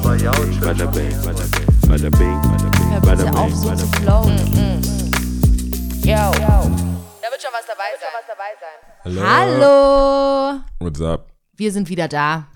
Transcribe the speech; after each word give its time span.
bing, 0.00 0.60
bada 0.60 0.86
bing, 0.90 1.14
bada 1.24 1.40
bing, 1.46 1.66
bada 1.88 2.10
bing, 2.10 2.40
Hör 2.90 3.00
bada 3.00 3.24
bitte 3.24 3.38
auf, 3.38 3.46
bing, 3.46 3.56
so 3.56 3.68
bada 3.68 3.76
zu 3.78 3.86
bing. 3.90 4.02
flowen. 4.02 4.38
Yo. 6.02 6.16
Da 6.32 7.30
wird 7.30 7.42
schon 7.42 7.52
was 7.52 7.66
dabei 7.66 7.90
sein. 9.04 9.22
Hallo! 9.22 10.60
What's 10.80 11.00
up? 11.00 11.28
Wir 11.56 11.70
sind 11.72 11.88
wieder 11.88 12.08
da. 12.08 12.48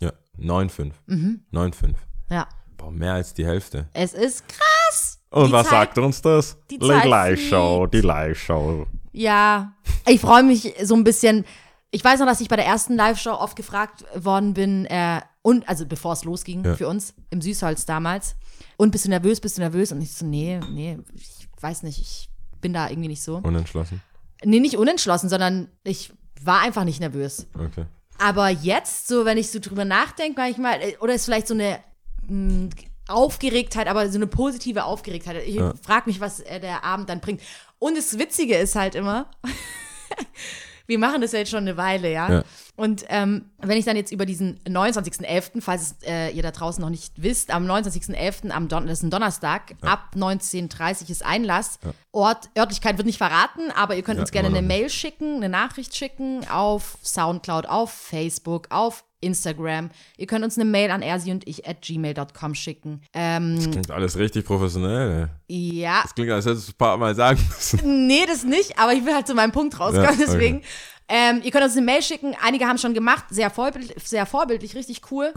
Ja, 0.00 0.12
9,5. 0.38 0.92
Mhm. 1.06 1.40
9,5. 1.52 1.94
Ja. 2.30 2.46
Boah, 2.76 2.90
mehr 2.90 3.14
als 3.14 3.34
die 3.34 3.44
Hälfte. 3.46 3.88
Es 3.92 4.12
ist 4.14 4.44
krass. 4.48 5.18
Und 5.30 5.48
Die 5.48 5.52
was 5.52 5.64
Zeit- 5.68 5.70
sagt 5.94 5.98
uns 5.98 6.22
das? 6.22 6.56
die 6.70 6.78
Zeit 6.78 7.04
Live-Show, 7.04 7.86
die 7.88 8.00
Live-Show. 8.00 8.86
Ja. 9.12 9.72
Ich 10.06 10.20
freue 10.20 10.42
mich 10.42 10.74
so 10.82 10.94
ein 10.94 11.04
bisschen. 11.04 11.44
Ich 11.90 12.02
weiß 12.04 12.20
noch, 12.20 12.26
dass 12.26 12.40
ich 12.40 12.48
bei 12.48 12.56
der 12.56 12.66
ersten 12.66 12.96
Live-Show 12.96 13.32
oft 13.32 13.56
gefragt 13.56 14.04
worden 14.14 14.54
bin, 14.54 14.86
äh, 14.86 15.20
und, 15.46 15.68
also 15.68 15.86
bevor 15.86 16.12
es 16.14 16.24
losging 16.24 16.64
Ja. 16.64 16.74
für 16.74 16.88
uns 16.88 17.14
im 17.30 17.40
Süßholz 17.40 17.86
damals. 17.86 18.34
Und 18.76 18.90
bist 18.90 19.04
du 19.04 19.10
nervös, 19.10 19.40
bist 19.40 19.56
du 19.58 19.60
nervös? 19.62 19.92
Und 19.92 20.00
ich 20.00 20.12
so, 20.12 20.26
nee, 20.26 20.58
nee, 20.72 20.98
ich 21.14 21.46
weiß 21.60 21.84
nicht, 21.84 22.00
ich 22.00 22.28
bin 22.60 22.72
da 22.72 22.88
irgendwie 22.90 23.08
nicht 23.10 23.22
so. 23.22 23.36
Unentschlossen. 23.36 24.02
Nee, 24.44 24.58
nicht 24.58 24.76
unentschlossen, 24.76 25.28
sondern 25.28 25.68
ich 25.84 26.12
war 26.42 26.62
einfach 26.62 26.82
nicht 26.82 26.98
nervös. 26.98 27.46
Okay. 27.54 27.84
Aber 28.18 28.48
jetzt, 28.48 29.06
so 29.06 29.24
wenn 29.24 29.38
ich 29.38 29.52
so 29.52 29.60
drüber 29.60 29.84
nachdenke, 29.84 30.40
manchmal, 30.40 30.80
äh, 30.82 30.96
oder 31.00 31.14
ist 31.14 31.26
vielleicht 31.26 31.46
so 31.46 31.54
eine 31.54 31.78
mh, 32.26 32.70
Aufgeregtheit, 33.06 33.86
aber 33.86 34.08
so 34.10 34.16
eine 34.18 34.26
positive 34.26 34.82
Aufgeregtheit. 34.82 35.46
Ich 35.46 35.54
Ja. 35.54 35.74
frage 35.80 36.10
mich, 36.10 36.18
was 36.18 36.38
der 36.42 36.82
Abend 36.82 37.08
dann 37.08 37.20
bringt. 37.20 37.40
Und 37.78 37.96
das 37.96 38.18
Witzige 38.18 38.56
ist 38.56 38.74
halt 38.74 38.96
immer, 38.96 39.30
wir 40.86 40.98
machen 40.98 41.20
das 41.20 41.32
ja 41.32 41.40
jetzt 41.40 41.50
schon 41.50 41.60
eine 41.60 41.76
Weile, 41.76 42.12
ja. 42.12 42.32
Ja. 42.32 42.42
Und 42.76 43.04
ähm, 43.08 43.50
wenn 43.58 43.78
ich 43.78 43.84
dann 43.84 43.96
jetzt 43.96 44.12
über 44.12 44.26
diesen 44.26 44.60
29.11., 44.64 45.60
falls 45.62 45.82
es, 45.82 46.06
äh, 46.06 46.30
ihr 46.30 46.42
da 46.42 46.50
draußen 46.50 46.80
noch 46.82 46.90
nicht 46.90 47.22
wisst, 47.22 47.50
am 47.50 47.64
29.11., 47.70 48.50
am 48.50 48.68
Don 48.68 48.86
das 48.86 48.98
ist 48.98 49.02
ein 49.04 49.10
Donnerstag, 49.10 49.74
ab 49.80 50.10
19.30 50.14 51.10
ist 51.10 51.24
Einlass. 51.24 51.78
Ort, 52.12 52.50
Örtlichkeit 52.56 52.98
wird 52.98 53.06
nicht 53.06 53.18
verraten, 53.18 53.70
aber 53.74 53.96
ihr 53.96 54.02
könnt 54.02 54.16
Ja, 54.18 54.22
uns 54.22 54.30
gerne 54.30 54.48
eine. 54.48 54.62
Mail 54.62 54.90
schicken, 54.90 55.36
eine 55.36 55.48
Nachricht 55.48 55.94
schicken 55.96 56.46
auf 56.48 56.98
Soundcloud, 57.02 57.66
auf 57.66 57.90
Facebook, 57.92 58.68
auf 58.70 59.04
Instagram. 59.20 59.90
Ihr 60.16 60.26
könnt 60.26 60.44
uns 60.44 60.56
eine 60.58 60.64
Mail 60.64 60.90
an 60.90 61.02
ersi 61.02 61.30
und 61.30 61.46
ich 61.48 61.66
at 61.68 61.82
gmail.com 61.82 62.54
schicken. 62.54 63.02
Ähm, 63.12 63.58
Klingt 63.70 63.90
alles 63.90 64.16
richtig 64.18 64.44
professionell. 64.44 65.30
ja, 65.48 66.00
Das 66.02 66.14
klingt, 66.14 66.30
als 66.30 66.46
hättest 66.46 66.68
du 66.68 66.70
es 66.70 66.74
ein 66.74 66.78
paar 66.78 66.96
Mal 66.96 67.14
sagen 67.14 67.40
müssen. 67.48 68.06
Nee, 68.06 68.24
das 68.26 68.44
nicht, 68.44 68.78
aber 68.78 68.92
ich 68.92 69.04
will 69.04 69.14
halt 69.14 69.26
zu 69.26 69.34
meinem 69.34 69.52
Punkt 69.52 69.78
rauskommen, 69.80 70.04
Ja, 70.04 70.10
okay. 70.10 70.24
deswegen. 70.26 70.62
Ähm, 71.08 71.40
ihr 71.44 71.50
könnt 71.52 71.64
uns 71.64 71.76
eine 71.76 71.86
Mail 71.86 72.02
schicken, 72.02 72.34
einige 72.42 72.66
haben 72.66 72.78
schon 72.78 72.92
gemacht, 72.94 73.26
sehr, 73.30 73.50
vorbild, 73.50 73.94
sehr 74.06 74.26
vorbildlich, 74.26 74.74
richtig 74.74 75.02
cool. 75.10 75.32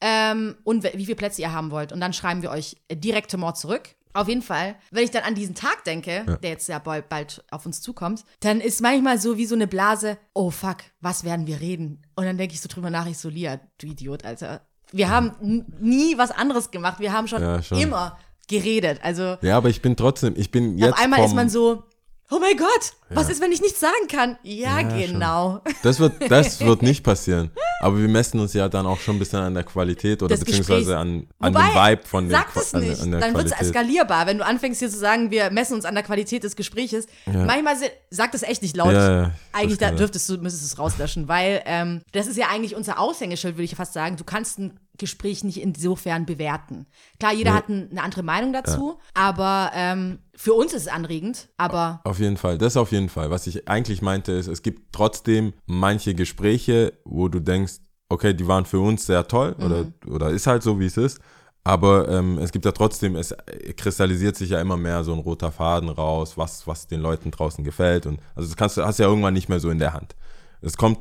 Ähm, 0.00 0.54
und 0.64 0.84
wie 0.84 1.04
viele 1.06 1.16
Plätze 1.16 1.40
ihr 1.40 1.52
haben 1.52 1.70
wollt. 1.70 1.92
Und 1.92 2.00
dann 2.00 2.12
schreiben 2.12 2.42
wir 2.42 2.50
euch 2.50 2.76
direkt 2.92 3.30
tomorrow 3.30 3.54
zurück. 3.54 3.88
Auf 4.14 4.28
jeden 4.28 4.42
Fall, 4.42 4.76
wenn 4.92 5.02
ich 5.04 5.10
dann 5.10 5.24
an 5.24 5.34
diesen 5.34 5.54
Tag 5.56 5.84
denke, 5.84 6.38
der 6.42 6.50
jetzt 6.50 6.68
ja 6.68 6.78
bald, 6.78 7.44
auf 7.50 7.66
uns 7.66 7.80
zukommt, 7.82 8.24
dann 8.40 8.60
ist 8.60 8.80
manchmal 8.80 9.18
so 9.18 9.36
wie 9.36 9.44
so 9.46 9.54
eine 9.56 9.66
Blase, 9.66 10.16
oh 10.34 10.50
fuck, 10.50 10.78
was 11.00 11.24
werden 11.24 11.46
wir 11.48 11.60
reden? 11.60 12.02
Und 12.14 12.24
dann 12.24 12.38
denke 12.38 12.54
ich 12.54 12.60
so 12.60 12.68
drüber 12.68 12.90
nach, 12.90 13.06
ich 13.06 13.18
so, 13.18 13.28
Lia, 13.28 13.58
du 13.78 13.88
Idiot, 13.88 14.24
Alter. 14.24 14.60
Wir 14.92 15.10
haben 15.10 15.64
nie 15.80 16.16
was 16.16 16.30
anderes 16.30 16.70
gemacht. 16.70 17.00
Wir 17.00 17.12
haben 17.12 17.26
schon, 17.26 17.42
Ja, 17.42 17.60
schon. 17.60 17.78
immer 17.78 18.16
geredet. 18.46 19.00
Also 19.02 19.36
Ja, 19.42 19.56
aber 19.56 19.68
ich 19.68 19.82
bin 19.82 19.96
trotzdem, 19.96 20.34
ich 20.36 20.50
bin 20.52 20.78
jetzt 20.78 20.92
auf 20.92 20.98
einmal 21.00 21.18
vom, 21.20 21.26
ist 21.26 21.34
man 21.34 21.48
so, 21.48 21.82
oh 22.30 22.38
mein 22.38 22.56
Gott, 22.56 22.92
was 23.08 23.26
Ja. 23.26 23.32
ist, 23.32 23.40
wenn 23.40 23.50
ich 23.50 23.60
nichts 23.62 23.80
sagen 23.80 24.06
kann? 24.08 24.38
Ja, 24.44 24.78
Ja, 24.78 24.90
schon. 24.90 24.98
genau. 25.12 25.60
Das 25.82 25.98
wird, 25.98 26.30
das 26.30 26.60
wird 26.64 26.82
nicht 26.82 27.02
passieren. 27.02 27.50
Aber 27.84 27.98
wir 27.98 28.08
messen 28.08 28.40
uns 28.40 28.54
ja 28.54 28.68
dann 28.68 28.86
auch 28.86 28.98
schon 28.98 29.16
ein 29.16 29.18
bisschen 29.18 29.40
an 29.40 29.52
der 29.54 29.62
Qualität 29.64 30.22
oder 30.22 30.34
Des 30.34 30.44
beziehungsweise 30.44 30.96
an, 30.96 31.26
an 31.38 31.54
Wobei, 31.54 31.66
dem 31.68 31.74
Vibe 31.98 32.08
von 32.08 32.28
der, 32.28 32.38
Sag 32.38 32.74
an, 32.74 32.80
nicht, 32.80 33.00
an 33.02 33.10
der 33.10 33.20
dann 33.20 33.34
wird 33.34 33.46
es 33.46 33.52
eskalierbar. 33.52 34.26
Wenn 34.26 34.38
du 34.38 34.46
anfängst 34.46 34.78
hier 34.80 34.88
zu 34.90 34.98
sagen, 34.98 35.30
wir 35.30 35.50
messen 35.50 35.74
uns 35.74 35.84
an 35.84 35.94
der 35.94 36.02
Qualität 36.02 36.44
des 36.44 36.56
Gesprächs. 36.56 37.06
Manchmal 37.26 37.76
se- 37.76 37.90
sag 38.10 38.32
das 38.32 38.42
echt 38.42 38.62
nicht 38.62 38.76
laut. 38.76 38.92
Ja, 38.92 39.22
ja, 39.22 39.30
eigentlich 39.52 39.78
das 39.78 39.90
da 39.90 39.96
dürftest 39.96 40.28
du, 40.30 40.38
müsstest 40.38 40.62
du 40.62 40.66
es 40.74 40.78
rauslöschen, 40.78 41.28
weil 41.28 41.62
ähm, 41.66 42.00
das 42.12 42.26
ist 42.26 42.38
ja 42.38 42.48
eigentlich 42.48 42.74
unser 42.74 42.98
Aushängeschild, 42.98 43.56
würde 43.56 43.64
ich 43.64 43.74
fast 43.76 43.92
sagen. 43.92 44.16
Du 44.16 44.24
kannst 44.24 44.58
ein 44.58 44.78
Gespräch 44.96 45.42
nicht 45.42 45.60
insofern 45.60 46.24
bewerten. 46.24 46.86
Klar, 47.18 47.34
jeder 47.34 47.50
Nee. 47.50 47.56
hat 47.56 47.68
ein, 47.68 47.88
eine 47.90 48.02
andere 48.02 48.22
Meinung 48.22 48.52
dazu, 48.52 48.98
aber 49.12 49.72
ähm, 49.74 50.20
für 50.36 50.52
uns 50.54 50.72
ist 50.72 50.82
es 50.82 50.88
anregend, 50.88 51.48
aber 51.56 52.00
Auf 52.04 52.20
jeden 52.20 52.36
Fall, 52.36 52.58
das 52.58 52.76
auf 52.76 52.92
jeden 52.92 53.08
Fall. 53.08 53.28
Was 53.30 53.48
ich 53.48 53.66
eigentlich 53.68 54.02
meinte, 54.02 54.30
ist, 54.30 54.46
es 54.46 54.62
gibt 54.62 54.92
trotzdem 54.92 55.52
manche 55.66 56.14
Gespräche, 56.14 56.92
wo 57.04 57.26
du 57.28 57.40
denkst, 57.40 57.73
okay, 58.08 58.34
die 58.34 58.46
waren 58.46 58.64
für 58.66 58.80
uns 58.80 59.06
sehr 59.06 59.26
toll 59.26 59.54
oder, 59.58 59.86
oder 60.06 60.30
ist 60.30 60.46
halt 60.46 60.62
so, 60.62 60.78
wie 60.80 60.86
es 60.86 60.96
ist. 60.96 61.20
Aber 61.66 62.08
ähm, 62.10 62.36
es 62.38 62.52
gibt 62.52 62.66
ja 62.66 62.72
trotzdem, 62.72 63.16
es 63.16 63.34
kristallisiert 63.76 64.36
sich 64.36 64.50
ja 64.50 64.60
immer 64.60 64.76
mehr 64.76 65.02
so 65.02 65.14
ein 65.14 65.18
roter 65.20 65.50
Faden 65.50 65.88
raus, 65.88 66.36
was, 66.36 66.66
was 66.66 66.86
den 66.86 67.00
Leuten 67.00 67.30
draußen 67.30 67.64
gefällt. 67.64 68.04
Und 68.06 68.20
also 68.34 68.48
das 68.48 68.56
kannst 68.56 68.76
du, 68.76 68.84
hast 68.84 68.98
du 68.98 69.04
ja 69.04 69.08
irgendwann 69.08 69.32
nicht 69.32 69.48
mehr 69.48 69.60
so 69.60 69.70
in 69.70 69.78
der 69.78 69.94
Hand. 69.94 70.14
Es 70.60 70.76
kommt 70.76 70.98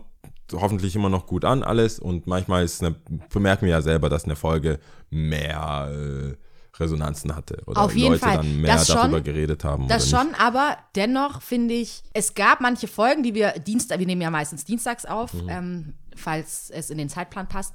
hoffentlich 0.53 0.95
immer 0.95 1.09
noch 1.09 1.25
gut 1.27 1.43
an, 1.43 1.63
alles. 1.63 1.99
Und 1.99 2.27
manchmal 2.27 2.63
ist 2.63 2.81
eine, 2.81 2.95
bemerken 3.33 3.65
wir 3.65 3.71
ja 3.73 3.81
selber, 3.81 4.07
dass 4.07 4.23
eine 4.23 4.37
Folge 4.37 4.79
mehr 5.09 5.89
äh, 5.91 6.35
Resonanzen 6.77 7.35
hatte. 7.35 7.61
Oder 7.65 7.81
Auf 7.81 7.93
jeden 7.95 8.13
Leute 8.13 8.19
Fall. 8.25 8.37
dann 8.37 8.61
mehr 8.61 8.73
Das 8.75 8.87
schon. 8.87 8.95
darüber 8.95 9.21
geredet 9.21 9.63
haben. 9.65 9.87
Das 9.89 10.11
oder 10.13 10.23
nicht. 10.23 10.35
schon, 10.37 10.41
aber 10.45 10.77
dennoch 10.95 11.41
finde 11.41 11.73
ich, 11.73 12.03
es 12.13 12.33
gab 12.35 12.61
manche 12.61 12.87
Folgen, 12.87 13.21
die 13.23 13.33
wir 13.35 13.51
Dienstag, 13.59 13.99
wir 13.99 14.05
nehmen 14.07 14.21
ja 14.21 14.31
meistens 14.31 14.63
dienstags 14.65 15.05
auf, 15.05 15.33
Mhm. 15.33 15.49
ähm, 15.49 15.93
falls 16.15 16.69
es 16.69 16.89
in 16.89 16.97
den 16.97 17.09
Zeitplan 17.09 17.47
passt. 17.47 17.73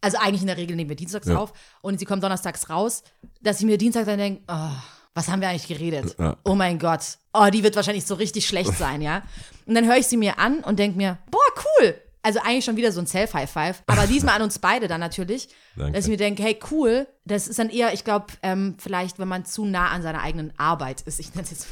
Also 0.00 0.18
eigentlich 0.18 0.42
in 0.42 0.46
der 0.46 0.56
Regel 0.56 0.76
nehmen 0.76 0.88
wir 0.90 0.96
dienstags 0.96 1.26
Ja. 1.26 1.38
auf 1.38 1.52
und 1.80 1.98
sie 1.98 2.04
kommen 2.04 2.20
donnerstags 2.20 2.68
raus, 2.70 3.02
dass 3.40 3.60
ich 3.60 3.66
mir 3.66 3.78
Dienstag 3.78 4.06
dann 4.06 4.18
denke, 4.18 4.42
oh, 4.48 4.70
was 5.14 5.28
haben 5.28 5.40
wir 5.40 5.48
eigentlich 5.48 5.66
geredet? 5.66 6.14
Ja. 6.18 6.36
Oh 6.44 6.54
mein 6.54 6.78
Gott, 6.78 7.18
oh, 7.32 7.46
die 7.50 7.62
wird 7.62 7.74
wahrscheinlich 7.76 8.04
so 8.04 8.14
richtig 8.14 8.46
schlecht 8.46 8.74
sein, 8.78 9.00
ja. 9.00 9.22
Und 9.64 9.74
dann 9.74 9.86
höre 9.86 9.96
ich 9.96 10.06
sie 10.06 10.16
mir 10.18 10.38
an 10.38 10.60
und 10.60 10.78
denke 10.78 10.96
mir, 10.98 11.18
boah, 11.30 11.40
cool. 11.80 11.94
Also 12.22 12.40
eigentlich 12.40 12.64
schon 12.64 12.76
wieder 12.76 12.90
so 12.92 13.00
ein 13.00 13.06
Self-High-Five, 13.06 13.84
aber 13.86 14.06
diesmal 14.08 14.34
an 14.36 14.42
uns 14.42 14.58
beide 14.58 14.88
dann 14.88 15.00
natürlich, 15.00 15.48
Danke. 15.76 15.92
dass 15.92 16.04
ich 16.04 16.10
mir 16.10 16.16
denke, 16.16 16.42
hey, 16.42 16.58
cool, 16.70 17.06
das 17.24 17.48
ist 17.48 17.58
dann 17.58 17.70
eher, 17.70 17.92
ich 17.94 18.04
glaube, 18.04 18.26
ähm, 18.42 18.74
vielleicht, 18.78 19.18
wenn 19.18 19.28
man 19.28 19.44
zu 19.44 19.64
nah 19.64 19.88
an 19.90 20.02
seiner 20.02 20.20
eigenen 20.22 20.52
Arbeit 20.58 21.00
ist. 21.02 21.20
Ich 21.20 21.30
nenne 21.34 21.44
es 21.44 21.50
jetzt 21.50 21.66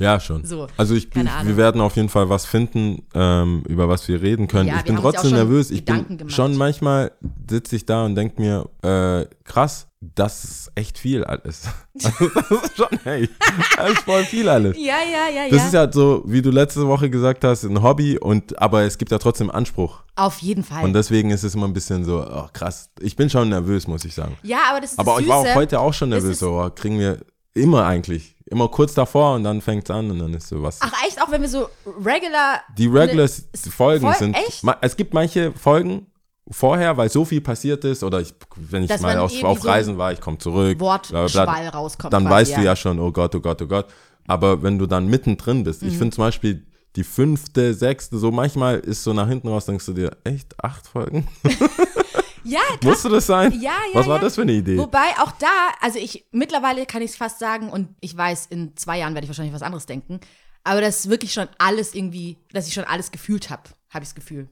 Ja, 0.00 0.18
schon. 0.18 0.44
So, 0.44 0.66
also 0.76 0.94
ich, 0.94 1.10
keine 1.10 1.30
wir 1.44 1.56
werden 1.56 1.80
auf 1.80 1.96
jeden 1.96 2.08
Fall 2.08 2.28
was 2.30 2.46
finden, 2.46 3.06
ähm, 3.14 3.62
über 3.68 3.88
was 3.88 4.08
wir 4.08 4.22
reden 4.22 4.48
können. 4.48 4.68
Ja, 4.68 4.78
ich 4.78 4.84
bin 4.84 4.96
trotzdem 4.96 5.32
nervös. 5.32 5.70
Ich 5.70 5.84
Gedanken 5.84 6.08
bin 6.08 6.18
gemacht. 6.18 6.34
schon 6.34 6.56
manchmal 6.56 7.12
sitze 7.48 7.76
ich 7.76 7.84
da 7.84 8.04
und 8.06 8.14
denke 8.14 8.40
mir, 8.40 8.68
äh, 8.82 9.26
krass, 9.44 9.88
das 10.00 10.44
ist 10.44 10.72
echt 10.74 10.98
viel 10.98 11.24
alles. 11.24 11.68
Also, 12.02 12.30
das 12.34 12.50
ist 12.50 12.76
schon, 12.76 12.88
hey, 13.04 13.28
das 13.76 13.90
ist 13.90 14.00
voll 14.00 14.24
viel 14.24 14.48
alles. 14.48 14.74
Ja, 14.78 14.94
ja, 15.04 15.28
ja, 15.28 15.48
Das 15.50 15.58
ja. 15.58 15.66
ist 15.66 15.74
ja 15.74 15.92
so, 15.92 16.22
wie 16.26 16.40
du 16.40 16.50
letzte 16.50 16.86
Woche 16.86 17.10
gesagt 17.10 17.44
hast, 17.44 17.64
ein 17.64 17.82
Hobby 17.82 18.18
und 18.18 18.58
aber 18.60 18.82
es 18.82 18.96
gibt 18.96 19.10
ja 19.12 19.18
trotzdem 19.18 19.50
Anspruch. 19.50 20.02
Auf 20.16 20.38
jeden 20.38 20.64
Fall. 20.64 20.84
Und 20.84 20.94
deswegen 20.94 21.30
ist 21.30 21.44
es 21.44 21.54
immer 21.54 21.66
ein 21.66 21.74
bisschen 21.74 22.04
so, 22.04 22.24
oh, 22.26 22.46
krass. 22.54 22.88
Ich 23.00 23.16
bin 23.16 23.28
schon 23.28 23.50
nervös, 23.50 23.86
muss 23.86 24.06
ich 24.06 24.14
sagen. 24.14 24.38
ja, 24.42 24.60
aber 24.70 24.80
das 24.80 24.92
ist 24.92 24.98
Aber 24.98 25.12
das 25.12 25.22
ich 25.22 25.28
war 25.28 25.36
auch 25.36 25.54
heute 25.54 25.80
auch 25.80 25.92
schon 25.92 26.08
nervös, 26.08 26.42
oh, 26.42 26.70
kriegen 26.74 26.98
wir 26.98 27.18
immer 27.52 27.84
eigentlich. 27.84 28.36
Immer 28.50 28.68
kurz 28.68 28.94
davor 28.94 29.34
und 29.36 29.44
dann 29.44 29.60
fängt 29.60 29.84
es 29.84 29.90
an 29.90 30.10
und 30.10 30.18
dann 30.18 30.34
ist 30.34 30.48
so 30.48 30.60
was. 30.62 30.78
Ach 30.80 30.92
echt, 31.06 31.22
auch 31.22 31.30
wenn 31.30 31.40
wir 31.40 31.48
so 31.48 31.68
regular. 32.04 32.60
Die 32.76 32.86
Regular 32.88 33.26
Ne, 33.26 33.70
Folgen 33.70 34.04
voll- 34.06 34.14
sind. 34.18 34.34
echt? 34.34 34.62
Es 34.80 34.96
gibt 34.96 35.14
manche 35.14 35.52
Folgen 35.52 36.06
vorher, 36.50 36.96
weil 36.96 37.08
so 37.08 37.24
viel 37.24 37.40
passiert 37.40 37.84
ist, 37.84 38.02
oder 38.02 38.20
ich, 38.20 38.34
wenn 38.56 38.82
ich 38.82 38.88
Dass 38.88 39.00
mal 39.02 39.16
auf 39.18 39.30
so 39.30 39.46
Reisen 39.46 39.98
war, 39.98 40.12
ich 40.12 40.20
komme 40.20 40.38
zurück. 40.38 40.80
Wortschwall 40.80 41.68
rauskommt. 41.68 42.12
Dann 42.12 42.28
weißt 42.28 42.56
du 42.56 42.60
ja 42.62 42.74
schon, 42.74 42.98
oh 42.98 43.12
Gott, 43.12 43.34
oh 43.36 43.40
Gott, 43.40 43.62
oh 43.62 43.66
Gott. 43.66 43.86
Aber 44.26 44.60
wenn 44.62 44.78
du 44.78 44.86
dann 44.86 45.06
mittendrin 45.06 45.62
bist, 45.64 45.82
Mhm. 45.82 45.88
ich 45.88 45.96
finde 45.96 46.14
zum 46.16 46.24
Beispiel 46.24 46.66
die 46.96 47.04
fünfte, 47.04 47.72
sechste, 47.72 48.18
so 48.18 48.32
manchmal 48.32 48.80
ist 48.80 49.04
so 49.04 49.12
nach 49.12 49.28
hinten 49.28 49.46
raus, 49.46 49.66
denkst 49.66 49.86
du 49.86 49.92
dir, 49.92 50.10
echt, 50.24 50.54
acht 50.62 50.88
Folgen? 50.88 51.28
Ja, 52.44 52.60
krass. 52.60 52.82
Musste 52.82 53.08
das 53.08 53.26
sein? 53.26 53.52
Ja, 53.60 53.72
ja, 53.92 53.94
Was 53.94 54.06
war 54.06 54.16
ja. 54.16 54.22
das 54.22 54.34
für 54.34 54.42
eine 54.42 54.52
Idee? 54.52 54.76
Wobei 54.78 55.08
auch 55.18 55.32
da, 55.32 55.46
also 55.80 55.98
ich, 55.98 56.26
mittlerweile 56.32 56.86
kann 56.86 57.02
ich 57.02 57.10
es 57.12 57.16
fast 57.16 57.38
sagen 57.38 57.70
und 57.70 57.88
ich 58.00 58.16
weiß, 58.16 58.46
in 58.46 58.76
zwei 58.76 58.98
Jahren 58.98 59.14
werde 59.14 59.24
ich 59.24 59.28
wahrscheinlich 59.30 59.54
was 59.54 59.62
anderes 59.62 59.86
denken. 59.86 60.20
Aber 60.64 60.80
das 60.80 61.00
ist 61.00 61.10
wirklich 61.10 61.32
schon 61.32 61.48
alles 61.58 61.94
irgendwie, 61.94 62.36
dass 62.52 62.66
ich 62.66 62.74
schon 62.74 62.84
alles 62.84 63.10
gefühlt 63.10 63.50
habe, 63.50 63.62
habe 63.90 64.02
ich 64.02 64.10
das 64.10 64.14
Gefühl. 64.14 64.48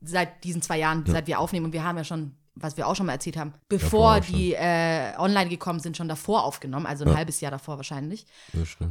Seit 0.00 0.44
diesen 0.44 0.62
zwei 0.62 0.78
Jahren, 0.78 1.04
seit 1.06 1.26
wir 1.26 1.38
aufnehmen. 1.40 1.66
Und 1.66 1.72
wir 1.72 1.82
haben 1.84 1.96
ja 1.96 2.04
schon, 2.04 2.36
was 2.54 2.76
wir 2.76 2.86
auch 2.86 2.94
schon 2.96 3.06
mal 3.06 3.12
erzählt 3.12 3.36
haben, 3.36 3.52
bevor 3.68 4.20
die 4.20 4.54
äh, 4.54 5.12
online 5.18 5.48
gekommen 5.50 5.80
sind, 5.80 5.96
schon 5.96 6.08
davor 6.08 6.44
aufgenommen, 6.44 6.86
also 6.86 7.04
ein 7.04 7.10
Ja. 7.10 7.16
halbes 7.16 7.40
Jahr 7.40 7.50
davor 7.50 7.76
wahrscheinlich. 7.76 8.26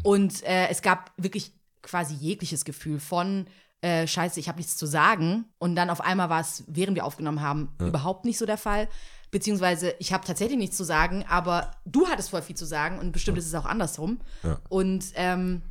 Und 0.03 0.43
äh, 0.43 0.67
es 0.69 0.81
gab 0.81 1.11
wirklich 1.17 1.53
quasi 1.81 2.15
jegliches 2.15 2.65
Gefühl 2.65 2.99
von 2.99 3.47
äh, 3.81 4.07
Scheiße, 4.07 4.39
ich 4.39 4.47
habe 4.47 4.57
nichts 4.57 4.77
zu 4.77 4.85
sagen. 4.85 5.45
Und 5.57 5.75
dann 5.75 5.89
auf 5.89 6.01
einmal 6.01 6.29
war 6.29 6.41
es, 6.41 6.63
während 6.67 6.95
wir 6.95 7.05
aufgenommen 7.05 7.41
haben, 7.41 7.69
überhaupt 7.79 8.25
nicht 8.25 8.37
so 8.37 8.45
der 8.45 8.57
Fall. 8.57 8.87
Beziehungsweise 9.31 9.93
ich 9.99 10.13
habe 10.13 10.25
tatsächlich 10.25 10.57
nichts 10.57 10.77
zu 10.77 10.83
sagen, 10.83 11.25
aber 11.27 11.71
du 11.85 12.07
hattest 12.07 12.29
voll 12.29 12.41
viel 12.41 12.55
zu 12.55 12.65
sagen 12.65 12.99
und 12.99 13.11
bestimmt 13.11 13.37
ist 13.37 13.47
es 13.47 13.55
auch 13.55 13.65
andersrum. 13.65 14.19
Ja. 14.43 14.59
Und 14.69 15.05
ähm, 15.15 15.61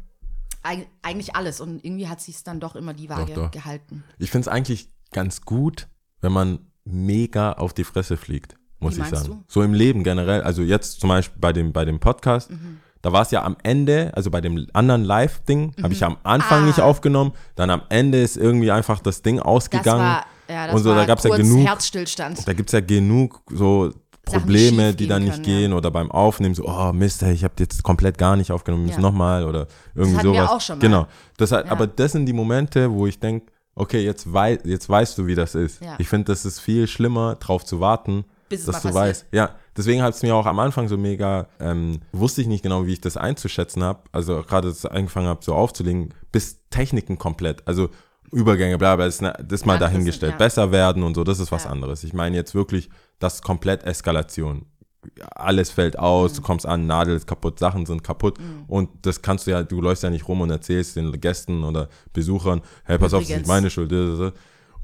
eig 0.62 0.87
eigentlich 1.03 1.35
alles. 1.37 1.61
Und 1.61 1.85
irgendwie 1.85 2.09
hat 2.09 2.21
sich 2.21 2.35
es 2.37 2.45
dann 2.45 2.61
doch 2.61 2.77
immer 2.77 2.93
die 2.95 3.09
Waage 3.09 3.33
doch. 3.35 3.51
gehalten. 3.51 4.05
Ich 4.19 4.31
finde 4.31 4.43
es 4.43 4.49
eigentlich 4.49 4.89
ganz 5.12 5.43
gut, 5.43 5.89
wenn 6.21 6.33
man 6.33 6.59
mega 6.85 7.53
auf 7.53 7.73
die 7.73 7.85
Fresse 7.85 8.17
fliegt. 8.17 8.56
muss 8.81 8.97
Wie 8.97 9.03
ich 9.03 9.09
sagen. 9.09 9.27
du? 9.27 9.45
So 9.49 9.62
im 9.62 9.73
Leben 9.73 10.05
generell. 10.05 10.43
Also 10.43 10.62
jetzt 10.62 11.01
zum 11.01 11.09
Beispiel 11.09 11.41
bei 11.41 11.53
dem, 11.53 11.73
bei 11.73 11.85
dem 11.85 12.01
Podcast, 12.01 12.51
Mhm. 12.51 12.81
Da 13.05 13.12
war 13.12 13.21
es 13.23 13.31
ja 13.31 13.43
am 13.45 13.56
Ende, 13.62 14.11
also 14.15 14.31
bei 14.31 14.41
dem 14.41 14.67
anderen 14.73 15.05
Live-Ding, 15.05 15.75
habe 15.83 15.93
ich 15.93 16.03
am 16.05 16.17
Anfang 16.23 16.62
Ah. 16.62 16.67
nicht 16.67 16.81
aufgenommen, 16.81 17.33
dann 17.55 17.69
am 17.71 17.83
Ende 17.91 18.23
ist 18.23 18.37
irgendwie 18.39 18.71
einfach 18.71 18.99
das 19.01 19.21
Ding 19.21 19.37
Das 19.37 19.45
ausgegangen. 19.45 20.01
war, 20.03 20.25
ja, 20.49 20.67
das 20.67 20.75
und 20.77 20.83
so, 20.83 20.89
war 20.91 20.97
da 20.97 21.05
gab's 21.05 21.23
ja 21.25 21.31
kurz 21.31 21.43
genug- 21.43 21.67
Herzstillstand. 21.67 22.49
Da 22.49 22.53
gibt 22.55 22.71
es 22.71 22.73
ja 22.73 22.81
genug 22.81 23.43
so 23.51 23.93
Probleme, 24.25 24.95
die 24.95 25.06
dann 25.06 25.23
nicht 25.25 25.35
können, 25.35 25.45
gehen 25.45 25.73
oder 25.75 25.91
beim 25.91 26.11
Aufnehmen 26.11 26.55
so, 26.55 26.65
oh 26.67 26.93
Mist, 26.95 27.23
ich 27.23 27.45
habe 27.45 27.55
jetzt 27.59 27.83
komplett 27.83 28.17
gar 28.17 28.37
nicht 28.37 28.51
aufgenommen, 28.53 28.85
müssen 28.87 28.97
Ja. 29.03 29.03
nochmal 29.03 29.45
oder 29.45 29.67
irgendwie 29.95 30.17
wir 30.17 30.23
sowas. 30.23 30.51
auch 30.51 30.61
schon 30.62 30.79
mal. 30.79 30.81
Genau. 30.81 31.06
Das, 31.37 31.53
hat- 31.53 31.67
Ja. 31.67 31.73
Aber 31.73 31.87
das 31.87 32.12
sind 32.12 32.25
die 32.25 32.33
Momente, 32.33 32.91
wo 32.91 33.06
ich 33.06 33.21
denke, 33.21 33.53
okay, 33.75 34.03
jetzt, 34.03 34.33
wei 34.33 34.59
jetzt 34.65 34.89
weißt 34.89 35.19
du, 35.19 35.27
wie 35.27 35.35
das 35.35 35.55
ist. 35.55 35.83
Ja. 35.85 35.97
Ich 35.99 36.09
finde, 36.09 36.33
das 36.33 36.47
ist 36.47 36.61
viel 36.61 36.87
schlimmer, 36.87 37.35
drauf 37.35 37.67
zu 37.67 37.81
warten, 37.81 38.25
Bis 38.49 38.61
es 38.61 38.67
dass 38.67 38.75
mal 38.75 38.81
du 38.81 38.88
passiert. 38.94 39.08
weißt. 39.08 39.26
Ja, 39.32 39.55
deswegen 39.76 40.02
hat 40.02 40.14
es 40.14 40.23
mir 40.23 40.35
auch 40.35 40.46
am 40.46 40.58
Anfang 40.58 40.88
so 40.88 40.96
mega, 40.96 41.49
ähm, 41.61 42.00
wusste 42.12 42.41
ich 42.43 42.46
nicht 42.46 42.62
genau, 42.62 42.87
wie 42.87 42.93
ich 42.93 43.00
das 43.00 43.17
einzuschätzen 43.17 43.82
habe. 43.82 44.00
Also 44.12 44.43
gerade, 44.43 44.69
ich 44.70 44.91
angefangen 44.91 45.26
habe, 45.29 45.44
so 45.44 45.55
aufzulegen, 45.55 46.12
bis 46.32 46.61
Techniken 46.70 47.19
komplett. 47.19 47.67
Also 47.67 47.88
Übergänge, 48.32 48.79
bla, 48.79 48.96
bla, 48.96 49.05
das, 49.06 49.17
ist 49.17 49.23
ne- 49.23 49.37
ist 49.50 49.64
mal 49.67 49.75
Ja, 49.75 49.79
dahingestellt. 49.81 50.32
sind- 50.32 50.41
ja. 50.41 50.44
Besser 50.46 50.73
werden 50.73 51.02
und 51.05 51.14
so, 51.14 51.23
das 51.25 51.38
ist 51.38 51.52
was 51.52 51.64
Ja. 51.64 51.70
anderes. 51.70 52.02
Ich 52.05 52.12
meine 52.12 52.35
jetzt 52.37 52.55
wirklich, 52.55 52.91
das 53.20 53.37
ist 53.37 53.43
komplett 53.44 53.85
Eskalation. 53.85 54.67
Alles 55.35 55.70
fällt 55.70 55.99
aus, 55.99 56.32
Mhm. 56.32 56.37
du 56.37 56.43
kommst 56.43 56.67
an, 56.67 56.87
Nadel 56.87 57.14
ist 57.14 57.26
kaputt, 57.26 57.58
Sachen 57.58 57.85
sind 57.87 58.02
kaputt 58.02 58.38
und 58.69 58.88
das 59.02 59.20
kannst 59.20 59.46
du 59.46 59.50
ja, 59.50 59.62
du 59.62 59.81
läufst 59.82 60.02
ja 60.02 60.08
nicht 60.11 60.26
rum 60.26 60.41
und 60.41 60.49
erzählst 60.50 60.96
den 60.96 61.12
Gästen 61.20 61.62
oder 61.62 61.88
Besuchern, 62.14 62.62
hey, 62.85 62.99
pass 62.99 63.12
auf, 63.12 63.20
das 63.20 63.29
ist 63.29 63.37
nicht 63.37 63.44
Übrigens. 63.46 63.49
meine 63.49 63.70
Schuld. 63.70 63.93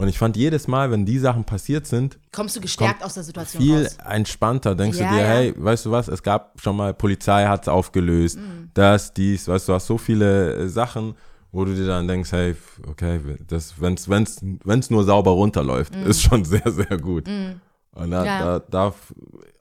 Und 0.00 0.08
ich 0.08 0.18
fand 0.18 0.36
jedes 0.36 0.66
Mal, 0.66 0.90
wenn 0.90 1.04
die 1.04 1.18
Sachen 1.18 1.44
passiert 1.44 1.86
sind, 1.86 2.18
Kommst 2.32 2.56
du 2.56 2.60
gestärkt 2.60 3.04
aus 3.04 3.14
der 3.14 3.22
Situation 3.22 3.62
viel 3.62 3.82
raus. 3.84 3.98
entspannter. 4.08 4.74
Denkst 4.74 4.98
Ja, 4.98 5.08
du 5.08 5.14
dir, 5.14 5.20
ja. 5.20 5.26
hey, 5.28 5.54
weißt 5.56 5.84
du 5.86 5.90
was, 5.90 6.08
es 6.08 6.22
gab 6.22 6.58
schon 6.60 6.76
mal, 6.76 6.94
Polizei 6.94 7.44
hat 7.46 7.62
es 7.62 7.68
aufgelöst, 7.68 8.38
Mhm. 8.38 8.70
das, 8.74 9.12
dies, 9.12 9.46
weißt 9.46 9.68
du, 9.68 9.74
hast 9.74 9.86
so 9.86 9.98
viele 9.98 10.54
äh, 10.54 10.68
Sachen, 10.68 11.14
wo 11.52 11.64
du 11.64 11.74
dir 11.74 11.86
dann 11.86 12.08
denkst, 12.08 12.32
hey, 12.32 12.56
okay, 12.88 13.20
das, 13.46 13.74
wenn's, 13.80 14.08
wenn's, 14.08 14.40
wenn's 14.64 14.88
nur 14.88 15.04
sauber 15.04 15.32
runterläuft, 15.32 15.94
ist 15.96 16.22
schon 16.22 16.44
sehr, 16.46 16.70
sehr 16.72 16.96
gut. 16.98 17.28
Und 17.28 18.10
da, 18.10 18.20
Mhm. 18.20 18.26
Ja. 18.26 18.38
da 18.38 18.58
darf 18.60 19.12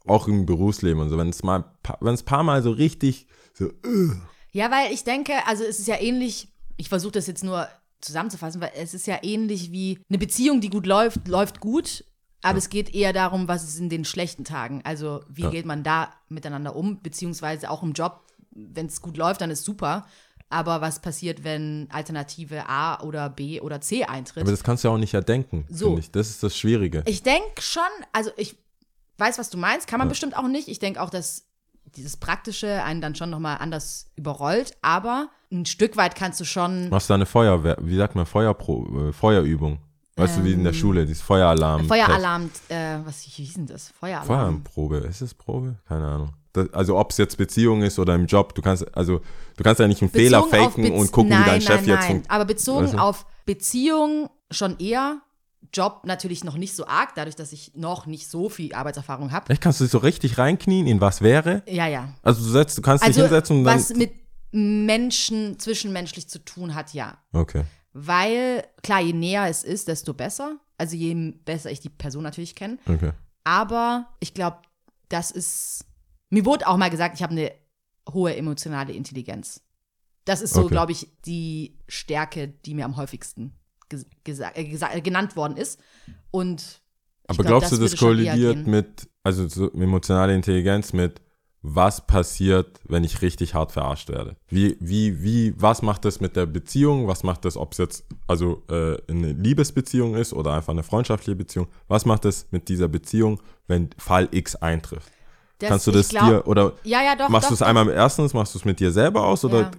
auch 0.07 0.27
im 0.29 0.45
Berufsleben 0.45 1.01
und 1.01 1.09
so, 1.09 1.17
wenn 1.17 1.29
es 1.29 1.43
mal, 1.43 1.65
wenn 1.99 2.13
es 2.13 2.23
paar 2.23 2.43
Mal 2.43 2.63
so 2.63 2.71
richtig, 2.71 3.27
so, 3.53 3.65
äh, 3.65 4.11
Ja, 4.51 4.71
weil 4.71 4.93
ich 4.93 5.03
denke, 5.03 5.33
also 5.47 5.63
es 5.65 5.79
ist 5.79 5.87
ja 5.87 5.99
ähnlich, 5.99 6.47
ich 6.77 6.87
versuche 6.89 7.11
das 7.11 7.27
jetzt 7.27 7.43
nur 7.43 7.67
zusammenzufassen, 8.01 8.61
weil 8.61 8.71
es 8.75 8.93
ist 8.93 9.07
ja 9.07 9.19
ähnlich 9.23 9.71
wie 9.71 9.99
eine 10.09 10.17
Beziehung, 10.17 10.61
die 10.61 10.69
gut 10.69 10.85
läuft, 10.85 11.27
läuft 11.27 11.59
gut, 11.59 12.03
aber 12.41 12.57
es 12.57 12.69
geht 12.69 12.93
eher 12.95 13.11
darum, 13.13 13.47
was 13.47 13.63
ist 13.63 13.79
in 13.79 13.89
den 13.89 14.05
schlechten 14.05 14.45
Tagen. 14.45 14.81
Also 14.85 15.21
wie 15.27 15.43
Ja. 15.43 15.49
geht 15.49 15.65
man 15.65 15.83
da 15.83 16.11
miteinander 16.29 16.75
um, 16.75 17.01
beziehungsweise 17.01 17.69
auch 17.69 17.83
im 17.83 17.91
Job, 17.93 18.21
wenn 18.51 18.85
es 18.85 19.01
gut 19.01 19.17
läuft, 19.17 19.41
dann 19.41 19.51
ist 19.51 19.65
super. 19.65 20.05
Aber 20.51 20.81
was 20.81 20.99
passiert, 20.99 21.43
wenn 21.43 21.87
Alternative 21.91 22.67
A 22.67 23.03
oder 23.03 23.29
B 23.29 23.59
oder 23.61 23.81
C 23.81 24.05
eintritt? 24.05 24.41
aber 24.41 24.51
das 24.51 24.63
kannst 24.63 24.83
du 24.83 24.87
ja 24.87 24.93
auch 24.93 24.97
nicht 24.97 25.13
erdenken, 25.13 25.65
So. 25.69 25.99
Das 26.11 26.29
ist 26.29 26.41
das 26.41 26.57
Schwierige. 26.57 27.03
Ich 27.05 27.21
denke 27.21 27.61
schon, 27.61 27.83
also 28.13 28.31
ich 28.37 28.57
weiß, 29.17 29.37
was 29.37 29.49
du 29.51 29.57
meinst, 29.57 29.87
kann 29.87 29.99
man 29.99 30.07
bestimmt 30.09 30.35
auch 30.35 30.47
nicht. 30.47 30.67
Ich 30.69 30.79
denke 30.79 31.01
auch, 31.01 31.09
dass 31.11 31.45
dieses 31.95 32.17
Praktische 32.17 32.83
einen 32.83 33.01
dann 33.01 33.15
schon 33.15 33.29
nochmal 33.29 33.57
anders 33.59 34.07
überrollt, 34.15 34.75
aber 34.81 35.29
ein 35.51 35.65
Stück 35.65 35.97
weit 35.97 36.15
kannst 36.15 36.39
du 36.39 36.45
schon 36.45 36.89
Machst 36.89 37.09
du 37.09 37.13
eine 37.13 37.25
Feuerwehr, 37.25 37.77
wie 37.81 37.97
sagt 37.97 38.15
man, 38.15 38.25
Feuerpro, 38.25 39.09
äh, 39.09 39.13
Feuerübung. 39.13 39.79
Weißt 40.15 40.37
du, 40.37 40.43
wie 40.43 40.51
in 40.51 40.65
der 40.65 40.73
Schule, 40.73 41.05
dieses 41.05 41.21
Feueralarm. 41.21 41.81
Ähm, 41.81 41.87
Feueralarm, 41.87 42.49
äh, 42.67 42.97
was 43.05 43.21
hieß 43.21 43.53
denn 43.53 43.67
das? 43.67 43.93
Feueralarm. 43.97 44.27
Feueralarmprobe, 44.27 44.97
ist 44.97 45.21
es 45.21 45.33
Probe? 45.33 45.75
Keine 45.87 46.05
Ahnung. 46.05 46.33
Das, 46.51 46.73
also 46.73 46.97
ob 46.97 47.11
es 47.11 47.17
jetzt 47.17 47.37
Beziehung 47.37 47.83
ist 47.83 47.99
oder 47.99 48.15
im 48.15 48.25
Job, 48.25 48.53
du 48.53 48.61
kannst, 48.61 48.85
also 48.97 49.21
du 49.55 49.63
kannst 49.63 49.79
ja 49.79 49.87
nicht 49.87 50.01
einen 50.01 50.11
Fehler 50.11 50.41
Bezogen 50.41 50.65
auf 50.65 50.73
faken 50.73 50.91
und 50.91 51.11
gucken, 51.13 51.29
nein, 51.29 51.45
wie 51.45 51.49
dein 51.49 51.61
Chef 51.61 51.81
nein, 51.81 51.87
jetzt 51.87 52.09
nein. 52.09 52.23
Aber 52.27 52.43
bezogen 52.43 52.85
Weißt 52.85 52.93
du? 52.95 52.97
auf 52.97 53.25
Beziehung 53.45 54.29
schon 54.51 54.77
eher, 54.79 55.21
Job 55.71 56.01
natürlich 56.05 56.43
noch 56.43 56.57
nicht 56.57 56.75
so 56.75 56.85
arg, 56.87 57.15
dadurch, 57.15 57.35
dass 57.35 57.53
ich 57.53 57.73
noch 57.75 58.05
nicht 58.05 58.27
so 58.27 58.49
viel 58.49 58.73
Arbeitserfahrung 58.73 59.31
habe. 59.31 59.49
Echt, 59.51 59.61
kannst 59.61 59.79
du 59.79 59.85
dich 59.85 59.91
so 59.91 59.99
richtig 59.99 60.37
reinknien 60.37 60.87
in 60.87 60.99
was 60.99 61.21
wäre? 61.21 61.61
Ja, 61.67 61.87
ja. 61.87 62.09
Also 62.23 62.43
du 62.43 62.49
setzt, 62.49 62.77
du 62.77 62.81
kannst 62.81 63.03
Also 63.03 63.21
dich 63.21 63.29
hinsetzen 63.29 63.59
und 63.59 63.63
dann. 63.65 63.77
was 63.77 63.93
mit 63.93 64.18
Menschen 64.51 65.59
zwischenmenschlich 65.59 66.27
zu 66.29 66.39
tun 66.39 66.75
hat, 66.75 66.93
ja. 66.93 67.17
okay. 67.33 67.63
Weil, 67.93 68.65
klar, 68.83 69.01
je 69.01 69.13
näher 69.13 69.47
es 69.47 69.63
ist, 69.63 69.87
desto 69.87 70.13
besser. 70.13 70.57
Also 70.77 70.95
je 70.95 71.33
besser 71.43 71.71
ich 71.71 71.79
die 71.79 71.89
Person 71.89 72.23
natürlich 72.23 72.55
kenne. 72.55 72.77
Okay. 72.85 73.11
Aber 73.43 74.07
ich 74.19 74.33
glaube, 74.33 74.57
das 75.09 75.31
ist. 75.31 75.85
Mir 76.29 76.45
wurde 76.45 76.67
auch 76.67 76.77
mal 76.77 76.89
gesagt, 76.89 77.15
ich 77.15 77.23
habe 77.23 77.31
eine 77.31 77.51
hohe 78.13 78.35
emotionale 78.35 78.93
Intelligenz. 78.93 79.61
Das 80.25 80.41
ist 80.41 80.53
so, 80.53 80.61
Okay. 80.61 80.69
glaube 80.69 80.91
ich, 80.91 81.07
die 81.25 81.79
Stärke, 81.87 82.47
die 82.47 82.75
mir 82.75 82.85
am 82.85 82.95
häufigsten 82.97 83.53
äh, 83.91 84.31
äh, 84.53 85.01
genannt 85.01 85.35
worden 85.35 85.57
ist. 85.57 85.79
Und 86.29 86.81
Aber 87.27 87.43
glaub, 87.43 87.61
glaubst 87.61 87.71
du, 87.71 87.77
das 87.77 87.97
schon 87.97 88.19
eher 88.19 88.33
kollidiert 88.33 88.67
mit, 88.67 89.09
also 89.23 89.47
so 89.47 89.71
emotionale 89.73 90.35
Intelligenz 90.35 90.93
mit, 90.93 91.21
was 91.61 92.07
passiert, 92.07 92.79
wenn 92.85 93.03
ich 93.03 93.21
richtig 93.21 93.53
hart 93.53 93.71
verarscht 93.73 94.07
werde? 94.09 94.37
Wie, 94.47 94.77
wie, 94.79 95.21
wie, 95.21 95.53
was 95.61 95.81
macht 95.81 96.05
das 96.05 96.21
mit 96.21 96.35
der 96.37 96.45
Beziehung? 96.45 97.07
Was 97.07 97.23
macht 97.23 97.43
das, 97.43 97.57
ob 97.57 97.73
es 97.73 97.79
jetzt 97.79 98.05
also 98.27 98.63
äh, 98.69 98.97
eine 99.11 99.33
Liebesbeziehung 99.33 100.15
ist 100.15 100.31
oder 100.33 100.53
einfach 100.53 100.71
eine 100.71 100.83
freundschaftliche 100.83 101.35
Beziehung? 101.35 101.67
Was 101.89 102.05
macht 102.05 102.23
das 102.25 102.47
mit 102.51 102.69
dieser 102.69 102.87
Beziehung, 102.87 103.41
wenn 103.67 103.89
Fall 103.97 104.29
X 104.31 104.55
eintrifft? 104.55 105.11
Das- 105.59 105.69
Kannst 105.69 105.87
du 105.87 105.91
das 105.91 106.07
glaub- 106.07 106.29
dir 106.29 106.47
oder 106.47 106.73
Ja, 106.83 107.03
ja, 107.03 107.15
doch. 107.17 107.27
machst 107.27 107.49
du 107.49 107.53
es 107.53 107.61
einmal 107.61 107.89
erstens, 107.89 108.33
machst 108.33 108.53
du 108.55 108.59
es 108.59 108.63
mit 108.65 108.79
dir 108.79 108.91
selber 108.93 109.25
aus 109.25 109.43
oder 109.43 109.63
Ja. 109.63 109.71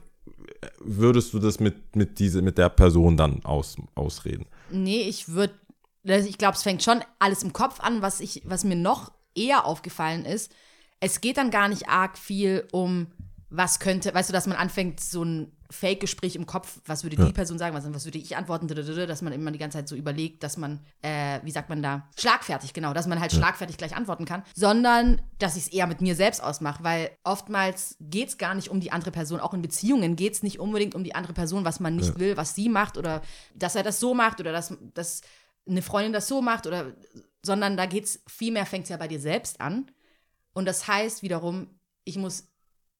würdest 0.81 1.32
du 1.32 1.38
das 1.38 1.61
mit, 1.61 1.97
mit, 1.97 2.19
diese, 2.19 2.43
mit 2.43 2.59
der 2.59 2.69
Person 2.69 3.17
dann 3.17 3.43
aus, 3.44 3.77
ausreden? 3.94 4.44
Nee, 4.71 5.00
ich 5.03 5.29
würde, 5.31 5.55
ich 6.05 6.37
glaube, 6.37 6.56
es 6.56 6.62
fängt 6.62 6.82
schon 6.82 7.00
alles 7.19 7.43
im 7.43 7.53
Kopf 7.55 7.81
an. 7.81 8.03
Was, 8.03 8.21
ich, 8.21 8.43
was 8.44 8.65
mir 8.65 8.77
noch 8.77 9.12
eher 9.35 9.65
aufgefallen 9.65 10.25
ist, 10.27 10.53
es 11.00 11.20
geht 11.20 11.38
dann 11.38 11.50
gar 11.50 11.69
nicht 11.69 11.88
arg 11.88 12.19
viel 12.19 12.69
um, 12.73 13.08
was 13.49 13.81
könnte, 13.81 14.14
weißt 14.14 14.29
du, 14.29 14.32
dass 14.32 14.47
man 14.47 14.56
anfängt, 14.56 15.00
so 15.00 15.25
ein 15.25 15.52
Fake-Gespräch 15.70 16.35
im 16.35 16.47
Kopf, 16.47 16.81
was 16.85 17.05
würde 17.05 17.17
die 17.17 17.32
Person 17.32 17.58
sagen, 17.58 17.76
was, 17.76 17.93
was 17.94 18.05
würde 18.05 18.19
ich 18.19 18.37
antworten, 18.37 18.67
dass 18.67 19.23
man 19.23 19.32
immer 19.32 19.52
die 19.52 19.58
ganze 19.58 19.79
Zeit 19.79 19.88
so 19.88 19.94
überlegt, 19.94 20.43
dass 20.43 20.56
man, 20.56 20.81
äh, 21.00 21.38
wie 21.44 21.50
sagt 21.52 21.69
man 21.69 21.81
da, 21.81 22.08
schlagfertig, 22.19 22.73
genau, 22.73 22.93
dass 22.93 23.06
man 23.06 23.20
halt 23.20 23.32
schlagfertig 23.32 23.76
gleich 23.76 23.94
antworten 23.94 24.25
kann, 24.25 24.43
sondern 24.55 25.20
dass 25.39 25.56
ich 25.56 25.65
es 25.65 25.72
eher 25.72 25.86
mit 25.86 26.01
mir 26.01 26.17
selbst 26.17 26.43
ausmache, 26.43 26.82
weil 26.82 27.10
oftmals 27.22 27.96
geht 28.01 28.29
es 28.29 28.39
gar 28.39 28.55
nicht 28.55 28.69
um 28.69 28.81
die 28.81 28.91
andere 28.91 29.13
Person, 29.13 29.39
auch 29.39 29.55
in 29.55 29.63
Beziehungen 29.63 30.17
geht 30.17 30.34
es 30.34 30.43
nicht 30.43 30.58
unbedingt 30.58 30.96
um 30.96 31.05
die 31.05 31.15
andere 31.15 31.34
Person, 31.34 31.65
was 31.65 31.79
man 31.79 31.96
nicht 31.96 32.19
will, 32.19 32.36
was 32.36 32.56
sie 32.56 32.69
macht 32.69 32.98
oder 32.98 33.22
dass 33.55 33.77
er 33.77 33.84
das 33.84 34.01
so 34.01 34.13
macht 34.13 34.41
oder 34.41 34.53
dass, 34.53 34.77
dass 34.94 35.22
eine 35.69 35.82
Freundin 35.82 36.13
das 36.13 36.27
so 36.27 36.43
macht 36.43 36.67
oder, 36.67 36.93
sondern 37.44 37.77
da 37.77 37.86
geht 37.86 38.05
es, 38.05 38.22
vielmehr 38.27 38.67
fängt 38.67 38.84
es 38.84 38.91
ja 38.91 38.96
bei 38.96 39.08
dir 39.08 39.20
selbst 39.20 39.60
an 39.60 39.91
und 40.52 40.66
das 40.66 40.88
heißt 40.88 41.22
wiederum, 41.22 41.69
ich 42.04 42.16
muss 42.16 42.48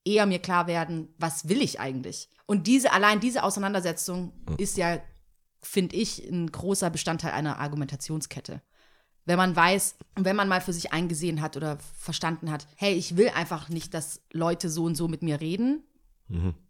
eher 0.04 0.26
mir 0.26 0.38
klar 0.38 0.66
werden, 0.66 1.14
was 1.19 1.49
will 1.49 1.61
ich 1.61 1.80
eigentlich? 1.80 2.28
Und 2.47 2.66
diese, 2.66 2.92
allein 2.92 3.21
diese 3.21 3.42
Auseinandersetzung 3.42 4.33
ist 4.59 4.76
ja, 4.76 5.00
finde 5.62 5.97
ich, 5.97 6.28
ein 6.28 6.50
großer 6.50 6.90
Bestandteil 6.90 7.33
einer 7.33 7.59
Argumentationskette. 7.59 8.62
Wenn 9.26 9.37
man 9.37 9.54
weiß, 9.54 9.97
wenn 10.16 10.37
man 10.37 10.49
mal 10.49 10.61
für 10.61 10.73
sich 10.73 10.92
eingesehen 10.92 11.42
hat 11.42 11.57
oder 11.57 11.78
verstanden 11.97 12.50
hat, 12.50 12.66
hey, 12.76 12.95
ich 12.95 13.16
will 13.16 13.28
einfach 13.28 13.69
nicht, 13.69 13.95
dass 13.95 14.23
Leute 14.33 14.71
so 14.71 14.85
und 14.85 14.97
so 14.97 15.07
mit 15.07 15.23
mir 15.23 15.40
reden 15.40 15.85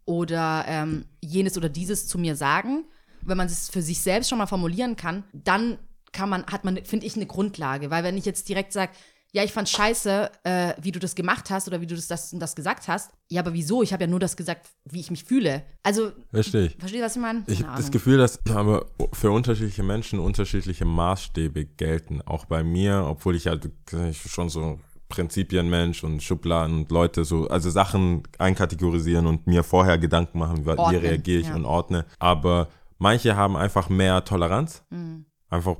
oder 0.05 0.65
ähm, 0.67 1.05
jenes 1.21 1.57
oder 1.57 1.69
dieses 1.69 2.07
zu 2.07 2.17
mir 2.17 2.35
sagen, 2.35 2.85
wenn 3.21 3.37
man 3.37 3.47
es 3.47 3.69
für 3.69 3.81
sich 3.81 4.01
selbst 4.01 4.29
schon 4.29 4.39
mal 4.39 4.47
formulieren 4.47 4.95
kann, 4.95 5.23
dann 5.33 5.77
kann 6.11 6.29
man, 6.29 6.45
hat 6.47 6.65
man, 6.65 6.83
finde 6.83 7.05
ich, 7.05 7.15
eine 7.15 7.25
Grundlage. 7.25 7.89
Weil 7.89 8.03
wenn 8.03 8.17
ich 8.17 8.25
jetzt 8.25 8.49
direkt 8.49 8.73
sage, 8.73 8.91
ja, 9.33 9.43
ich 9.43 9.53
fand 9.53 9.69
scheiße, 9.69 10.29
äh, 10.43 10.73
wie 10.81 10.91
du 10.91 10.99
das 10.99 11.15
gemacht 11.15 11.49
hast 11.49 11.67
oder 11.67 11.79
wie 11.79 11.87
du 11.87 11.95
das, 11.95 12.07
das 12.07 12.33
und 12.33 12.39
das 12.39 12.53
gesagt 12.53 12.87
hast. 12.89 13.11
Ja, 13.29 13.41
aber 13.41 13.53
wieso? 13.53 13.81
Ich 13.81 13.93
habe 13.93 14.03
ja 14.03 14.09
nur 14.09 14.19
das 14.19 14.35
gesagt, 14.35 14.67
wie 14.85 14.99
ich 14.99 15.09
mich 15.09 15.23
fühle. 15.23 15.63
Also, 15.83 16.11
Verstehe 16.31 16.65
ich. 16.65 16.75
verstehst 16.77 17.01
du, 17.01 17.05
was 17.05 17.15
ich 17.15 17.21
meine? 17.21 17.43
Ich 17.47 17.63
habe 17.63 17.77
das. 17.77 17.91
Gefühl, 17.91 18.17
dass 18.17 18.39
aber 18.49 18.87
für 19.13 19.31
unterschiedliche 19.31 19.83
Menschen 19.83 20.19
unterschiedliche 20.19 20.85
Maßstäbe 20.85 21.65
gelten. 21.65 22.21
Auch 22.21 22.45
bei 22.45 22.63
mir, 22.63 23.05
obwohl 23.07 23.35
ich 23.35 23.47
halt 23.47 23.69
ich 24.09 24.21
schon 24.21 24.49
so 24.49 24.79
Prinzipienmensch 25.07 26.03
und 26.03 26.21
Schubladen 26.21 26.79
und 26.79 26.91
Leute 26.91 27.23
so, 27.23 27.47
also 27.47 27.69
Sachen 27.69 28.23
einkategorisieren 28.37 29.27
und 29.27 29.47
mir 29.47 29.63
vorher 29.63 29.97
Gedanken 29.97 30.39
machen, 30.39 30.65
wie, 30.65 30.69
wie 30.69 30.95
reagiere 30.95 31.39
ich 31.39 31.47
ja. 31.47 31.55
und 31.55 31.65
ordne. 31.65 32.05
Aber 32.19 32.67
manche 32.97 33.35
haben 33.35 33.55
einfach 33.55 33.87
mehr 33.89 34.25
Toleranz. 34.25 34.83
Mhm. 34.89 35.25
Einfach 35.49 35.77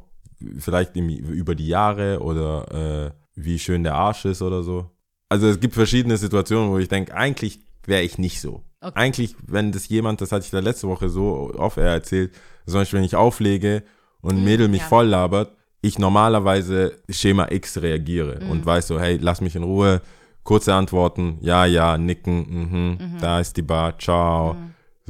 vielleicht 0.58 0.96
über 0.96 1.55
die 1.55 1.67
Jahre 1.67 2.20
oder 2.20 3.08
äh, 3.08 3.21
wie 3.36 3.60
schön 3.60 3.84
der 3.84 3.96
Arsch 3.96 4.26
ist 4.26 4.42
oder 4.42 4.64
so. 4.64 4.90
Also 5.30 5.48
es 5.48 5.60
gibt 5.60 5.74
verschiedene 5.74 6.18
Situationen, 6.18 6.72
wo 6.72 6.78
ich 6.78 6.90
denke, 6.90 7.16
eigentlich 7.16 7.60
wäre 7.86 8.04
ich 8.04 8.18
nicht 8.18 8.42
so. 8.42 8.64
Okay. 8.82 9.00
Eigentlich, 9.00 9.36
wenn 9.46 9.72
das 9.72 9.88
jemand, 9.88 10.22
das 10.22 10.32
hatte 10.32 10.46
ich 10.46 10.52
da 10.52 10.60
letzte 10.60 10.88
Woche 10.88 11.10
so 11.10 11.52
oft 11.56 11.78
erzählt, 11.78 12.34
zum 12.66 12.76
Beispiel, 12.76 13.00
wenn 13.00 13.06
ich 13.06 13.16
auflege 13.16 13.84
und 14.22 14.38
ein 14.38 14.44
Mädel 14.44 14.68
mich 14.68 14.82
ja. 14.82 14.88
voll 14.88 15.08
labert, 15.08 15.56
ich 15.82 15.98
normalerweise 15.98 17.00
Schema 17.10 17.48
X 17.50 17.82
reagiere 17.82 18.40
und 18.50 18.66
weiß 18.66 18.88
so, 18.88 19.00
hey, 19.00 19.18
lass 19.22 19.42
mich 19.42 19.56
in 19.56 19.64
Ruhe, 19.64 20.02
kurze 20.44 20.74
Antworten, 20.74 21.38
ja, 21.42 21.66
ja, 21.66 21.98
nicken, 21.98 22.98
mhm, 23.00 23.18
da 23.20 23.40
ist 23.40 23.58
die 23.58 23.64
Bar, 23.64 23.98
ciao. 23.98 24.56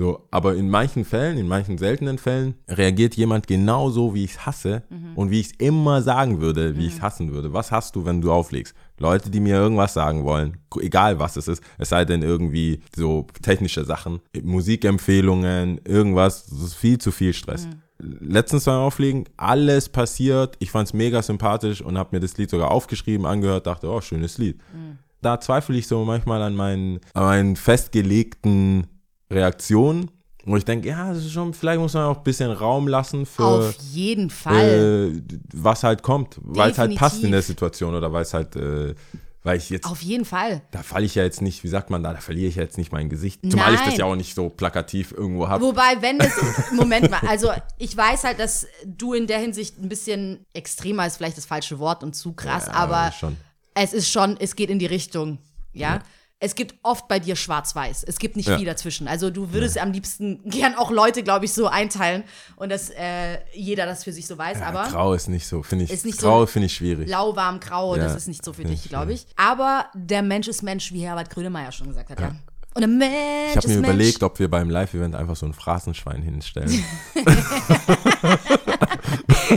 So, 0.01 0.27
aber 0.31 0.55
in 0.55 0.67
manchen 0.67 1.05
Fällen, 1.05 1.37
in 1.37 1.47
manchen 1.47 1.77
seltenen 1.77 2.17
Fällen, 2.17 2.55
reagiert 2.67 3.13
jemand 3.13 3.45
genauso, 3.45 4.15
wie 4.15 4.23
ich 4.23 4.31
es 4.31 4.45
hasse 4.47 4.81
und 5.13 5.29
wie 5.29 5.41
ich 5.41 5.51
es 5.51 5.53
immer 5.59 6.01
sagen 6.01 6.41
würde, 6.41 6.75
wie 6.75 6.87
ich 6.87 6.95
es 6.95 7.01
hassen 7.03 7.31
würde. 7.31 7.53
Was 7.53 7.71
hast 7.71 7.95
du, 7.95 8.03
wenn 8.03 8.19
du 8.19 8.31
auflegst? 8.31 8.73
Leute, 8.97 9.29
die 9.29 9.39
mir 9.39 9.57
irgendwas 9.57 9.93
sagen 9.93 10.23
wollen, 10.23 10.57
egal 10.79 11.19
was 11.19 11.37
es 11.37 11.47
ist, 11.47 11.61
es 11.77 11.89
sei 11.89 12.03
denn 12.03 12.23
irgendwie 12.23 12.81
so 12.95 13.27
technische 13.43 13.85
Sachen, 13.85 14.21
Musikempfehlungen, 14.41 15.81
irgendwas, 15.85 16.47
das 16.47 16.61
ist 16.61 16.73
viel 16.73 16.97
zu 16.97 17.11
viel 17.11 17.33
Stress. 17.33 17.67
Letztens 17.99 18.65
beim 18.65 18.79
Auflegen, 18.79 19.25
alles 19.37 19.87
passiert, 19.87 20.55
ich 20.57 20.71
fand 20.71 20.87
es 20.87 20.95
mega 20.95 21.21
sympathisch 21.21 21.79
und 21.79 21.99
habe 21.99 22.15
mir 22.15 22.21
das 22.21 22.35
Lied 22.37 22.49
sogar 22.49 22.71
aufgeschrieben, 22.71 23.27
angehört, 23.27 23.67
dachte, 23.67 23.87
oh, 23.87 24.01
schönes 24.01 24.39
Lied. 24.39 24.59
Da 25.21 25.39
zweifle 25.39 25.77
ich 25.77 25.85
so 25.85 26.03
manchmal 26.05 26.41
an 26.41 26.55
meinen, 26.55 27.01
an 27.13 27.23
meinen 27.23 27.55
festgelegten 27.55 28.87
Reaktionen, 29.31 30.11
wo 30.45 30.57
ich 30.57 30.65
denke, 30.65 30.87
ja, 30.87 31.09
das 31.13 31.19
ist 31.25 31.31
schon, 31.31 31.53
vielleicht 31.53 31.79
muss 31.79 31.93
man 31.93 32.05
auch 32.05 32.17
ein 32.17 32.23
bisschen 32.23 32.51
Raum 32.51 32.87
lassen 32.87 33.25
für 33.25 33.43
Auf 33.43 33.75
jeden 33.91 34.29
Fall. 34.29 35.13
äh, 35.15 35.37
was 35.53 35.83
halt 35.83 36.01
kommt, 36.03 36.37
weil 36.41 36.71
es 36.71 36.77
halt 36.77 36.95
passt 36.95 37.23
in 37.23 37.31
der 37.31 37.41
Situation 37.41 37.93
oder 37.95 38.11
weil 38.11 38.23
es 38.23 38.33
halt, 38.33 38.55
äh, 38.55 38.95
weil 39.43 39.57
ich 39.57 39.69
jetzt, 39.69 39.87
Auf 39.87 40.01
jeden 40.01 40.25
Fall. 40.25 40.61
da 40.71 40.83
falle 40.83 41.05
ich 41.05 41.15
ja 41.15 41.23
jetzt 41.23 41.41
nicht, 41.41 41.63
wie 41.63 41.67
sagt 41.67 41.89
man 41.89 42.03
da, 42.03 42.13
da 42.13 42.19
verliere 42.19 42.47
ich 42.47 42.55
ja 42.55 42.63
jetzt 42.63 42.77
nicht 42.77 42.91
mein 42.91 43.09
Gesicht, 43.09 43.41
zumal 43.49 43.73
ich 43.73 43.79
das 43.79 43.89
Nein. 43.89 43.97
ja 43.97 44.05
auch 44.05 44.15
nicht 44.15 44.35
so 44.35 44.49
plakativ 44.49 45.11
irgendwo 45.11 45.47
habe. 45.47 45.63
Wobei, 45.63 45.97
wenn 46.01 46.19
es, 46.19 46.31
Moment 46.71 47.09
mal, 47.09 47.21
also 47.27 47.51
ich 47.77 47.95
weiß 47.95 48.23
halt, 48.23 48.39
dass 48.39 48.67
du 48.85 49.13
in 49.13 49.27
der 49.27 49.39
Hinsicht 49.39 49.79
ein 49.79 49.89
bisschen 49.89 50.45
extremer 50.53 51.07
ist 51.07 51.17
vielleicht 51.17 51.37
das 51.37 51.45
falsche 51.45 51.79
Wort 51.79 52.03
und 52.03 52.15
zu 52.15 52.33
krass, 52.33 52.67
aber 52.67 53.11
schon. 53.11 53.37
es 53.73 53.93
ist 53.93 54.11
schon, 54.11 54.37
es 54.39 54.55
geht 54.55 54.69
in 54.69 54.79
die 54.79 54.85
Richtung, 54.87 55.39
ja. 55.73 56.01
Es 56.43 56.55
gibt 56.55 56.73
oft 56.81 57.07
bei 57.07 57.19
dir 57.19 57.35
schwarz-weiß. 57.35 58.03
Es 58.03 58.17
gibt 58.17 58.35
nicht 58.35 58.49
Ja. 58.49 58.57
viel 58.57 58.65
dazwischen. 58.65 59.07
Also 59.07 59.29
du 59.29 59.53
würdest 59.53 59.77
am 59.77 59.91
liebsten 59.91 60.41
gern 60.49 60.73
auch 60.73 60.89
Leute, 60.89 61.21
glaube 61.21 61.45
ich, 61.45 61.53
so 61.53 61.67
einteilen 61.67 62.23
und 62.55 62.69
dass 62.71 62.89
äh, 62.89 63.37
jeder 63.53 63.85
das 63.85 64.03
für 64.03 64.11
sich 64.11 64.25
so 64.25 64.39
weiß. 64.39 64.57
Ja, 64.59 64.65
aber 64.65 64.87
grau 64.89 65.13
ist 65.13 65.27
nicht 65.29 65.45
so, 65.45 65.61
finde 65.61 65.85
ich, 65.85 65.91
Ist 65.91 66.03
nicht 66.03 66.19
so 66.19 66.25
grau 66.27 66.45
finde 66.47 66.65
ich 66.65 66.73
schwierig. 66.73 67.07
lauwarm, 67.07 67.59
grau, 67.59 67.95
Ja, 67.95 68.03
das 68.05 68.15
ist 68.15 68.27
nicht 68.27 68.43
so 68.43 68.53
für 68.53 68.63
dich, 68.63 68.83
ich 68.85 68.89
glaube 68.89 69.13
ich. 69.13 69.27
Aber 69.35 69.85
der 69.93 70.23
Mensch 70.23 70.47
ist 70.47 70.63
Mensch, 70.63 70.91
wie 70.91 71.01
Herbert 71.05 71.29
Grönemeyer 71.29 71.71
schon 71.71 71.87
gesagt 71.89 72.09
hat, 72.09 72.19
ja. 72.19 72.35
Und 72.73 72.79
der 72.81 72.87
Mensch 72.87 73.11
Ich 73.51 73.57
habe 73.57 73.67
mir 73.67 73.73
Mensch. 73.75 73.87
überlegt, 73.89 74.23
ob 74.23 74.39
wir 74.39 74.49
beim 74.49 74.69
Live-Event 74.69 75.13
einfach 75.13 75.35
so 75.35 75.45
ein 75.45 75.53
Phrasenschwein 75.53 76.21
hinstellen. 76.23 76.83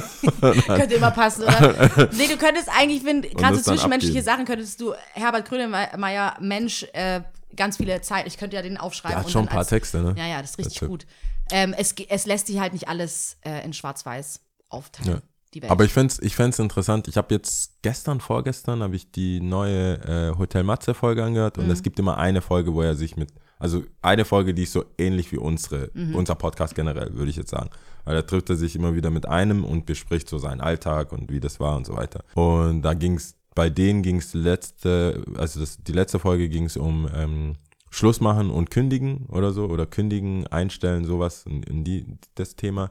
Könnte 0.67 0.95
immer 0.95 1.11
passen, 1.11 1.43
oder? 1.45 2.09
nee, 2.13 2.27
du 2.29 2.37
könntest 2.37 2.69
eigentlich, 2.77 3.05
wenn 3.05 3.23
gerade 3.23 3.57
das 3.57 3.65
so 3.65 3.73
zwischenmenschliche 3.73 4.19
abgeben. 4.21 4.25
Sachen, 4.37 4.45
könntest 4.47 4.81
du 4.81 4.95
Herbert 5.13 5.47
Grönemeyer, 5.49 6.37
Mensch, 6.41 6.85
äh, 6.93 7.21
ganz 7.57 7.77
viele 7.77 8.01
Zeit, 8.01 8.27
ich 8.27 8.37
könnte 8.37 8.57
ja 8.57 8.63
den 8.63 8.77
aufschreiben. 8.79 9.13
Der 9.15 9.19
hat 9.21 9.27
und 9.27 9.33
schon 9.33 9.43
ein 9.43 9.49
paar 9.49 9.59
als- 9.59 9.69
Texte, 9.69 10.03
ne? 10.03 10.15
Ja, 10.19 10.27
ja, 10.27 10.41
das 10.41 10.53
ist 10.53 10.59
richtig 10.59 10.77
stimmt. 10.77 10.91
gut. 10.91 11.07
Ähm, 11.51 11.75
es, 11.77 11.95
es 12.09 12.27
lässt 12.27 12.47
sich 12.47 12.59
halt 12.59 12.73
nicht 12.73 12.89
alles 12.89 13.37
äh, 13.45 13.65
in 13.65 13.73
schwarz-weiß 13.73 14.41
aufteilen, 14.71 15.17
Ja. 15.17 15.23
die 15.53 15.63
Welt. 15.63 15.71
Aber 15.71 15.85
ich 15.85 15.93
fände 15.93 16.13
es 16.13 16.19
ich 16.23 16.35
fänd's 16.35 16.59
interessant. 16.59 17.07
Ich 17.07 17.17
habe 17.17 17.35
jetzt 17.35 17.73
gestern, 17.83 18.21
vorgestern, 18.21 18.83
habe 18.83 18.97
ich 18.97 19.11
die 19.13 19.41
neue 19.41 19.95
äh, 20.33 20.39
Hotel 20.39 20.65
Matze-Folge 20.65 21.23
angehört 21.23 21.59
Mhm. 21.59 21.65
und 21.65 21.71
es 21.71 21.83
gibt 21.83 21.99
immer 21.99 22.17
eine 22.19 22.41
Folge, 22.41 22.73
wo 22.73 22.81
er 22.83 22.95
sich 22.97 23.17
mit, 23.17 23.31
also 23.59 23.85
eine 24.03 24.25
Folge, 24.25 24.55
die 24.55 24.63
ist 24.65 24.73
so 24.73 24.85
ähnlich 24.99 25.31
wie 25.33 25.37
unsere, 25.39 25.91
Mhm. 25.95 26.15
unser 26.17 26.35
Podcast 26.35 26.75
generell, 26.75 27.13
würde 27.15 27.31
ich 27.31 27.37
jetzt 27.37 27.51
sagen. 27.51 27.71
Weil 28.05 28.15
da 28.17 28.23
trifft 28.23 28.51
er 28.51 28.57
sich 28.57 28.77
immer 28.77 28.95
wieder 28.95 29.11
mit 29.11 29.27
einem 29.27 29.65
und 29.65 29.87
bespricht 29.87 30.29
so 30.29 30.39
seinen 30.39 30.61
Alltag 30.61 31.13
und 31.13 31.31
wie 31.31 31.41
das 31.41 31.59
war 31.61 31.77
und 31.77 31.87
so 31.87 31.95
weiter. 31.97 32.25
Und 32.35 32.83
da 32.83 32.95
ging 32.95 33.15
es, 33.17 33.35
bei 33.55 33.71
denen 33.71 34.03
ging 34.03 34.17
es 34.17 34.35
letzte, 34.35 35.25
also 35.37 35.61
das, 35.61 35.79
die 35.83 35.93
letzte 35.93 36.19
Folge 36.19 36.49
ging 36.49 36.65
es 36.65 36.77
um 36.77 37.09
ähm, 37.15 37.55
Schluss 37.91 38.21
machen 38.21 38.51
und 38.51 38.71
kündigen 38.71 39.27
oder 39.29 39.53
so, 39.53 39.67
oder 39.67 39.87
kündigen, 39.87 40.47
einstellen, 40.49 41.05
sowas 41.05 41.45
in, 41.47 41.63
in 41.63 41.85
die, 41.85 42.05
das 42.35 42.57
Thema. 42.57 42.91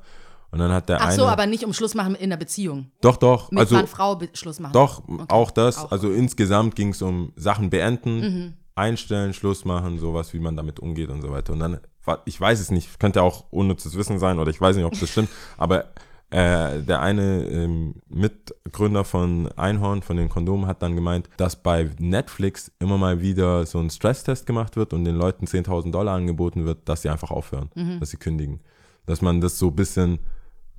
Und 0.50 0.60
dann 0.60 0.72
hat 0.72 0.88
der 0.88 1.01
Ach 1.01 1.08
eine. 1.08 1.15
so, 1.15 1.25
aber 1.25 1.48
nicht 1.48 1.65
um 1.65 1.74
Schluss 1.74 1.96
machen 1.96 2.13
in 2.15 2.29
der 2.29 2.38
Beziehung. 2.38 2.91
Doch, 3.01 3.17
doch. 3.17 3.50
Mit 3.51 3.60
also, 3.62 3.75
Mann, 3.75 3.88
Frau 3.88 4.20
Schluss 4.34 4.60
machen. 4.60 4.74
doch, 4.74 5.03
Okay. 5.08 5.25
auch 5.29 5.50
das. 5.51 5.79
Auch. 5.79 5.84
Mhm. 5.86 5.88
Also 5.93 6.12
insgesamt 6.12 6.75
ging 6.75 6.89
es 6.89 7.01
um 7.01 7.34
Sachen 7.36 7.70
beenden, 7.72 8.55
einstellen, 8.75 9.34
Schluss 9.34 9.65
machen, 9.65 9.98
sowas, 9.98 10.34
wie 10.34 10.39
man 10.39 10.55
damit 10.55 10.79
umgeht 10.79 11.10
und 11.10 11.22
so 11.22 11.32
weiter. 11.32 11.53
Und 11.53 11.60
dann, 11.60 11.79
ich 12.25 12.39
weiß 12.39 12.60
es 12.60 12.72
nicht, 12.72 13.00
könnte 13.00 13.22
auch 13.22 13.45
unnützes 13.51 13.95
Wissen 13.98 14.19
sein 14.19 14.39
oder 14.39 14.50
ich 14.50 14.60
weiß 14.62 14.75
nicht, 14.75 14.86
ob 14.86 15.00
das 15.00 15.10
stimmt, 15.10 15.29
aber 15.57 15.86
äh, 16.29 16.81
der 16.81 17.00
eine 17.01 17.43
ähm, 17.48 17.95
Mitgründer 18.10 19.03
von 19.03 19.51
Einhorn, 19.55 20.01
von 20.01 20.17
den 20.17 20.29
Kondomen, 20.29 20.65
hat 20.65 20.81
dann 20.81 20.95
gemeint, 20.95 21.29
dass 21.38 21.62
bei 21.62 21.89
Netflix 22.00 22.72
immer 22.79 22.98
mal 22.98 23.22
wieder 23.22 23.65
so 23.67 23.77
ein 23.79 23.89
Stresstest 23.91 24.45
gemacht 24.48 24.75
wird 24.75 24.93
und 24.93 25.05
den 25.05 25.15
Leuten 25.15 25.45
10.000 25.45 25.91
Dollar 25.91 26.15
angeboten 26.15 26.65
wird, 26.65 26.89
dass 26.89 27.03
sie 27.03 27.10
einfach 27.10 27.29
aufhören, 27.29 27.69
Mhm. 27.75 28.00
dass 28.00 28.10
sie 28.10 28.17
kündigen. 28.17 28.62
Dass 29.05 29.22
man 29.22 29.41
das 29.41 29.60
so 29.60 29.67
ein 29.67 29.75
bisschen 29.75 30.19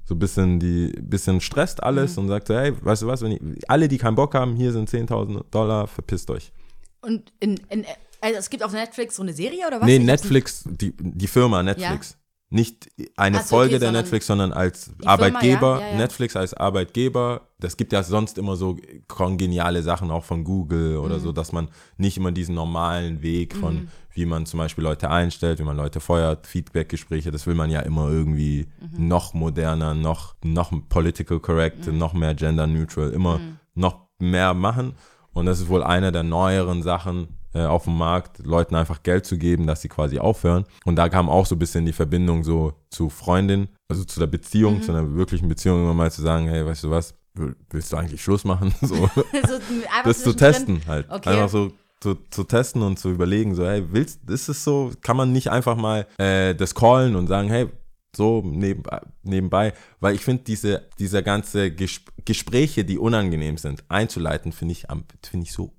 so 0.07 0.15
ein 0.15 0.19
bisschen 0.19 0.61
die 0.61 0.89
bisschen 1.01 1.41
stresst 1.41 1.79
Mhm. 1.79 1.85
alles 1.87 2.19
und 2.19 2.29
sagt 2.29 2.49
so, 2.49 2.55
hey, 2.55 2.73
weißt 2.85 3.03
du 3.03 3.07
was, 3.07 3.23
wenn 3.23 3.33
ich, 3.33 3.71
alle, 3.71 3.87
die 3.89 3.97
keinen 3.99 4.17
Bock 4.17 4.35
haben, 4.35 4.57
hier 4.57 4.73
sind 4.73 4.91
10.000 4.91 5.45
Dollar, 5.51 5.87
verpisst 5.87 6.31
euch. 6.31 6.53
Und 7.01 7.33
in, 7.39 7.59
in, 7.69 7.85
also 8.25 8.39
es 8.39 8.51
gibt 8.51 8.63
auf 8.63 8.73
Netflix 8.73 9.17
so 9.17 9.23
eine 9.23 9.33
Serie 9.33 9.67
oder 9.67 9.81
was? 9.81 9.87
nee, 9.87 9.97
Ich 9.97 10.05
Netflix, 10.05 10.65
die, 10.67 10.95
die 10.99 11.27
Firma 11.27 11.63
Netflix. 11.63 12.19
Nicht 12.51 12.89
eine 13.17 13.39
so, 13.41 13.57
Folge 13.57 13.77
okay, 13.77 13.81
der 13.81 13.91
Netflix, 13.93 14.27
sondern 14.29 14.53
als 14.53 14.85
Firma, 14.85 15.11
Arbeitgeber, 15.11 15.79
ja, 15.81 15.87
ja, 15.87 15.91
ja. 15.91 15.97
Netflix 15.97 16.37
als 16.37 16.55
Arbeitgeber. 16.55 17.49
Das 17.59 17.77
gibt 17.77 17.93
ja 17.93 18.03
sonst 18.05 18.39
immer 18.39 18.55
so 18.55 18.77
kongeniale 19.09 19.83
Sachen 19.83 20.11
auch 20.13 20.23
von 20.23 20.45
Google 20.45 20.99
oder 20.99 21.17
Mhm. 21.17 21.21
so, 21.21 21.33
dass 21.33 21.51
man 21.51 21.69
nicht 21.97 22.17
immer 22.17 22.31
diesen 22.31 22.55
normalen 22.55 23.23
Weg 23.23 23.57
von, 23.57 23.89
wie 24.13 24.25
man 24.27 24.47
zum 24.47 24.59
Beispiel 24.59 24.85
Leute 24.85 25.11
einstellt, 25.11 25.59
wie 25.59 25.65
man 25.65 25.77
Leute 25.77 25.99
feuert, 25.99 26.47
Feedbackgespräche, 26.47 27.33
das 27.33 27.47
will 27.49 27.55
man 27.57 27.71
ja 27.71 27.81
immer 27.81 28.09
irgendwie 28.09 28.69
Mhm. 28.81 29.09
noch 29.09 29.35
moderner, 29.35 29.95
noch, 29.95 30.37
noch 30.45 30.71
political 30.89 31.41
correct, 31.41 31.89
noch 31.89 32.13
mehr 32.13 32.35
gender 32.35 32.67
neutral, 32.69 33.11
immer 33.11 33.39
Mhm. 33.39 33.59
noch 33.75 34.07
mehr 34.21 34.55
machen. 34.55 34.95
Und 35.33 35.47
das 35.47 35.59
ist 35.61 35.69
wohl 35.69 35.83
eine 35.83 36.13
der 36.13 36.23
neueren 36.23 36.85
Sachen 36.85 37.37
äh, 37.55 37.65
auf 37.65 37.85
dem 37.85 37.97
Markt, 37.97 38.39
Leuten 38.45 38.75
einfach 38.75 39.03
Geld 39.03 39.25
zu 39.27 39.39
geben, 39.39 39.67
dass 39.67 39.81
sie 39.83 39.89
quasi 39.89 40.19
aufhören. 40.19 40.65
Und 40.85 40.97
da 40.97 41.09
kam 41.09 41.29
auch 41.29 41.47
so 41.47 41.55
ein 41.55 41.59
bisschen 41.59 41.87
die 41.87 41.93
Verbindung 41.93 42.45
so 42.45 42.73
zu 42.91 43.09
Freundin, 43.09 43.69
also 43.89 44.05
zu 44.05 44.19
der 44.21 44.27
Mhm. 44.27 44.33
Beziehung, 44.33 44.83
zu 44.83 44.93
einer 44.93 45.15
wirklichen 45.15 45.49
Beziehung, 45.49 45.83
immer 45.83 45.95
mal 45.95 46.11
zu 46.13 46.23
sagen, 46.23 46.47
hey, 46.49 46.67
weißt 46.67 46.85
du 46.85 46.91
was, 46.91 47.15
will- 47.35 47.57
willst 47.71 47.93
du 47.93 47.97
eigentlich 47.97 48.23
Schluss 48.23 48.45
machen? 48.45 48.75
So, 48.83 48.95
so, 49.47 49.59
das 50.05 50.23
zu 50.23 50.35
testen 50.35 50.81
halt. 50.87 51.07
Okay. 51.11 51.31
Einfach 51.31 51.49
so 51.49 51.73
zu, 52.01 52.17
zu 52.31 52.45
testen 52.45 52.83
und 52.83 52.99
zu 52.99 53.09
überlegen, 53.11 53.55
so, 53.55 53.65
hey, 53.65 53.83
willst, 53.91 54.29
ist 54.29 54.49
es 54.49 54.63
so, 54.65 54.93
kann 55.01 55.17
man 55.17 55.33
nicht 55.33 55.49
einfach 55.51 55.77
mal 55.77 56.07
äh, 56.19 56.55
das 56.55 56.75
callen 56.75 57.17
und 57.17 57.29
sagen, 57.29 57.49
hey, 57.49 57.69
so 58.17 58.43
nebenbei, 58.45 59.01
nebenbei 59.25 59.73
weil 60.01 60.15
ich 60.15 60.21
finde, 60.25 60.45
diese, 60.45 60.83
diese 61.01 61.23
ganze 61.23 61.71
Ges 61.73 62.01
Gespräche, 62.25 62.85
die 62.85 62.97
unangenehm 62.99 63.57
sind, 63.59 63.83
einzuleiten, 63.89 64.53
finde 64.53 64.73
ich, 64.73 64.87
finde 65.23 65.45
ich 65.47 65.53
so 65.53 65.73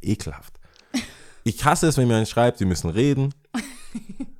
ekelhaft. 0.00 0.53
Ich 1.44 1.64
hasse 1.64 1.86
es, 1.86 1.96
wenn 1.98 2.08
mir 2.08 2.14
jemand 2.14 2.28
schreibt, 2.28 2.58
sie 2.58 2.64
müssen 2.64 2.90
reden. 2.90 3.32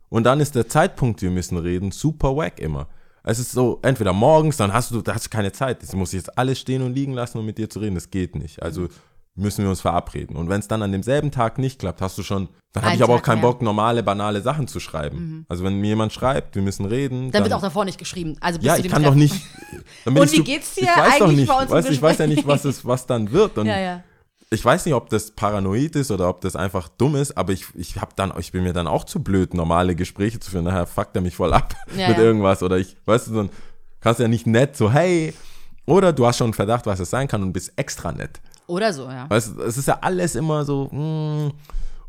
Und 0.09 0.25
dann 0.25 0.41
ist 0.41 0.55
der 0.55 0.69
Zeitpunkt, 0.69 1.23
wir 1.23 1.31
müssen 1.31 1.59
reden, 1.59 1.91
super 1.91 2.37
wack 2.37 2.59
immer. 2.61 2.89
Es 3.23 3.39
ist 3.39 3.53
so, 3.53 3.79
entweder 3.83 4.13
morgens, 4.13 4.57
dann 4.57 4.73
hast 4.73 4.91
du, 4.91 5.01
da 5.01 5.15
hast 5.15 5.27
du 5.27 5.31
keine 5.31 5.53
Zeit. 5.53 5.83
Jetzt 5.83 5.95
muss 5.95 6.13
ich 6.13 6.19
jetzt 6.19 6.37
alles 6.39 6.59
stehen 6.59 6.83
und 6.83 6.95
liegen 6.95 7.13
lassen, 7.13 7.39
um 7.39 7.47
mit 7.47 7.57
dir 7.59 7.71
zu 7.71 7.79
reden. 7.79 7.95
Das 7.95 8.11
geht 8.11 8.37
nicht. 8.37 8.63
Also 8.63 8.89
müssen 9.35 9.65
wir 9.65 9.71
uns 9.71 9.81
verabreden. 9.81 10.37
Und 10.37 10.49
wenn 10.49 10.61
es 10.61 10.69
dann 10.69 10.83
an 10.83 10.93
demselben 10.93 11.31
Tag 11.31 11.59
nicht 11.59 11.79
klappt, 11.81 12.01
hast 12.01 12.17
du 12.19 12.23
schon, 12.23 12.49
dann 12.73 12.85
habe 12.85 12.95
ich 12.97 13.03
aber 13.03 13.15
auch 13.15 13.23
keinen 13.23 13.41
mehr. 13.41 13.51
Bock, 13.51 13.63
normale, 13.63 14.03
banale 14.03 14.41
Sachen 14.43 14.69
zu 14.69 14.79
schreiben. 14.79 15.45
Also 15.49 15.65
wenn 15.65 15.81
mir 15.81 15.89
jemand 15.89 16.13
schreibt, 16.13 16.55
wir 16.55 16.63
müssen 16.63 16.85
reden. 16.85 17.31
Dann 17.33 17.43
wird 17.43 17.53
auch 17.55 17.61
davor 17.63 17.85
nicht 17.85 17.99
geschrieben. 17.99 18.37
Also 18.41 18.61
ja, 18.61 18.77
ich 18.77 18.89
kann 18.89 19.03
doch 19.03 19.15
nicht. 19.15 19.35
dann 20.05 20.17
Und 20.17 20.31
wie 20.31 20.37
so- 20.37 20.45
geht's 20.45 20.75
dir 20.75 20.83
ich 20.83 20.89
weiß 20.89 21.19
doch 21.19 21.27
eigentlich 21.27 21.37
nicht, 21.41 21.49
bei 21.49 21.63
uns 21.63 21.71
weißt, 21.71 21.89
du, 21.89 21.93
Ich 21.93 22.03
weiß 22.03 22.19
ja 22.19 22.27
nicht, 22.27 22.47
was, 22.47 22.65
es, 22.65 22.85
was 22.85 23.07
dann 23.07 23.33
wird. 23.33 23.59
Und 23.59 23.67
Ja, 23.67 23.79
ja. 23.79 24.03
Ich 24.51 24.65
weiß 24.65 24.85
nicht, 24.87 24.95
ob 24.95 25.09
das 25.09 25.31
paranoid 25.33 25.97
ist 25.97 26.11
oder 26.11 26.29
ob 26.29 26.41
das 26.41 26.57
einfach 26.57 26.89
dumm 26.89 27.17
ist, 27.17 27.37
aber 27.37 27.53
ich, 27.53 27.67
ich 27.75 28.01
hab 28.01 28.17
dann, 28.17 28.33
ich 28.39 28.53
bin 28.53 28.63
mir 28.63 28.73
dann 28.73 28.87
auch 28.87 29.05
zu 29.05 29.23
blöd, 29.23 29.55
normale 29.55 29.95
Gespräche 29.95 30.39
zu 30.41 30.51
führen. 30.51 30.65
Nachher 30.65 30.87
fuckt 30.87 31.17
er 31.17 31.23
mich 31.23 31.37
voll 31.37 31.53
ab 31.53 31.75
Ja, 31.97 32.09
mit 32.09 32.19
ja. 32.19 32.25
irgendwas. 32.25 32.63
Oder 32.63 32.79
ich, 32.79 32.97
weißt 33.05 33.29
du, 33.29 33.35
dann 33.35 33.51
kannst 34.01 34.21
du 34.21 34.25
ja 34.25 34.29
nicht 34.29 34.47
nett 34.47 34.77
so, 34.77 34.91
hey. 34.91 35.35
Oder 35.87 36.13
du 36.13 36.27
hast 36.27 36.39
schon 36.39 36.47
einen 36.47 36.55
Verdacht, 36.55 36.87
was 36.87 37.01
es 37.01 37.11
sein 37.11 37.29
kann 37.29 37.43
und 37.43 37.53
bist 37.53 37.73
extra 37.77 38.13
nett. 38.13 38.41
Oder 38.67 38.93
so, 38.93 39.05
ja. 39.05 39.29
Weißt 39.29 39.57
du, 39.57 39.63
es 39.63 39.77
ist 39.77 39.89
ja 39.89 39.99
alles 40.01 40.35
immer 40.35 40.65
so, 40.65 40.87
mm. 40.87 41.53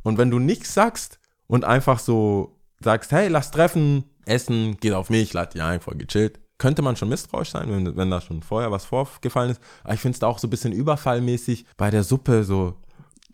und 0.04 0.18
wenn 0.18 0.32
du 0.32 0.40
nichts 0.40 0.74
sagst 0.74 1.20
und 1.48 1.66
einfach 1.66 2.00
so 2.00 2.56
sagst, 2.80 3.12
hey, 3.12 3.28
lass 3.28 3.52
treffen, 3.52 4.06
essen, 4.26 4.78
geht 4.78 4.94
auf 4.94 5.10
mich, 5.10 5.34
lad 5.34 5.54
dich 5.54 5.62
ein, 5.62 5.82
voll 5.82 5.96
gechillt, 5.96 6.40
könnte 6.58 6.82
man 6.82 6.96
schon 6.96 7.10
misstrauisch 7.10 7.52
sein, 7.52 7.70
wenn, 7.70 7.96
wenn 7.96 8.10
da 8.10 8.22
schon 8.22 8.42
vorher 8.42 8.72
was 8.72 8.86
vorgefallen 8.86 9.52
ist. 9.52 9.62
Aber 9.84 9.94
ich 9.94 10.00
finde 10.00 10.16
es 10.16 10.20
da 10.20 10.28
auch 10.28 10.40
so 10.40 10.48
ein 10.48 10.50
bisschen 10.50 10.72
überfallmäßig 10.74 11.66
bei 11.78 11.90
der 11.90 12.04
Suppe 12.04 12.44
so. 12.44 12.76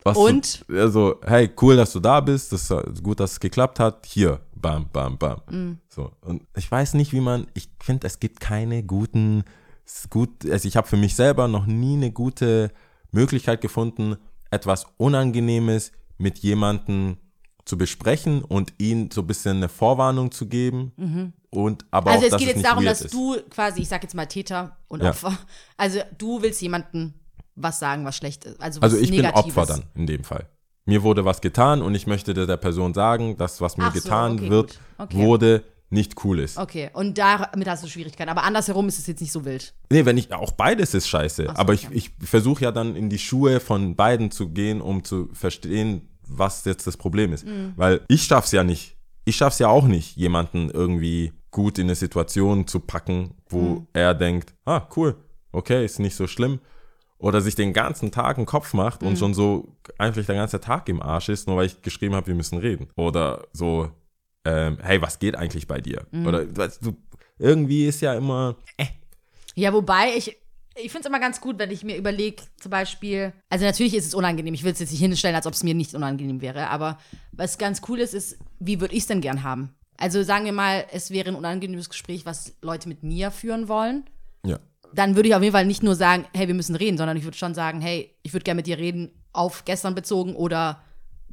Was 0.03 0.17
Und? 0.17 0.65
So, 0.67 0.75
also, 0.75 1.15
hey, 1.23 1.51
cool, 1.61 1.75
dass 1.75 1.93
du 1.93 1.99
da 1.99 2.21
bist, 2.21 2.51
das 2.51 2.71
ist 2.71 3.03
gut, 3.03 3.19
dass 3.19 3.33
es 3.33 3.39
geklappt 3.39 3.79
hat. 3.79 4.07
Hier, 4.07 4.39
bam, 4.55 4.89
bam, 4.91 5.17
bam. 5.19 5.41
So. 5.89 6.11
Und 6.21 6.41
ich 6.57 6.71
weiß 6.71 6.95
nicht, 6.95 7.13
wie 7.13 7.21
man, 7.21 7.45
ich 7.53 7.69
finde, 7.79 8.07
es 8.07 8.19
gibt 8.19 8.39
keine 8.39 8.81
guten 8.83 9.43
gut, 10.09 10.49
also 10.49 10.67
ich 10.67 10.77
habe 10.77 10.87
für 10.87 10.97
mich 10.97 11.15
selber 11.15 11.47
noch 11.47 11.65
nie 11.65 11.95
eine 11.95 12.11
gute 12.11 12.71
Möglichkeit 13.11 13.61
gefunden, 13.61 14.17
etwas 14.49 14.85
Unangenehmes 14.97 15.91
mit 16.17 16.39
jemandem 16.39 17.17
zu 17.71 17.77
besprechen 17.77 18.43
und 18.43 18.73
ihnen 18.79 19.11
so 19.11 19.21
ein 19.21 19.27
bisschen 19.27 19.55
eine 19.55 19.69
Vorwarnung 19.69 20.29
zu 20.31 20.47
geben. 20.47 20.91
Und 21.51 21.85
aber 21.89 22.11
Also 22.11 22.27
auch, 22.27 22.31
es 22.33 22.37
geht 22.37 22.49
es 22.49 22.55
jetzt 22.55 22.65
darum, 22.65 22.83
dass 22.83 23.01
ist. 23.01 23.13
du 23.13 23.37
quasi, 23.49 23.81
ich 23.83 23.87
sag 23.87 24.03
jetzt 24.03 24.13
mal 24.13 24.25
Täter 24.25 24.75
und 24.89 25.01
Ja. 25.01 25.11
Opfer, 25.11 25.37
also 25.77 25.99
du 26.17 26.41
willst 26.41 26.61
jemandem 26.61 27.13
was 27.55 27.79
sagen, 27.79 28.03
was 28.03 28.17
schlecht 28.17 28.43
ist. 28.43 28.59
Also, 28.59 28.81
was 28.81 28.91
Also 28.91 29.01
ich 29.01 29.09
bin 29.09 29.21
Negatives. 29.21 29.57
Opfer 29.57 29.73
dann 29.73 29.83
in 29.95 30.05
dem 30.05 30.25
Fall. 30.25 30.49
Mir 30.83 31.01
wurde 31.01 31.23
was 31.23 31.39
getan 31.39 31.81
und 31.81 31.95
ich 31.95 32.07
möchte 32.07 32.33
der 32.33 32.57
Person 32.57 32.93
sagen, 32.93 33.37
dass 33.37 33.61
was 33.61 33.77
mir 33.77 33.85
Ach 33.85 33.95
so, 33.95 34.01
getan 34.01 34.33
okay, 34.33 34.49
wird. 34.49 34.79
Okay. 34.97 35.17
wurde, 35.17 35.63
nicht 35.89 36.25
cool 36.25 36.39
ist. 36.39 36.57
Okay, 36.57 36.89
und 36.93 37.17
damit 37.17 37.69
hast 37.69 37.85
du 37.85 37.87
Schwierigkeiten. 37.87 38.29
Aber 38.29 38.43
andersherum 38.43 38.89
ist 38.89 38.99
es 38.99 39.07
jetzt 39.07 39.21
nicht 39.21 39.31
so 39.31 39.45
wild. 39.45 39.73
Nee, 39.89 40.03
wenn 40.03 40.17
ich, 40.17 40.33
auch 40.33 40.51
beides 40.51 40.93
ist 40.93 41.07
scheiße. 41.07 41.45
So, 41.45 41.49
aber 41.51 41.73
ich, 41.73 41.87
okay. 41.87 41.95
ich 41.95 42.11
versuche 42.21 42.65
ja 42.65 42.71
dann 42.73 42.97
in 42.97 43.09
die 43.09 43.19
Schuhe 43.19 43.61
von 43.61 43.95
beiden 43.95 44.29
zu 44.29 44.49
gehen, 44.49 44.81
um 44.81 45.05
zu 45.05 45.29
verstehen, 45.31 46.09
was 46.37 46.65
jetzt 46.65 46.87
das 46.87 46.97
Problem 46.97 47.33
ist. 47.33 47.45
Mhm. 47.45 47.73
Weil 47.75 48.01
ich 48.07 48.23
schaff's 48.23 48.51
ja 48.51 48.63
nicht. 48.63 48.95
Ich 49.25 49.35
schaff's 49.35 49.59
ja 49.59 49.67
auch 49.67 49.85
nicht, 49.85 50.15
jemanden 50.17 50.69
irgendwie 50.69 51.33
gut 51.51 51.77
in 51.77 51.85
eine 51.87 51.95
Situation 51.95 52.65
zu 52.67 52.79
packen, 52.79 53.35
wo 53.49 53.59
Mhm. 53.61 53.87
er 53.93 54.13
denkt, 54.15 54.53
ah, 54.65 54.87
cool, 54.95 55.15
okay, 55.51 55.83
ist 55.85 55.99
nicht 55.99 56.15
so 56.15 56.27
schlimm. 56.27 56.59
Oder 57.17 57.39
sich 57.41 57.53
den 57.55 57.71
ganzen 57.73 58.11
Tag 58.11 58.37
einen 58.37 58.47
Kopf 58.47 58.73
macht 58.73 59.01
Mhm. 59.01 59.07
und 59.09 59.17
schon 59.19 59.33
so 59.33 59.75
einfach 59.99 60.25
der 60.25 60.35
ganze 60.35 60.59
Tag 60.59 60.89
im 60.89 61.01
Arsch 61.01 61.29
ist, 61.29 61.47
nur 61.47 61.57
weil 61.57 61.67
ich 61.67 61.81
geschrieben 61.81 62.15
habe, 62.15 62.27
wir 62.27 62.35
müssen 62.35 62.57
reden. 62.57 62.87
Oder 62.95 63.43
so, 63.53 63.89
ähm, 64.45 64.77
hey, 64.81 64.99
was 65.01 65.19
geht 65.19 65.35
eigentlich 65.35 65.67
bei 65.67 65.81
dir? 65.81 66.07
Mhm. 66.11 66.25
Oder 66.25 66.57
weißt 66.57 66.83
du, 66.83 66.95
irgendwie 67.37 67.85
ist 67.85 68.01
ja 68.01 68.13
immer, 68.15 68.55
Ja, 69.53 69.71
wobei 69.73 70.15
ich, 70.17 70.37
ich 70.75 70.91
finde 70.91 71.01
es 71.01 71.05
immer 71.07 71.19
ganz 71.19 71.41
gut, 71.41 71.59
wenn 71.59 71.71
ich 71.71 71.83
mir 71.83 71.97
überlege, 71.97 72.43
zum 72.59 72.69
Beispiel, 72.69 73.33
also 73.49 73.65
natürlich 73.65 73.93
ist 73.93 74.05
es 74.05 74.13
unangenehm, 74.13 74.53
ich 74.53 74.63
will 74.63 74.71
es 74.71 74.79
jetzt 74.79 74.91
nicht 74.91 74.99
hinstellen, 74.99 75.35
als 75.35 75.47
ob 75.47 75.53
es 75.53 75.63
mir 75.63 75.73
nicht 75.73 75.93
unangenehm 75.93 76.41
wäre, 76.41 76.69
aber 76.69 76.97
was 77.31 77.57
ganz 77.57 77.81
cool 77.87 77.99
ist, 77.99 78.13
ist, 78.13 78.37
wie 78.59 78.79
würde 78.79 78.95
ich 78.95 79.01
es 79.01 79.07
denn 79.07 79.21
gern 79.21 79.43
haben? 79.43 79.75
Also 79.97 80.23
sagen 80.23 80.45
wir 80.45 80.53
mal, 80.53 80.85
es 80.91 81.11
wäre 81.11 81.29
ein 81.29 81.35
unangenehmes 81.35 81.89
Gespräch, 81.89 82.25
was 82.25 82.55
Leute 82.61 82.87
mit 82.87 83.03
mir 83.03 83.31
führen 83.31 83.67
wollen. 83.67 84.05
ja. 84.45 84.59
Dann 84.93 85.15
würde 85.15 85.29
ich 85.29 85.35
auf 85.35 85.41
jeden 85.41 85.53
Fall 85.53 85.65
nicht 85.65 85.83
nur 85.83 85.95
sagen, 85.95 86.25
hey, 86.33 86.49
wir 86.49 86.53
müssen 86.53 86.75
reden, 86.75 86.97
sondern 86.97 87.15
ich 87.15 87.23
würde 87.23 87.37
schon 87.37 87.53
sagen, 87.53 87.79
hey, 87.79 88.13
ich 88.23 88.33
würde 88.33 88.43
gerne 88.43 88.57
mit 88.57 88.67
dir 88.67 88.77
reden, 88.77 89.09
auf 89.31 89.63
gestern 89.63 89.95
bezogen 89.95 90.35
oder 90.35 90.81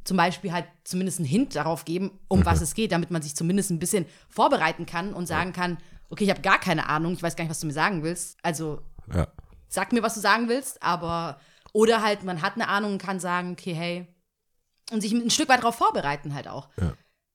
zum 0.05 0.15
Beispiel 0.15 0.53
halt 0.53 0.65
zumindest 0.85 1.19
einen 1.19 1.27
Hint 1.27 1.55
darauf 1.55 1.83
geben, 1.83 2.11
um 2.29 2.45
was 2.45 2.61
es 2.61 2.73
geht, 2.73 2.93
damit 2.93 3.11
man 3.11 3.21
sich 3.21 3.35
zumindest 3.35 3.69
ein 3.69 3.79
bisschen 3.79 4.05
vorbereiten 4.29 4.85
kann 4.85 5.13
und 5.13 5.27
sagen 5.27 5.51
kann, 5.51 5.77
okay, 6.09 6.23
ich 6.23 6.29
habe 6.29 6.41
gar 6.41 6.59
keine 6.59 6.87
Ahnung, 6.87 7.13
ich 7.13 7.23
weiß 7.23 7.35
gar 7.35 7.43
nicht, 7.43 7.51
was 7.51 7.59
du 7.59 7.67
mir 7.67 7.73
sagen 7.73 8.01
willst. 8.01 8.37
Also 8.41 8.81
Ja. 9.13 9.27
sag 9.67 9.91
mir, 9.93 10.01
was 10.03 10.13
du 10.15 10.19
sagen 10.19 10.49
willst, 10.49 10.81
aber 10.83 11.39
oder 11.73 12.01
halt, 12.01 12.23
man 12.23 12.41
hat 12.41 12.55
eine 12.55 12.67
Ahnung 12.67 12.93
und 12.93 13.01
kann 13.01 13.19
sagen, 13.19 13.51
okay, 13.53 13.73
hey, 13.73 14.07
und 14.91 15.01
sich 15.01 15.11
ein 15.13 15.29
Stück 15.29 15.49
weit 15.49 15.59
darauf 15.59 15.75
vorbereiten 15.75 16.33
halt 16.33 16.47
auch. 16.47 16.67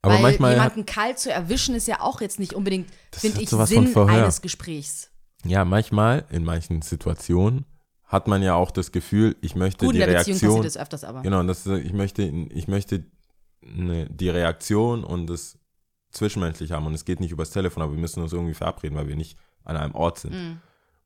Aber 0.02 0.14
Weil 0.14 0.22
manchmal 0.22 0.52
jemanden 0.54 0.84
kalt 0.86 1.18
zu 1.18 1.30
erwischen 1.32 1.74
ist 1.74 1.86
ja 1.88 2.00
auch 2.00 2.20
jetzt 2.20 2.38
nicht 2.40 2.52
unbedingt, 2.52 2.90
finde 3.12 3.40
ich, 3.40 3.48
Sinn 3.50 3.96
eines 3.96 4.42
Gesprächs. 4.42 5.10
ja, 5.44 5.64
manchmal 5.64 6.24
in 6.30 6.44
manchen 6.44 6.82
Situationen 6.82 7.64
hat 8.04 8.28
man 8.28 8.42
ja 8.42 8.54
auch 8.54 8.70
das 8.70 8.92
Gefühl, 8.92 9.34
ich 9.40 9.54
möchte 9.54 9.86
Gut, 9.86 9.94
in 9.94 10.00
die 10.00 10.06
der 10.06 10.18
Beziehung 10.18 10.36
Reaktion, 10.38 10.50
passiert 10.62 10.66
das 10.66 10.76
öfters 10.76 11.04
aber. 11.04 11.22
genau, 11.22 11.42
das, 11.44 11.66
ist- 11.66 11.84
ich 11.84 11.92
möchte, 11.92 12.22
ich 12.22 12.68
möchte 12.68 13.04
ne, 13.62 14.06
die 14.10 14.28
Reaktion 14.28 15.04
und 15.04 15.26
das 15.28 15.58
zwischenmenschlich 16.10 16.72
haben 16.72 16.86
und 16.86 16.94
es 16.94 17.04
geht 17.04 17.20
nicht 17.20 17.32
übers 17.32 17.50
Telefon, 17.50 17.82
aber 17.82 17.92
wir 17.92 17.98
müssen 18.00 18.22
uns 18.22 18.32
irgendwie 18.32 18.54
verabreden, 18.54 18.96
weil 18.96 19.08
wir 19.08 19.16
nicht 19.16 19.36
an 19.64 19.76
einem 19.76 19.94
Ort 19.94 20.18
sind. 20.18 20.32
Mhm. 20.34 20.60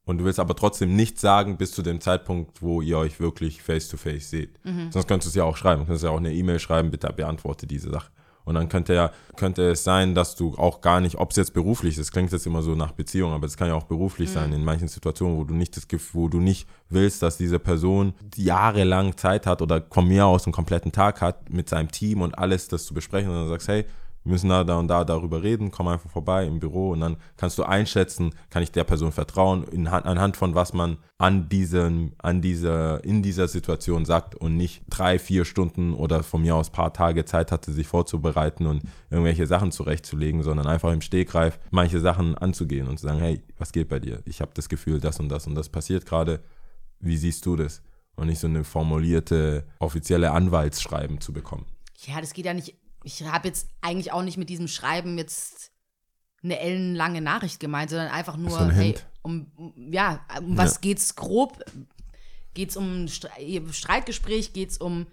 Und 0.08 0.16
du 0.16 0.24
willst 0.24 0.40
aber 0.40 0.56
trotzdem 0.56 0.96
nichts 0.96 1.20
sagen 1.20 1.58
bis 1.58 1.72
zu 1.72 1.82
dem 1.82 2.00
Zeitpunkt, 2.00 2.62
wo 2.62 2.80
ihr 2.80 2.96
euch 2.96 3.20
wirklich 3.20 3.62
face 3.62 3.88
to 3.88 3.98
face 3.98 4.30
seht. 4.30 4.58
Mhm. 4.64 4.90
Sonst 4.90 5.06
könntest 5.06 5.26
du 5.26 5.28
es 5.28 5.34
ja 5.34 5.44
auch 5.44 5.58
schreiben. 5.58 5.82
Du 5.82 5.86
könntest 5.86 6.04
ja 6.04 6.08
auch 6.08 6.16
eine 6.16 6.32
E-Mail 6.32 6.58
schreiben, 6.60 6.90
bitte 6.90 7.12
beantworte 7.12 7.66
diese 7.66 7.90
Sache. 7.90 8.10
Und 8.46 8.54
dann 8.54 8.70
könnte 8.70 8.94
ja, 8.94 9.10
könnte 9.36 9.68
es 9.68 9.84
sein, 9.84 10.14
dass 10.14 10.34
du 10.34 10.54
auch 10.56 10.80
gar 10.80 11.02
nicht, 11.02 11.16
ob 11.16 11.32
es 11.32 11.36
jetzt 11.36 11.52
beruflich 11.52 11.98
ist, 11.98 12.10
klingt 12.10 12.32
jetzt 12.32 12.46
immer 12.46 12.62
so 12.62 12.74
nach 12.74 12.92
Beziehung, 12.92 13.32
aber 13.32 13.44
es 13.44 13.58
kann 13.58 13.68
ja 13.68 13.74
auch 13.74 13.84
beruflich 13.84 14.30
sein, 14.30 14.50
in 14.54 14.64
manchen 14.64 14.88
Situationen, 14.88 15.36
wo 15.36 15.44
du 15.44 15.52
nicht 15.52 15.76
das 15.76 15.88
Gefühl, 15.88 16.22
wo 16.22 16.28
du 16.28 16.40
nicht 16.40 16.66
willst, 16.88 17.22
dass 17.22 17.36
diese 17.36 17.58
Person 17.58 18.14
jahrelang 18.34 19.18
Zeit 19.18 19.44
hat 19.44 19.60
oder 19.60 19.84
von 19.90 20.08
mir 20.08 20.24
aus 20.24 20.46
einen 20.46 20.54
kompletten 20.54 20.90
Tag 20.90 21.20
hat 21.20 21.50
mit 21.50 21.68
seinem 21.68 21.90
Team 21.90 22.22
und 22.22 22.38
alles 22.38 22.68
das 22.68 22.86
zu 22.86 22.94
besprechen 22.94 23.28
und 23.28 23.36
dann 23.36 23.48
sagst, 23.48 23.68
hey, 23.68 23.84
wir 24.28 24.32
müssen 24.32 24.50
da, 24.50 24.62
da 24.62 24.78
und 24.78 24.88
da 24.88 25.04
darüber 25.04 25.42
reden, 25.42 25.70
komm 25.70 25.88
einfach 25.88 26.10
vorbei 26.10 26.44
im 26.44 26.60
Büro 26.60 26.90
und 26.90 27.00
dann 27.00 27.16
kannst 27.38 27.56
du 27.56 27.62
einschätzen, 27.62 28.34
kann 28.50 28.62
ich 28.62 28.70
der 28.70 28.84
Person 28.84 29.10
vertrauen, 29.10 29.64
in, 29.64 29.86
anhand 29.86 30.36
von 30.36 30.54
was 30.54 30.74
man 30.74 30.98
an 31.16 31.48
diesem, 31.48 32.12
an 32.18 32.42
dieser, 32.42 33.02
in 33.04 33.22
dieser 33.22 33.48
Situation 33.48 34.04
sagt 34.04 34.34
und 34.34 34.54
nicht 34.58 34.82
drei, 34.90 35.18
vier 35.18 35.46
Stunden 35.46 35.94
oder 35.94 36.22
von 36.22 36.42
mir 36.42 36.56
aus 36.56 36.68
paar 36.68 36.92
Tage 36.92 37.24
Zeit 37.24 37.50
hatte, 37.50 37.72
sich 37.72 37.86
vorzubereiten 37.86 38.66
und 38.66 38.82
irgendwelche 39.08 39.46
Sachen 39.46 39.72
zurechtzulegen, 39.72 40.42
sondern 40.42 40.66
einfach 40.66 40.92
im 40.92 41.00
Stegreif 41.00 41.58
manche 41.70 41.98
Sachen 41.98 42.36
anzugehen 42.36 42.86
und 42.86 42.98
zu 42.98 43.06
sagen, 43.06 43.20
hey, 43.20 43.42
was 43.56 43.72
geht 43.72 43.88
bei 43.88 43.98
dir? 43.98 44.20
Ich 44.26 44.42
habe 44.42 44.50
das 44.52 44.68
Gefühl, 44.68 45.00
das 45.00 45.18
und 45.20 45.30
das 45.30 45.46
und 45.46 45.54
das 45.54 45.70
passiert 45.70 46.04
gerade. 46.04 46.40
Wie 47.00 47.16
siehst 47.16 47.46
du 47.46 47.56
das? 47.56 47.80
Und 48.14 48.26
nicht 48.26 48.40
so 48.40 48.46
eine 48.46 48.64
formulierte 48.64 49.64
offizielle 49.78 50.32
Anwaltsschreiben 50.32 51.18
zu 51.22 51.32
bekommen. 51.32 51.64
Ja, 52.06 52.20
das 52.20 52.34
geht 52.34 52.44
ja 52.44 52.52
nicht. 52.52 52.76
Ich 53.04 53.22
habe 53.24 53.48
jetzt 53.48 53.68
eigentlich 53.80 54.12
auch 54.12 54.22
nicht 54.22 54.36
mit 54.38 54.48
diesem 54.48 54.68
Schreiben 54.68 55.18
jetzt 55.18 55.70
eine 56.42 56.58
ellenlange 56.58 57.20
Nachricht 57.20 57.60
gemeint, 57.60 57.90
sondern 57.90 58.08
einfach 58.08 58.36
nur, 58.36 58.50
So 58.50 58.56
ein 58.58 58.70
hey, 58.70 58.94
um, 59.22 59.50
um 59.56 59.92
ja, 59.92 60.24
um 60.40 60.56
was 60.56 60.74
Ja. 60.74 60.78
geht's 60.82 61.14
grob? 61.16 61.62
Geht's 62.54 62.76
um 62.76 63.06
Stre- 63.06 63.72
Streitgespräch? 63.72 64.52
Geht's 64.52 64.78
um 64.78 65.06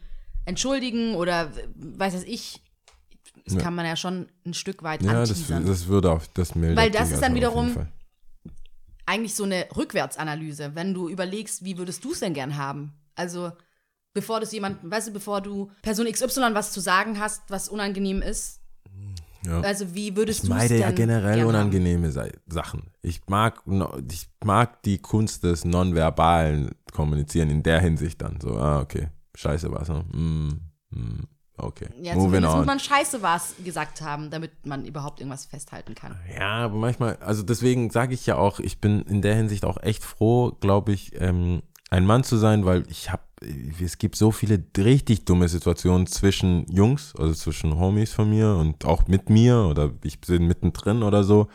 Entschuldigen 0.45 1.15
oder 1.15 1.51
weiß 1.75 2.13
was 2.15 2.23
ich? 2.23 2.61
Das 3.45 3.55
Ja. 3.55 3.59
kann 3.61 3.75
man 3.75 3.85
ja 3.85 3.95
schon 3.95 4.27
ein 4.45 4.53
Stück 4.53 4.81
weit 4.83 5.01
Ja, 5.03 5.13
das, 5.13 5.29
anteasern. 5.31 5.65
das 5.65 5.87
würde 5.87 6.11
auch, 6.11 6.21
das 6.33 6.55
mildert 6.55 6.77
Weil 6.77 6.91
das 6.91 7.11
ist 7.11 7.21
dann 7.21 7.33
auf 7.33 7.37
jeden 7.37 7.75
wiederum- 7.75 7.87
eigentlich 9.07 9.35
so 9.35 9.43
eine 9.43 9.67
Rückwärtsanalyse, 9.75 10.73
wenn 10.73 10.93
du 10.95 11.09
überlegst, 11.09 11.63
wie 11.63 11.77
würdest 11.77 12.03
du 12.03 12.11
es 12.13 12.19
denn 12.21 12.33
gern 12.33 12.57
haben? 12.57 12.93
Also, 13.15 13.51
bevor 14.15 14.39
du 14.39 14.47
jemanden, 14.47 14.89
weißt 14.89 15.09
du, 15.09 15.11
bevor 15.13 15.41
du 15.41 15.69
Person 15.83 16.07
XY 16.11 16.53
was 16.53 16.71
zu 16.71 16.79
sagen 16.79 17.19
hast, 17.19 17.43
was 17.49 17.69
unangenehm 17.69 18.23
ist, 18.23 18.61
Ja. 19.45 19.61
also 19.61 19.93
wie 19.93 20.15
würdest 20.15 20.43
Ich 20.43 20.49
du 20.49 20.55
es 20.55 20.59
meide 20.61 20.79
ja 20.79 20.89
generell 20.89 21.45
unangenehme 21.45 22.11
Sachen. 22.47 22.89
Ich 23.03 23.21
mag, 23.27 23.61
ich 24.11 24.27
mag 24.43 24.81
die 24.81 24.97
Kunst 24.97 25.43
des 25.43 25.65
nonverbalen 25.65 26.71
Kommunizieren 26.93 27.51
in 27.51 27.61
der 27.61 27.79
Hinsicht 27.81 28.21
dann. 28.21 28.39
So, 28.41 28.57
ah, 28.57 28.79
okay, 28.79 29.09
scheiße 29.35 29.71
was, 29.71 29.89
ne? 29.89 30.03
Mm, 30.13 30.49
mm, 30.97 31.23
okay? 31.57 31.89
Ja, 32.01 32.13
moving 32.15 32.27
zumindest 32.29 32.53
muss 32.53 32.61
on. 32.61 32.65
man 32.65 32.79
Scheiße 32.79 33.21
was 33.21 33.53
gesagt 33.63 34.01
haben, 34.01 34.31
damit 34.31 34.65
man 34.65 34.85
überhaupt 34.85 35.19
irgendwas 35.19 35.45
festhalten 35.45 35.93
kann. 35.93 36.17
Ja, 36.35 36.65
aber 36.65 36.75
manchmal, 36.77 37.17
also 37.17 37.43
deswegen 37.43 37.89
sage 37.91 38.13
ich 38.13 38.25
ja 38.25 38.37
auch, 38.37 38.59
ich 38.59 38.79
bin 38.79 39.01
in 39.01 39.21
der 39.21 39.35
Hinsicht 39.35 39.65
auch 39.65 39.77
echt 39.83 40.03
froh, 40.03 40.53
glaube 40.61 40.93
ich, 40.93 41.11
ähm, 41.21 41.61
ein 41.95 42.05
Mann 42.05 42.25
zu 42.25 42.35
sein, 42.35 42.65
weil 42.65 42.83
ich 42.89 43.11
habe, 43.11 43.23
es 43.81 43.97
gibt 43.97 44.17
so 44.17 44.31
viele 44.31 44.61
richtig 44.77 45.23
dumme 45.23 45.47
Situationen 45.47 46.07
zwischen 46.07 46.69
Jungs, 46.69 47.13
also 47.17 47.33
zwischen 47.33 47.79
Homies 47.79 48.11
von 48.11 48.29
mir 48.29 48.55
und 48.55 48.83
auch 48.83 49.07
mit 49.07 49.29
mir 49.29 49.67
oder 49.69 49.91
ich 50.03 50.19
bin 50.19 50.45
mittendrin 50.45 51.03
oder 51.03 51.23
so, 51.23 51.47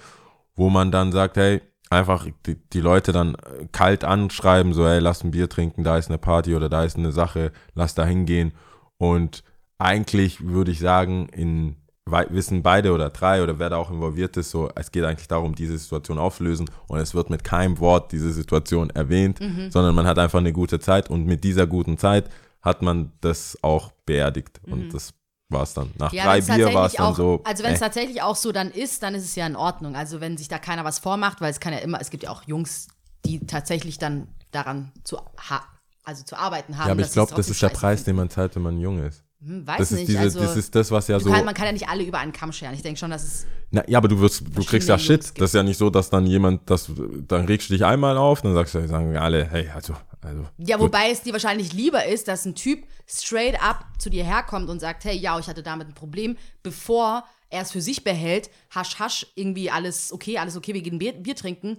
wo 0.57 0.71
man 0.71 0.91
dann 0.91 1.13
sagt, 1.13 1.37
hey, 1.37 1.61
einfach 1.91 2.27
die, 2.47 2.55
die 2.55 2.81
Leute 2.81 3.13
dann 3.13 3.35
äh, 3.35 3.67
kalt 3.71 4.03
anschreiben, 4.03 4.73
so, 4.73 4.87
hey, 4.87 4.99
lass 4.99 5.23
ein 5.23 5.31
Bier 5.31 5.49
trinken, 5.51 5.85
da 5.85 5.99
ist 5.99 6.09
eine 6.09 6.19
Party 6.19 6.55
oder 6.55 6.71
da 6.71 6.85
ist 6.85 6.97
eine 6.97 7.13
Sache, 7.13 7.53
lass 7.75 7.95
da 7.95 8.07
hingehen. 8.07 8.53
Und 8.97 9.45
eigentlich 9.77 10.47
würde 10.47 10.71
ich 10.71 10.79
sagen, 10.79 11.29
in 11.29 11.77
wissen 12.07 12.63
beide 12.63 12.93
oder 12.93 13.11
drei 13.11 13.43
oder 13.43 13.59
wer 13.59 13.71
da 13.71 13.77
auch 13.77 13.91
involviert 13.91 14.37
ist, 14.37 14.51
so, 14.51 14.69
es 14.75 14.91
geht 14.91 15.05
eigentlich 15.05 15.29
darum, 15.29 15.55
diese 15.55 15.79
Situation 15.79 16.19
aufzulösen 16.19 16.69
und 16.89 16.99
es 16.99 17.15
wird 17.15 17.31
mit 17.31 17.45
keinem 17.45 17.79
Wort 17.79 18.13
diese 18.13 18.33
Situation 18.33 18.91
erwähnt, 18.91 19.41
Mhm. 19.41 19.71
sondern 19.71 19.95
man 19.95 20.07
hat 20.07 20.19
einfach 20.19 20.39
eine 20.41 20.53
gute 20.53 20.81
Zeit 20.81 21.09
und 21.11 21.27
mit 21.27 21.45
dieser 21.45 21.67
guten 21.67 21.99
Zeit 21.99 22.29
hat 22.63 22.83
man 22.83 23.13
das 23.21 23.59
auch 23.63 23.93
beerdigt 24.07 24.61
und 24.67 24.93
das 24.93 25.15
war 25.49 25.63
es 25.63 25.75
dann. 25.75 25.91
Nach 25.99 26.13
Mhm. 26.13 26.19
Ja, 26.19 26.25
drei 26.25 26.41
Bier 26.41 26.75
war 26.75 26.87
es 26.87 26.93
dann 26.93 27.07
auch, 27.07 27.17
so. 27.17 27.41
Also 27.45 27.65
wenn 27.65 27.73
es 27.73 27.81
äh, 27.81 27.85
tatsächlich 27.85 28.23
auch 28.23 28.37
so 28.37 28.53
dann 28.53 28.71
ist, 28.71 29.03
dann 29.03 29.15
ist 29.15 29.25
es 29.25 29.35
ja 29.35 29.47
in 29.47 29.57
Ordnung. 29.57 29.97
Also 29.97 30.21
wenn 30.21 30.37
sich 30.37 30.49
da 30.49 30.59
keiner 30.59 30.85
was 30.85 30.99
vormacht, 30.99 31.41
weil 31.41 31.51
es 31.51 31.59
kann 31.61 31.73
ja 31.73 31.81
immer, 31.81 32.01
es 32.01 32.11
gibt 32.11 32.23
ja 32.23 32.31
auch 32.31 32.43
Jungs, 32.45 32.89
die 33.25 33.45
tatsächlich 33.47 33.99
dann 33.99 34.29
daran 34.53 34.93
zu, 35.05 35.17
ha 35.19 35.63
also 36.05 36.25
zu 36.25 36.37
arbeiten 36.37 36.79
haben. 36.79 36.87
ja, 36.87 36.93
aber 36.93 37.03
ich 37.03 37.13
glaube, 37.13 37.35
das 37.35 37.49
ist 37.49 37.61
der 37.63 37.69
Preis, 37.69 38.05
den 38.05 38.17
man 38.17 38.31
zahlt, 38.31 38.55
wenn 38.57 38.63
man 38.63 38.79
jung 38.81 38.99
ist. 39.05 39.23
Hm, 39.43 39.67
weiß 39.67 39.79
Das 39.79 39.93
ist, 39.93 39.99
nicht. 39.99 40.09
diese, 40.09 40.21
also, 40.21 40.41
das 40.41 40.57
ist 40.57 40.75
das, 40.75 40.91
was 40.91 41.09
ja 41.09 41.19
so. 41.19 41.31
kann, 41.31 41.45
man 41.45 41.55
kann 41.55 41.67
ja 41.67 41.73
nicht 41.73 41.89
alle 41.89 42.03
über 42.03 42.19
einen 42.19 42.33
Kamm 42.33 42.53
scheren. 42.53 42.75
Ich 42.75 42.83
denke 42.83 42.99
schon, 42.99 43.11
dass 43.11 43.25
es 43.25 43.47
Na, 43.71 43.83
ja, 43.89 43.99
aber 43.99 44.09
du 44.09 44.21
wirst, 44.21 44.43
du 44.55 44.65
kriegst 44.65 44.89
ja 44.89 44.99
Shit. 44.99 45.25
gibt. 45.25 45.41
Das 45.41 45.51
ist 45.51 45.55
ja 45.55 45.63
nicht 45.63 45.79
so, 45.79 45.89
dass 45.89 46.11
dann 46.11 46.27
jemand, 46.27 46.69
das, 46.69 46.91
dann 47.27 47.47
regst 47.47 47.71
du 47.71 47.73
dich 47.73 47.85
einmal 47.85 48.19
auf, 48.19 48.43
dann 48.43 48.53
sagst 48.53 48.75
du, 48.75 48.87
sagen 48.87 49.17
alle, 49.17 49.49
hey, 49.51 49.69
also, 49.75 49.95
also. 50.21 50.47
Ja, 50.59 50.77
gut. 50.77 50.87
wobei 50.87 51.11
es 51.11 51.23
dir 51.23 51.33
wahrscheinlich 51.33 51.73
lieber 51.73 52.05
ist, 52.05 52.29
dass 52.29 52.45
ein 52.45 52.55
Typ 52.55 52.85
straight 53.07 53.63
up 53.63 53.87
zu 53.99 54.11
dir 54.11 54.25
herkommt 54.25 54.69
und 54.69 54.79
sagt, 54.81 55.05
hey, 55.05 55.17
ja, 55.17 55.39
ich 55.39 55.47
hatte 55.47 55.63
damit 55.63 55.89
ein 55.89 55.95
Problem, 55.95 56.37
bevor 56.63 57.25
er 57.49 57.63
es 57.63 57.73
für 57.73 57.81
sich 57.81 58.05
behält, 58.05 58.51
hasch, 58.75 58.99
hasch, 58.99 59.27
irgendwie 59.35 59.71
alles 59.71 60.13
okay, 60.13 60.39
alles 60.39 60.57
okay, 60.57 60.75
wir 60.75 60.83
gehen 60.83 60.99
Bier, 60.99 61.13
Bier 61.15 61.35
trinken, 61.35 61.79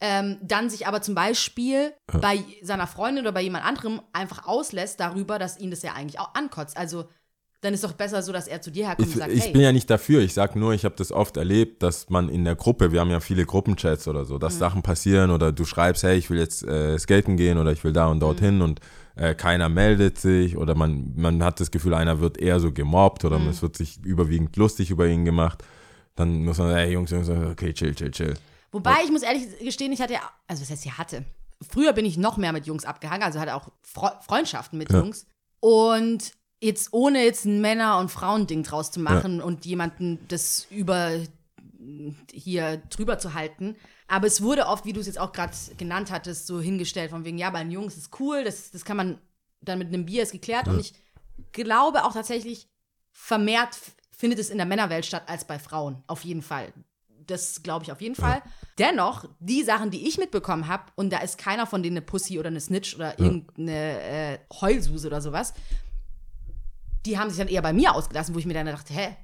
ähm, 0.00 0.38
dann 0.42 0.68
sich 0.70 0.86
aber 0.86 1.00
zum 1.02 1.14
Beispiel 1.14 1.92
bei 2.20 2.38
seiner 2.62 2.86
Freundin 2.86 3.24
oder 3.24 3.32
bei 3.32 3.42
jemand 3.42 3.64
anderem 3.64 4.00
einfach 4.12 4.46
auslässt 4.46 5.00
darüber, 5.00 5.38
dass 5.38 5.58
ihn 5.58 5.70
das 5.70 5.82
ja 5.82 5.92
eigentlich 5.94 6.18
auch 6.20 6.34
ankotzt. 6.34 6.76
Also 6.76 7.08
dann 7.62 7.72
ist 7.74 7.82
doch 7.82 7.94
besser 7.94 8.22
so, 8.22 8.32
dass 8.32 8.46
er 8.46 8.60
zu 8.60 8.70
dir 8.70 8.86
herkommt 8.86 9.08
Ich, 9.08 9.14
und 9.14 9.18
sagt, 9.20 9.32
ich 9.32 9.44
hey, 9.44 9.52
bin 9.52 9.62
ja 9.62 9.72
nicht 9.72 9.88
dafür. 9.90 10.20
Ich 10.20 10.34
sag 10.34 10.54
nur, 10.54 10.72
ich 10.74 10.84
habe 10.84 10.94
das 10.96 11.10
oft 11.10 11.36
erlebt, 11.38 11.82
dass 11.82 12.10
man 12.10 12.28
in 12.28 12.44
der 12.44 12.54
Gruppe, 12.54 12.92
wir 12.92 13.00
haben 13.00 13.10
ja 13.10 13.20
viele 13.20 13.46
Gruppenchats 13.46 14.06
oder 14.06 14.24
so, 14.26 14.38
dass 14.38 14.54
Mhm. 14.54 14.58
Sachen 14.58 14.82
passieren 14.82 15.30
oder 15.30 15.50
du 15.52 15.64
schreibst, 15.64 16.02
hey, 16.02 16.16
ich 16.16 16.28
will 16.30 16.38
jetzt 16.38 16.62
äh, 16.62 16.98
skaten 16.98 17.36
gehen 17.36 17.56
oder 17.58 17.72
ich 17.72 17.82
will 17.82 17.92
da 17.94 18.06
und 18.08 18.18
Mhm. 18.18 18.20
dorthin 18.20 18.62
und 18.62 18.80
äh, 19.16 19.34
keiner 19.34 19.70
meldet 19.70 20.18
sich 20.18 20.56
oder 20.58 20.74
man, 20.74 21.14
man 21.16 21.42
hat 21.42 21.58
das 21.58 21.70
Gefühl, 21.70 21.94
einer 21.94 22.20
wird 22.20 22.36
eher 22.38 22.60
so 22.60 22.70
gemobbt 22.72 23.24
oder 23.24 23.38
Mhm. 23.38 23.48
es 23.48 23.62
wird 23.62 23.76
sich 23.76 24.04
überwiegend 24.04 24.54
lustig 24.56 24.90
über 24.90 25.06
ihn 25.06 25.24
gemacht. 25.24 25.64
Dann 26.14 26.44
muss 26.44 26.58
man 26.58 26.68
sagen, 26.68 26.78
hey 26.80 26.92
Jungs, 26.92 27.10
Jungs, 27.10 27.28
okay, 27.30 27.72
chill, 27.72 27.94
chill, 27.94 28.10
chill. 28.10 28.34
Wobei 28.76 29.02
ich 29.04 29.10
muss 29.10 29.22
ehrlich 29.22 29.58
gestehen, 29.60 29.92
ich 29.92 30.00
hatte 30.00 30.14
ja, 30.14 30.20
also 30.46 30.62
was 30.62 30.70
heißt, 30.70 30.84
ich 30.86 30.96
hatte. 30.98 31.24
Früher 31.68 31.92
bin 31.92 32.04
ich 32.04 32.16
noch 32.18 32.36
mehr 32.36 32.52
mit 32.52 32.66
Jungs 32.66 32.84
abgehangen, 32.84 33.22
also 33.22 33.40
hatte 33.40 33.54
auch 33.54 33.68
Fre 33.82 34.18
Freundschaften 34.26 34.78
mit 34.78 34.90
Ja. 34.92 34.98
Jungs. 35.00 35.26
Und 35.60 36.32
jetzt 36.60 36.92
ohne 36.92 37.24
jetzt 37.24 37.44
ein 37.44 37.60
Männer- 37.60 37.98
und 37.98 38.10
Frauending 38.10 38.62
draus 38.62 38.90
zu 38.90 39.00
machen 39.00 39.40
und 39.40 39.64
jemanden 39.66 40.18
das 40.28 40.66
über 40.70 41.18
hier 42.32 42.78
drüber 42.90 43.18
zu 43.18 43.34
halten. 43.34 43.76
Aber 44.08 44.26
es 44.26 44.42
wurde 44.42 44.66
oft, 44.66 44.84
wie 44.84 44.92
du 44.92 45.00
es 45.00 45.06
jetzt 45.06 45.18
auch 45.18 45.32
gerade 45.32 45.52
genannt 45.76 46.10
hattest, 46.10 46.46
so 46.46 46.60
hingestellt, 46.60 47.10
von 47.10 47.24
wegen, 47.24 47.38
ja, 47.38 47.50
bei 47.50 47.62
den 47.62 47.70
Jungs 47.72 47.96
ist 47.96 48.18
cool, 48.20 48.44
das, 48.44 48.70
das 48.70 48.84
kann 48.84 48.96
man 48.96 49.18
dann 49.60 49.78
mit 49.78 49.88
einem 49.88 50.06
Bier 50.06 50.22
ist 50.22 50.32
geklärt. 50.32 50.68
Und 50.68 50.78
ich 50.80 50.94
glaube 51.52 52.04
auch 52.04 52.12
tatsächlich, 52.12 52.68
vermehrt 53.12 53.70
f- 53.74 53.96
findet 54.10 54.38
es 54.38 54.50
in 54.50 54.58
der 54.58 54.66
Männerwelt 54.66 55.04
statt 55.06 55.24
als 55.26 55.44
bei 55.46 55.58
Frauen. 55.58 56.02
Auf 56.06 56.24
jeden 56.24 56.42
Fall. 56.42 56.72
Das 57.26 57.62
glaube 57.62 57.84
ich 57.84 57.92
auf 57.92 58.00
jeden 58.00 58.14
Fall. 58.14 58.42
Dennoch, 58.78 59.28
die 59.40 59.62
Sachen, 59.62 59.90
die 59.90 60.06
ich 60.06 60.18
mitbekommen 60.18 60.68
habe, 60.68 60.84
und 60.96 61.10
da 61.10 61.18
ist 61.18 61.38
keiner 61.38 61.66
von 61.66 61.82
denen 61.82 61.96
eine 61.96 62.06
Pussy 62.06 62.38
oder 62.38 62.48
eine 62.48 62.60
Snitch 62.60 62.94
oder 62.94 63.18
irgendeine 63.18 64.00
äh, 64.00 64.38
Heulsuse 64.60 65.06
oder 65.06 65.20
sowas, 65.20 65.54
die 67.06 67.18
haben 67.18 67.30
sich 67.30 67.38
dann 67.38 67.48
eher 67.48 67.62
bei 67.62 67.72
mir 67.72 67.94
ausgelassen, 67.94 68.34
wo 68.34 68.38
ich 68.38 68.46
mir 68.46 68.54
dann 68.54 68.66
dachte, 68.66 68.92
hä, 68.92 69.16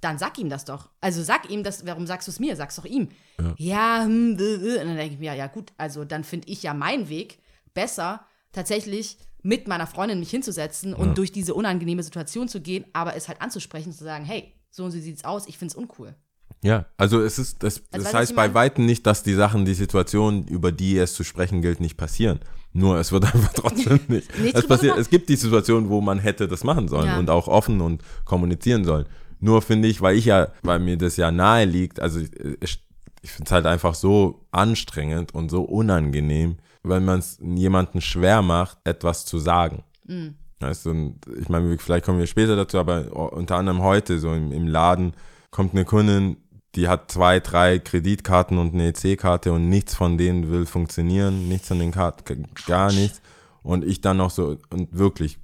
dann 0.00 0.18
sag 0.18 0.38
ihm 0.38 0.48
das 0.48 0.64
doch. 0.64 0.90
Also 1.00 1.22
sag 1.22 1.50
ihm 1.50 1.64
das, 1.64 1.86
warum 1.86 2.06
sagst 2.06 2.28
du 2.28 2.30
es 2.30 2.38
mir? 2.38 2.54
Sag's 2.56 2.76
doch 2.76 2.84
ihm. 2.84 3.08
Ja, 3.56 4.04
hm, 4.04 4.36
äh, 4.38 4.42
äh. 4.42 4.80
und 4.80 4.88
dann 4.88 4.96
denke 4.96 5.14
ich 5.14 5.20
mir, 5.20 5.34
ja 5.34 5.46
gut, 5.46 5.72
also 5.76 6.04
dann 6.04 6.24
finde 6.24 6.48
ich 6.48 6.62
ja 6.62 6.74
meinen 6.74 7.08
Weg 7.08 7.38
besser, 7.74 8.24
tatsächlich 8.52 9.18
mit 9.42 9.68
meiner 9.68 9.86
Freundin 9.86 10.18
mich 10.18 10.30
hinzusetzen 10.30 10.94
und 10.94 11.16
durch 11.16 11.32
diese 11.32 11.54
unangenehme 11.54 12.02
Situation 12.02 12.48
zu 12.48 12.60
gehen, 12.60 12.84
aber 12.92 13.14
es 13.14 13.28
halt 13.28 13.40
anzusprechen, 13.40 13.92
zu 13.92 14.04
sagen, 14.04 14.24
hey, 14.24 14.52
so 14.70 14.84
und 14.84 14.90
so 14.90 14.98
sieht's 14.98 15.24
aus, 15.24 15.46
ich 15.46 15.58
find's 15.58 15.74
uncool. 15.74 16.14
Ja, 16.62 16.86
also 16.96 17.20
es 17.20 17.38
ist, 17.38 17.62
das, 17.62 17.82
Also 17.92 18.04
das 18.04 18.14
heißt 18.14 18.36
bei? 18.36 18.52
Weitem 18.54 18.84
nicht, 18.86 19.06
dass 19.06 19.22
die 19.22 19.34
Sachen, 19.34 19.64
die 19.64 19.74
Situationen, 19.74 20.46
über 20.48 20.72
die 20.72 20.98
es 20.98 21.14
zu 21.14 21.22
sprechen 21.24 21.62
gilt, 21.62 21.80
nicht 21.80 21.96
passieren. 21.96 22.40
Nur 22.72 22.98
es 22.98 23.12
wird 23.12 23.24
einfach 23.34 23.52
trotzdem 23.52 24.00
nicht. 24.08 24.28
Es, 24.52 24.66
passiert, 24.66 24.92
gemacht. 24.94 24.98
es 25.00 25.10
gibt 25.10 25.28
die 25.28 25.36
Situation, 25.36 25.88
wo 25.88 26.00
man 26.00 26.18
hätte 26.18 26.48
das 26.48 26.64
machen 26.64 26.88
sollen 26.88 27.06
Ja. 27.06 27.18
und 27.18 27.30
auch 27.30 27.48
offen 27.48 27.80
und 27.80 28.02
kommunizieren 28.24 28.84
sollen. 28.84 29.06
Nur 29.40 29.62
finde 29.62 29.86
ich, 29.88 30.00
weil 30.02 30.16
ich 30.16 30.24
ja, 30.24 30.48
weil 30.62 30.80
mir 30.80 30.96
das 30.96 31.16
ja 31.16 31.30
nahe 31.30 31.64
liegt, 31.64 32.00
also 32.00 32.18
ich, 32.18 32.30
ich, 32.60 32.84
ich 33.22 33.30
finde 33.30 33.46
es 33.46 33.52
halt 33.52 33.66
einfach 33.66 33.94
so 33.94 34.44
anstrengend 34.50 35.32
und 35.34 35.50
so 35.50 35.62
unangenehm, 35.62 36.56
wenn 36.82 37.04
man 37.04 37.20
es 37.20 37.38
jemandem 37.40 38.00
schwer 38.00 38.42
macht, 38.42 38.78
etwas 38.84 39.26
zu 39.26 39.38
sagen. 39.38 39.84
Mhm. 40.06 40.34
Weißt 40.60 40.86
du, 40.86 40.90
und 40.90 41.20
ich 41.40 41.48
meine, 41.48 41.78
vielleicht 41.78 42.04
kommen 42.04 42.18
wir 42.18 42.26
später 42.26 42.56
dazu, 42.56 42.78
aber 42.78 43.32
unter 43.32 43.56
anderem 43.56 43.80
heute, 43.82 44.18
so 44.18 44.32
im, 44.32 44.50
im 44.50 44.66
Laden, 44.66 45.12
kommt 45.50 45.72
eine 45.72 45.84
Kundin, 45.84 46.36
die 46.74 46.88
hat 46.88 47.10
zwei, 47.10 47.40
drei 47.40 47.78
Kreditkarten 47.78 48.58
und 48.58 48.74
eine 48.74 48.88
EC-Karte 48.88 49.52
und 49.52 49.68
nichts 49.68 49.94
von 49.94 50.18
denen 50.18 50.50
will 50.50 50.66
funktionieren, 50.66 51.48
nichts 51.48 51.68
von 51.68 51.78
den 51.78 51.92
Karten, 51.92 52.46
gar 52.66 52.92
nichts. 52.92 53.20
Und 53.62 53.84
ich 53.84 54.00
dann 54.00 54.18
noch 54.18 54.30
so, 54.30 54.56
und 54.70 54.96
wirklich, 54.96 55.38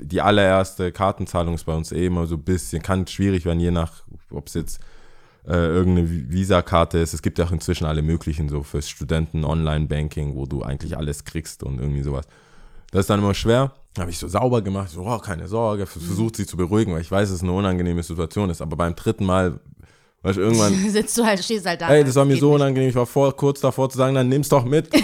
die 0.00 0.20
allererste 0.20 0.92
Kartenzahlung 0.92 1.54
ist 1.54 1.64
bei 1.64 1.74
uns 1.74 1.92
eh 1.92 2.06
immer 2.06 2.26
so 2.26 2.36
ein 2.36 2.44
bisschen, 2.44 2.82
kann 2.82 3.06
schwierig 3.06 3.44
werden, 3.44 3.60
je 3.60 3.70
nach, 3.70 4.02
ob 4.30 4.48
es 4.48 4.54
jetzt 4.54 4.80
äh, 5.46 5.54
irgendeine 5.54 6.30
Visa-Karte 6.30 6.98
ist. 6.98 7.14
Es 7.14 7.22
gibt 7.22 7.38
ja 7.38 7.46
auch 7.46 7.52
inzwischen 7.52 7.86
alle 7.86 8.02
möglichen, 8.02 8.48
so 8.48 8.62
fürs 8.62 8.88
Studenten-Online-Banking, 8.88 10.34
wo 10.34 10.46
du 10.46 10.62
eigentlich 10.62 10.96
alles 10.96 11.24
kriegst 11.24 11.62
und 11.62 11.80
irgendwie 11.80 12.02
sowas. 12.02 12.26
Das 12.90 13.00
ist 13.00 13.10
dann 13.10 13.20
immer 13.20 13.34
schwer. 13.34 13.72
Habe 13.98 14.10
ich 14.10 14.18
so 14.18 14.28
sauber 14.28 14.60
gemacht, 14.60 14.90
so, 14.90 15.06
oh, 15.06 15.18
keine 15.18 15.48
Sorge, 15.48 15.86
versucht 15.86 16.36
sie 16.36 16.46
zu 16.46 16.56
beruhigen, 16.56 16.92
weil 16.92 17.00
ich 17.00 17.10
weiß, 17.10 17.28
dass 17.28 17.36
es 17.36 17.42
eine 17.42 17.52
unangenehme 17.52 18.02
Situation 18.02 18.50
ist. 18.50 18.60
Aber 18.60 18.76
beim 18.76 18.94
dritten 18.94 19.24
Mal, 19.24 19.60
weißt 20.26 20.36
du, 20.38 20.42
irgendwann, 20.42 20.74
Sitzt 20.90 21.16
du 21.18 21.24
halt, 21.24 21.42
stehst 21.42 21.66
halt 21.66 21.80
da. 21.80 21.88
ey, 21.88 22.04
das 22.04 22.14
war 22.16 22.24
mir 22.24 22.36
so 22.36 22.46
nicht. 22.48 22.54
unangenehm, 22.56 22.88
ich 22.90 22.94
war 22.94 23.06
vor, 23.06 23.34
kurz 23.36 23.60
davor 23.60 23.88
zu 23.88 23.96
sagen, 23.98 24.14
dann 24.14 24.28
nimm's 24.28 24.48
doch 24.48 24.64
mit. 24.64 24.88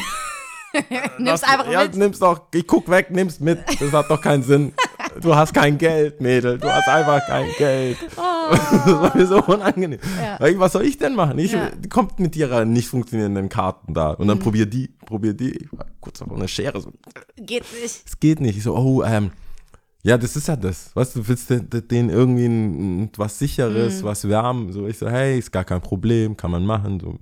Nimm's 1.18 1.42
einfach 1.42 1.70
ja, 1.70 1.82
mit. 1.82 1.96
nimm's 1.96 2.18
doch, 2.18 2.40
ich 2.54 2.66
guck 2.66 2.88
weg, 2.88 3.10
nimm's 3.10 3.40
mit. 3.40 3.58
Das 3.78 3.92
hat 3.92 4.08
doch 4.10 4.20
keinen 4.22 4.42
Sinn. 4.42 4.72
Du 5.20 5.36
hast 5.36 5.52
kein 5.52 5.76
Geld, 5.76 6.22
Mädel. 6.22 6.56
Du 6.56 6.66
hast 6.72 6.88
einfach 6.88 7.26
kein 7.26 7.46
Geld. 7.58 7.98
Das 8.50 8.86
war 8.86 9.16
mir 9.16 9.26
so 9.26 9.40
unangenehm. 9.44 9.98
Oh. 10.02 10.44
Ja. 10.44 10.58
Was 10.58 10.72
soll 10.72 10.84
ich 10.84 10.98
denn 10.98 11.14
machen? 11.14 11.38
Ich, 11.38 11.52
Ja. 11.52 11.70
Die 11.78 11.88
kommt 11.88 12.18
mit 12.18 12.34
ihrer 12.36 12.64
nicht 12.64 12.88
funktionierenden 12.88 13.48
Karten 13.48 13.94
da. 13.94 14.10
Und 14.12 14.26
dann 14.28 14.38
Mhm. 14.38 14.42
probier 14.42 14.66
die, 14.66 14.88
probier 15.06 15.32
die. 15.34 15.50
Ich 15.52 15.68
war 15.72 15.86
kurz 16.00 16.18
davor 16.18 16.36
eine 16.38 16.48
Schere. 16.48 16.80
So, 16.80 16.90
Geht 17.36 17.64
nicht. 17.80 18.02
es 18.06 18.18
geht 18.18 18.40
nicht. 18.40 18.56
Ich 18.56 18.62
so, 18.64 18.74
oh, 18.74 19.02
ähm, 19.04 19.30
ja, 20.02 20.18
das 20.18 20.36
ist 20.36 20.48
ja 20.48 20.56
das. 20.56 20.94
Weißt 20.96 21.16
du, 21.16 21.26
willst 21.28 21.50
du 21.50 21.60
denen 21.60 22.10
irgendwie 22.10 22.46
ein, 22.46 23.10
was 23.16 23.38
Sicheres, 23.38 24.02
Mhm. 24.02 24.06
was 24.06 24.28
wärmen? 24.28 24.72
So, 24.72 24.86
ich 24.86 24.98
so, 24.98 25.08
hey, 25.08 25.38
ist 25.38 25.52
gar 25.52 25.64
kein 25.64 25.80
Problem, 25.80 26.36
kann 26.36 26.50
man 26.50 26.64
machen. 26.66 27.00
So 27.00 27.10
Mhm. 27.12 27.18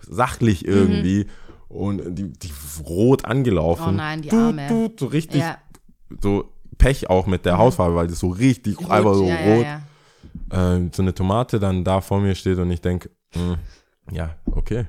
sachlich 0.00 0.66
irgendwie. 0.66 1.26
Und 1.68 2.14
die, 2.16 2.32
die 2.32 2.52
rot 2.84 3.24
angelaufen. 3.24 3.84
Oh 3.88 3.92
nein, 3.92 4.22
die 4.22 4.30
Arme. 4.30 4.68
tut, 4.68 5.00
so 5.00 5.06
richtig, 5.06 5.40
Ja. 5.40 5.58
so 6.20 6.50
Pech 6.78 7.08
auch 7.10 7.26
mit 7.26 7.44
der 7.46 7.58
Hautfarbe, 7.58 7.94
weil 7.96 8.06
das 8.06 8.18
so 8.20 8.28
richtig 8.28 8.78
einfach 8.90 9.14
so 9.14 9.26
ja, 9.26 9.36
rot. 9.36 9.64
Ja, 9.66 9.80
ja. 10.52 10.76
äh, 10.76 10.90
so 10.92 11.02
eine 11.02 11.14
Tomate 11.14 11.58
dann 11.58 11.84
da 11.84 12.00
vor 12.00 12.20
mir 12.20 12.34
steht 12.34 12.58
und 12.58 12.70
ich 12.70 12.80
denke, 12.80 13.10
ja, 14.12 14.36
okay, 14.52 14.86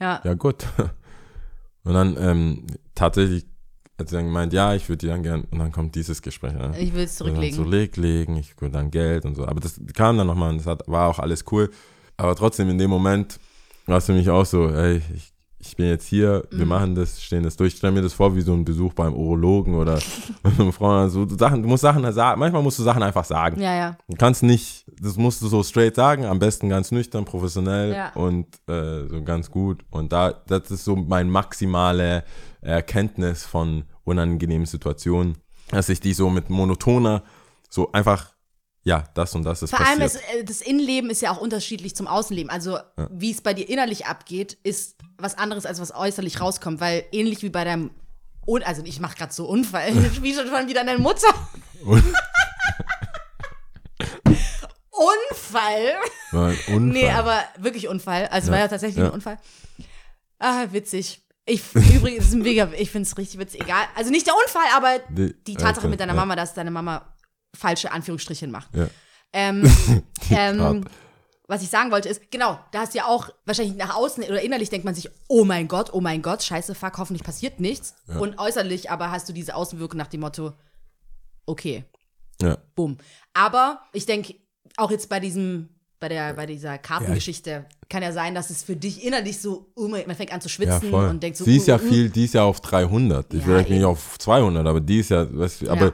ja. 0.00 0.20
ja 0.24 0.34
gut. 0.34 0.66
Und 1.84 1.92
dann 1.92 2.16
ähm, 2.18 2.66
tatsächlich 2.94 3.44
hat 3.98 4.08
sie 4.08 4.16
dann 4.16 4.26
gemeint, 4.26 4.52
ja, 4.52 4.74
ich 4.74 4.88
würde 4.88 4.98
die 4.98 5.06
dann 5.06 5.22
gern, 5.22 5.44
und 5.50 5.58
dann 5.58 5.70
kommt 5.70 5.94
dieses 5.94 6.20
Gespräch. 6.20 6.52
Ja. 6.52 6.72
Ich 6.76 6.94
will 6.94 7.04
es 7.04 7.16
zurücklegen. 7.16 7.54
zurücklegen, 7.54 8.36
ich 8.36 8.60
will 8.60 8.70
dann 8.70 8.90
Geld 8.90 9.24
und 9.24 9.34
so. 9.34 9.46
Aber 9.46 9.60
das 9.60 9.80
kam 9.94 10.18
dann 10.18 10.26
nochmal 10.26 10.50
und 10.50 10.58
das 10.58 10.66
hat, 10.66 10.82
war 10.86 11.08
auch 11.08 11.18
alles 11.18 11.44
cool. 11.52 11.70
Aber 12.16 12.34
trotzdem 12.34 12.68
in 12.70 12.78
dem 12.78 12.90
Moment 12.90 13.38
war 13.86 13.98
es 13.98 14.06
für 14.06 14.12
mich 14.12 14.30
auch 14.30 14.46
so, 14.46 14.68
ey, 14.68 15.02
ich, 15.14 15.33
ich 15.66 15.76
bin 15.76 15.86
jetzt 15.86 16.06
hier, 16.06 16.44
Mhm. 16.50 16.58
wir 16.58 16.66
machen 16.66 16.94
das, 16.94 17.22
stehen 17.22 17.42
das 17.42 17.56
durch. 17.56 17.72
Ich 17.72 17.78
stelle 17.78 17.92
mir 17.92 18.02
das 18.02 18.12
vor 18.12 18.36
wie 18.36 18.40
so 18.42 18.52
ein 18.52 18.64
Besuch 18.64 18.92
beim 18.92 19.14
Urologen 19.14 19.74
oder 19.74 19.98
eine 20.42 20.72
Frau, 20.72 21.08
so 21.08 21.26
Sachen, 21.28 21.62
du 21.62 21.68
musst 21.68 21.82
Sachen 21.82 22.10
sagen, 22.12 22.38
manchmal 22.38 22.62
musst 22.62 22.78
du 22.78 22.82
Sachen 22.82 23.02
einfach 23.02 23.24
sagen. 23.24 23.60
Ja, 23.60 23.74
ja. 23.74 23.96
Du 24.08 24.16
kannst 24.16 24.42
nicht, 24.42 24.84
das 25.00 25.16
musst 25.16 25.40
du 25.42 25.48
so 25.48 25.62
straight 25.62 25.94
sagen, 25.96 26.26
am 26.26 26.38
besten 26.38 26.68
ganz 26.68 26.90
nüchtern, 26.92 27.24
professionell 27.24 27.92
Ja. 27.94 28.12
und 28.14 28.46
äh, 28.68 29.06
so 29.08 29.22
ganz 29.24 29.50
gut. 29.50 29.84
Und 29.90 30.12
da, 30.12 30.32
das 30.46 30.70
ist 30.70 30.84
so 30.84 30.96
meine 30.96 31.30
maximale 31.30 32.24
Erkenntnis 32.60 33.44
von 33.44 33.84
unangenehmen 34.04 34.66
Situationen, 34.66 35.38
dass 35.70 35.88
ich 35.88 36.00
die 36.00 36.12
so 36.12 36.28
mit 36.30 36.50
monotoner, 36.50 37.22
so 37.70 37.90
einfach, 37.92 38.33
ja, 38.84 39.04
das 39.14 39.34
und 39.34 39.44
das 39.44 39.62
ist 39.62 39.70
Vor 39.70 39.80
allem 39.80 39.98
passiert. 40.00 40.22
ist, 40.24 40.34
äh, 40.34 40.44
das 40.44 40.60
Innenleben 40.60 41.10
ist 41.10 41.22
ja 41.22 41.30
auch 41.32 41.38
unterschiedlich 41.38 41.96
zum 41.96 42.06
Außenleben. 42.06 42.50
Also 42.50 42.78
wie 43.10 43.30
es 43.30 43.40
bei 43.40 43.54
dir 43.54 43.68
innerlich 43.68 44.06
abgeht, 44.06 44.58
ist 44.62 44.96
was 45.18 45.36
anderes, 45.38 45.64
als 45.66 45.80
was 45.80 45.94
äußerlich 45.94 46.40
rauskommt. 46.40 46.80
Weil 46.80 47.04
ähnlich 47.12 47.42
wie 47.42 47.48
bei 47.50 47.64
deinem, 47.64 47.90
Un 48.46 48.62
also 48.62 48.82
ich 48.84 49.00
mache 49.00 49.16
gerade 49.16 49.32
so 49.32 49.46
Unfall, 49.46 49.92
wie 50.22 50.34
schon 50.34 50.46
wieder 50.68 50.84
deine 50.84 50.98
Mutter. 50.98 51.28
Unfall? 54.90 55.94
War 56.32 56.48
ein 56.48 56.58
Unfall. 56.68 56.80
Nee, 56.80 57.10
aber 57.10 57.42
wirklich 57.58 57.88
Unfall. 57.88 58.26
Also 58.28 58.52
war 58.52 58.58
ja 58.58 58.68
tatsächlich 58.68 58.98
Ja. 58.98 59.06
ein 59.06 59.12
Unfall. 59.14 59.38
Ah, 60.38 60.66
witzig. 60.70 61.20
Ich, 61.46 61.62
übrigens, 61.74 62.26
ist 62.26 62.32
ein 62.34 62.40
mega, 62.42 62.70
ich 62.78 62.90
finde 62.90 63.06
es 63.08 63.18
richtig 63.18 63.38
witzig. 63.38 63.60
Egal. 63.62 63.84
Also 63.96 64.10
nicht 64.10 64.26
der 64.26 64.34
Unfall, 64.34 64.66
aber 64.74 64.98
Die- 65.10 65.34
die 65.44 65.54
Tatsache 65.54 65.80
okay, 65.86 65.88
mit 65.88 66.00
deiner 66.00 66.14
ja. 66.14 66.20
Mama, 66.20 66.36
dass 66.36 66.54
deine 66.54 66.70
Mama 66.70 67.13
falsche 67.54 67.90
Anführungsstrichen 67.92 68.50
macht. 68.50 68.74
Ja. 68.74 68.88
Ähm, 69.32 69.64
ähm, 70.30 70.84
was 71.46 71.62
ich 71.62 71.68
sagen 71.68 71.90
wollte 71.90 72.08
ist, 72.08 72.30
genau, 72.30 72.58
da 72.72 72.80
hast 72.80 72.94
du 72.94 72.98
ja 72.98 73.06
auch 73.06 73.28
wahrscheinlich 73.44 73.76
nach 73.76 73.94
außen 73.94 74.24
oder 74.24 74.40
innerlich 74.42 74.70
denkt 74.70 74.84
man 74.86 74.94
sich, 74.94 75.10
oh 75.28 75.44
mein 75.44 75.68
Gott, 75.68 75.92
oh 75.92 76.00
mein 76.00 76.22
Gott, 76.22 76.42
scheiße, 76.42 76.74
fuck, 76.74 76.96
hoffentlich 76.98 77.22
passiert 77.22 77.60
nichts. 77.60 77.94
Und 78.18 78.38
äußerlich 78.38 78.90
aber 78.90 79.10
hast 79.10 79.28
du 79.28 79.32
diese 79.32 79.54
Außenwirkung 79.54 79.98
nach 79.98 80.06
dem 80.06 80.20
Motto, 80.20 80.52
okay, 81.46 81.84
Ja. 82.40 82.56
bumm. 82.74 82.96
Aber 83.34 83.80
ich 83.92 84.06
denke, 84.06 84.34
auch 84.76 84.90
jetzt 84.90 85.08
bei 85.08 85.20
diesem, 85.20 85.68
bei 86.00 86.08
der, 86.08 86.32
bei 86.34 86.46
dieser 86.46 86.78
Kartengeschichte, 86.78 87.66
kann 87.90 88.02
ja 88.02 88.12
sein, 88.12 88.34
dass 88.34 88.48
es 88.50 88.62
für 88.62 88.76
dich 88.76 89.04
innerlich 89.04 89.38
so, 89.40 89.70
man 89.76 90.16
fängt 90.16 90.32
an 90.32 90.40
zu 90.40 90.48
Ja, 90.48 90.54
schwitzen 90.54 90.90
voll. 90.90 91.08
und 91.08 91.22
denkt 91.22 91.36
so, 91.36 91.44
sie 91.44 91.56
ist 91.58 91.64
uh, 91.68 91.72
ja 91.72 91.76
uh, 91.76 91.78
viel, 91.78 92.08
die 92.10 92.24
ist 92.24 92.34
ja 92.34 92.42
auf 92.44 92.60
300. 92.60 93.32
Ich 93.34 93.40
Ja, 93.40 93.46
will 93.46 93.54
vielleicht 93.56 93.70
nicht 93.70 93.84
auf 93.84 94.18
200, 94.18 94.66
aber 94.66 94.80
die 94.80 95.00
ist 95.00 95.10
ja, 95.10 95.26
weißt 95.30 95.62
du, 95.62 95.70
aber 95.70 95.92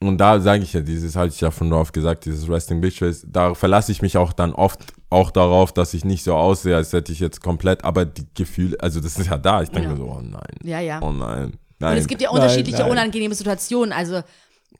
und 0.00 0.18
da 0.18 0.40
sage 0.40 0.62
ich 0.62 0.72
ja, 0.72 0.80
dieses 0.80 1.16
hatte 1.16 1.28
ich 1.34 1.40
ja 1.40 1.50
von 1.50 1.70
drauf 1.70 1.92
gesagt, 1.92 2.24
dieses 2.26 2.48
Resting 2.48 2.80
Bitch 2.80 2.98
Face, 2.98 3.24
da 3.26 3.54
verlasse 3.54 3.92
ich 3.92 4.02
mich 4.02 4.16
auch 4.18 4.32
dann 4.32 4.52
oft 4.52 4.80
auch 5.08 5.30
darauf, 5.30 5.72
dass 5.72 5.94
ich 5.94 6.04
nicht 6.04 6.24
so 6.24 6.34
aussehe, 6.34 6.76
als 6.76 6.92
hätte 6.92 7.12
ich 7.12 7.20
jetzt 7.20 7.40
komplett, 7.40 7.84
aber 7.84 8.04
die 8.04 8.26
Gefühle, 8.34 8.76
also 8.80 9.00
das 9.00 9.18
ist 9.18 9.28
ja 9.28 9.38
da. 9.38 9.62
Ich 9.62 9.70
denke 9.70 9.88
Ja. 9.88 9.94
mir 9.94 9.96
so, 9.96 10.04
oh 10.04 10.20
nein. 10.20 10.42
Ja, 10.62 10.80
ja. 10.80 11.00
Oh 11.00 11.12
nein. 11.12 11.56
nein 11.78 11.92
Und 11.92 11.98
es 11.98 12.06
gibt 12.08 12.20
ja 12.20 12.28
nein, 12.30 12.40
unterschiedliche 12.40 12.80
nein. 12.82 12.90
unangenehme 12.90 13.34
Situationen. 13.34 13.92
Also 13.92 14.22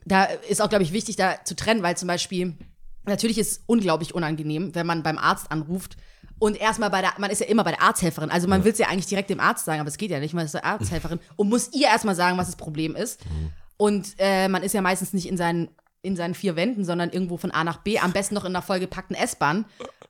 da 0.05 0.25
ist 0.25 0.61
auch, 0.61 0.69
glaube 0.69 0.83
ich, 0.83 0.93
wichtig, 0.93 1.15
da 1.15 1.35
zu 1.43 1.55
trennen, 1.55 1.81
weil 1.81 1.97
zum 1.97 2.07
Beispiel, 2.07 2.55
natürlich 3.05 3.37
ist 3.37 3.51
es 3.51 3.63
unglaublich 3.65 4.13
unangenehm, 4.13 4.75
wenn 4.75 4.85
man 4.85 5.01
beim 5.01 5.17
Arzt 5.17 5.51
anruft 5.51 5.97
und 6.39 6.59
erstmal 6.59 6.89
bei 6.89 7.01
der, 7.01 7.13
man 7.17 7.31
ist 7.31 7.39
ja 7.39 7.47
immer 7.47 7.63
bei 7.63 7.71
der 7.71 7.81
Arzthelferin. 7.81 8.29
Also 8.29 8.47
man 8.47 8.63
will 8.63 8.73
es 8.73 8.77
ja 8.77 8.87
eigentlich 8.89 9.07
direkt 9.07 9.29
dem 9.29 9.39
Arzt 9.39 9.65
sagen, 9.65 9.79
aber 9.79 9.89
es 9.89 9.97
geht 9.97 10.11
ja 10.11 10.19
nicht. 10.19 10.33
Man 10.33 10.45
ist 10.45 10.53
der 10.53 10.65
Arzthelferin 10.65 11.19
und 11.37 11.49
muss 11.49 11.73
ihr 11.73 11.87
erstmal 11.87 12.15
sagen, 12.15 12.37
was 12.37 12.47
das 12.47 12.57
Problem 12.57 12.95
ist. 12.95 13.21
Und 13.77 14.15
äh, 14.17 14.47
man 14.47 14.63
ist 14.63 14.73
ja 14.73 14.81
meistens 14.81 15.13
nicht 15.13 15.27
in 15.27 15.37
seinen, 15.37 15.69
in 16.01 16.15
seinen 16.15 16.33
vier 16.33 16.55
Wänden, 16.55 16.83
sondern 16.85 17.09
irgendwo 17.11 17.37
von 17.37 17.51
A 17.51 17.63
nach 17.63 17.77
B, 17.77 17.99
am 17.99 18.11
besten 18.11 18.35
noch 18.35 18.43
in 18.45 18.55
einer 18.55 18.61
vollgepackten 18.61 19.15
S-Bahn 19.15 19.65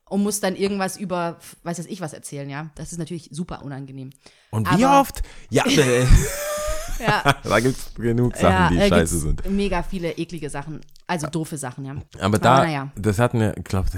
und 0.08 0.22
muss 0.22 0.40
dann 0.40 0.56
irgendwas 0.56 0.96
über, 0.96 1.38
weiß 1.64 1.80
ich 1.80 2.00
was 2.00 2.12
erzählen, 2.14 2.48
ja. 2.48 2.70
Das 2.76 2.92
ist 2.92 2.98
natürlich 2.98 3.28
super 3.32 3.62
unangenehm. 3.62 4.10
Und 4.50 4.70
wie 4.76 4.84
aber- 4.84 5.00
oft? 5.00 5.22
Ja, 5.50 5.64
Ja. 7.00 7.36
da 7.44 7.60
gibt 7.60 7.78
es 7.78 7.94
genug 7.94 8.36
Sachen, 8.36 8.74
die 8.74 8.80
da 8.80 8.88
scheiße 8.88 9.18
sind. 9.18 9.48
Mega 9.50 9.82
viele 9.84 10.12
eklige 10.18 10.50
Sachen, 10.50 10.80
also 11.06 11.28
doofe 11.28 11.56
Sachen, 11.56 11.84
ja. 11.84 11.94
Aber 12.20 12.38
da, 12.38 12.64
naja. 12.64 12.90
das 12.96 13.18
hatten 13.20 13.38
wir, 13.40 13.56
ich 13.56 13.64
glaube, 13.64 13.88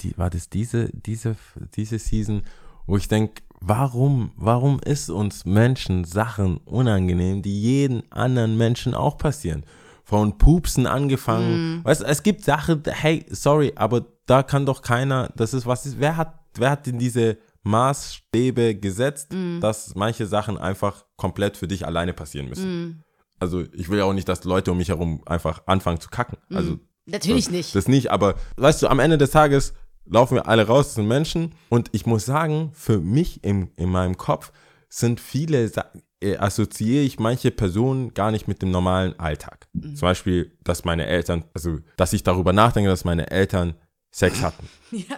die, 0.00 0.16
war 0.18 0.28
das 0.30 0.48
diese, 0.48 0.88
diese, 0.92 1.36
diese 1.76 1.98
Season, 2.00 2.42
wo 2.86 2.96
ich 2.96 3.06
denke, 3.06 3.42
warum, 3.60 4.32
warum 4.36 4.80
ist 4.80 5.10
uns 5.10 5.44
Menschen 5.44 6.04
Sachen 6.04 6.58
unangenehm, 6.58 7.42
die 7.42 7.60
jeden 7.60 8.10
anderen 8.10 8.56
Menschen 8.56 8.94
auch 8.94 9.18
passieren? 9.18 9.64
Von 10.04 10.38
Pupsen 10.38 10.86
angefangen. 10.86 11.84
Weißt 11.84 12.00
du, 12.00 12.06
es 12.06 12.22
gibt 12.22 12.42
Sachen, 12.44 12.82
hey, 12.86 13.26
sorry, 13.30 13.72
aber 13.76 14.06
da 14.26 14.42
kann 14.42 14.64
doch 14.64 14.82
keiner, 14.82 15.30
das 15.36 15.52
ist 15.52 15.66
was 15.66 15.84
ist, 15.84 16.00
wer 16.00 16.16
hat, 16.16 16.38
wer 16.54 16.70
hat 16.70 16.86
denn 16.86 16.98
diese 16.98 17.38
Maßstäbe 17.62 18.76
gesetzt, 18.76 19.34
dass 19.60 19.94
manche 19.94 20.26
Sachen 20.26 20.56
einfach 20.56 21.04
komplett 21.16 21.56
für 21.56 21.68
dich 21.68 21.86
alleine 21.86 22.14
passieren 22.14 22.48
müssen? 22.48 23.04
Also 23.38 23.64
ich 23.72 23.88
will 23.88 23.98
ja 23.98 24.04
auch 24.04 24.14
nicht, 24.14 24.28
dass 24.28 24.44
Leute 24.44 24.72
um 24.72 24.78
mich 24.78 24.88
herum 24.88 25.22
einfach 25.26 25.62
anfangen 25.66 26.00
zu 26.00 26.08
kacken. 26.08 26.38
Also 26.52 26.78
Natürlich 27.06 27.46
das, 27.46 27.52
nicht. 27.52 27.74
Das 27.74 27.88
nicht, 27.88 28.10
aber 28.10 28.34
weißt 28.56 28.82
du, 28.82 28.88
am 28.88 28.98
Ende 28.98 29.16
des 29.16 29.30
Tages 29.30 29.72
laufen 30.10 30.36
wir 30.36 30.48
alle 30.48 30.66
raus, 30.66 30.86
das 30.86 30.94
sind 30.96 31.08
Menschen. 31.08 31.54
Und 31.68 31.88
ich 31.92 32.06
muss 32.06 32.24
sagen, 32.24 32.70
für 32.74 32.98
mich 32.98 33.44
im, 33.44 33.70
in 33.76 33.90
meinem 33.90 34.16
Kopf 34.16 34.52
sind 34.88 35.20
viele, 35.20 35.70
äh, 36.20 36.36
assoziiere 36.36 37.04
ich 37.04 37.18
manche 37.18 37.50
Personen 37.50 38.14
gar 38.14 38.30
nicht 38.30 38.48
mit 38.48 38.62
dem 38.62 38.70
normalen 38.70 39.18
Alltag. 39.18 39.68
Mhm. 39.72 39.96
Zum 39.96 40.06
Beispiel, 40.06 40.56
dass 40.64 40.84
meine 40.84 41.06
Eltern, 41.06 41.44
also, 41.54 41.78
dass 41.96 42.12
ich 42.12 42.22
darüber 42.22 42.52
nachdenke, 42.52 42.90
dass 42.90 43.04
meine 43.04 43.30
Eltern 43.30 43.74
Sex 44.10 44.42
hatten. 44.42 44.68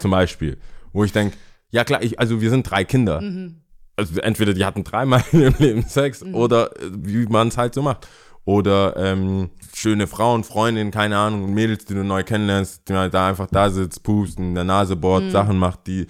Zum 0.00 0.10
Beispiel. 0.10 0.58
Wo 0.92 1.04
ich 1.04 1.12
denke, 1.12 1.36
ja 1.70 1.84
klar, 1.84 2.02
ich, 2.02 2.18
also 2.18 2.40
wir 2.40 2.50
sind 2.50 2.68
drei 2.68 2.84
Kinder. 2.84 3.20
Mhm. 3.20 3.62
Also 3.96 4.20
entweder 4.20 4.54
die 4.54 4.64
hatten 4.64 4.82
dreimal 4.82 5.22
ihrem 5.32 5.54
Leben 5.58 5.82
Sex 5.82 6.22
oder 6.22 6.76
äh, 6.80 6.90
wie 6.92 7.26
man 7.26 7.48
es 7.48 7.56
halt 7.56 7.74
so 7.74 7.82
macht. 7.82 8.08
Oder 8.44 8.96
ähm, 8.96 9.50
schöne 9.74 10.06
Frauen, 10.06 10.44
Freundinnen, 10.44 10.90
keine 10.90 11.16
Ahnung, 11.18 11.52
Mädels, 11.52 11.84
die 11.84 11.94
du 11.94 12.02
neu 12.04 12.22
kennenlernst, 12.24 12.88
die 12.88 12.94
halt 12.94 13.14
da 13.14 13.28
einfach 13.28 13.46
da 13.50 13.70
sitzt, 13.70 14.02
pupst, 14.02 14.38
in 14.38 14.54
der 14.54 14.64
Nase 14.64 14.96
bohrt, 14.96 15.24
Mhm. 15.24 15.30
Sachen 15.30 15.58
macht, 15.58 15.86
die, 15.86 16.06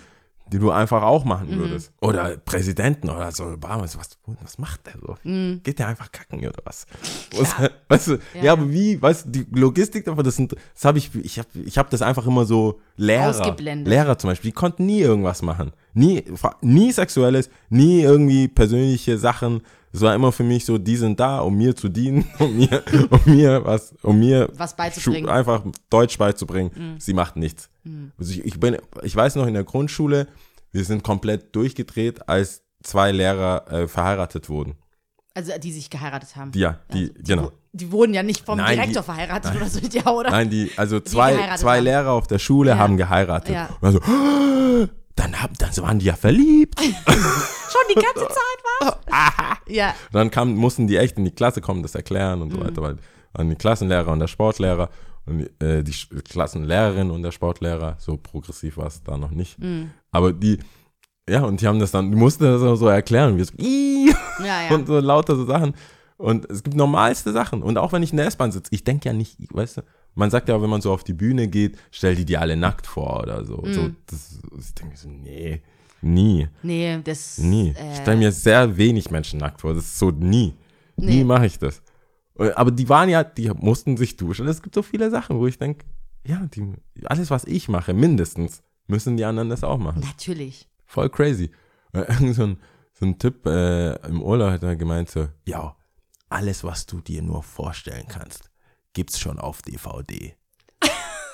die 0.53 0.59
du 0.59 0.71
einfach 0.71 1.03
auch 1.03 1.25
machen 1.25 1.49
würdest. 1.59 1.93
Oder 2.01 2.37
Präsidenten 2.38 3.09
oder 3.11 3.31
so. 3.31 3.45
Obama, 3.45 3.83
was, 3.85 3.99
was 4.27 4.59
macht 4.59 4.87
der 4.87 4.95
so? 5.01 5.16
Mhm. 5.23 5.61
Geht 5.62 5.79
der 5.79 5.88
einfach 5.88 6.11
kacken 6.11 6.40
oder 6.40 6.59
was? 6.64 6.87
was 7.37 7.55
weißt 7.88 8.09
du, 8.09 8.19
ja. 8.40 8.53
aber 8.53 8.71
wie, 8.71 9.01
weißt 9.01 9.27
du, 9.27 9.31
die 9.31 9.47
Logistik 9.59 10.05
davon, 10.05 10.25
das 10.25 10.37
sind, 10.37 10.57
das 10.75 10.85
habe 10.85 10.99
ich, 10.99 11.14
ich 11.14 11.38
habe 11.38 11.49
ich 11.64 11.79
hab 11.79 11.90
das 11.90 12.03
einfach 12.03 12.27
immer 12.27 12.45
so 12.47 12.81
Lehrer. 12.97 13.57
Lehrer 13.61 14.19
zum 14.19 14.31
Beispiel, 14.31 14.51
die 14.51 14.55
konnten 14.55 14.87
nie 14.87 15.01
irgendwas 15.01 15.43
machen. 15.43 15.73
Nie, 15.95 16.25
nie 16.62 16.90
Sexuelles, 16.93 17.51
nie 17.69 18.03
irgendwie 18.03 18.49
persönliche 18.49 19.19
Sachen. 19.19 19.62
Es 19.92 20.00
war 20.03 20.14
immer 20.14 20.31
für 20.31 20.44
mich 20.44 20.64
so, 20.64 20.79
die 20.79 20.96
sind 20.96 21.18
da, 21.18 21.40
um 21.40 21.57
mir 21.57 21.74
zu 21.74 21.88
dienen, 21.88 22.24
um 22.38 22.57
mir, 22.57 22.83
um 23.11 23.35
mir 23.35 23.64
was, 23.64 23.94
um 24.03 24.18
mir 24.18 24.48
Was 24.57 24.76
beizubringen. 24.76 25.29
Einfach 25.29 25.62
Deutsch 25.90 26.16
beizubringen. 26.18 26.96
Sie 26.98 27.12
macht 27.14 27.37
nichts. 27.37 27.68
Also 28.18 28.33
ich, 28.33 28.44
ich 28.44 28.61
bin, 28.61 28.76
ich 29.03 29.16
weiß 29.16 29.35
noch 29.37 29.46
in 29.46 29.55
der 29.55 29.64
Grundschule, 29.64 30.29
wir 30.72 30.85
sind 30.85 31.03
komplett 31.03 31.55
durchgedreht, 31.57 32.29
als 32.29 32.62
zwei 32.83 33.11
Lehrer 33.11 33.64
äh, 33.70 33.88
verheiratet 33.88 34.48
wurden. 34.48 34.74
Also 35.35 35.53
die 35.62 35.72
sich 35.72 35.90
geheiratet 35.90 36.37
haben. 36.37 36.53
Die, 36.53 36.61
ja, 36.61 36.79
die, 36.92 37.12
die, 37.14 37.22
genau. 37.22 37.53
Die 37.72 37.90
wurden 37.92 38.14
ja 38.14 38.22
nicht 38.22 38.44
vom 38.44 38.59
Nein, 38.59 38.74
Direktor 38.76 39.03
die- 39.03 39.07
verheiratet 39.07 39.55
oder 39.57 39.66
so, 39.68 39.79
ja, 39.92 40.11
oder? 40.11 40.31
Nein, 40.31 40.50
die, 40.50 40.70
also 40.76 40.98
zwei, 41.00 41.33
geheiratet 41.35 41.61
zwei 41.61 41.76
haben. 41.79 41.85
Lehrer 41.85 42.11
auf 42.12 42.26
der 42.26 42.38
Schule 42.40 42.70
Ja. 42.70 42.79
haben 42.79 42.96
geheiratet. 42.96 43.55
Ja. 43.55 43.68
Und 43.81 43.83
dann 43.83 43.92
so, 43.92 44.00
"Ah, 44.00 44.88
dann, 45.20 45.40
hab, 45.40 45.56
dann 45.59 45.76
waren 45.78 45.98
die 45.98 46.06
ja 46.06 46.14
verliebt. 46.16 46.80
Schon 46.80 47.83
die 47.90 47.94
ganze 47.94 48.26
Zeit 48.28 48.61
was? 48.80 49.59
ja. 49.68 49.94
dann 50.12 50.30
kam, 50.30 50.54
mussten 50.54 50.87
die 50.87 50.96
echt 50.96 51.18
in 51.18 51.24
die 51.24 51.30
Klasse 51.30 51.61
kommen, 51.61 51.83
das 51.83 51.94
erklären 51.94 52.42
und 52.42 52.52
so 52.52 52.61
weiter, 52.61 52.83
weil 52.83 52.96
waren 53.33 53.48
die 53.48 53.56
Klassenlehrer 53.56 54.11
und 54.11 54.18
der 54.18 54.26
Sportlehrer 54.26 54.90
und 55.24 55.48
äh, 55.62 55.85
die 55.85 55.94
Klassenlehrerin 56.28 57.11
und 57.11 57.22
der 57.22 57.30
Sportlehrer, 57.30 57.94
so 57.98 58.16
progressiv 58.16 58.76
war 58.76 58.87
es 58.87 59.02
da 59.04 59.16
noch 59.16 59.30
nicht. 59.30 59.56
Aber 60.11 60.33
die, 60.33 60.59
ja, 61.28 61.42
und 61.42 61.61
die 61.61 61.68
haben 61.68 61.78
das 61.78 61.92
dann, 61.92 62.11
die 62.11 62.16
mussten 62.16 62.42
das 62.42 62.61
so 62.61 62.88
erklären, 62.88 63.37
wie 63.37 63.44
so, 63.44 63.52
Ja, 63.59 64.62
ja. 64.68 64.70
und 64.74 64.88
so 64.88 64.98
lauter 64.98 65.37
so 65.37 65.46
Sachen. 65.46 65.74
Und 66.16 66.50
es 66.50 66.62
gibt 66.62 66.76
normalste 66.76 67.33
Sachen. 67.33 67.62
Und 67.62 67.78
auch 67.78 67.92
wenn 67.92 68.02
ich 68.02 68.11
in 68.11 68.16
der 68.16 68.26
S-Bahn 68.26 68.52
sitze, 68.52 68.70
ich 68.74 68.85
denke 68.85 69.09
ja 69.09 69.12
nicht, 69.12 69.38
weißt 69.54 69.78
du, 69.78 69.83
man 70.20 70.30
sagt 70.30 70.48
ja 70.48 70.62
wenn 70.62 70.70
man 70.70 70.80
so 70.80 70.92
auf 70.92 71.02
die 71.02 71.12
Bühne 71.14 71.48
geht, 71.48 71.76
stell 71.90 72.14
die 72.14 72.24
dir 72.24 72.40
alle 72.40 72.56
nackt 72.56 72.87
vor 72.87 73.20
oder 73.20 73.44
so. 73.44 73.56
Mhm. 73.56 73.72
so 73.72 73.90
das, 74.06 74.38
ich 74.59 74.74
denke 74.74 74.96
so, 74.96 75.09
nee, 75.09 75.61
nie. 76.02 76.46
Nee, 76.62 77.00
das. 77.02 77.38
Nie. 77.38 77.70
Äh, 77.76 77.92
Ich 77.92 77.98
stelle 77.98 78.16
mir 78.18 78.30
sehr 78.33 78.76
wenig 78.76 79.11
Menschen 79.11 79.40
nackt 79.40 79.61
vor. 79.62 79.74
Das 79.74 79.85
ist 79.85 79.98
so 79.98 80.11
nie. 80.11 80.54
Nee. 80.96 81.16
Nie 81.16 81.24
mache 81.24 81.46
ich 81.46 81.59
das. 81.59 81.83
Äh, 82.38 82.50
Aber 82.52 82.70
die 82.70 82.88
waren 82.88 83.09
ja, 83.09 83.24
die 83.24 83.50
mussten 83.50 83.96
sich 83.96 84.16
duschen. 84.16 84.46
Es 84.46 84.62
gibt 84.62 84.74
so 84.74 84.83
viele 84.83 85.11
Sachen, 85.11 85.38
wo 85.38 85.46
ich 85.46 85.59
denke, 85.59 85.85
ja, 86.26 86.46
die, 86.54 86.74
alles, 87.04 87.30
was 87.30 87.44
ich 87.44 87.68
mache, 87.68 87.94
mindestens, 87.94 88.62
müssen 88.87 89.16
die 89.16 89.24
anderen 89.24 89.48
das 89.48 89.64
auch 89.64 89.78
machen. 89.78 90.00
Natürlich. 90.00 90.68
Voll 90.87 91.09
crazy. 91.11 91.50
Äh, 91.92 92.00
Irgend 92.12 92.35
so 92.35 92.42
ein, 92.44 92.56
so 92.92 93.06
ein 93.06 93.18
Typ 93.18 93.46
äh, 93.46 93.94
im 94.06 94.22
Urlaub 94.22 94.50
hat 94.52 94.62
er 94.62 94.76
gemeint 94.76 95.11
so, 95.11 95.28
ja, 95.46 95.76
alles, 96.28 96.62
was 96.64 96.87
du 96.87 97.00
dir 97.00 97.22
nur 97.22 97.42
vorstellen 97.42 98.06
kannst, 98.09 98.49
gibt's 98.94 99.18
schon 99.18 99.38
auf 99.38 99.62
DVD. 99.62 100.35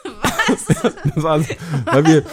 Was? 0.05 0.67
das 1.15 1.23
war 1.23 1.41
so, 1.41 1.55
weil 1.87 2.07
wir, 2.07 2.25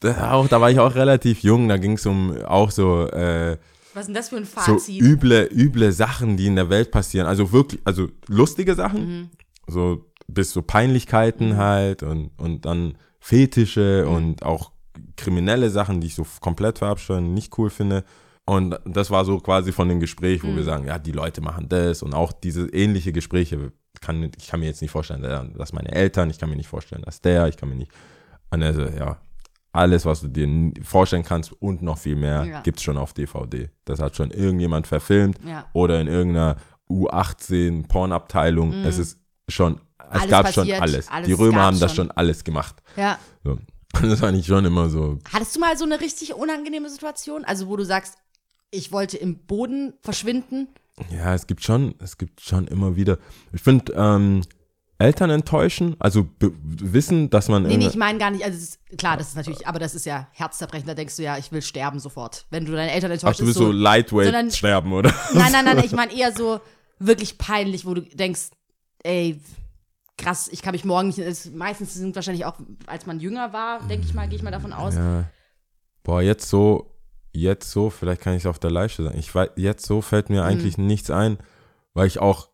da, 0.00 0.32
auch, 0.32 0.48
da 0.48 0.60
war 0.60 0.70
ich 0.70 0.78
auch 0.78 0.94
relativ 0.94 1.42
jung, 1.42 1.68
da 1.68 1.76
ging 1.78 1.92
es 1.92 2.04
um 2.06 2.36
auch 2.44 2.70
so, 2.70 3.06
äh, 3.08 3.56
Was 3.94 4.02
ist 4.02 4.06
denn 4.08 4.14
das 4.14 4.28
für 4.28 4.36
ein 4.36 4.44
so 4.44 4.50
Fazit? 4.60 5.00
üble, 5.00 5.48
üble 5.52 5.92
Sachen, 5.92 6.36
die 6.36 6.46
in 6.46 6.56
der 6.56 6.68
Welt 6.70 6.90
passieren. 6.90 7.26
Also 7.26 7.52
wirklich, 7.52 7.80
also 7.84 8.08
lustige 8.28 8.74
Sachen, 8.74 9.06
Mhm. 9.06 9.30
so 9.66 10.06
bis 10.28 10.50
so 10.52 10.62
Peinlichkeiten 10.62 11.56
halt 11.56 12.02
und, 12.02 12.30
und 12.38 12.64
dann 12.64 12.98
Fetische 13.20 14.04
Mhm. 14.06 14.14
und 14.14 14.42
auch 14.42 14.72
kriminelle 15.16 15.70
Sachen, 15.70 16.00
die 16.00 16.08
ich 16.08 16.14
so 16.14 16.26
komplett 16.40 16.78
verabscheuen, 16.78 17.26
und 17.28 17.34
nicht 17.34 17.56
cool 17.58 17.70
finde. 17.70 18.04
Und 18.44 18.78
das 18.84 19.10
war 19.10 19.24
so 19.24 19.38
quasi 19.38 19.70
von 19.72 19.88
dem 19.88 20.00
Gespräch, 20.00 20.42
wo 20.42 20.48
Mhm. 20.48 20.56
wir 20.56 20.64
sagen, 20.64 20.86
ja, 20.86 20.98
die 20.98 21.12
Leute 21.12 21.40
machen 21.40 21.68
das 21.68 22.02
und 22.02 22.12
auch 22.14 22.32
diese 22.32 22.66
ähnliche 22.68 23.12
Gespräche. 23.12 23.72
Kann, 24.02 24.30
ich 24.36 24.48
kann 24.48 24.60
mir 24.60 24.66
jetzt 24.66 24.82
nicht 24.82 24.90
vorstellen, 24.90 25.54
dass 25.56 25.72
meine 25.72 25.90
Eltern, 25.92 26.28
ich 26.28 26.38
kann 26.38 26.50
mir 26.50 26.56
nicht 26.56 26.68
vorstellen, 26.68 27.02
dass 27.02 27.20
der, 27.22 27.48
ich 27.48 27.56
kann 27.56 27.70
mir 27.70 27.76
nicht, 27.76 27.90
also, 28.50 28.82
ja, 28.82 29.16
alles, 29.72 30.04
was 30.04 30.20
du 30.20 30.28
dir 30.28 30.72
vorstellen 30.84 31.22
kannst 31.22 31.50
und 31.62 31.80
noch 31.80 31.96
viel 31.96 32.16
mehr, 32.16 32.44
Ja. 32.44 32.60
gibt's 32.60 32.82
schon 32.82 32.98
auf 32.98 33.14
DVD. 33.14 33.70
Das 33.86 34.00
hat 34.00 34.14
schon 34.16 34.30
irgendjemand 34.30 34.86
verfilmt 34.86 35.38
Ja. 35.46 35.64
oder 35.72 35.98
in 36.00 36.08
irgendeiner 36.08 36.56
U18 36.90 37.88
Pornabteilung. 37.88 38.72
Es 38.84 38.98
ist 38.98 39.18
schon, 39.48 39.74
es 39.74 39.80
Mhm. 39.80 40.08
Alles 40.10 40.30
gab 40.30 40.42
passiert, 40.46 40.66
schon 40.68 40.82
alles. 40.82 41.08
alles 41.08 41.26
Die 41.26 41.32
Römer 41.32 41.62
haben 41.62 41.80
das 41.80 41.94
schon. 41.94 42.08
schon 42.08 42.16
alles 42.16 42.44
gemacht. 42.44 42.76
ja. 42.96 43.18
So. 43.44 43.58
Das 44.02 44.22
war 44.22 44.32
nicht 44.32 44.46
schon 44.46 44.64
immer 44.64 44.88
so. 44.88 45.18
Hattest 45.32 45.54
du 45.54 45.60
mal 45.60 45.76
so 45.76 45.84
eine 45.84 46.00
richtig 46.00 46.34
unangenehme 46.34 46.88
Situation? 46.88 47.44
Also, 47.44 47.68
wo 47.68 47.76
du 47.76 47.84
sagst, 47.84 48.16
ich 48.70 48.90
wollte 48.90 49.18
im 49.18 49.36
Boden 49.46 49.92
verschwinden? 50.00 50.68
Ja, 51.10 51.34
es 51.34 51.46
gibt 51.46 51.62
schon, 51.62 51.94
es 51.98 52.18
gibt 52.18 52.40
schon 52.40 52.66
immer 52.68 52.96
wieder. 52.96 53.18
Ich 53.52 53.62
finde, 53.62 53.92
ähm, 53.94 54.42
Eltern 54.98 55.30
enttäuschen, 55.30 55.96
also 55.98 56.28
wissen, 56.38 57.28
dass 57.30 57.48
man. 57.48 57.64
Nee, 57.64 57.76
nee, 57.76 57.88
ich 57.88 57.96
meine 57.96 58.18
gar 58.18 58.30
nicht. 58.30 58.44
Also, 58.44 58.56
ist, 58.56 58.78
klar, 58.96 59.16
das 59.16 59.28
ist 59.28 59.36
natürlich, 59.36 59.66
aber 59.66 59.78
das 59.80 59.94
ist 59.94 60.06
ja 60.06 60.28
herzzerbrechend. 60.32 60.88
Da 60.88 60.94
denkst 60.94 61.16
du 61.16 61.22
ja, 61.24 61.38
ich 61.38 61.50
will 61.50 61.60
sterben 61.62 61.98
sofort. 61.98 62.46
Wenn 62.50 62.64
du 62.64 62.72
deine 62.72 62.92
Eltern 62.92 63.10
Ach, 63.10 63.14
enttäuscht 63.14 63.40
du 63.40 63.46
willst 63.46 63.58
ist 63.58 63.64
so, 63.66 63.72
lightweight 63.72 64.26
sondern- 64.26 64.50
sterben, 64.52 64.92
oder? 64.92 65.12
Nein, 65.34 65.50
nein, 65.52 65.64
nein, 65.64 65.78
ich 65.84 65.92
meine 65.92 66.14
eher 66.14 66.32
so 66.32 66.60
wirklich 67.00 67.36
peinlich, 67.36 67.84
wo 67.84 67.94
du 67.94 68.02
denkst, 68.02 68.50
ey, 69.02 69.40
krass, 70.16 70.48
ich 70.52 70.62
kann 70.62 70.72
mich 70.72 70.84
morgen 70.84 71.08
nicht. 71.08 71.18
Es, 71.18 71.50
meistens 71.50 71.94
sind 71.94 72.14
wahrscheinlich 72.14 72.44
auch, 72.44 72.54
als 72.86 73.06
man 73.06 73.18
jünger 73.18 73.52
war, 73.52 73.80
denke 73.88 74.06
ich 74.06 74.14
mal, 74.14 74.28
gehe 74.28 74.36
ich 74.36 74.42
mal 74.44 74.52
davon 74.52 74.72
aus. 74.72 74.94
Ja. 74.94 75.24
Boah, 76.04 76.22
jetzt 76.22 76.48
so, 76.48 76.91
jetzt 77.32 77.70
so, 77.70 77.90
vielleicht 77.90 78.20
kann 78.22 78.34
ich 78.34 78.42
es 78.42 78.46
auf 78.46 78.58
der 78.58 78.70
Leiche 78.70 79.02
sagen. 79.04 79.18
Ich 79.18 79.34
weiß, 79.34 79.50
jetzt 79.56 79.86
so 79.86 80.00
fällt 80.02 80.28
Mhm. 80.28 80.36
mir 80.36 80.44
eigentlich 80.44 80.78
nichts 80.78 81.10
ein, 81.10 81.38
weil 81.94 82.06
ich 82.06 82.18
auch 82.20 82.48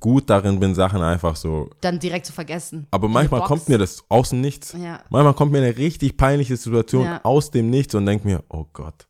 gut 0.00 0.30
darin 0.30 0.58
bin, 0.58 0.74
Sachen 0.74 1.00
einfach 1.02 1.36
so. 1.36 1.70
Dann 1.80 2.00
direkt 2.00 2.26
zu 2.26 2.32
vergessen. 2.32 2.88
Aber 2.90 3.08
manchmal 3.08 3.42
kommt 3.42 3.68
mir 3.68 3.78
das 3.78 4.04
aus 4.08 4.30
dem 4.30 4.40
Nichts. 4.40 4.72
Ja. 4.72 5.00
Manchmal 5.10 5.34
kommt 5.34 5.52
mir 5.52 5.58
eine 5.58 5.76
richtig 5.76 6.16
peinliche 6.16 6.56
Situation 6.56 7.04
Ja. 7.04 7.20
aus 7.22 7.50
dem 7.52 7.70
Nichts 7.70 7.94
und 7.94 8.04
denke 8.06 8.26
mir, 8.26 8.42
oh 8.48 8.64
Gott, 8.72 9.06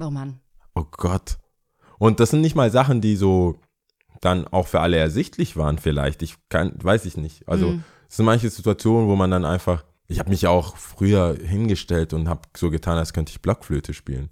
Oh 0.00 0.10
Mann. 0.10 0.40
oh 0.74 0.84
Gott. 0.90 1.38
Und 1.98 2.20
das 2.20 2.30
sind 2.30 2.42
nicht 2.42 2.54
mal 2.54 2.70
Sachen, 2.70 3.00
die 3.00 3.16
so 3.16 3.56
dann 4.20 4.46
auch 4.48 4.66
für 4.66 4.80
alle 4.80 4.96
ersichtlich 4.98 5.56
waren, 5.56 5.78
vielleicht. 5.78 6.22
Ich 6.22 6.36
kann, 6.48 6.72
weiß 6.82 7.04
ich 7.06 7.16
nicht. 7.16 7.48
Also 7.48 7.68
Mhm. 7.70 7.84
es 8.08 8.16
sind 8.16 8.26
manche 8.26 8.50
Situationen, 8.50 9.08
wo 9.08 9.16
man 9.16 9.30
dann 9.30 9.44
einfach. 9.44 9.84
Ich 10.08 10.18
habe 10.18 10.30
mich 10.30 10.46
auch 10.46 10.76
früher 10.76 11.36
hingestellt 11.40 12.14
und 12.14 12.28
habe 12.28 12.40
so 12.56 12.70
getan, 12.70 12.96
als 12.96 13.12
könnte 13.12 13.30
ich 13.30 13.42
Blockflöte 13.42 13.92
spielen. 13.92 14.30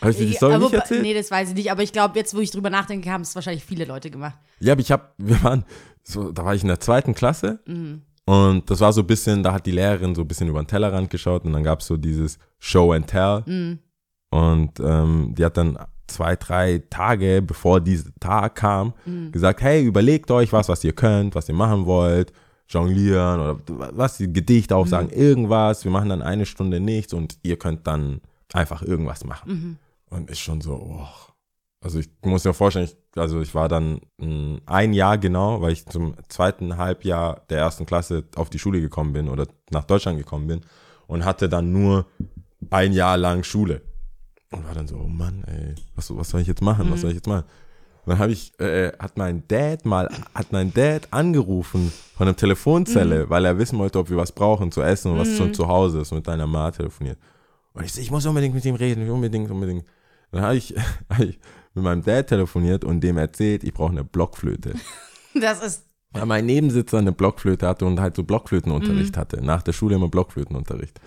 Habe 0.00 0.10
ich 0.12 0.16
dir 0.18 0.26
die 0.26 0.32
Story 0.34 0.54
aber 0.54 0.64
nicht 0.64 0.74
erzählt? 0.74 1.02
Nee, 1.02 1.14
das 1.14 1.30
weiß 1.30 1.50
ich 1.50 1.54
nicht. 1.54 1.70
Aber 1.70 1.82
ich 1.82 1.92
glaube, 1.92 2.18
jetzt, 2.18 2.34
wo 2.34 2.40
ich 2.40 2.50
drüber 2.50 2.70
nachdenke, 2.70 3.10
haben 3.10 3.22
es 3.22 3.34
wahrscheinlich 3.34 3.64
viele 3.64 3.84
Leute 3.84 4.10
gemacht. 4.10 4.36
Ja, 4.60 4.72
aber 4.72 4.80
ich 4.80 4.90
habe, 4.92 5.04
wir 5.18 5.42
waren, 5.42 5.64
so, 6.02 6.32
da 6.32 6.44
war 6.44 6.54
ich 6.54 6.62
in 6.62 6.68
der 6.68 6.80
zweiten 6.80 7.14
Klasse 7.14 7.60
Mhm. 7.66 8.02
und 8.24 8.70
das 8.70 8.80
war 8.80 8.92
so 8.92 9.02
ein 9.02 9.06
bisschen, 9.06 9.42
da 9.42 9.52
hat 9.52 9.66
die 9.66 9.70
Lehrerin 9.72 10.14
so 10.14 10.22
ein 10.22 10.28
bisschen 10.28 10.48
über 10.48 10.62
den 10.62 10.66
Tellerrand 10.68 11.10
geschaut 11.10 11.44
und 11.44 11.52
dann 11.52 11.62
gab 11.64 11.80
es 11.80 11.86
so 11.86 11.96
dieses 11.96 12.38
Show 12.58 12.92
and 12.92 13.06
Tell 13.08 13.42
Mhm. 13.46 13.78
und 14.30 14.80
ähm, 14.80 15.34
die 15.36 15.44
hat 15.44 15.56
dann 15.56 15.78
zwei, 16.06 16.36
drei 16.36 16.82
Tage, 16.90 17.42
bevor 17.42 17.80
dieser 17.80 18.10
Tag 18.20 18.54
kam, 18.56 18.92
Mhm. 19.06 19.32
gesagt, 19.32 19.60
hey, 19.60 19.82
überlegt 19.84 20.30
euch 20.30 20.52
was, 20.52 20.68
was 20.68 20.84
ihr 20.84 20.92
könnt, 20.94 21.34
was 21.34 21.48
ihr 21.48 21.54
machen 21.54 21.84
wollt, 21.86 22.32
jonglieren 22.68 23.40
oder 23.40 23.58
was, 23.96 24.18
Gedicht 24.18 24.70
Mhm. 24.70 24.76
aufsagen, 24.76 25.10
irgendwas, 25.10 25.84
wir 25.84 25.90
machen 25.90 26.08
dann 26.08 26.22
eine 26.22 26.46
Stunde 26.46 26.80
nichts 26.80 27.12
und 27.12 27.38
ihr 27.42 27.56
könnt 27.58 27.86
dann 27.86 28.20
einfach 28.52 28.82
irgendwas 28.82 29.24
machen. 29.24 29.50
Mhm. 29.50 29.76
Und 30.16 30.30
ist 30.30 30.40
schon 30.40 30.60
so, 30.60 30.74
oh. 30.74 31.06
Also 31.82 31.98
ich 32.00 32.08
muss 32.24 32.44
mir 32.44 32.54
vorstellen, 32.54 32.86
ich, 32.86 32.96
also 33.20 33.40
ich 33.40 33.54
war 33.54 33.68
dann 33.68 34.00
mh, 34.18 34.60
ein 34.66 34.92
Jahr 34.92 35.18
genau, 35.18 35.60
weil 35.60 35.72
ich 35.72 35.86
zum 35.86 36.14
zweiten 36.28 36.76
Halbjahr 36.78 37.42
der 37.50 37.58
ersten 37.58 37.86
Klasse 37.86 38.24
auf 38.34 38.50
die 38.50 38.58
Schule 38.58 38.80
gekommen 38.80 39.12
bin 39.12 39.28
oder 39.28 39.46
nach 39.70 39.84
Deutschland 39.84 40.18
gekommen 40.18 40.46
bin 40.48 40.60
und 41.06 41.24
hatte 41.24 41.48
dann 41.48 41.72
nur 41.72 42.06
ein 42.70 42.92
Jahr 42.92 43.16
lang 43.16 43.44
Schule. 43.44 43.82
Und 44.50 44.66
war 44.66 44.74
dann 44.74 44.88
so, 44.88 44.96
oh 44.96 45.06
Mann, 45.08 45.44
ey, 45.46 45.74
was, 45.94 46.16
was 46.16 46.30
soll 46.30 46.40
ich 46.40 46.46
jetzt 46.48 46.62
machen? 46.62 46.90
Was 46.90 47.02
soll 47.02 47.10
ich 47.10 47.16
jetzt 47.16 47.26
machen? 47.28 47.44
Und 48.06 48.12
dann 48.12 48.18
habe 48.20 48.30
ich, 48.30 48.58
äh, 48.60 48.92
hat 49.00 49.18
mein 49.18 49.42
Dad 49.48 49.84
mal, 49.84 50.08
hat 50.32 50.52
mein 50.52 50.72
Dad 50.72 51.08
angerufen 51.10 51.92
von 52.16 52.28
einer 52.28 52.36
Telefonzelle, 52.36 53.28
weil 53.28 53.44
er 53.44 53.58
wissen 53.58 53.80
wollte, 53.80 53.98
ob 53.98 54.10
wir 54.10 54.16
was 54.16 54.30
brauchen 54.30 54.70
zu 54.70 54.80
essen 54.80 55.10
und 55.10 55.18
was 55.18 55.36
zum 55.36 55.52
Zuhause 55.52 56.00
ist, 56.00 56.12
mit 56.12 56.24
deiner 56.24 56.46
Ma 56.46 56.70
telefoniert. 56.70 57.18
Und 57.72 57.84
ich 57.84 57.92
so, 57.92 58.00
ich 58.00 58.12
muss 58.12 58.24
unbedingt 58.24 58.54
mit 58.54 58.64
ihm 58.64 58.76
reden, 58.76 59.10
unbedingt, 59.10 59.50
unbedingt. 59.50 59.84
Dann 60.30 60.42
habe 60.42 60.56
ich, 60.56 60.72
hab 61.10 61.18
ich 61.18 61.40
mit 61.74 61.82
meinem 61.82 62.04
Dad 62.04 62.28
telefoniert 62.28 62.84
und 62.84 63.00
dem 63.00 63.18
erzählt, 63.18 63.64
ich 63.64 63.74
brauche 63.74 63.90
eine 63.90 64.04
Blockflöte. 64.04 64.74
Das 65.38 65.62
ist. 65.62 65.84
Weil 66.12 66.24
mein 66.24 66.46
Nebensitzer 66.46 66.96
eine 66.96 67.12
Blockflöte 67.12 67.68
hatte 67.68 67.84
und 67.84 68.00
halt 68.00 68.16
so 68.16 68.22
Blockflötenunterricht 68.22 69.18
hatte. 69.18 69.44
Nach 69.44 69.60
der 69.60 69.74
Schule 69.74 69.96
immer 69.96 70.08
Blockflötenunterricht. 70.08 70.98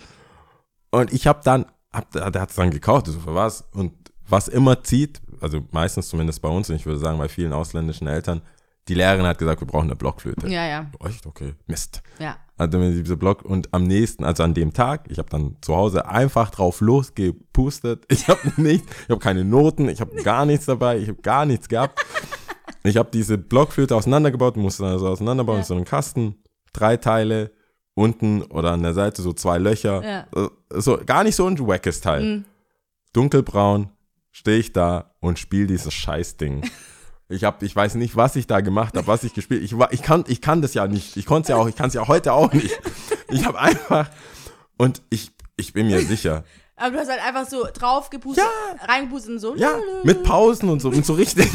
Und 0.92 1.12
ich 1.12 1.26
habe 1.26 1.40
dann, 1.42 1.66
hab, 1.92 2.12
der 2.12 2.26
hat 2.26 2.50
es 2.50 2.54
dann 2.54 2.70
gekauft, 2.70 3.06
so 3.08 3.18
für 3.18 3.34
was. 3.34 3.64
Und 3.72 3.90
was 4.30 4.48
immer 4.48 4.82
zieht, 4.82 5.20
also 5.40 5.60
meistens 5.72 6.08
zumindest 6.08 6.40
bei 6.42 6.48
uns, 6.48 6.70
und 6.70 6.76
ich 6.76 6.86
würde 6.86 6.98
sagen 6.98 7.18
bei 7.18 7.28
vielen 7.28 7.52
ausländischen 7.52 8.06
Eltern, 8.06 8.42
die 8.88 8.94
Lehrerin 8.94 9.26
hat 9.26 9.38
gesagt, 9.38 9.60
wir 9.60 9.66
brauchen 9.68 9.84
eine 9.86 9.96
Blockflöte. 9.96 10.48
Ja, 10.48 10.66
ja, 10.66 10.90
Echt? 11.04 11.26
Okay. 11.26 11.54
Mist. 11.66 12.02
ja. 12.18 12.36
Mir 12.58 12.90
diese 12.90 13.16
Block 13.16 13.42
und 13.42 13.72
am 13.72 13.84
nächsten, 13.84 14.22
also 14.22 14.42
an 14.42 14.52
dem 14.52 14.74
Tag, 14.74 15.06
ich 15.08 15.16
habe 15.18 15.30
dann 15.30 15.56
zu 15.62 15.74
Hause 15.74 16.06
einfach 16.06 16.50
drauf 16.50 16.82
losgepustet. 16.82 18.04
Ich 18.08 18.28
habe 18.28 18.40
nicht, 18.60 18.84
ich 19.04 19.08
habe 19.08 19.18
keine 19.20 19.44
Noten, 19.44 19.88
ich 19.88 20.02
habe 20.02 20.14
gar 20.22 20.44
nichts 20.44 20.66
dabei, 20.66 20.98
ich 20.98 21.08
habe 21.08 21.22
gar 21.22 21.46
nichts 21.46 21.68
gehabt. 21.70 22.04
Ich 22.82 22.98
habe 22.98 23.08
diese 23.12 23.38
Blockflöte 23.38 23.96
auseinandergebaut, 23.96 24.56
musste 24.58 24.82
dann 24.82 24.98
so 24.98 25.08
auseinanderbauen, 25.08 25.60
Ja. 25.60 25.64
so 25.64 25.74
einen 25.74 25.84
Kasten, 25.86 26.34
drei 26.74 26.98
Teile, 26.98 27.50
unten 27.94 28.42
oder 28.42 28.72
an 28.72 28.82
der 28.82 28.92
Seite 28.94 29.22
so 29.22 29.32
zwei 29.32 29.56
Löcher. 29.56 30.02
Ja. 30.04 30.26
Äh, 30.44 30.48
So, 30.80 30.98
gar 31.04 31.24
nicht 31.24 31.36
so 31.36 31.46
ein 31.46 31.58
wackes 31.66 32.00
Teil. 32.02 32.22
Mhm. 32.22 32.44
Dunkelbraun, 33.14 33.88
stehe 34.32 34.58
ich 34.58 34.72
da 34.72 35.14
und 35.20 35.38
spiele 35.38 35.66
dieses 35.66 35.92
Scheißding. 35.92 36.68
Ich 37.28 37.44
hab, 37.44 37.62
ich 37.62 37.74
weiß 37.74 37.94
nicht, 37.94 38.16
was 38.16 38.36
ich 38.36 38.46
da 38.46 38.60
gemacht 38.60 38.96
habe, 38.96 39.06
was 39.06 39.22
ich 39.22 39.34
gespielt. 39.34 39.62
Ich 39.62 39.78
war, 39.78 39.92
ich 39.92 40.02
kann, 40.02 40.24
ich 40.26 40.40
kann 40.40 40.62
das 40.62 40.74
ja 40.74 40.88
nicht. 40.88 41.16
Ich 41.16 41.26
konnte 41.26 41.42
es 41.42 41.48
ja 41.50 41.56
auch, 41.56 41.68
ich 41.68 41.76
kann 41.76 41.88
es 41.88 41.94
ja 41.94 42.08
heute 42.08 42.32
auch 42.32 42.52
nicht. 42.52 42.80
Ich 43.28 43.46
habe 43.46 43.58
einfach 43.58 44.10
und 44.76 45.02
ich, 45.10 45.30
ich 45.56 45.72
bin 45.72 45.86
mir 45.86 46.00
sicher. 46.00 46.44
Aber 46.74 46.92
du 46.92 46.98
hast 46.98 47.10
halt 47.10 47.22
einfach 47.22 47.46
so 47.46 47.66
draufgepustet, 47.72 48.44
reingepustet 48.88 49.32
und 49.32 49.38
so. 49.38 49.54
Ja, 49.54 49.78
mit 50.02 50.22
Pausen 50.22 50.70
und 50.70 50.80
so, 50.80 50.90
mit 50.90 51.04
so 51.04 51.12
richtig. 51.12 51.48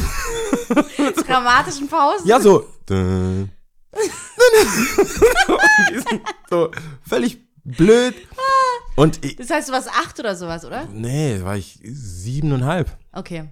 dramatischen 1.26 1.88
Pausen. 1.88 2.28
Ja, 2.28 2.40
so. 2.40 2.68
und 2.88 3.50
so 6.50 6.70
völlig 7.02 7.45
blöd. 7.66 8.14
Und 8.94 9.24
ich, 9.24 9.36
Das 9.36 9.50
heißt, 9.50 9.68
du 9.68 9.72
warst 9.72 9.88
acht 9.90 10.18
oder 10.20 10.34
sowas, 10.36 10.64
oder? 10.64 10.86
nee, 10.92 11.38
war 11.42 11.56
ich 11.56 11.78
siebeneinhalb. 11.84 12.88
Okay. 13.12 13.48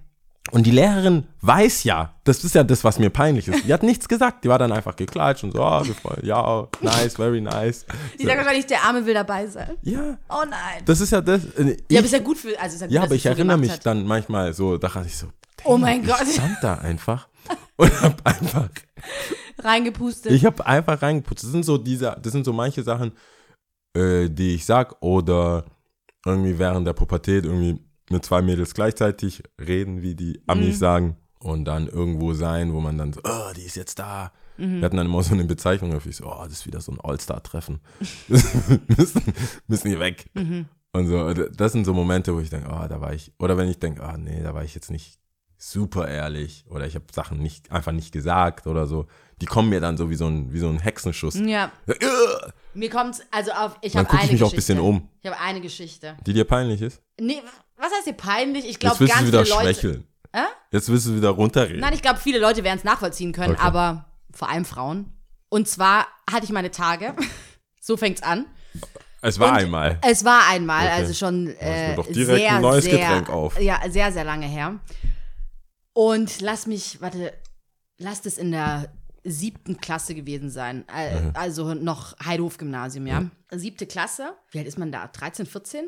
Und 0.51 0.65
die 0.67 0.71
Lehrerin 0.71 1.25
weiß 1.41 1.83
ja, 1.85 2.13
das 2.23 2.43
ist 2.43 2.53
ja 2.53 2.63
das, 2.63 2.83
was 2.83 2.99
mir 2.99 3.09
peinlich 3.09 3.47
ist. 3.47 3.65
Die 3.65 3.73
hat 3.73 3.81
nichts 3.81 4.07
gesagt. 4.07 4.43
Die 4.43 4.49
war 4.49 4.59
dann 4.59 4.71
einfach 4.71 4.95
geklatscht 4.95 5.43
und 5.43 5.53
so, 5.53 5.63
oh, 5.63 5.83
ja, 6.21 6.67
nice, 6.81 7.15
very 7.15 7.41
nice. 7.41 7.85
Die 8.19 8.23
So, 8.23 8.27
sagt 8.27 8.37
wahrscheinlich, 8.39 8.67
der 8.67 8.83
Arme 8.83 9.05
will 9.07 9.13
dabei 9.15 9.47
sein. 9.47 9.71
ja, 9.81 10.17
Oh 10.29 10.43
nein. 10.47 10.83
das 10.85 11.01
ist 11.01 11.11
ja 11.11 11.21
das. 11.21 11.45
äh, 11.57 11.69
ja, 11.69 11.75
Ich, 11.87 11.97
aber 11.97 12.05
ist 12.05 12.11
ja 12.13 12.19
gut 12.19 12.37
für. 12.37 12.59
Also 12.59 12.77
ja, 12.77 12.85
gut, 12.85 12.91
ja, 12.93 13.03
aber 13.03 13.15
ich 13.15 13.23
so 13.23 13.29
erinnere 13.29 13.57
mich 13.57 13.71
hat. 13.71 13.85
dann 13.87 14.05
manchmal 14.05 14.53
so, 14.53 14.77
da 14.77 14.87
dachte 14.87 15.07
ich 15.07 15.17
so, 15.17 15.27
Oh 15.63 15.77
mein 15.77 16.05
Gott. 16.05 16.21
ich 16.23 16.33
stand 16.35 16.57
da 16.61 16.75
einfach 16.75 17.27
und 17.77 18.01
hab 18.01 18.23
einfach, 18.25 18.69
Reingepustet. 19.57 20.31
ich 20.31 20.45
habe 20.45 20.65
einfach 20.65 21.01
reingeputzt. 21.01 21.43
Das 21.43 21.51
sind 21.51 21.65
so 21.65 21.77
diese, 21.79 22.15
das 22.21 22.31
sind 22.33 22.45
so 22.45 22.53
manche 22.53 22.83
Sachen, 22.83 23.13
äh, 23.95 24.29
die 24.29 24.55
ich 24.55 24.65
sag 24.65 25.01
oder 25.01 25.65
irgendwie 26.25 26.59
während 26.59 26.85
der 26.87 26.93
Pubertät 26.93 27.45
irgendwie 27.45 27.79
mit 28.09 28.23
zwei 28.25 28.41
Mädels 28.41 28.73
gleichzeitig 28.73 29.43
reden, 29.59 30.01
wie 30.01 30.15
die 30.15 30.41
Amis 30.47 30.75
Mhm. 30.75 30.79
sagen 30.79 31.15
und 31.39 31.65
dann 31.65 31.87
irgendwo 31.87 32.33
sein, 32.33 32.73
wo 32.73 32.81
man 32.81 32.97
dann 32.97 33.13
so, 33.13 33.21
oh, 33.23 33.51
die 33.55 33.61
ist 33.63 33.75
jetzt 33.75 33.97
da. 33.99 34.31
Mhm. 34.57 34.77
Wir 34.77 34.85
hatten 34.85 34.97
dann 34.97 35.07
immer 35.07 35.21
so 35.23 35.33
eine 35.33 35.43
Bezeichnung 35.45 35.91
dafür, 35.91 36.09
ich 36.11 36.17
so, 36.17 36.25
oh, 36.25 36.43
das 36.43 36.53
ist 36.53 36.67
wieder 36.67 36.81
so 36.81 36.91
ein 36.91 36.99
All-Star-Treffen. 37.01 37.79
müssen, 38.27 39.21
müssen 39.67 39.89
hier 39.89 39.99
weg. 39.99 40.29
Mhm. 40.33 40.65
Und 40.93 41.07
so, 41.07 41.33
das 41.33 41.71
sind 41.73 41.85
so 41.85 41.93
Momente, 41.93 42.33
wo 42.33 42.39
ich 42.39 42.49
denke, 42.49 42.69
oh, 42.69 42.87
da 42.87 43.01
war 43.01 43.13
ich, 43.13 43.33
oder 43.37 43.57
wenn 43.57 43.67
ich 43.69 43.79
denke, 43.79 44.01
ah, 44.03 44.17
nee, 44.17 44.41
da 44.41 44.53
war 44.53 44.63
ich 44.63 44.73
jetzt 44.75 44.91
nicht 44.91 45.19
super 45.57 46.07
ehrlich 46.07 46.65
oder 46.69 46.85
ich 46.85 46.95
habe 46.95 47.05
Sachen 47.11 47.39
nicht, 47.39 47.71
einfach 47.71 47.91
nicht 47.91 48.11
gesagt 48.11 48.67
oder 48.67 48.87
so. 48.87 49.07
Die 49.41 49.45
kommen 49.45 49.69
mir 49.69 49.79
dann 49.81 49.97
so 49.97 50.09
wie 50.09 50.15
so 50.15 50.27
ein, 50.27 50.53
wie 50.53 50.59
so 50.59 50.69
ein 50.69 50.79
Hexenschuss. 50.79 51.35
ja. 51.35 51.71
Mir 52.75 52.89
kommt's, 52.89 53.21
also 53.31 53.51
auf, 53.51 53.77
ich 53.81 53.95
habe 53.95 54.09
eine 54.09 54.25
ich 54.25 54.31
mich 54.33 54.43
auch 54.43 54.47
ein 54.51 54.55
Geschichte. 54.55 54.73
bisschen 54.73 54.79
um, 54.79 55.09
Ich 55.21 55.29
habe 55.31 55.39
eine 55.41 55.61
Geschichte. 55.61 56.17
die 56.25 56.33
dir 56.33 56.43
peinlich 56.45 56.81
ist. 56.81 57.01
Nee, 57.19 57.41
was 57.77 57.91
heißt 57.93 58.07
dir 58.07 58.13
peinlich? 58.13 58.65
Ich 58.65 58.71
Jetzt 58.71 58.79
glaube, 58.81 58.99
willst 58.99 59.13
ganz 59.13 59.21
du 59.25 59.27
wieder 59.31 59.45
viele 59.45 59.55
Leute. 59.57 59.73
schwächeln. 59.73 60.07
Äh? 60.33 60.41
Jetzt 60.71 60.89
willst 60.89 61.07
du 61.07 61.15
wieder 61.15 61.29
runterreden. 61.29 61.79
Nein, 61.79 61.93
ich 61.93 62.01
glaube, 62.01 62.19
viele 62.19 62.39
Leute 62.39 62.63
werden 62.63 62.77
es 62.77 62.83
nachvollziehen 62.83 63.31
können, 63.31 63.53
Okay. 63.53 63.61
aber 63.63 64.05
vor 64.31 64.49
allem 64.49 64.65
Frauen. 64.65 65.13
Und 65.49 65.67
zwar 65.69 66.07
hatte 66.29 66.43
ich 66.45 66.51
meine 66.51 66.71
Tage. 66.71 67.15
so 67.79 67.95
fängt's 67.95 68.21
an. 68.21 68.45
es 69.21 69.39
war 69.39 69.51
Und 69.51 69.57
einmal. 69.57 69.99
Es 70.01 70.25
war 70.25 70.41
einmal, 70.49 70.85
Okay. 70.87 70.95
also 70.95 71.13
schon 71.13 71.47
äh, 71.59 71.95
doch 71.95 72.07
direkt 72.07 72.39
sehr, 72.39 72.55
ein 72.55 72.61
neues 72.61 72.83
sehr, 72.83 72.97
Getränk 72.97 73.29
auf. 73.29 73.59
Ja, 73.61 73.79
sehr, 73.89 74.11
sehr 74.11 74.25
lange 74.25 74.47
her. 74.47 74.79
Und 75.93 76.41
lass 76.41 76.67
mich, 76.67 76.99
warte, 77.01 77.33
lass 77.97 78.21
das 78.21 78.37
in 78.37 78.51
der 78.51 78.91
siebten 79.25 79.77
Klasse 79.77 80.15
gewesen 80.15 80.49
sein. 80.49 80.85
Äh, 80.95 81.19
Mhm. 81.21 81.31
Also 81.33 81.73
noch 81.73 82.15
Heidhof-Gymnasium, 82.23 83.07
ja. 83.07 83.25
Siebte 83.51 83.85
Klasse. 83.87 84.33
Wie 84.51 84.59
alt 84.59 84.67
ist 84.67 84.77
man 84.77 84.91
da? 84.91 85.07
13, 85.07 85.45
14? 85.45 85.85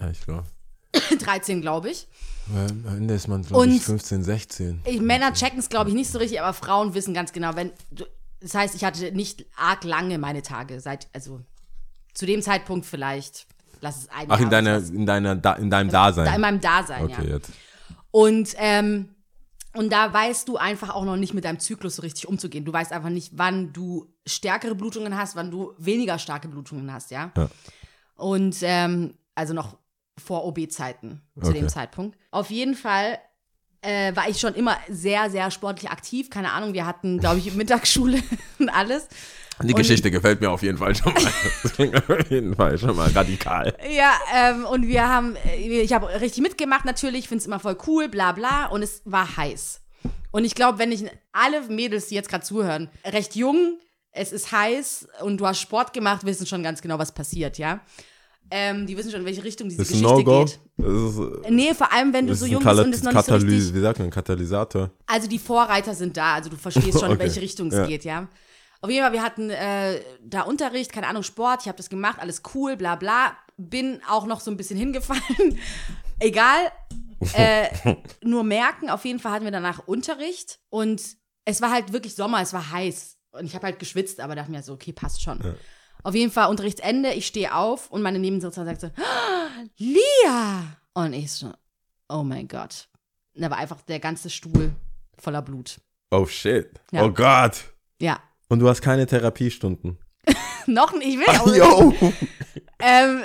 Ja, 0.00 0.10
ich 0.10 0.20
glaube. 0.22 0.44
13, 1.20 1.60
glaube 1.60 1.90
ich. 1.90 2.08
Am 2.52 2.84
Ende 2.96 3.14
ist 3.14 3.28
man, 3.28 3.42
glaube 3.42 3.62
Und- 3.62 3.70
ich, 3.76 3.82
15, 3.82 4.24
16. 4.24 4.80
ich 4.84 5.00
Männer 5.00 5.32
checken 5.32 5.58
es, 5.60 5.68
glaube 5.68 5.90
ich, 5.90 5.94
nicht 5.94 6.10
so 6.10 6.18
richtig, 6.18 6.40
aber 6.40 6.52
Frauen 6.52 6.94
wissen 6.94 7.14
ganz 7.14 7.32
genau, 7.32 7.54
wenn 7.54 7.70
du, 7.92 8.04
das 8.40 8.54
heißt, 8.54 8.74
ich 8.74 8.82
hatte 8.84 9.12
nicht 9.12 9.46
arg 9.56 9.84
lange 9.84 10.18
meine 10.18 10.42
Tage, 10.42 10.80
seit, 10.80 11.06
also 11.12 11.40
zu 12.12 12.26
dem 12.26 12.42
Zeitpunkt 12.42 12.86
vielleicht, 12.86 13.46
lass 13.80 13.98
es 13.98 14.08
ein 14.08 14.26
Ach, 14.28 14.38
Jahr 14.38 14.40
in, 14.40 14.50
deiner, 14.50 14.76
in, 14.78 15.06
deiner, 15.06 15.36
da, 15.36 15.52
in 15.54 15.70
deinem 15.70 15.90
Dasein. 15.90 16.24
da 16.24 16.34
in 16.34 16.40
meinem 16.40 16.60
Dasein, 16.60 17.04
okay, 17.04 17.28
ja. 17.28 17.36
jetzt. 17.36 17.50
Und, 18.10 18.54
ähm, 18.58 19.10
und 19.74 19.92
da 19.92 20.12
weißt 20.12 20.48
du 20.48 20.56
einfach 20.56 20.90
auch 20.90 21.04
noch 21.04 21.16
nicht 21.16 21.34
mit 21.34 21.44
deinem 21.44 21.60
Zyklus 21.60 21.96
so 21.96 22.02
richtig 22.02 22.28
umzugehen. 22.28 22.64
Du 22.64 22.72
weißt 22.72 22.92
einfach 22.92 23.10
nicht, 23.10 23.32
wann 23.36 23.72
du 23.72 24.12
stärkere 24.26 24.74
Blutungen 24.74 25.16
hast, 25.16 25.36
wann 25.36 25.50
du 25.50 25.72
weniger 25.78 26.18
starke 26.18 26.48
Blutungen 26.48 26.92
hast, 26.92 27.10
ja. 27.10 27.32
Ja. 27.36 27.48
Und 28.16 28.56
ähm, 28.62 29.14
also 29.34 29.54
noch 29.54 29.76
vor 30.18 30.44
OB-Zeiten 30.44 31.22
zu 31.42 31.52
dem 31.52 31.64
Okay. 31.64 31.72
Zeitpunkt. 31.72 32.18
Auf 32.30 32.50
jeden 32.50 32.74
Fall 32.74 33.18
äh, 33.82 34.14
war 34.14 34.28
ich 34.28 34.38
schon 34.40 34.54
immer 34.54 34.76
sehr, 34.88 35.30
sehr 35.30 35.50
sportlich 35.50 35.90
aktiv. 35.90 36.28
Keine 36.30 36.52
Ahnung, 36.52 36.74
wir 36.74 36.84
hatten, 36.86 37.18
glaube 37.18 37.38
ich, 37.38 37.54
Mittagsschule 37.54 38.22
und 38.58 38.68
alles. 38.68 39.08
Die 39.62 39.72
Und- 39.74 39.76
Geschichte 39.76 40.10
gefällt 40.10 40.40
mir 40.40 40.50
auf 40.50 40.62
jeden 40.62 40.78
Fall 40.78 40.94
schon 40.94 41.12
mal. 41.12 41.22
Das 41.62 41.72
klingt 41.74 41.96
auf 42.10 42.30
jeden 42.30 42.54
Fall 42.56 42.78
schon 42.78 42.96
mal 42.96 43.10
radikal. 43.10 43.74
Ja, 43.94 44.12
ähm, 44.34 44.64
und 44.64 44.86
wir 44.86 45.06
haben, 45.08 45.36
äh, 45.46 45.56
ich 45.82 45.92
habe 45.92 46.08
richtig 46.20 46.42
mitgemacht 46.42 46.84
natürlich, 46.84 47.28
finde 47.28 47.40
es 47.42 47.46
immer 47.46 47.60
voll 47.60 47.76
cool, 47.86 48.08
bla 48.08 48.32
bla. 48.32 48.66
Und 48.66 48.82
es 48.82 49.02
war 49.04 49.36
heiß. 49.36 49.80
Und 50.30 50.44
ich 50.44 50.54
glaube, 50.54 50.78
wenn 50.78 50.92
ich 50.92 51.04
alle 51.32 51.60
Mädels, 51.68 52.06
die 52.06 52.14
jetzt 52.14 52.28
gerade 52.28 52.44
zuhören, 52.44 52.88
recht 53.04 53.34
jung, 53.36 53.78
es 54.12 54.32
ist 54.32 54.50
heiß 54.52 55.08
und 55.22 55.38
du 55.38 55.46
hast 55.46 55.60
Sport 55.60 55.92
gemacht, 55.92 56.24
wissen 56.24 56.46
schon 56.46 56.62
ganz 56.62 56.80
genau, 56.82 56.98
was 56.98 57.12
passiert, 57.12 57.58
ja. 57.58 57.80
Ähm, 58.52 58.86
die 58.86 58.96
wissen 58.96 59.10
schon, 59.12 59.20
in 59.20 59.26
welche 59.26 59.44
Richtung 59.44 59.68
diese 59.68 59.82
ist 59.82 59.88
Geschichte 59.88 60.08
No-Go. 60.12 60.44
geht. 60.44 60.58
Das 60.76 60.88
ist, 60.88 61.18
äh, 61.46 61.50
Nee, 61.52 61.72
vor 61.74 61.92
allem, 61.92 62.12
wenn 62.12 62.26
du 62.26 62.34
so 62.34 62.46
jung 62.46 62.64
bist 62.64 62.80
und 62.80 62.92
es 62.94 63.02
noch 63.04 63.12
nicht 63.12 63.24
so 63.26 63.34
richtig. 63.34 63.74
Wie 63.74 63.80
sagt 63.80 63.98
man, 64.00 64.10
Katalysator? 64.10 64.90
Also 65.06 65.28
die 65.28 65.38
Vorreiter 65.38 65.94
sind 65.94 66.16
da, 66.16 66.34
also 66.34 66.50
du 66.50 66.56
verstehst 66.56 66.92
schon, 66.98 67.10
in 67.10 67.14
Okay, 67.16 67.20
welche 67.20 67.40
Richtung 67.40 67.68
es 67.68 67.74
ja. 67.74 67.86
geht, 67.86 68.04
ja. 68.04 68.26
Auf 68.82 68.90
jeden 68.90 69.02
Fall, 69.04 69.12
wir 69.12 69.22
hatten 69.22 69.50
äh, 69.50 70.00
da 70.22 70.42
Unterricht, 70.42 70.92
keine 70.92 71.06
Ahnung, 71.06 71.22
Sport, 71.22 71.62
ich 71.62 71.68
habe 71.68 71.76
das 71.76 71.90
gemacht, 71.90 72.18
alles 72.18 72.42
cool, 72.54 72.76
bla 72.76 72.96
bla. 72.96 73.36
Bin 73.58 74.00
auch 74.08 74.24
noch 74.26 74.40
so 74.40 74.50
ein 74.50 74.56
bisschen 74.56 74.78
hingefallen. 74.78 75.58
Egal. 76.18 76.72
Äh, 77.34 77.68
nur 78.22 78.42
merken, 78.44 78.88
auf 78.88 79.04
jeden 79.04 79.18
Fall 79.18 79.32
hatten 79.32 79.44
wir 79.44 79.52
danach 79.52 79.86
Unterricht 79.86 80.60
und 80.70 81.02
es 81.44 81.60
war 81.60 81.70
halt 81.70 81.92
wirklich 81.92 82.14
Sommer, 82.14 82.40
es 82.40 82.52
war 82.54 82.70
heiß. 82.70 83.18
Und 83.32 83.44
ich 83.44 83.54
habe 83.54 83.66
halt 83.66 83.78
geschwitzt, 83.78 84.20
aber 84.20 84.34
dachte 84.34 84.50
mir 84.50 84.62
so, 84.62 84.72
okay, 84.72 84.92
passt 84.92 85.22
schon. 85.22 85.56
Auf 86.02 86.14
jeden 86.14 86.32
Fall 86.32 86.48
Unterrichtsende, 86.48 87.12
ich 87.12 87.26
stehe 87.26 87.54
auf 87.54 87.90
und 87.90 88.00
meine 88.02 88.18
Nebensitzerin 88.18 88.66
sagt 88.66 88.80
so, 88.80 88.86
"Ah, 89.02 89.48
Lia! 89.76 90.62
Und 90.94 91.12
ich 91.12 91.30
so, 91.30 91.52
oh 92.08 92.22
mein 92.22 92.48
Gott. 92.48 92.88
Und 93.34 93.42
da 93.42 93.50
war 93.50 93.58
einfach 93.58 93.82
der 93.82 94.00
ganze 94.00 94.30
Stuhl 94.30 94.72
voller 95.18 95.42
Blut. 95.42 95.80
Oh 96.10 96.26
shit. 96.26 96.80
Ja. 96.90 97.04
Oh 97.04 97.10
Gott. 97.10 97.64
Ja. 98.00 98.18
Und 98.50 98.58
du 98.58 98.68
hast 98.68 98.82
keine 98.82 99.06
Therapiestunden. 99.06 99.96
Noch 100.66 100.92
nicht, 100.92 101.08
ich 101.08 101.18
will 101.18 101.26
auch 101.28 101.46
nicht. 101.46 102.02
Yo. 102.02 102.12
Ähm, 102.82 103.22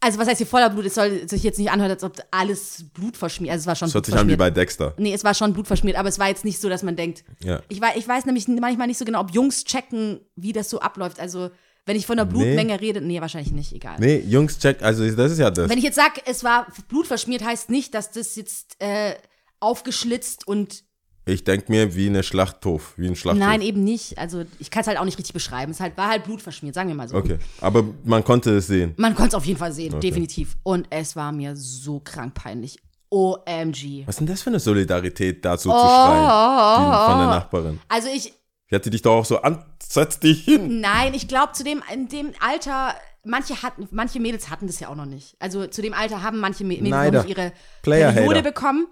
also 0.00 0.18
was 0.18 0.28
heißt 0.28 0.36
hier 0.36 0.46
voller 0.46 0.68
Blut? 0.68 0.84
Es 0.84 0.94
soll 0.94 1.26
sich 1.26 1.42
jetzt 1.42 1.58
nicht 1.58 1.70
anhören, 1.70 1.90
als 1.90 2.04
ob 2.04 2.14
alles 2.30 2.84
Blut 2.92 3.16
verschmiert. 3.16 3.52
Also 3.52 3.62
es 3.62 3.66
war 3.66 3.74
schon 3.74 3.86
Das 3.88 3.94
hört 3.94 4.04
sich 4.06 4.14
an 4.16 4.28
wie 4.28 4.36
bei 4.36 4.50
Dexter. 4.50 4.92
Nee, 4.98 5.14
es 5.14 5.24
war 5.24 5.32
schon 5.32 5.54
Blut 5.54 5.66
verschmiert, 5.66 5.96
aber 5.96 6.10
es 6.10 6.18
war 6.18 6.28
jetzt 6.28 6.44
nicht 6.44 6.60
so, 6.60 6.68
dass 6.68 6.82
man 6.82 6.94
denkt. 6.94 7.24
Ja. 7.42 7.62
Ich, 7.70 7.80
wei- 7.80 7.94
ich 7.96 8.06
weiß 8.06 8.26
nämlich 8.26 8.46
manchmal 8.48 8.86
nicht 8.86 8.98
so 8.98 9.06
genau, 9.06 9.20
ob 9.22 9.30
Jungs 9.32 9.64
checken, 9.64 10.20
wie 10.36 10.52
das 10.52 10.68
so 10.68 10.80
abläuft. 10.80 11.18
Also, 11.18 11.50
wenn 11.86 11.96
ich 11.96 12.06
von 12.06 12.18
der. 12.18 12.26
Blutmenge 12.26 12.78
rede, 12.82 13.00
nee, 13.00 13.18
wahrscheinlich 13.22 13.50
nicht, 13.52 13.72
egal. 13.72 13.96
Nee, 13.98 14.18
Jungs, 14.28 14.58
check, 14.58 14.82
also 14.82 15.10
das 15.10 15.32
ist 15.32 15.38
ja 15.38 15.50
das. 15.50 15.70
Wenn 15.70 15.78
ich 15.78 15.84
jetzt 15.84 15.96
sage, 15.96 16.20
es 16.26 16.44
war 16.44 16.66
Blut 16.88 17.06
verschmiert, 17.06 17.42
heißt 17.42 17.70
nicht, 17.70 17.94
dass 17.94 18.10
das 18.12 18.36
jetzt 18.36 18.76
äh, 18.80 19.14
aufgeschlitzt 19.58 20.46
und 20.46 20.84
Ich 21.28 21.44
denke 21.44 21.70
mir 21.70 21.94
wie 21.94 22.06
eine 22.06 22.22
Schlachthof, 22.22 22.94
wie 22.96 23.06
ein 23.06 23.14
Schlachthof. 23.16 23.38
nein, 23.46 23.60
eben 23.60 23.84
nicht. 23.84 24.16
Also 24.18 24.44
ich 24.58 24.70
kann 24.70 24.80
es 24.80 24.86
halt 24.86 24.98
auch 24.98 25.04
nicht 25.04 25.18
richtig 25.18 25.34
beschreiben. 25.34 25.70
Es 25.72 25.80
halt, 25.80 25.96
war 25.98 26.08
halt 26.08 26.24
Blut 26.24 26.40
verschmiert, 26.40 26.74
sagen 26.74 26.88
wir 26.88 26.94
mal 26.96 27.08
so. 27.08 27.16
Okay, 27.16 27.38
aber 27.60 27.84
man 28.04 28.24
konnte 28.24 28.56
es 28.56 28.66
sehen. 28.66 28.94
Man 28.96 29.14
konnte 29.14 29.28
es 29.28 29.34
auf 29.34 29.44
jeden 29.44 29.58
Fall 29.58 29.72
sehen, 29.72 30.00
definitiv. 30.00 30.56
Und 30.62 30.86
es 30.90 31.16
war 31.16 31.30
mir 31.32 31.54
so 31.54 32.00
krank 32.00 32.34
peinlich. 32.34 32.78
OMG. 33.10 34.04
Was 34.06 34.14
ist 34.16 34.20
denn 34.20 34.26
das 34.26 34.42
für 34.42 34.50
eine 34.50 34.60
Solidarität, 34.60 35.44
dazu 35.44 35.70
Oh, 35.70 35.72
zu 35.72 35.78
schreien? 35.78 36.24
Die 36.24 37.10
von 37.10 37.18
der 37.18 37.26
Nachbarin. 37.28 37.80
Also 37.88 38.08
ich, 38.14 38.32
Die 38.70 38.74
hatte 38.74 38.90
dich 38.90 39.02
doch 39.02 39.16
auch 39.16 39.24
so 39.24 39.40
an, 39.42 39.64
setz 39.82 40.18
dich 40.20 40.44
hin. 40.44 40.80
nein, 40.80 41.14
ich 41.14 41.26
glaube 41.28 41.52
zu 41.52 41.64
dem, 41.64 41.82
in 41.92 42.08
dem 42.08 42.32
Alter, 42.40 42.94
manche 43.24 43.62
hatten, 43.62 43.88
manche 43.92 44.20
Mädels 44.20 44.50
hatten 44.50 44.66
das 44.66 44.78
ja 44.80 44.88
auch 44.88 44.94
noch 44.94 45.06
nicht. 45.06 45.36
Also 45.40 45.66
zu 45.66 45.80
dem 45.82 45.94
Alter 45.94 46.22
haben 46.22 46.38
manche 46.38 46.64
Mä- 46.64 46.82
Mädels 46.82 47.12
noch 47.12 47.24
nicht 47.24 47.36
ihre 47.38 47.52
Periode 47.82 48.14
Hater. 48.28 48.42
bekommen. 48.42 48.86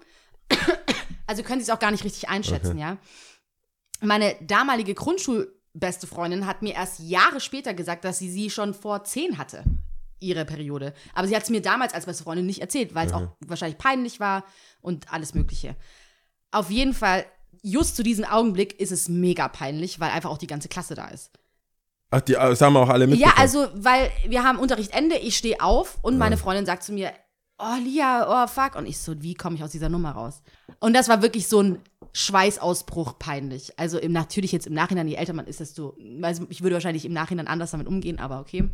Also 1.27 1.43
können 1.43 1.59
sie 1.61 1.69
es 1.69 1.75
auch 1.75 1.79
gar 1.79 1.91
nicht 1.91 2.03
richtig 2.03 2.29
einschätzen, 2.29 2.77
ja. 2.77 2.97
Meine 4.01 4.35
damalige 4.41 4.93
Grundschulbeste 4.93 6.07
Freundin 6.07 6.45
hat 6.47 6.61
mir 6.61 6.73
erst 6.73 6.99
Jahre 6.99 7.39
später 7.39 7.73
gesagt, 7.73 8.05
dass 8.05 8.19
sie 8.19 8.29
sie 8.31 8.49
schon 8.49 8.73
vor 8.73 9.03
zehn 9.03 9.37
hatte, 9.37 9.63
ihre 10.19 10.45
Periode. 10.45 10.93
Aber 11.13 11.27
sie 11.27 11.35
hat 11.35 11.43
es 11.43 11.49
mir 11.49 11.61
damals 11.61 11.93
als 11.93 12.05
beste 12.05 12.23
Freundin 12.23 12.45
nicht 12.45 12.61
erzählt, 12.61 12.95
weil 12.95 13.07
es 13.07 13.13
auch 13.13 13.29
wahrscheinlich 13.45 13.77
peinlich 13.77 14.19
war 14.19 14.43
und 14.81 15.11
alles 15.11 15.33
Mögliche. 15.33 15.75
Auf 16.51 16.69
jeden 16.71 16.93
Fall, 16.93 17.25
just 17.61 17.95
zu 17.95 18.03
diesem 18.03 18.23
Augenblick 18.25 18.79
ist 18.79 18.91
es 18.91 19.09
mega 19.09 19.47
peinlich, 19.47 19.99
weil 19.99 20.11
einfach 20.11 20.29
auch 20.29 20.37
die 20.37 20.47
ganze 20.47 20.69
Klasse 20.69 20.95
da 20.95 21.07
ist. 21.09 21.31
Ach, 22.09 22.21
die, 22.21 22.33
das 22.33 22.61
haben 22.61 22.77
auch 22.77 22.87
alle 22.87 23.03
Ja, 23.05 23.09
mitbekommen. 23.09 23.35
also, 23.37 23.67
weil 23.73 24.09
wir 24.27 24.43
haben 24.43 24.59
Unterrichtende, 24.59 25.17
ich 25.17 25.35
stehe 25.35 25.59
auf 25.59 25.97
und 26.03 26.17
meine 26.17 26.37
Freundin 26.37 26.65
sagt 26.65 26.83
zu 26.83 26.93
mir, 26.93 27.11
oh 27.59 27.75
Lia, 27.83 28.43
oh 28.43 28.47
fuck. 28.47 28.75
Und 28.75 28.85
ich 28.85 28.97
so, 28.97 29.21
wie 29.21 29.33
komme 29.33 29.55
ich 29.55 29.63
aus 29.63 29.71
dieser 29.71 29.89
Nummer 29.89 30.11
raus? 30.11 30.41
Und 30.79 30.93
das 30.93 31.09
war 31.09 31.21
wirklich 31.21 31.47
so 31.47 31.61
ein 31.61 31.79
Schweißausbruch 32.13 33.19
peinlich. 33.19 33.77
Also 33.77 33.99
im, 33.99 34.11
natürlich 34.11 34.51
jetzt 34.51 34.67
im 34.67 34.73
Nachhinein, 34.73 35.07
je 35.07 35.15
älter 35.15 35.33
man 35.33 35.47
ist, 35.47 35.59
desto, 35.59 35.97
also 36.21 36.45
ich 36.49 36.61
würde 36.61 36.75
wahrscheinlich 36.75 37.05
im 37.05 37.13
Nachhinein 37.13 37.47
anders 37.47 37.71
damit 37.71 37.87
umgehen, 37.87 38.19
aber 38.19 38.39
okay. 38.39 38.69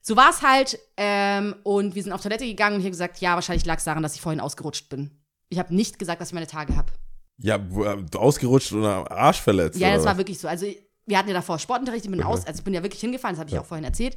So 0.00 0.16
war 0.16 0.30
es 0.30 0.42
halt. 0.42 0.78
Ähm, 0.96 1.54
und 1.62 1.94
wir 1.94 2.02
sind 2.02 2.12
auf 2.12 2.22
Toilette 2.22 2.44
gegangen 2.44 2.74
und 2.74 2.80
ich 2.80 2.86
habe 2.86 2.92
gesagt, 2.92 3.18
ja, 3.18 3.34
wahrscheinlich 3.34 3.64
lag 3.66 3.78
es 3.78 3.84
daran, 3.84 4.02
dass 4.02 4.14
ich 4.14 4.20
vorhin 4.20 4.40
ausgerutscht 4.40 4.88
bin. 4.88 5.10
Ich 5.48 5.58
habe 5.58 5.74
nicht 5.74 5.98
gesagt, 5.98 6.20
dass 6.20 6.28
ich 6.28 6.34
meine 6.34 6.46
Tage 6.46 6.76
habe. 6.76 6.92
Ja, 7.38 7.56
äh, 7.56 8.16
ausgerutscht 8.16 8.72
oder 8.72 9.10
Arsch 9.10 9.40
verletzt. 9.40 9.78
Ja, 9.78 9.94
das 9.94 10.04
war 10.04 10.16
wirklich 10.16 10.38
so. 10.38 10.48
Also 10.48 10.66
wir 11.06 11.18
hatten 11.18 11.28
ja 11.28 11.34
davor 11.34 11.58
Sportunterricht, 11.58 12.04
ich 12.04 12.10
bin 12.10 12.22
aus, 12.22 12.46
also 12.46 12.58
ich 12.58 12.64
bin 12.64 12.74
ja 12.74 12.82
wirklich 12.82 13.00
hingefallen, 13.00 13.34
das 13.34 13.40
habe 13.40 13.50
ich 13.50 13.58
auch 13.58 13.64
vorhin 13.64 13.84
erzählt. 13.84 14.16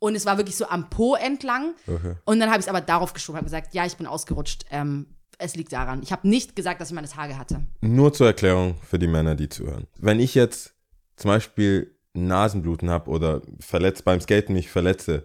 Und 0.00 0.16
es 0.16 0.26
war 0.26 0.38
wirklich 0.38 0.56
so 0.56 0.66
am 0.66 0.90
Po 0.90 1.14
entlang. 1.14 1.74
Okay. 1.86 2.14
Und 2.24 2.40
dann 2.40 2.48
habe 2.48 2.58
ich 2.58 2.66
es 2.66 2.68
aber 2.68 2.80
darauf 2.80 3.12
geschoben, 3.12 3.36
habe 3.36 3.44
gesagt, 3.44 3.74
ja, 3.74 3.86
ich 3.86 3.96
bin 3.96 4.06
ausgerutscht. 4.06 4.64
Ähm, 4.70 5.06
es 5.38 5.54
liegt 5.56 5.72
daran. 5.72 6.02
Ich 6.02 6.10
habe 6.10 6.28
nicht 6.28 6.56
gesagt, 6.56 6.80
dass 6.80 6.88
ich 6.88 6.94
meine 6.94 7.08
Tage 7.08 7.38
hatte. 7.38 7.62
Nur 7.80 8.12
zur 8.12 8.26
Erklärung 8.26 8.76
für 8.82 8.98
die 8.98 9.06
Männer, 9.06 9.34
die 9.34 9.48
zuhören. 9.48 9.86
Wenn 9.98 10.20
ich 10.20 10.34
jetzt 10.34 10.74
zum 11.16 11.30
Beispiel 11.30 11.94
Nasenbluten 12.14 12.90
habe 12.90 13.10
oder 13.10 13.42
verletzt 13.60 14.04
beim 14.04 14.20
Skaten 14.20 14.54
mich 14.54 14.70
verletze, 14.70 15.24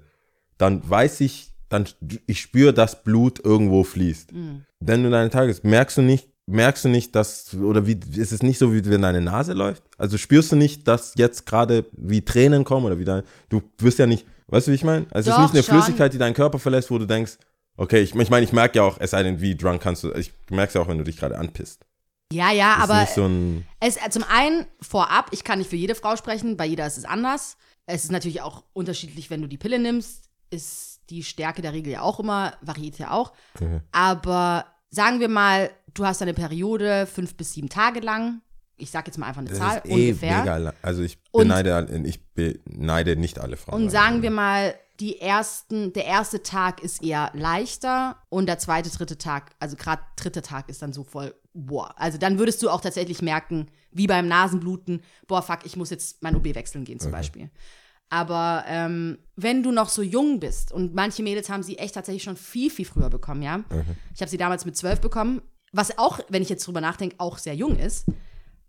dann 0.57 0.87
weiß 0.87 1.21
ich, 1.21 1.51
dann 1.69 1.85
ich 2.27 2.41
spüre, 2.41 2.73
dass 2.73 3.03
Blut 3.03 3.43
irgendwo 3.43 3.83
fließt. 3.83 4.31
Wenn 4.79 5.03
du 5.03 5.09
deine 5.09 5.29
Tage 5.29 5.51
hast, 5.51 5.63
merkst 5.63 5.97
du 5.97 6.01
nicht, 6.01 6.29
merkst 6.45 6.85
du 6.85 6.89
nicht, 6.89 7.15
dass 7.15 7.53
oder 7.55 7.87
wie 7.87 7.99
ist 8.15 8.31
es 8.31 8.43
nicht 8.43 8.59
so, 8.59 8.73
wie 8.73 8.85
wenn 8.85 9.01
deine 9.01 9.21
Nase 9.21 9.53
läuft? 9.53 9.83
Also 9.97 10.17
spürst 10.17 10.51
du 10.51 10.55
nicht, 10.55 10.87
dass 10.87 11.13
jetzt 11.15 11.45
gerade 11.45 11.85
wie 11.93 12.23
Tränen 12.23 12.63
kommen 12.63 12.85
oder 12.85 12.99
wie 12.99 13.05
dein, 13.05 13.23
du 13.49 13.61
wirst 13.79 13.99
ja 13.99 14.05
nicht, 14.05 14.25
weißt 14.47 14.67
du, 14.67 14.71
wie 14.71 14.75
ich 14.75 14.83
meine? 14.83 15.07
Also 15.11 15.31
es 15.31 15.35
Doch, 15.35 15.45
ist 15.45 15.53
nicht 15.53 15.59
eine 15.59 15.63
schon. 15.63 15.83
Flüssigkeit, 15.83 16.13
die 16.13 16.17
deinen 16.17 16.33
Körper 16.33 16.59
verlässt, 16.59 16.91
wo 16.91 16.97
du 16.97 17.05
denkst, 17.05 17.37
okay, 17.77 18.01
ich, 18.01 18.15
ich 18.15 18.29
meine, 18.29 18.43
ich 18.43 18.53
merke 18.53 18.77
ja 18.77 18.83
auch, 18.83 18.97
es 18.99 19.11
sei 19.11 19.23
denn, 19.23 19.41
wie 19.41 19.55
drunk 19.55 19.81
kannst 19.81 20.03
du, 20.03 20.11
ich 20.13 20.33
merke 20.49 20.73
ja 20.73 20.81
auch, 20.81 20.87
wenn 20.87 20.97
du 20.97 21.03
dich 21.03 21.17
gerade 21.17 21.37
anpisst. 21.37 21.85
Ja, 22.33 22.51
ja, 22.51 22.75
aber 22.77 22.95
ist 22.95 23.09
nicht 23.09 23.15
so 23.15 23.25
ein, 23.25 23.67
es 23.79 23.97
äh, 23.97 24.09
zum 24.09 24.23
einen 24.23 24.65
vorab, 24.81 25.27
ich 25.31 25.43
kann 25.43 25.59
nicht 25.59 25.69
für 25.69 25.75
jede 25.75 25.95
Frau 25.95 26.15
sprechen, 26.15 26.57
bei 26.57 26.65
jeder 26.65 26.87
ist 26.87 26.97
es 26.97 27.05
anders. 27.05 27.57
Es 27.85 28.03
ist 28.03 28.11
natürlich 28.11 28.41
auch 28.41 28.63
unterschiedlich, 28.73 29.29
wenn 29.29 29.41
du 29.41 29.47
die 29.47 29.59
Pille 29.59 29.77
nimmst, 29.77 30.29
ist 30.49 31.01
die 31.11 31.23
Stärke 31.23 31.61
der 31.61 31.73
Regel 31.73 31.93
ja 31.93 32.01
auch 32.01 32.19
immer, 32.19 32.53
variiert 32.61 32.97
ja 32.97 33.11
auch. 33.11 33.33
Aber 33.91 34.65
sagen 34.89 35.19
wir 35.19 35.29
mal, 35.29 35.69
du 35.93 36.05
hast 36.05 36.21
eine 36.21 36.33
Periode 36.33 37.05
fünf 37.05 37.35
bis 37.35 37.53
sieben 37.53 37.69
Tage 37.69 37.99
lang. 37.99 38.41
Ich 38.77 38.91
sag 38.91 39.07
jetzt 39.07 39.17
mal 39.17 39.27
einfach 39.27 39.41
eine 39.41 39.49
das 39.49 39.57
Zahl, 39.59 39.77
ist 39.77 39.85
eh 39.87 40.09
ungefähr. 40.09 40.39
mega. 40.39 40.73
Also 40.81 41.01
ich 41.03 41.17
Und- 41.31 41.43
beneide, 41.47 41.87
ich 42.05 42.25
beneide 42.33 43.15
nicht 43.15 43.39
alle 43.39 43.57
Frauen. 43.57 43.83
Und 43.83 43.89
sagen 43.89 44.21
wir 44.21 44.31
mal, 44.31 44.75
die 44.99 45.19
ersten, 45.19 45.91
der 45.93 46.05
erste 46.05 46.41
Tag 46.43 46.81
ist 46.81 47.03
eher 47.03 47.29
leichter 47.33 48.17
und 48.29 48.45
der 48.47 48.59
zweite, 48.59 48.89
dritte 48.89 49.17
Tag, 49.17 49.51
also 49.59 49.75
gerade 49.75 50.01
dritte 50.15 50.41
Tag 50.41 50.69
ist 50.69 50.81
dann 50.81 50.93
so 50.93 51.03
voll, 51.03 51.33
boah. 51.53 51.93
Also 51.97 52.17
dann 52.17 52.39
würdest 52.39 52.63
du 52.63 52.69
auch 52.69 52.79
tatsächlich 52.81 53.21
merken, 53.21 53.67
wie 53.91 54.07
beim 54.07 54.27
Nasenbluten, 54.27 55.01
boah, 55.27 55.41
fuck, 55.41 55.59
ich 55.65 55.75
muss 55.75 55.89
jetzt 55.89 56.21
mein 56.23 56.35
OB 56.35 56.55
wechseln 56.55 56.85
gehen 56.85 56.99
zum 56.99 57.11
Beispiel. 57.11 57.49
Aber 58.09 58.63
ähm, 58.67 59.17
wenn 59.35 59.63
du 59.63 59.71
noch 59.71 59.89
so 59.89 60.01
jung 60.01 60.39
bist 60.39 60.71
und 60.71 60.93
manche 60.93 61.23
Mädels 61.23 61.49
haben 61.49 61.63
sie 61.63 61.77
echt 61.77 61.95
tatsächlich 61.95 62.23
schon 62.23 62.37
viel, 62.37 62.69
viel 62.69 62.85
früher 62.85 63.09
bekommen, 63.09 63.41
ja. 63.41 63.63
Ich 64.13 64.21
habe 64.21 64.29
sie 64.29 64.37
damals 64.37 64.63
mit 64.65 64.77
zwölf 64.77 65.01
bekommen, 65.01 65.41
was 65.73 65.97
auch, 65.97 66.19
wenn 66.29 66.41
ich 66.41 66.49
jetzt 66.49 66.65
drüber 66.67 66.79
nachdenke, 66.81 67.15
auch 67.19 67.37
sehr 67.37 67.55
jung 67.55 67.77
ist 67.77 68.05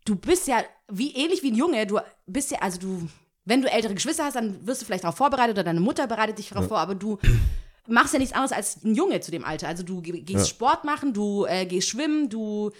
du 0.07 0.17
bist 0.17 0.47
ja 0.49 0.65
wie 0.91 1.15
ähnlich 1.15 1.43
wie 1.43 1.51
ein 1.51 1.55
Junge, 1.57 1.87
du 1.87 1.99
bist 2.27 2.51
ja, 2.51 2.59
also 2.61 2.79
du, 2.79 3.09
wenn 3.45 3.61
du 3.61 3.71
ältere 3.71 3.95
Geschwister 3.95 4.25
hast, 4.25 4.37
dann 4.37 4.67
wirst 4.67 4.81
du 4.81 4.87
vielleicht 4.87 5.05
darauf 5.05 5.17
vorbereitet 5.17 5.55
oder 5.57 5.65
deine 5.65 5.81
Mutter 5.81 6.07
bereitet 6.07 6.39
dich 6.39 6.49
darauf 6.49 6.65
vor, 6.69 6.79
aber 6.79 6.95
du 6.95 7.19
machst 7.87 8.13
ja 8.15 8.19
nichts 8.19 8.35
anderes 8.35 8.53
als 8.53 8.83
ein 8.85 8.95
Junge 8.95 9.21
zu 9.21 9.31
dem 9.31 9.45
Alter. 9.45 9.69
Also 9.69 9.83
du 9.83 10.01
ge- 10.03 10.23
gehst 10.23 10.49
Sport 10.49 10.85
machen, 10.85 11.13
du 11.13 11.45
äh, 11.45 11.67
gehst 11.67 11.89
schwimmen, 11.89 12.29
du, 12.29 12.71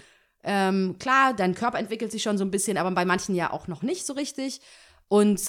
ähm, 0.43 0.97
klar, 0.99 1.35
dein 1.35 1.55
Körper 1.55 1.79
entwickelt 1.79 2.11
sich 2.11 2.23
schon 2.23 2.39
so 2.39 2.45
ein 2.45 2.51
bisschen, 2.51 2.77
aber 2.79 2.91
bei 2.93 3.05
manchen 3.05 3.35
ja 3.35 3.53
auch 3.53 3.69
noch 3.69 3.83
nicht 3.83 4.07
so 4.07 4.13
richtig. 4.15 4.61
Und 5.09 5.41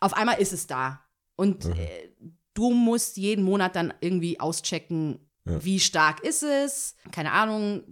auf 0.00 0.14
einmal 0.14 0.40
ist 0.40 0.52
es 0.52 0.66
da. 0.66 1.00
Und 1.36 1.64
äh, 1.66 2.12
du 2.54 2.70
musst 2.70 3.16
jeden 3.16 3.44
Monat 3.44 3.76
dann 3.76 3.92
irgendwie 4.00 4.38
auschecken, 4.40 5.18
wie 5.44 5.80
stark 5.80 6.20
ist 6.24 6.42
es, 6.42 6.96
keine 7.12 7.32
Ahnung, 7.32 7.82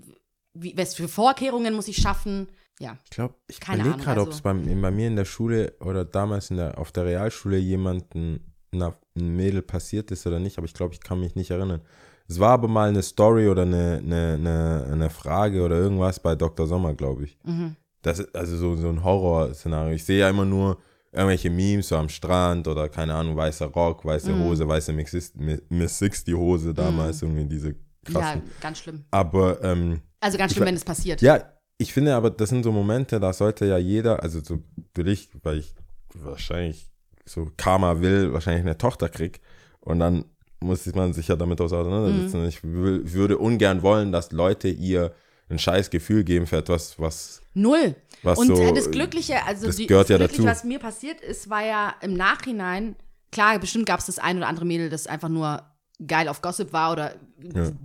wie, 0.54 0.74
was 0.76 0.94
für 0.94 1.08
Vorkehrungen 1.08 1.74
muss 1.74 1.88
ich 1.88 1.96
schaffen. 1.98 2.48
Ja. 2.82 2.98
Ich 3.04 3.10
glaube, 3.10 3.34
ich 3.48 3.58
überlege 3.62 3.96
gerade, 3.96 4.20
ob 4.20 4.28
also- 4.28 4.36
es 4.38 4.42
bei, 4.42 4.52
bei 4.52 4.90
mir 4.90 5.06
in 5.06 5.16
der 5.16 5.24
Schule 5.24 5.74
oder 5.80 6.04
damals 6.04 6.50
in 6.50 6.56
der, 6.56 6.78
auf 6.78 6.90
der 6.92 7.04
Realschule 7.04 7.56
jemanden, 7.58 8.52
na, 8.72 8.94
ein 9.16 9.36
Mädel 9.36 9.62
passiert 9.62 10.10
ist 10.10 10.26
oder 10.26 10.38
nicht, 10.40 10.58
aber 10.58 10.64
ich 10.66 10.74
glaube, 10.74 10.94
ich 10.94 11.00
kann 11.00 11.20
mich 11.20 11.34
nicht 11.36 11.50
erinnern. 11.50 11.82
Es 12.28 12.40
war 12.40 12.50
aber 12.52 12.68
mal 12.68 12.88
eine 12.88 13.02
Story 13.02 13.48
oder 13.48 13.62
eine, 13.62 14.00
eine, 14.02 14.34
eine, 14.34 14.88
eine 14.90 15.10
Frage 15.10 15.62
oder 15.62 15.76
irgendwas 15.76 16.18
bei 16.20 16.34
Dr. 16.34 16.66
Sommer, 16.66 16.94
glaube 16.94 17.24
ich. 17.24 17.38
Mhm. 17.44 17.76
Das 18.00 18.18
ist 18.18 18.34
also 18.34 18.56
so, 18.56 18.76
so 18.76 18.88
ein 18.88 19.04
Horrorszenario. 19.04 19.94
Ich 19.94 20.04
sehe 20.04 20.20
ja 20.20 20.30
immer 20.30 20.44
nur 20.44 20.78
irgendwelche 21.12 21.50
Memes 21.50 21.88
so 21.88 21.96
am 21.96 22.08
Strand 22.08 22.66
oder 22.66 22.88
keine 22.88 23.14
Ahnung, 23.14 23.36
weißer 23.36 23.66
Rock, 23.66 24.04
weiße 24.04 24.32
Mhm. 24.32 24.44
Hose, 24.44 24.66
weiße 24.66 24.92
Miss 24.92 25.32
Miss 25.68 25.98
60 25.98 26.34
Hose 26.34 26.72
damals, 26.72 27.20
irgendwie 27.22 27.44
diese 27.44 27.68
Ja, 28.08 28.20
krassen. 28.20 28.42
ganz 28.60 28.78
schlimm. 28.78 29.04
Aber 29.10 29.62
ähm, 29.62 30.00
Also 30.20 30.38
ganz 30.38 30.52
schlimm, 30.52 30.62
we- 30.62 30.68
wenn 30.68 30.74
es 30.76 30.84
passiert. 30.84 31.20
ja, 31.20 31.51
Ich 31.82 31.92
finde 31.92 32.14
aber, 32.14 32.30
das 32.30 32.48
sind 32.48 32.62
so 32.62 32.70
Momente, 32.70 33.18
da 33.18 33.32
sollte 33.32 33.66
ja 33.66 33.76
jeder, 33.76 34.22
also 34.22 34.40
so 34.40 34.62
will 34.94 35.08
ich, 35.08 35.28
weil 35.42 35.58
ich 35.58 35.74
wahrscheinlich 36.14 36.88
so 37.24 37.50
Karma 37.56 38.00
will, 38.00 38.32
wahrscheinlich 38.32 38.62
eine 38.62 38.78
Tochter 38.78 39.08
krieg 39.08 39.40
und 39.80 39.98
dann 39.98 40.24
muss 40.60 40.86
man 40.94 41.12
sich 41.12 41.26
ja 41.26 41.34
damit 41.34 41.60
auseinandersetzen. 41.60 42.42
Mhm. 42.42 42.48
Ich 42.48 42.62
würde 42.62 43.36
ungern 43.36 43.82
wollen, 43.82 44.12
dass 44.12 44.30
Leute 44.30 44.68
ihr 44.68 45.12
ein 45.48 45.58
scheiß 45.58 45.90
Gefühl 45.90 46.22
geben 46.22 46.46
für 46.46 46.58
etwas, 46.58 47.00
was 47.00 47.42
Null. 47.52 47.96
Was 48.22 48.38
und 48.38 48.46
so, 48.46 48.72
das 48.72 48.90
Glückliche, 48.92 49.44
also 49.44 49.66
das 49.66 49.74
die, 49.74 49.88
gehört 49.88 50.08
ja 50.08 50.18
das 50.18 50.28
Glückliche, 50.28 50.48
dazu. 50.48 50.58
was 50.58 50.64
mir 50.64 50.78
passiert 50.78 51.20
ist, 51.20 51.50
war 51.50 51.64
ja 51.64 51.96
im 52.00 52.14
Nachhinein, 52.14 52.94
klar, 53.32 53.58
bestimmt 53.58 53.86
gab 53.86 53.98
es 53.98 54.06
das 54.06 54.20
ein 54.20 54.36
oder 54.36 54.46
andere 54.46 54.64
Mädel, 54.66 54.88
das 54.88 55.08
einfach 55.08 55.28
nur 55.28 55.62
geil 56.06 56.28
auf 56.28 56.42
Gossip 56.42 56.72
war 56.72 56.92
oder 56.92 57.14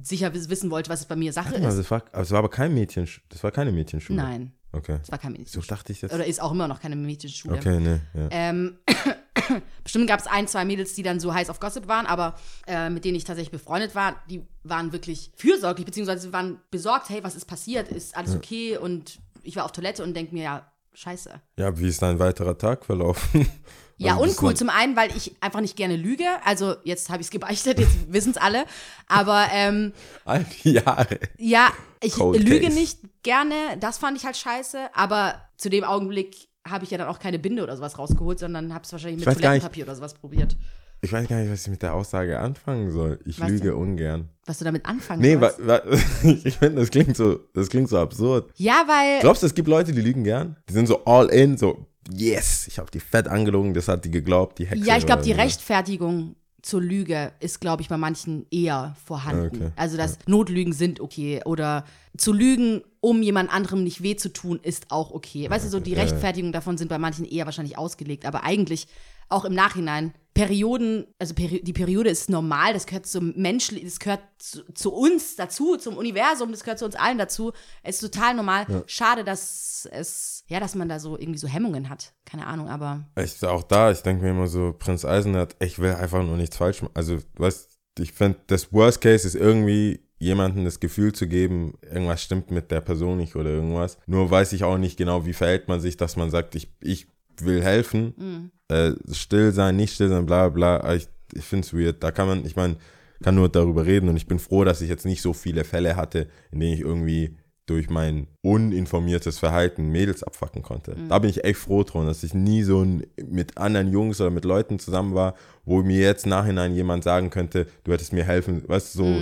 sicher 0.03 0.33
wiss- 0.33 0.49
wissen 0.49 0.69
wollte, 0.71 0.89
was 0.89 1.01
es 1.01 1.05
bei 1.05 1.15
mir 1.15 1.33
Sache 1.33 1.55
Also 1.55 1.67
ist. 1.67 1.77
das 1.77 1.91
war, 1.91 2.03
aber 2.11 2.21
es 2.21 2.31
war 2.31 2.39
aber 2.39 2.49
kein 2.49 2.73
Mädchen, 2.73 3.07
das 3.29 3.43
war 3.43 3.51
keine 3.51 3.71
Mädchenschule. 3.71 4.17
Nein, 4.21 4.51
Okay. 4.71 4.99
es 5.01 5.11
war 5.11 5.17
kein 5.17 5.33
So 5.33 5.39
Mädchen. 5.59 5.63
dachte 5.67 5.91
ich 5.91 6.01
jetzt. 6.01 6.13
Oder 6.13 6.25
ist 6.25 6.41
auch 6.41 6.51
immer 6.51 6.67
noch 6.67 6.79
keine 6.79 6.95
Mädchenschule. 6.95 7.55
Okay, 7.57 7.79
nee, 7.79 7.99
ja. 8.13 8.27
Ähm, 8.31 8.77
bestimmt 9.83 10.07
gab 10.07 10.19
es 10.19 10.27
ein, 10.27 10.47
zwei 10.47 10.65
Mädels, 10.65 10.93
die 10.93 11.03
dann 11.03 11.19
so 11.19 11.33
heiß 11.33 11.49
auf 11.49 11.59
Gossip 11.59 11.87
waren, 11.87 12.05
aber 12.05 12.35
äh, 12.67 12.89
mit 12.89 13.05
denen 13.05 13.15
ich 13.15 13.23
tatsächlich 13.23 13.51
befreundet 13.51 13.95
war, 13.95 14.15
die 14.29 14.45
waren 14.63 14.91
wirklich 14.91 15.31
fürsorglich, 15.35 15.85
beziehungsweise 15.85 16.31
waren 16.33 16.59
besorgt, 16.71 17.09
hey, 17.09 17.23
was 17.23 17.35
ist 17.35 17.45
passiert? 17.45 17.87
Ist 17.89 18.15
alles 18.17 18.35
okay? 18.35 18.77
Und 18.77 19.19
ich 19.43 19.55
war 19.55 19.65
auf 19.65 19.71
Toilette 19.71 20.03
und 20.03 20.13
denke 20.15 20.33
mir, 20.33 20.43
ja, 20.43 20.71
scheiße. 20.93 21.29
Ja, 21.57 21.77
wie 21.79 21.87
ist 21.87 22.01
dein 22.01 22.19
weiterer 22.19 22.57
Tag 22.57 22.85
verlaufen? 22.85 23.47
Ja, 23.97 24.13
Also, 24.13 24.23
uncool. 24.25 24.55
Zum 24.55 24.69
einen, 24.69 24.95
weil 24.95 25.09
ich 25.15 25.35
einfach 25.41 25.59
nicht 25.61 25.75
gerne 25.75 25.95
lüge. 25.95 26.25
Also, 26.45 26.75
jetzt 26.83 27.09
habe 27.09 27.21
ich 27.21 27.27
es 27.27 27.31
gebeichtet, 27.31 27.79
jetzt 27.79 27.95
wissen 28.13 28.31
es 28.31 28.37
alle. 28.37 28.65
Aber 29.07 29.47
ähm, 29.51 29.93
All 30.25 30.45
die 30.63 30.73
Jahre. 30.73 31.19
ja, 31.37 31.69
ich 32.01 32.13
Cold 32.13 32.43
lüge 32.43 32.67
Case. 32.67 32.77
nicht 32.79 32.99
gerne. 33.23 33.55
Das 33.79 33.97
fand 33.97 34.17
ich 34.17 34.25
halt 34.25 34.37
scheiße. 34.37 34.77
Aber 34.93 35.41
zu 35.57 35.69
dem 35.69 35.83
Augenblick 35.83 36.47
habe 36.67 36.83
ich 36.83 36.91
ja 36.91 36.97
dann 36.97 37.07
auch 37.07 37.19
keine 37.19 37.39
Binde 37.39 37.63
oder 37.63 37.75
sowas 37.77 37.97
rausgeholt, 37.97 38.39
sondern 38.39 38.73
habe 38.73 38.83
es 38.83 38.91
wahrscheinlich 38.91 39.25
mit 39.25 39.33
Toilettenpapier 39.35 39.85
oder 39.85 39.95
sowas 39.95 40.13
probiert. 40.13 40.55
Ich 41.01 41.13
weiß 41.13 41.27
gar 41.27 41.39
nicht, 41.39 41.51
was 41.51 41.61
ich 41.61 41.67
mit 41.69 41.81
der 41.83 41.93
Aussage 41.93 42.39
anfangen 42.39 42.89
soll. 42.91 43.19
Ich 43.25 43.39
Was 43.39 43.49
lüge 43.49 43.65
denn? 43.69 43.73
ungern. 43.75 44.29
Was 44.47 44.57
du 44.57 44.65
damit 44.65 44.85
anfangen 44.87 45.21
Nee, 45.21 45.39
wa, 45.39 45.51
sollst. 45.51 45.67
wa, 45.67 45.81
ich 46.43 46.57
finde, 46.57 46.81
das 46.81 46.89
klingt 46.89 47.15
so, 47.15 47.39
das 47.53 47.69
klingt 47.69 47.87
so 47.87 47.99
absurd. 47.99 48.51
Ja, 48.55 48.83
weil. 48.87 49.19
Glaubst 49.21 49.43
du, 49.43 49.47
es 49.47 49.53
gibt 49.53 49.67
Leute, 49.67 49.91
die 49.91 50.01
lügen 50.01 50.23
gern? 50.23 50.57
Die 50.67 50.73
sind 50.73 50.87
so 50.87 51.05
all 51.05 51.27
in, 51.27 51.55
so, 51.55 51.85
yes, 52.11 52.67
ich 52.67 52.79
habe 52.79 52.89
die 52.91 52.99
fett 52.99 53.27
angelogen, 53.27 53.73
das 53.73 53.87
hat 53.87 54.05
die 54.05 54.11
geglaubt, 54.11 54.59
die 54.59 54.67
Hexe. 54.67 54.85
Ja, 54.85 54.97
ich 54.97 55.05
glaube, 55.05 55.23
die 55.23 55.33
so. 55.33 55.39
Rechtfertigung 55.39 56.35
zur 56.61 56.81
Lüge 56.81 57.31
ist, 57.39 57.61
glaube 57.61 57.81
ich, 57.81 57.89
bei 57.89 57.97
manchen 57.97 58.45
eher 58.51 58.95
vorhanden. 59.05 59.55
Okay. 59.55 59.71
Also, 59.75 59.97
dass 59.97 60.17
Notlügen 60.27 60.73
sind 60.73 60.99
okay 60.99 61.41
oder 61.45 61.85
zu 62.17 62.33
lügen, 62.33 62.81
um 62.99 63.21
jemand 63.21 63.53
anderem 63.53 63.83
nicht 63.83 64.03
weh 64.03 64.15
zu 64.15 64.33
tun, 64.33 64.59
ist 64.61 64.91
auch 64.91 65.11
okay. 65.11 65.49
Weißt 65.49 65.65
du, 65.65 65.69
so 65.69 65.79
die 65.79 65.91
Ja, 65.91 65.97
ja. 65.97 66.03
Rechtfertigungen 66.03 66.53
davon 66.53 66.77
sind 66.77 66.87
bei 66.87 66.97
manchen 66.97 67.25
eher 67.25 67.45
wahrscheinlich 67.45 67.77
ausgelegt, 67.77 68.25
aber 68.25 68.43
eigentlich 68.43 68.87
auch 69.29 69.45
im 69.45 69.53
Nachhinein. 69.53 70.13
Perioden, 70.33 71.07
also 71.17 71.33
Peri 71.33 71.63
die 71.63 71.73
Periode 71.73 72.11
ist 72.11 72.29
normal, 72.29 72.73
das 72.73 72.85
gehört 72.85 73.07
zum 73.07 73.33
Menschlichen, 73.35 73.87
das 73.87 73.99
gehört 73.99 74.21
zu, 74.37 74.63
zu 74.73 74.93
uns 74.93 75.35
dazu, 75.35 75.77
zum 75.77 75.97
Universum, 75.97 76.51
das 76.51 76.63
gehört 76.63 76.77
zu 76.77 76.85
uns 76.85 76.95
allen 76.95 77.17
dazu. 77.17 77.53
Es 77.81 78.01
ist 78.01 78.13
total 78.13 78.35
normal. 78.35 78.83
Schade, 78.85 79.23
dass 79.23 79.87
es, 79.91 80.43
ja, 80.47 80.59
dass 80.59 80.75
man 80.75 80.89
da 80.89 80.99
so 80.99 81.17
irgendwie 81.17 81.39
so 81.39 81.47
Hemmungen 81.47 81.89
hat. 81.89 82.13
Keine 82.23 82.45
Ahnung, 82.45 82.69
aber 82.69 83.09
Ich 83.19 83.43
auch 83.43 83.63
da, 83.63 83.91
ich 83.91 84.01
denke 84.01 84.23
mir 84.23 84.29
immer 84.29 84.47
so, 84.47 84.73
Prinz 84.77 85.05
Eisenhardt, 85.05 85.55
ich 85.59 85.79
will 85.79 85.93
einfach 85.93 86.23
nur 86.23 86.37
nichts 86.37 86.57
falsch 86.57 86.83
machen. 86.83 86.93
Also, 86.93 87.17
weißt 87.37 87.76
ich 87.99 88.13
finde, 88.13 88.37
das 88.47 88.71
Worst 88.73 89.01
Case 89.01 89.27
ist 89.27 89.35
irgendwie 89.35 89.99
jemandem 90.19 90.65
das 90.65 90.79
Gefühl 90.79 91.13
zu 91.13 91.27
geben, 91.27 91.75
irgendwas 91.81 92.23
stimmt 92.23 92.49
mit 92.51 92.71
der 92.71 92.81
Person 92.81 93.17
nicht 93.17 93.35
oder 93.35 93.51
irgendwas. 93.51 93.97
Nur 94.07 94.29
weiß 94.31 94.53
ich 94.53 94.63
auch 94.63 94.77
nicht 94.77 94.97
genau, 94.97 95.25
wie 95.25 95.33
verhält 95.33 95.67
man 95.67 95.79
sich, 95.79 95.95
dass 95.97 96.15
man 96.15 96.29
sagt, 96.31 96.55
ich, 96.55 96.69
ich 96.81 97.07
will 97.39 97.61
helfen, 97.63 98.51
äh, 98.67 98.93
still 99.11 99.51
sein, 99.51 99.75
nicht 99.75 99.93
still 99.93 100.09
sein, 100.09 100.25
bla 100.25 100.49
bla. 100.49 100.77
Aber 100.77 100.95
Ich, 100.95 101.07
ich 101.33 101.43
finde 101.45 101.65
es 101.67 101.73
weird. 101.73 102.03
Da 102.03 102.11
kann 102.11 102.27
man, 102.27 102.45
ich 102.45 102.55
meine, 102.55 102.77
kann 103.21 103.35
nur 103.35 103.49
darüber 103.49 103.85
reden 103.85 104.09
und 104.09 104.17
ich 104.17 104.27
bin 104.27 104.39
froh, 104.39 104.63
dass 104.63 104.81
ich 104.81 104.89
jetzt 104.89 105.05
nicht 105.05 105.21
so 105.21 105.33
viele 105.33 105.63
Fälle 105.63 105.95
hatte, 105.95 106.27
in 106.51 106.59
denen 106.59 106.73
ich 106.73 106.81
irgendwie 106.81 107.35
durch 107.67 107.89
mein 107.89 108.27
uninformiertes 108.41 109.37
Verhalten 109.39 109.91
Mädels 109.91 110.23
abfacken 110.23 110.63
konnte. 110.63 110.95
Da 111.09 111.19
bin 111.19 111.29
ich 111.29 111.43
echt 111.43 111.59
froh 111.59 111.83
drum, 111.83 112.07
dass 112.07 112.23
ich 112.23 112.33
nie 112.33 112.63
so 112.63 112.81
ein, 112.81 113.05
mit 113.29 113.57
anderen 113.57 113.91
Jungs 113.91 114.19
oder 114.19 114.31
mit 114.31 114.45
Leuten 114.45 114.79
zusammen 114.79 115.13
war, 115.13 115.35
wo 115.65 115.83
mir 115.83 115.99
jetzt 115.99 116.25
nachhinein 116.25 116.73
jemand 116.73 117.03
sagen 117.03 117.29
könnte, 117.29 117.67
du 117.83 117.91
hättest 117.91 118.13
mir 118.13 118.23
helfen. 118.23 118.63
Weißt 118.67 118.95
du, 118.95 118.97
so 118.99 119.21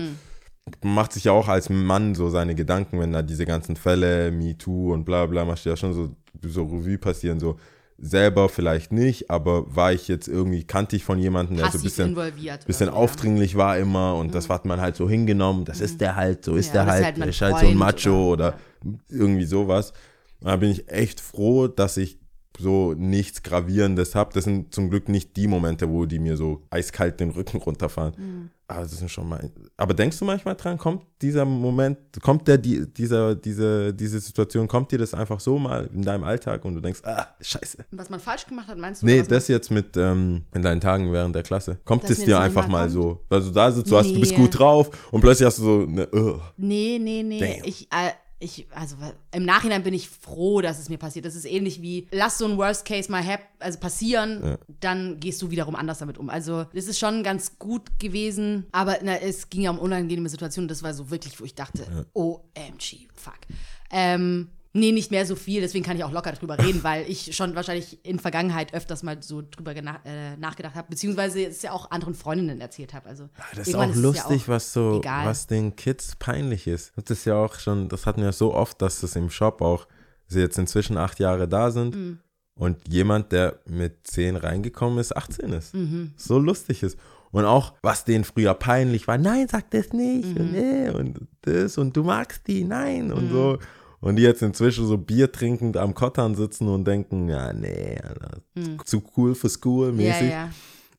man 0.83 0.95
macht 0.95 1.13
sich 1.13 1.25
ja 1.25 1.31
auch 1.31 1.47
als 1.47 1.69
Mann 1.69 2.15
so 2.15 2.29
seine 2.29 2.55
Gedanken, 2.55 2.99
wenn 2.99 3.13
da 3.13 3.21
diese 3.21 3.45
ganzen 3.45 3.75
Fälle, 3.75 4.31
MeToo 4.31 4.93
und 4.93 5.05
bla 5.05 5.25
bla, 5.25 5.45
machst 5.45 5.65
du 5.65 5.69
ja 5.69 5.77
schon 5.77 5.93
so, 5.93 6.15
so 6.41 6.63
Revue 6.63 6.97
passieren, 6.97 7.39
so 7.39 7.57
selber 7.97 8.49
vielleicht 8.49 8.91
nicht, 8.91 9.29
aber 9.29 9.73
war 9.75 9.93
ich 9.93 10.07
jetzt 10.07 10.27
irgendwie, 10.27 10.63
kannte 10.63 10.95
ich 10.95 11.03
von 11.03 11.17
jemandem, 11.17 11.57
der 11.57 11.71
so 11.71 11.77
ein 11.77 11.83
bisschen 11.83 12.09
involviert. 12.09 12.57
oder 12.59 12.67
bisschen 12.67 12.87
ja. 12.87 12.93
aufdringlich 12.93 13.55
war 13.55 13.77
immer 13.77 14.15
und 14.15 14.35
das 14.35 14.49
hat 14.49 14.65
man 14.65 14.81
halt 14.81 14.95
so 14.95 15.09
hingenommen, 15.09 15.65
das 15.65 15.79
ist 15.79 16.01
der 16.01 16.15
halt, 16.15 16.43
so 16.43 16.55
ist 16.55 16.73
Ja, 16.73 16.83
der 16.83 16.85
das 16.85 16.95
ist 16.99 17.05
halt, 17.05 17.19
halt 17.19 17.29
ist 17.29 17.41
halt 17.41 17.59
so 17.59 17.67
ein 17.67 17.77
Macho 17.77 18.31
oder- 18.33 18.57
oder, 18.83 18.95
irgendwie 19.09 19.45
sowas. 19.45 19.93
Da 20.41 20.57
bin 20.57 20.69
ich 20.69 20.89
echt 20.91 21.21
froh, 21.21 21.67
dass 21.67 21.97
ich 21.97 22.19
so 22.59 22.93
nichts 22.93 23.43
Gravierendes 23.43 24.15
habe. 24.15 24.31
Das 24.33 24.43
sind 24.43 24.73
zum 24.73 24.89
Glück 24.89 25.09
nicht 25.09 25.35
die 25.35 25.47
Momente, 25.47 25.89
wo 25.89 26.05
die 26.05 26.19
mir 26.19 26.37
so 26.37 26.63
eiskalt 26.69 27.19
den 27.19 27.31
Rücken 27.31 27.57
runterfahren. 27.57 28.13
Mhm. 28.17 28.49
Aber 28.67 28.81
das 28.81 28.97
sind 28.97 29.11
schon 29.11 29.29
mal. 29.29 29.51
Aber 29.77 29.93
denkst 29.93 30.17
du 30.17 30.25
manchmal 30.25 30.55
dran, 30.55 30.77
kommt 30.77 31.03
dieser 31.21 31.45
Moment, 31.45 31.97
kommt 32.21 32.47
der, 32.47 32.57
die, 32.57 32.91
dieser, 32.91 33.35
diese, 33.35 33.93
diese 33.93 34.19
Situation, 34.19 34.67
kommt 34.67 34.91
dir 34.91 34.97
das 34.97 35.13
einfach 35.13 35.39
so 35.39 35.59
mal 35.59 35.87
in 35.93 36.01
deinem 36.01 36.23
Alltag 36.23 36.65
und 36.65 36.73
du 36.73 36.81
denkst, 36.81 37.01
ah, 37.03 37.27
scheiße. 37.39 37.85
Was 37.91 38.09
man 38.09 38.19
falsch 38.19 38.47
gemacht 38.47 38.67
hat, 38.67 38.77
meinst 38.77 39.03
du? 39.03 39.05
Nee, 39.05 39.21
das 39.21 39.47
jetzt 39.47 39.69
mit 39.69 39.95
ähm, 39.97 40.45
in 40.53 40.63
deinen 40.63 40.81
Tagen 40.81 41.11
während 41.13 41.35
der 41.35 41.43
Klasse. 41.43 41.77
Kommt 41.85 42.03
Dass 42.03 42.11
es 42.11 42.25
dir 42.25 42.39
einfach 42.39 42.67
mal 42.67 42.89
so, 42.89 43.23
also 43.29 43.51
da 43.51 43.71
sitzt 43.71 43.91
du, 43.91 43.97
hast, 43.97 44.09
du 44.09 44.19
bist 44.19 44.31
Nee. 44.31 44.37
gut 44.37 44.57
drauf 44.57 44.89
und 45.11 45.21
plötzlich 45.21 45.45
hast 45.45 45.59
du 45.59 45.63
so 45.63 45.87
eine, 45.87 46.07
uh, 46.13 46.39
Nee, 46.57 46.99
nee, 46.99 47.21
nee. 47.21 47.39
Damn. 47.39 47.65
Ich, 47.65 47.87
äh, 47.91 48.11
ich, 48.39 48.67
also 48.71 48.97
im 49.31 49.45
Nachhinein 49.45 49.83
bin 49.83 49.93
ich 49.93 50.09
froh, 50.09 50.61
dass 50.61 50.79
es 50.79 50.89
mir 50.89 50.97
passiert. 50.97 51.25
Das 51.25 51.35
ist 51.35 51.45
ähnlich 51.45 51.81
wie, 51.81 52.07
lass 52.11 52.37
so 52.37 52.45
ein 52.45 52.57
Worst 52.57 52.85
Case 52.85 53.09
mal 53.09 53.25
hap 53.25 53.41
also 53.59 53.79
passieren, 53.79 54.57
dann 54.81 55.19
gehst 55.19 55.41
du 55.41 55.51
wiederum 55.51 55.75
anders 55.75 55.99
damit 55.99 56.17
um. 56.17 56.29
Also 56.29 56.65
das 56.73 56.85
ist 56.85 56.99
schon 56.99 57.23
ganz 57.23 57.57
gut 57.57 57.97
gewesen, 57.99 58.65
aber 58.71 58.97
na, 59.01 59.17
es 59.17 59.49
ging 59.49 59.61
ja 59.61 59.71
um 59.71 59.79
unangenehme 59.79 60.29
Situationen. 60.29 60.67
Das 60.67 60.83
war 60.83 60.93
so 60.93 61.09
wirklich, 61.09 61.39
wo 61.39 61.45
ich 61.45 61.55
dachte, 61.55 62.07
OMG, 62.13 63.07
fuck. 63.15 63.39
Ähm, 63.89 64.49
nee, 64.75 64.91
nicht 64.91 65.09
mehr 65.09 65.25
so 65.25 65.35
viel, 65.35 65.61
deswegen 65.61 65.83
kann 65.85 65.95
ich 65.97 66.03
auch 66.03 66.11
locker 66.11 66.33
drüber 66.33 66.59
reden, 66.59 66.83
weil 66.83 67.09
ich 67.09 67.35
schon 67.35 67.55
wahrscheinlich 67.55 68.05
in 68.05 68.19
Vergangenheit 68.19 68.73
öfters 68.73 69.03
mal 69.03 69.23
so 69.23 69.41
drüber 69.41 69.73
äh, 69.75 70.35
nachgedacht 70.37 70.75
habe, 70.75 70.87
beziehungsweise 70.89 71.45
es 71.45 71.61
ja 71.61 71.71
auch 71.71 71.89
anderen 71.91 72.13
Freundinnen 72.13 72.59
erzählt 72.61 72.93
habe. 72.93 73.07
Also 73.07 73.29
das 73.55 73.69
ist 73.69 73.75
auch 73.75 73.95
lustig, 73.95 74.41
ja 74.41 74.43
auch 74.43 74.47
was 74.49 74.73
so, 74.73 74.99
egal. 74.99 75.25
was 75.25 75.47
den 75.47 75.75
Kids 75.75 76.15
peinlich 76.17 76.67
ist. 76.67 76.91
Das 76.97 77.19
ist 77.19 77.25
ja 77.25 77.35
auch 77.35 77.57
schon, 77.57 77.87
das 77.89 78.05
hatten 78.05 78.21
wir 78.21 78.33
so 78.33 78.53
oft, 78.53 78.81
dass 78.81 78.99
das 79.01 79.15
im 79.15 79.29
Shop 79.29 79.61
auch, 79.61 79.87
sie 80.27 80.41
jetzt 80.41 80.57
inzwischen 80.57 80.97
acht 80.97 81.19
Jahre 81.19 81.47
da 81.47 81.71
sind 81.71 81.95
Mhm. 81.95 82.19
und 82.55 82.87
jemand, 82.89 83.31
der 83.31 83.59
mit 83.67 84.05
zehn 84.07 84.35
reingekommen 84.35 84.99
ist, 84.99 85.15
18 85.15 85.53
ist. 85.53 85.73
Mhm. 85.73 86.11
So 86.17 86.37
lustig 86.37 86.83
ist. 86.83 86.97
Und 87.31 87.45
auch, 87.45 87.73
was 87.81 88.05
denen 88.05 88.23
früher 88.23 88.53
peinlich 88.53 89.07
war, 89.07 89.17
nein, 89.17 89.47
sag 89.49 89.69
das 89.71 89.91
nicht 89.93 90.27
Mhm. 90.29 90.37
und 90.37 90.51
nee 90.51 90.89
und 90.89 91.19
das 91.41 91.77
und 91.77 91.95
du 91.95 92.03
magst 92.03 92.47
die, 92.47 92.63
nein 92.63 93.11
und 93.13 93.29
so. 93.31 93.57
Und 94.05 94.17
die 94.17 94.21
jetzt 94.23 94.41
inzwischen 94.43 94.85
so 94.87 94.97
Bier 94.97 95.31
trinkend 95.31 95.77
am 95.77 95.93
Kottern 95.95 96.35
sitzen 96.35 96.67
und 96.67 96.85
denken, 96.85 97.27
ja, 97.27 97.51
nee, 97.53 97.97
Alter, 98.01 98.37
zu 98.85 99.01
cool 99.17 99.33
für 99.35 99.49
School 99.49 99.91
Mhm. 99.91 99.99
Ja, 99.99 100.07
mäßig. 100.11 100.29
ja. 100.31 100.49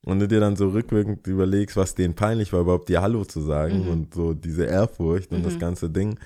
Und 0.02 0.18
du 0.20 0.28
dir 0.28 0.40
dann 0.40 0.56
so 0.56 0.68
rückwirkend 0.70 1.26
überlegst, 1.26 1.76
was 1.76 1.94
denen 1.94 2.14
peinlich 2.14 2.52
war, 2.52 2.60
überhaupt 2.60 2.88
dir 2.88 3.02
Hallo 3.02 3.24
zu 3.24 3.40
sagen 3.40 3.84
Mhm. 3.84 3.88
und 3.90 4.14
so 4.14 4.34
diese 4.34 4.64
Ehrfurcht 4.64 5.30
und 5.32 5.44
das 5.44 5.58
ganze 5.58 5.88
Ding, 5.90 6.18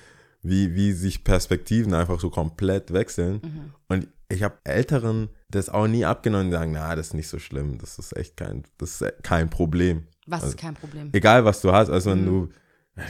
wie, 0.43 0.73
wie 0.75 0.91
sich 0.91 1.23
Perspektiven 1.23 1.93
einfach 1.93 2.19
so 2.19 2.29
komplett 2.31 2.91
wechseln. 2.93 3.41
Mhm. 3.43 3.73
Und 3.87 4.07
ich 4.29 4.41
habe 4.43 4.55
Älteren 4.63 5.29
das 5.49 5.69
auch 5.69 5.87
nie 5.87 6.05
abgenommen 6.05 6.47
und 6.47 6.51
sagen, 6.51 6.71
na, 6.71 6.95
das 6.95 7.07
ist 7.07 7.13
nicht 7.13 7.27
so 7.27 7.37
schlimm, 7.37 7.77
das 7.77 7.99
ist 7.99 8.15
echt 8.17 8.37
kein, 8.37 8.63
das 8.79 9.01
ist 9.01 9.23
kein 9.23 9.49
Problem. 9.51 10.07
Was 10.25 10.43
Also 10.43 10.55
ist 10.55 10.59
kein 10.61 10.73
Problem? 10.73 11.09
Egal, 11.13 11.45
was 11.45 11.61
du 11.61 11.71
hast, 11.71 11.89
also 11.89 12.09
Mhm. 12.09 12.13
wenn 12.15 12.25
du, 12.25 12.49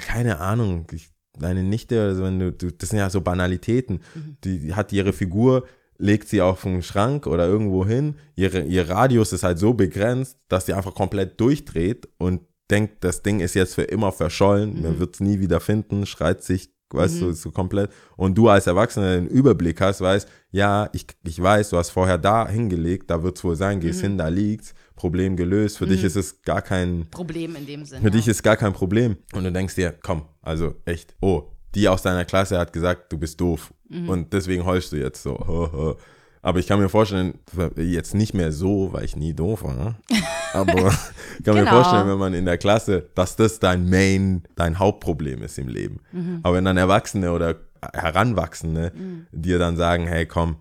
keine 0.08 0.40
Ahnung, 0.40 0.88
ich, 0.92 1.10
deine 1.40 1.64
Nichte, 1.64 2.02
also 2.02 2.24
wenn 2.24 2.40
du, 2.40 2.52
du, 2.52 2.72
das 2.72 2.90
sind 2.90 3.00
ja 3.00 3.10
so 3.10 3.22
Banalitäten, 3.22 4.02
Mhm. 4.16 4.38
die, 4.44 4.74
hat 4.74 4.92
ihre 4.94 5.14
Figur, 5.14 5.66
legt 5.98 6.28
sie 6.28 6.42
auf 6.42 6.64
den 6.64 6.82
Schrank 6.82 7.28
oder 7.28 7.48
irgendwo 7.48 7.86
hin, 7.86 8.16
ihre, 8.36 8.62
ihr 8.64 8.90
Radius 8.90 9.34
ist 9.34 9.44
halt 9.44 9.60
so 9.60 9.74
begrenzt, 9.74 10.38
dass 10.48 10.66
sie 10.66 10.74
einfach 10.74 10.96
komplett 10.96 11.40
durchdreht 11.40 12.08
und 12.18 12.42
denkt, 12.70 13.04
das 13.04 13.22
Ding 13.22 13.40
ist 13.40 13.54
jetzt 13.54 13.76
für 13.76 13.84
immer 13.84 14.12
verschollen, 14.12 14.76
Mhm. 14.78 14.82
man 14.82 15.00
wird 15.00 15.16
es 15.16 15.20
nie 15.20 15.40
wieder 15.40 15.60
finden, 15.60 16.06
schreit 16.06 16.44
sich, 16.44 16.70
weißt 16.90 17.22
du, 17.22 17.32
so 17.34 17.52
komplett. 17.52 17.92
Und 18.18 18.38
du 18.38 18.50
als 18.50 18.68
Erwachsener 18.68 19.16
den 19.16 19.28
Überblick 19.28 19.80
hast, 19.80 20.02
weißt, 20.02 20.28
ja, 20.52 20.90
ich, 20.94 21.06
ich 21.24 21.42
weiß, 21.42 21.70
du 21.70 21.78
hast 21.78 21.90
vorher 21.92 22.18
da 22.18 22.48
hingelegt, 22.50 23.10
da 23.10 23.24
wird 23.24 23.38
es 23.38 23.44
wohl 23.44 23.56
sein, 23.56 23.78
Mhm. 23.78 23.82
gehst 23.82 24.02
hin, 24.02 24.18
da 24.18 24.28
liegt's, 24.28 24.74
Problem 25.02 25.36
gelöst, 25.36 25.80
für 25.80 25.88
dich 25.88 26.04
ist 26.04 26.16
es 26.16 26.44
gar 26.44 26.62
kein, 26.62 27.08
Problem 27.10 27.56
in 27.56 27.66
dem 27.66 27.86
Sinne. 27.86 28.02
für 28.02 28.08
ja. 28.08 28.12
dich 28.12 28.28
ist 28.28 28.44
gar 28.44 28.56
kein 28.56 28.72
Problem. 28.74 29.18
Und 29.34 29.44
du 29.44 29.52
denkst 29.52 29.74
dir, 29.74 29.96
komm, 30.04 30.22
also 30.44 30.76
echt, 30.86 31.16
oh, 31.22 31.44
die 31.74 31.88
aus 31.90 32.04
deiner 32.04 32.24
Klasse 32.24 32.60
hat 32.60 32.72
gesagt, 32.72 33.12
du 33.12 33.18
bist 33.18 33.42
doof. 33.42 33.74
Mhm. 33.90 34.10
Und 34.10 34.34
deswegen 34.34 34.64
heulst 34.64 34.92
du 34.92 34.98
jetzt 34.98 35.24
so. 35.24 35.96
Aber 36.44 36.60
ich 36.60 36.68
kann 36.68 36.80
mir 36.80 36.90
vorstellen, 36.90 37.34
jetzt 37.78 38.14
nicht 38.14 38.34
mehr 38.36 38.52
so, 38.52 38.94
weil 38.94 39.06
ich 39.06 39.16
nie 39.16 39.34
doof 39.34 39.64
war. 39.64 39.74
ne? 39.76 39.96
Aber 40.54 40.92
ich 41.40 41.46
kann 41.46 41.56
mir 41.56 41.62
Genau. 41.62 41.72
vorstellen, 41.82 42.08
wenn 42.08 42.18
man 42.20 42.34
in 42.36 42.46
der 42.46 42.58
Klasse, 42.60 43.10
dass 43.16 43.36
das 43.36 43.58
dein 43.60 43.90
Main, 43.90 44.44
dein 44.56 44.78
Hauptproblem 44.78 45.42
ist 45.42 45.58
im 45.58 45.68
Leben. 45.68 46.00
Mhm. 46.12 46.42
Aber 46.44 46.58
wenn 46.58 46.66
dann 46.66 46.78
Erwachsene 46.78 47.32
oder 47.32 47.56
Heranwachsende 47.94 48.92
Mhm. 48.96 49.26
dir 49.32 49.58
dann 49.58 49.78
sagen, 49.78 50.06
hey 50.08 50.26
komm, 50.28 50.58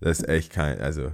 das 0.00 0.18
ist 0.20 0.28
echt 0.28 0.52
kein, 0.52 0.80
also 0.80 1.12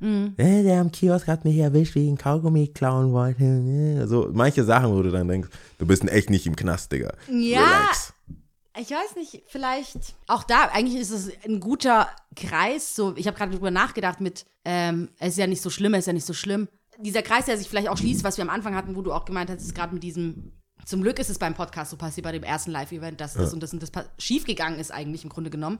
Mhm. 0.00 0.34
äh, 0.38 0.62
der 0.62 0.80
am 0.80 0.90
Kiosk 0.90 1.28
hat 1.28 1.44
mich 1.44 1.56
erwischt, 1.58 1.94
wie 1.94 2.08
einen 2.08 2.18
Kaugummi 2.18 2.68
klauen 2.68 3.12
wollte. 3.12 3.44
Äh, 3.44 4.06
So 4.06 4.30
manche 4.32 4.64
Sachen, 4.64 4.92
wo 4.92 5.02
du 5.02 5.10
dann 5.10 5.28
denkst, 5.28 5.48
du 5.78 5.86
bist 5.86 6.02
echt 6.08 6.30
nicht 6.30 6.46
im 6.46 6.56
Knast, 6.56 6.90
Digga. 6.90 7.12
Ja. 7.30 7.60
Relax. 7.60 8.12
Ich 8.78 8.90
weiß 8.90 9.16
nicht, 9.16 9.42
vielleicht 9.48 10.14
auch 10.26 10.44
da, 10.44 10.68
eigentlich 10.72 10.98
ist 11.00 11.10
es 11.10 11.30
ein 11.44 11.60
guter 11.60 12.08
Kreis. 12.36 12.94
So, 12.94 13.14
ich 13.16 13.26
habe 13.26 13.36
gerade 13.36 13.52
drüber 13.52 13.70
nachgedacht 13.70 14.20
mit, 14.20 14.46
ähm, 14.64 15.08
es 15.18 15.30
ist 15.30 15.38
ja 15.38 15.46
nicht 15.46 15.60
so 15.60 15.70
schlimm, 15.70 15.92
es 15.94 16.00
ist 16.00 16.06
ja 16.06 16.12
nicht 16.12 16.26
so 16.26 16.32
schlimm. 16.32 16.68
Dieser 16.98 17.22
Kreis, 17.22 17.46
der 17.46 17.58
sich 17.58 17.68
vielleicht 17.68 17.88
auch 17.88 17.96
schließt, 17.98 18.24
was 18.24 18.36
wir 18.36 18.42
am 18.42 18.50
Anfang 18.50 18.74
hatten, 18.74 18.94
wo 18.94 19.02
du 19.02 19.12
auch 19.12 19.24
gemeint 19.24 19.50
hast, 19.50 19.62
ist 19.62 19.74
gerade 19.74 19.92
mit 19.92 20.02
diesem, 20.02 20.52
zum 20.84 21.02
Glück 21.02 21.18
ist 21.18 21.30
es 21.30 21.38
beim 21.38 21.54
Podcast 21.54 21.90
so 21.90 21.96
passiert, 21.96 22.24
bei 22.24 22.32
dem 22.32 22.42
ersten 22.44 22.70
Live-Event, 22.70 23.20
dass 23.20 23.34
das 23.34 23.52
und 23.52 23.62
das 23.62 23.72
und 23.72 23.82
das 23.82 23.90
schiefgegangen 24.18 24.78
ist 24.78 24.92
eigentlich 24.92 25.24
im 25.24 25.30
Grunde 25.30 25.50
genommen. 25.50 25.78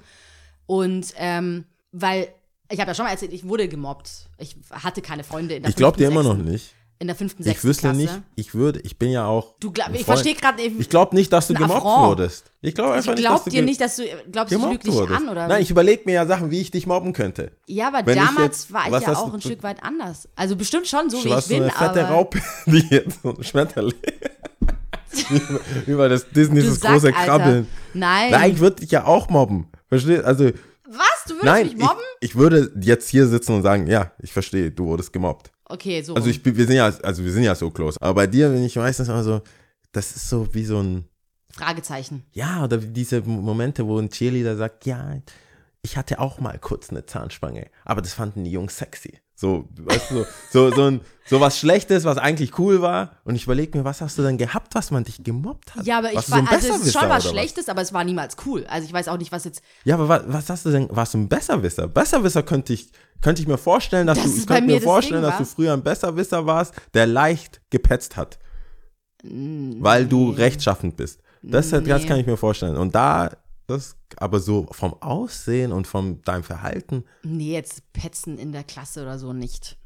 Und 0.67 1.15
ähm, 1.17 1.65
weil, 1.93 2.29
ich 2.71 2.81
habe 2.81 2.91
ja 2.91 2.95
schon 2.95 3.05
mal 3.05 3.11
erzählt, 3.13 3.33
ich 3.33 3.47
wurde 3.47 3.69
gemobbt. 3.69 4.11
Ich 4.39 4.57
hatte 4.71 5.03
keine 5.03 5.25
Freunde 5.25 5.55
in 5.57 5.63
der 5.63 5.71
Ich 5.71 5.77
glaube 5.77 5.97
dir 5.99 6.09
immer 6.09 6.23
noch 6.23 6.37
nicht. 6.37 6.75
In 7.03 7.07
der 7.07 7.17
fünften, 7.17 7.41
Ich 7.43 7.47
sechsten 7.49 7.69
wüsste 7.69 7.81
Klasse. 7.83 7.97
nicht, 7.99 8.13
ich 8.37 8.55
würde, 8.55 8.79
ich 8.81 8.99
bin 8.99 9.11
ja 9.11 9.25
auch. 9.25 9.55
Du 9.59 9.73
glaub, 9.73 9.89
ich 9.95 10.05
verstehe 10.05 10.35
gerade. 10.35 10.61
Ich 10.63 10.91
glaube 10.91 11.17
nicht, 11.17 11.33
dass 11.33 11.47
du 11.49 11.55
gemobbt 11.55 11.77
Affront. 11.79 12.09
wurdest. 12.11 12.53
Ich 12.61 12.75
glaube 12.75 12.91
Ich 12.91 12.97
einfach 12.99 13.15
nicht, 13.15 13.25
dass 13.27 13.43
glaub 13.45 13.55
du 13.55 13.63
nicht, 13.63 13.81
dass 13.81 13.97
du, 13.97 14.03
glaubst 14.31 14.53
du, 14.53 14.59
ich 14.59 14.65
lüge 14.67 14.79
dich 14.85 14.93
wurdest. 14.93 15.19
an, 15.23 15.29
oder? 15.31 15.49
Nein, 15.49 15.63
ich 15.63 15.71
überlege 15.71 16.03
mir 16.05 16.13
ja 16.13 16.27
Sachen, 16.27 16.51
wie 16.51 16.61
ich 16.61 16.71
dich 16.71 16.87
mobben 16.87 17.15
könnte. 17.15 17.53
Ja, 17.67 17.89
aber 17.89 18.05
Wenn 18.05 18.19
ich 18.19 18.23
damals 18.25 18.45
jetzt- 18.65 18.73
war 18.75 18.85
ich 18.87 19.07
ja 19.07 19.17
auch 19.17 19.33
ein 19.33 19.41
Stück 19.41 19.63
weit 19.63 19.83
anders. 19.83 20.29
Also 20.37 20.57
bestimmt 20.57 20.89
schon 20.89 21.09
so, 21.09 21.25
wie 21.25 21.29
ich 21.31 21.35
so 21.37 21.49
bin, 21.55 21.63
eine 21.63 21.73
fette 21.73 22.05
aber 22.05 22.15
Raupe, 22.17 22.39
die 22.67 22.87
jetzt 22.91 23.23
so 23.23 23.35
ein 23.35 23.43
Schmetterling. 23.45 23.95
Über 25.87 26.09
das 26.09 26.29
Disney 26.31 26.63
das 26.63 26.81
große. 26.81 27.13
Krabbeln. 27.13 27.67
Nein. 27.95 28.31
Nein, 28.31 28.53
ich 28.53 28.59
würde 28.61 28.77
dich 28.81 28.91
ja 28.91 29.05
auch 29.07 29.29
mobben. 29.29 29.69
Verstehst 29.89 30.25
Also, 30.25 30.51
Was? 30.91 31.25
Du 31.27 31.35
würdest 31.35 31.45
nein, 31.45 31.63
mich 31.65 31.75
ich, 31.75 31.79
mobben? 31.79 32.03
ich 32.21 32.35
würde 32.35 32.73
jetzt 32.81 33.09
hier 33.09 33.27
sitzen 33.29 33.55
und 33.55 33.63
sagen, 33.63 33.87
ja, 33.87 34.13
ich 34.19 34.33
verstehe, 34.33 34.71
du 34.73 34.87
wurdest 34.87 35.13
gemobbt. 35.13 35.53
Okay, 35.67 36.03
so. 36.03 36.15
Also 36.15 36.29
ich, 36.29 36.45
wir 36.45 36.67
sind 36.67 36.77
ja, 36.77 36.87
also 36.87 37.25
wir 37.25 37.33
sind 37.33 37.45
ja 37.45 37.55
so 37.55 37.71
close. 37.71 37.97
Aber 38.03 38.15
bei 38.15 38.27
dir 38.27 38.49
bin 38.49 38.65
ich 38.65 38.75
meistens 38.75 39.09
immer 39.09 39.23
so, 39.23 39.41
das 39.93 40.17
ist 40.17 40.29
so 40.29 40.53
wie 40.53 40.65
so 40.65 40.83
ein, 40.83 41.05
Fragezeichen. 41.53 42.25
ja, 42.33 42.65
oder 42.65 42.79
diese 42.79 43.23
Momente, 43.23 43.87
wo 43.87 43.99
ein 43.99 44.11
Cheerleader 44.11 44.57
sagt, 44.57 44.87
ja, 44.87 45.17
ich 45.83 45.97
hatte 45.97 46.19
auch 46.19 46.41
mal 46.41 46.59
kurz 46.59 46.91
eine 46.91 47.07
Zahnspange, 47.07 47.71
aber 47.85 48.03
das 48.03 48.15
fanden 48.15 48.45
die 48.45 48.53
Jungs 48.53 48.77
sexy. 48.77 49.19
So, 49.41 49.65
weißt 49.79 50.11
du, 50.11 50.17
so, 50.17 50.69
so, 50.69 50.77
so, 50.77 50.83
ein, 50.85 51.01
so 51.25 51.41
was 51.41 51.59
Schlechtes, 51.59 52.05
was 52.05 52.19
eigentlich 52.19 52.59
cool 52.59 52.83
war. 52.83 53.13
Und 53.25 53.37
ich 53.37 53.45
überlege 53.45 53.79
mir, 53.79 53.85
was 53.87 54.03
hast 54.03 54.19
du 54.19 54.23
denn 54.23 54.37
gehabt, 54.37 54.75
was 54.75 54.91
man 54.91 55.05
dich 55.05 55.25
gemobbt 55.25 55.75
hat? 55.75 55.87
Ja, 55.87 55.97
aber 55.97 56.11
ich 56.11 56.17
Warst 56.17 56.31
war, 56.31 56.41
so 56.41 56.45
also 56.47 56.75
es 56.75 56.83
ist 56.83 56.93
schon 56.93 57.09
was 57.09 57.27
Schlechtes, 57.27 57.71
aber 57.71 57.81
es 57.81 57.91
war 57.95 58.05
niemals 58.05 58.37
cool. 58.45 58.67
Also 58.69 58.87
ich 58.87 58.93
weiß 58.93 59.09
auch 59.09 59.17
nicht, 59.17 59.33
was 59.33 59.45
jetzt. 59.45 59.63
Ja, 59.85 59.95
aber 59.95 60.11
was, 60.11 60.25
was 60.27 60.51
hast 60.51 60.67
du 60.67 60.71
denn? 60.71 60.89
Warst 60.91 61.15
du 61.15 61.19
ein 61.19 61.29
Besserwisser? 61.31 61.89
Besserwisser 61.89 62.43
könnte 62.43 62.75
ich, 62.75 62.91
könnte 63.23 63.41
ich 63.41 63.49
mir 63.49 63.57
vorstellen, 63.57 64.07
dass 64.07 64.19
Das 64.19 64.31
du, 64.31 64.41
ich 64.41 64.47
könnte 64.47 64.65
mir 64.67 64.75
das 64.75 64.85
vorstellen, 64.85 65.23
Ding, 65.23 65.31
dass 65.31 65.39
du 65.39 65.45
früher 65.47 65.73
ein 65.73 65.83
Besserwisser 65.83 66.45
warst, 66.45 66.75
der 66.93 67.07
leicht 67.07 67.63
gepetzt 67.71 68.19
hat. 68.19 68.39
Weil 69.23 70.07
du 70.07 70.31
rechtschaffend 70.31 70.97
bist. 70.97 71.21
Das, 71.43 71.71
das 71.71 71.83
Nee. 71.83 72.07
kann 72.07 72.21
ich 72.21 72.27
mir 72.27 72.37
vorstellen. 72.37 72.77
Und 72.77 72.95
da, 72.95 73.31
das, 73.71 73.97
aber 74.17 74.41
so 74.41 74.67
vom 74.73 74.95
Aussehen 75.03 75.73
und 75.73 75.87
von 75.87 76.21
deinem 76.23 76.43
Verhalten, 76.43 77.05
Nee, 77.23 77.53
jetzt 77.55 77.93
Petzen 77.93 78.39
in 78.39 78.53
der 78.53 78.65
Klasse 78.65 79.03
oder 79.03 79.19
so 79.19 79.33
nicht. 79.33 79.79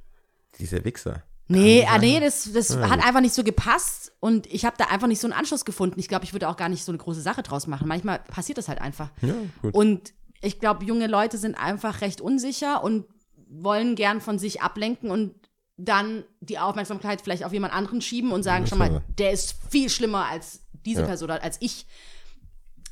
diese 0.59 0.85
Wichser. 0.85 1.22
Nee, 1.47 1.87
ah, 1.87 1.99
nee, 1.99 2.20
das, 2.20 2.51
das 2.55 2.74
hat 2.74 3.05
einfach 3.05 3.20
nicht 3.20 3.35
so 3.35 3.45
gepasst 3.45 4.12
und 4.18 4.47
ich 4.47 4.64
habe 4.64 4.76
da 4.78 4.87
einfach 4.87 5.09
nicht 5.09 5.20
so 5.20 5.26
einen 5.26 5.35
Anschluss 5.35 5.66
gefunden. 5.66 6.01
Ich 6.01 6.09
glaube, 6.09 6.24
ich 6.24 6.32
würde 6.32 6.49
auch 6.49 6.57
gar 6.57 6.70
nicht 6.70 6.85
so 6.85 6.91
eine 6.91 6.99
große 6.99 7.20
Sache 7.20 7.43
draus 7.43 7.66
machen. 7.66 7.87
Manchmal 7.87 8.20
passiert 8.20 8.57
das 8.57 8.68
halt 8.68 8.80
einfach. 8.80 9.11
Ja, 9.20 9.35
gut. 9.61 9.74
Und 9.74 10.14
ich 10.41 10.59
glaube, 10.59 10.87
junge 10.87 11.07
Leute 11.07 11.37
sind 11.37 11.55
einfach 11.55 12.01
recht 12.01 12.22
unsicher 12.22 12.82
und 12.82 13.05
wollen 13.49 13.95
gern 13.95 14.22
von 14.22 14.39
sich 14.39 14.62
ablenken 14.62 15.11
und 15.11 15.35
dann 15.76 16.24
die 16.41 16.59
Aufmerksamkeit 16.59 17.20
vielleicht 17.20 17.45
auf 17.45 17.53
jemand 17.53 17.74
anderen 17.74 18.01
schieben 18.01 18.32
und 18.32 18.43
sagen, 18.43 18.64
Ja, 18.64 18.68
schon 18.70 18.78
mal, 18.78 19.03
der 19.18 19.32
ist 19.32 19.55
viel 19.68 19.91
schlimmer 19.91 20.26
als 20.26 20.61
diese 20.87 21.01
Ja. 21.03 21.07
Person 21.07 21.26
oder 21.30 21.43
als 21.43 21.59
ich. 21.61 21.87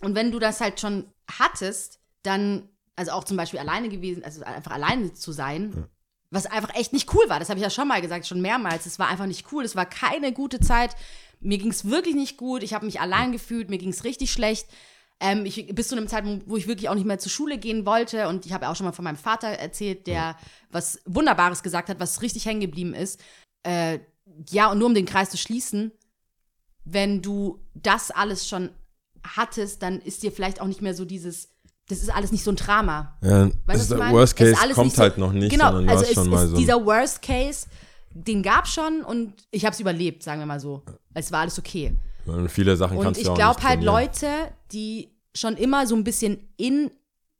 Und 0.02 0.14
wenn 0.14 0.32
du 0.32 0.38
das 0.38 0.60
halt 0.60 0.80
schon 0.80 1.10
hattest, 1.38 2.00
dann, 2.22 2.68
also 2.96 3.12
auch 3.12 3.24
zum 3.24 3.36
Beispiel 3.36 3.60
alleine 3.60 3.88
gewesen, 3.88 4.24
also 4.24 4.42
einfach 4.42 4.72
alleine 4.72 5.12
zu 5.14 5.32
sein, 5.32 5.86
was 6.30 6.46
einfach 6.46 6.74
echt 6.74 6.92
nicht 6.92 7.12
cool 7.14 7.24
war. 7.28 7.38
Das 7.38 7.50
habe 7.50 7.58
ich 7.58 7.64
ja 7.64 7.70
schon 7.70 7.88
mal 7.88 8.00
gesagt, 8.00 8.26
schon 8.26 8.42
mehrmals. 8.42 8.86
Es 8.86 8.98
war 8.98 9.08
einfach 9.08 9.26
nicht 9.26 9.52
cool. 9.52 9.64
Es 9.64 9.76
war 9.76 9.86
keine 9.86 10.32
gute 10.32 10.60
Zeit. 10.60 10.96
Mir 11.40 11.58
ging 11.58 11.70
es 11.70 11.84
wirklich 11.84 12.14
nicht 12.14 12.36
gut. 12.36 12.62
Ich 12.62 12.74
habe 12.74 12.86
mich 12.86 13.00
allein 13.00 13.32
gefühlt. 13.32 13.70
Mir 13.70 13.78
ging 13.78 13.90
es 13.90 14.04
richtig 14.04 14.32
schlecht. 14.32 14.66
Ähm, 15.20 15.46
ich, 15.46 15.72
bis 15.74 15.88
zu 15.88 15.94
einem 15.94 16.08
Zeitpunkt, 16.08 16.48
wo 16.48 16.56
ich 16.56 16.66
wirklich 16.66 16.88
auch 16.88 16.94
nicht 16.94 17.06
mehr 17.06 17.18
zur 17.18 17.30
Schule 17.30 17.58
gehen 17.58 17.86
wollte. 17.86 18.28
Und 18.28 18.46
ich 18.46 18.52
habe 18.52 18.68
auch 18.68 18.76
schon 18.76 18.86
mal 18.86 18.92
von 18.92 19.04
meinem 19.04 19.16
Vater 19.16 19.48
erzählt, 19.48 20.06
der 20.06 20.36
was 20.70 21.00
Wunderbares 21.04 21.62
gesagt 21.62 21.88
hat, 21.90 22.00
was 22.00 22.22
richtig 22.22 22.46
hängen 22.46 22.60
geblieben 22.60 22.94
ist. 22.94 23.20
Äh, 23.62 24.00
ja, 24.50 24.70
und 24.70 24.78
nur 24.78 24.88
um 24.88 24.94
den 24.94 25.06
Kreis 25.06 25.30
zu 25.30 25.36
schließen, 25.36 25.92
wenn 26.84 27.22
du 27.22 27.60
das 27.74 28.10
alles 28.10 28.48
schon 28.48 28.70
hattest, 29.24 29.82
dann 29.82 30.00
ist 30.00 30.22
dir 30.22 30.32
vielleicht 30.32 30.60
auch 30.60 30.66
nicht 30.66 30.82
mehr 30.82 30.94
so 30.94 31.04
dieses, 31.04 31.48
das 31.88 31.98
ist 31.98 32.14
alles 32.14 32.32
nicht 32.32 32.44
so 32.44 32.50
ein 32.52 32.56
Drama. 32.56 33.16
Ja, 33.22 33.50
Weißt 33.66 33.82
ist 33.82 33.90
ich 33.92 33.96
der? 33.98 34.10
Worst 34.12 34.40
ist 34.40 34.56
Case 34.56 34.74
kommt 34.74 34.92
so- 34.92 35.02
halt 35.02 35.18
noch 35.18 35.32
nicht, 35.32 35.50
Genau, 35.50 35.74
also 35.74 35.84
mal 36.30 36.44
ist 36.44 36.50
so 36.50 36.56
dieser 36.56 36.84
Worst 36.84 37.22
Case, 37.22 37.66
den 38.14 38.42
gab 38.42 38.68
schon 38.68 39.02
und 39.02 39.34
ich 39.50 39.64
habe 39.64 39.72
es 39.74 39.80
überlebt, 39.80 40.22
sagen 40.22 40.40
wir 40.40 40.46
mal 40.46 40.60
so. 40.60 40.82
Es 41.14 41.32
war 41.32 41.40
alles 41.40 41.58
okay. 41.58 41.94
und 42.26 42.50
viele 42.50 42.76
Sachen 42.76 42.96
Und 42.98 43.04
kannst 43.04 43.18
du 43.20 43.22
ich 43.22 43.28
auch 43.30 43.34
glaube 43.34 43.56
nicht 43.60 43.68
halt 43.68 43.80
trainieren. 43.82 43.94
Leute, 43.94 44.26
die 44.72 45.08
schon 45.34 45.56
immer 45.56 45.86
so 45.86 45.94
ein 45.94 46.04
bisschen 46.04 46.38
in 46.56 46.90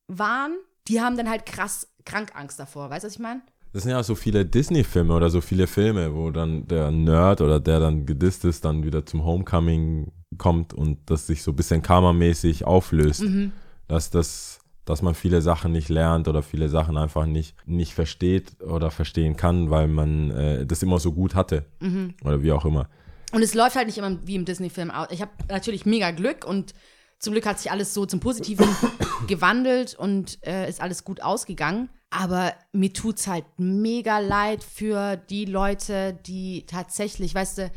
waren, 0.09 0.57
die 0.89 1.01
haben 1.01 1.17
dann 1.17 1.29
halt 1.29 1.47
krass 1.47 1.89
krank 2.05 2.33
Angst 2.35 2.59
davor. 2.59 2.91
Weißt 2.91 3.05
du, 3.05 3.07
was 3.07 3.15
ich 3.15 3.21
meine? 3.21 3.43
Das 3.73 3.85
sind 3.85 3.93
ja 3.93 4.01
auch 4.01 4.05
so 4.05 4.15
viele 4.15 4.45
Disney-Filme 4.45 5.15
oder 5.15 5.31
so 5.31 5.41
viele 5.41 5.67
Filme, 5.67 6.15
wo 6.15 6.31
dann 6.31 6.67
der 6.69 6.91
Nerd 6.91 7.41
oder 7.41 7.59
der 7.61 7.81
dann 7.81 8.05
gedisst 8.05 8.45
ist, 8.45 8.65
dann 8.65 8.85
wieder 8.85 9.07
zum 9.07 9.25
Homecoming 9.25 10.13
kommt 10.39 10.75
und 10.75 10.99
das 11.07 11.27
sich 11.27 11.43
so 11.43 11.53
ein 11.53 11.57
bisschen 11.57 11.83
karmamäßig 11.83 12.65
auflöst. 12.65 13.23
Mhm. 13.23 13.53
Dass 13.89 14.11
das, 14.11 14.61
dass 14.85 15.03
man 15.03 15.15
viele 15.15 15.43
Sachen 15.43 15.73
nicht 15.73 15.89
lernt 15.89 16.29
oder 16.29 16.43
viele 16.43 16.69
Sachen 16.69 16.97
einfach 16.97 17.27
nicht, 17.27 17.55
nicht 17.67 17.95
versteht 17.95 18.61
oder 18.63 18.91
verstehen 18.91 19.37
kann, 19.37 19.71
weil 19.71 19.89
man 19.89 20.31
äh, 20.31 20.67
das 20.67 20.83
immer 20.83 20.99
so 20.99 21.13
gut 21.13 21.35
hatte. 21.35 21.67
Mhm. 21.81 22.15
Oder 22.25 22.43
wie 22.43 22.53
auch 22.53 22.65
immer. 22.65 22.89
Und 23.33 23.43
es 23.43 23.55
läuft 23.55 23.77
halt 23.77 23.87
nicht 23.87 23.99
immer 23.99 24.19
wie 24.27 24.35
im 24.35 24.45
Disney-Film 24.45 24.91
aus. 24.91 25.09
Ich 25.11 25.23
habe 25.23 25.33
natürlich 25.49 25.87
mega 25.87 26.11
Glück 26.11 26.45
und 26.45 26.75
zum 27.19 27.33
Glück 27.33 27.47
hat 27.47 27.59
sich 27.61 27.71
alles 27.71 27.95
so 27.95 28.05
zum 28.05 28.21
Positiven 28.21 28.67
gewandelt 29.27 29.95
und 29.95 30.39
äh, 30.45 30.69
ist 30.69 30.81
alles 30.81 31.05
gut 31.05 31.23
ausgegangen. 31.23 31.89
Aber 32.11 32.53
mir 32.73 32.93
tut's 32.93 33.27
halt 33.27 33.45
mega 33.57 34.19
leid 34.19 34.63
für 34.63 35.17
die 35.17 35.47
Leute, 35.47 36.19
die 36.27 36.67
tatsächlich, 36.67 37.35
weißt 37.35 37.59
du, 37.59 37.71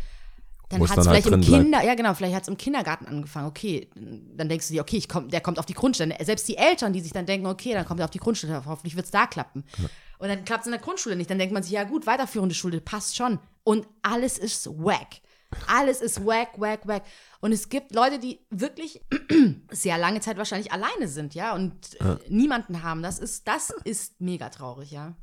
dann 0.69 0.81
es 0.81 0.89
hat 0.89 0.97
es 0.99 1.07
halt 1.07 1.23
vielleicht 1.23 1.27
im 1.27 1.31
drin 1.33 1.41
bleibt. 1.41 1.63
Kinder, 1.63 1.83
ja 1.83 1.95
genau, 1.95 2.13
vielleicht 2.13 2.35
hat 2.35 2.43
es 2.43 2.47
im 2.47 2.57
Kindergarten 2.57 3.05
angefangen. 3.05 3.47
Okay, 3.47 3.89
dann 3.95 4.49
denkst 4.49 4.67
du 4.67 4.73
dir, 4.73 4.81
okay, 4.81 4.97
ich 4.97 5.07
komm, 5.09 5.29
der 5.29 5.41
kommt 5.41 5.59
auf 5.59 5.65
die 5.65 5.73
Grundschule. 5.73 6.15
Selbst 6.23 6.47
die 6.47 6.57
Eltern, 6.57 6.93
die 6.93 7.01
sich 7.01 7.11
dann 7.13 7.25
denken, 7.25 7.45
okay, 7.47 7.73
dann 7.73 7.85
kommt 7.85 7.99
er 7.99 8.05
auf 8.05 8.11
die 8.11 8.19
Grundschule, 8.19 8.63
hoffentlich 8.65 8.95
wird's 8.95 9.11
da 9.11 9.27
klappen. 9.27 9.63
Und 10.17 10.29
dann 10.29 10.45
klappt 10.45 10.61
es 10.61 10.67
in 10.67 10.71
der 10.71 10.81
Grundschule 10.81 11.15
nicht. 11.15 11.29
Dann 11.29 11.37
denkt 11.39 11.53
man 11.53 11.61
sich, 11.63 11.73
ja 11.73 11.83
gut, 11.83 12.07
weiterführende 12.07 12.55
Schule, 12.55 12.81
passt 12.81 13.15
schon. 13.15 13.39
Und 13.63 13.87
alles 14.01 14.37
ist 14.37 14.67
wack. 14.67 15.21
Alles 15.67 16.01
ist 16.01 16.25
wack, 16.25 16.59
wack, 16.59 16.87
wack. 16.87 17.03
Und 17.39 17.51
es 17.51 17.69
gibt 17.69 17.93
Leute, 17.93 18.19
die 18.19 18.39
wirklich 18.49 19.01
sehr 19.71 19.97
lange 19.97 20.19
Zeit 20.19 20.37
wahrscheinlich 20.37 20.71
alleine 20.71 21.07
sind, 21.07 21.35
ja, 21.35 21.53
und 21.53 21.99
äh, 22.01 22.17
niemanden 22.27 22.81
haben. 22.83 23.03
Das 23.03 23.19
ist, 23.19 23.47
das 23.47 23.69
ist 23.83 24.19
mega 24.19 24.49
traurig, 24.49 24.91
ja. 24.91 25.15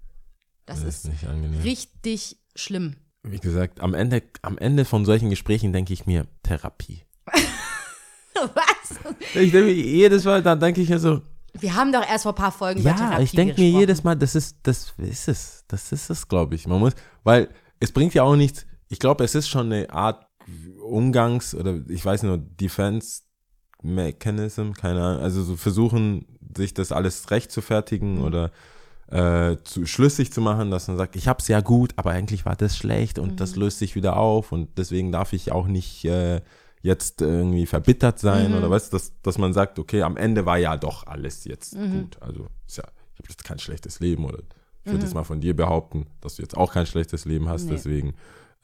Das, 0.67 0.79
Das 0.81 0.89
ist 0.89 1.05
ist 1.05 1.11
nicht 1.11 1.27
angenehm. 1.27 1.61
richtig 1.63 2.39
schlimm. 2.55 2.97
Wie 3.25 3.39
gesagt, 3.39 3.81
am 3.81 3.95
Ende, 3.95 4.23
am 4.43 4.59
Ende 4.59 4.85
von 4.85 5.05
solchen 5.05 5.31
Gesprächen 5.31 5.73
denke 5.73 5.93
ich 5.93 6.07
mir, 6.07 6.27
Therapie. 6.43 7.05
Was? 8.35 8.99
Ich 9.35 9.53
denke, 9.53 9.71
jedes 9.71 10.25
Mal, 10.25 10.43
dann 10.43 10.59
denke 10.59 10.81
ich 10.81 10.89
mir 10.89 10.99
so, 10.99 11.23
Wir 11.59 11.75
haben 11.77 11.93
doch 11.93 12.07
erst 12.07 12.25
vor 12.25 12.33
ein 12.33 12.37
paar 12.37 12.51
Folgen 12.53 12.81
über 12.81 12.91
Ja, 12.91 12.97
Therapie 12.97 13.23
ich 13.23 13.33
denke 13.33 13.61
mir 13.61 13.71
jedes 13.71 14.03
Mal, 14.03 14.17
das 14.17 14.35
ist, 14.35 14.57
das 14.65 14.93
ist 14.99 15.29
es. 15.29 15.65
Das 15.69 15.93
ist 15.93 16.11
es, 16.11 16.27
glaube 16.29 16.55
ich. 16.57 16.67
Man 16.67 16.81
muss, 16.81 16.95
weil 17.23 17.49
es 17.79 17.93
bringt 17.93 18.15
ja 18.15 18.25
auch 18.25 18.37
nichts. 18.37 18.67
Ich 18.89 18.99
glaube, 18.99 19.23
es 19.25 19.35
ist 19.35 19.49
schon 19.49 19.73
eine 19.73 19.89
Art 19.91 20.27
Umgangs- 20.85 21.55
oder 21.55 21.79
ich 21.89 22.05
weiß 22.05 22.25
nur, 22.25 22.39
Defense 22.39 23.23
Mechanism, 23.83 24.73
keine 24.73 25.03
Ahnung. 25.03 25.23
Also 25.23 25.43
so 25.43 25.57
versuchen, 25.57 26.27
sich 26.57 26.75
das 26.75 26.91
alles 26.93 27.31
recht 27.31 27.53
zu 27.53 27.61
fertigen 27.63 28.17
Mhm. 28.17 28.25
oder 28.25 28.51
äh, 29.13 29.57
zu 29.65 29.85
schlüssig 29.87 30.33
zu 30.33 30.41
machen, 30.41 30.71
dass 30.71 30.89
man 30.89 30.97
sagt, 30.97 31.17
ich 31.17 31.29
hab's 31.29 31.49
ja 31.49 31.61
gut, 31.61 31.93
aber 31.97 32.11
eigentlich 32.13 32.45
war 32.47 32.57
das 32.57 32.77
schlecht 32.77 33.19
und 33.19 33.33
Mhm. 33.33 33.37
das 33.37 33.57
löst 33.57 33.79
sich 33.79 33.95
wieder 33.95 34.17
auf 34.17 34.53
und 34.53 34.79
deswegen 34.79 35.13
darf 35.13 35.33
ich 35.33 35.53
auch 35.53 35.67
nicht 35.67 36.05
äh, 36.05 36.41
jetzt 36.81 37.21
irgendwie 37.21 37.67
verbittert 37.67 38.19
sein 38.19 38.51
Mhm. 38.53 38.59
oder 38.59 38.71
was, 38.71 38.91
dass, 38.91 39.13
dass 39.23 39.39
man 39.39 39.53
sagt, 39.53 39.79
okay, 39.79 40.03
am 40.03 40.17
Ende 40.17 40.47
war 40.47 40.59
ja 40.59 40.77
doch 40.77 41.07
alles 41.07 41.45
jetzt 41.45 41.77
Mhm. 41.77 41.91
gut. 41.93 42.17
Also 42.21 42.47
ist 42.67 42.79
ja, 42.79 42.85
ich 43.13 43.19
habe 43.21 43.29
jetzt 43.29 43.45
kein 43.45 43.59
schlechtes 43.59 44.01
Leben 44.01 44.25
oder 44.25 44.39
ich 44.39 44.87
Mhm. 44.87 44.93
würde 44.93 45.05
jetzt 45.05 45.15
mal 45.15 45.25
von 45.25 45.41
dir 45.41 45.55
behaupten, 45.55 46.07
dass 46.21 46.37
du 46.37 46.43
jetzt 46.43 46.57
auch 46.57 46.73
kein 46.73 46.87
schlechtes 46.87 47.25
Leben 47.25 47.49
hast, 47.49 47.71
deswegen 47.71 48.15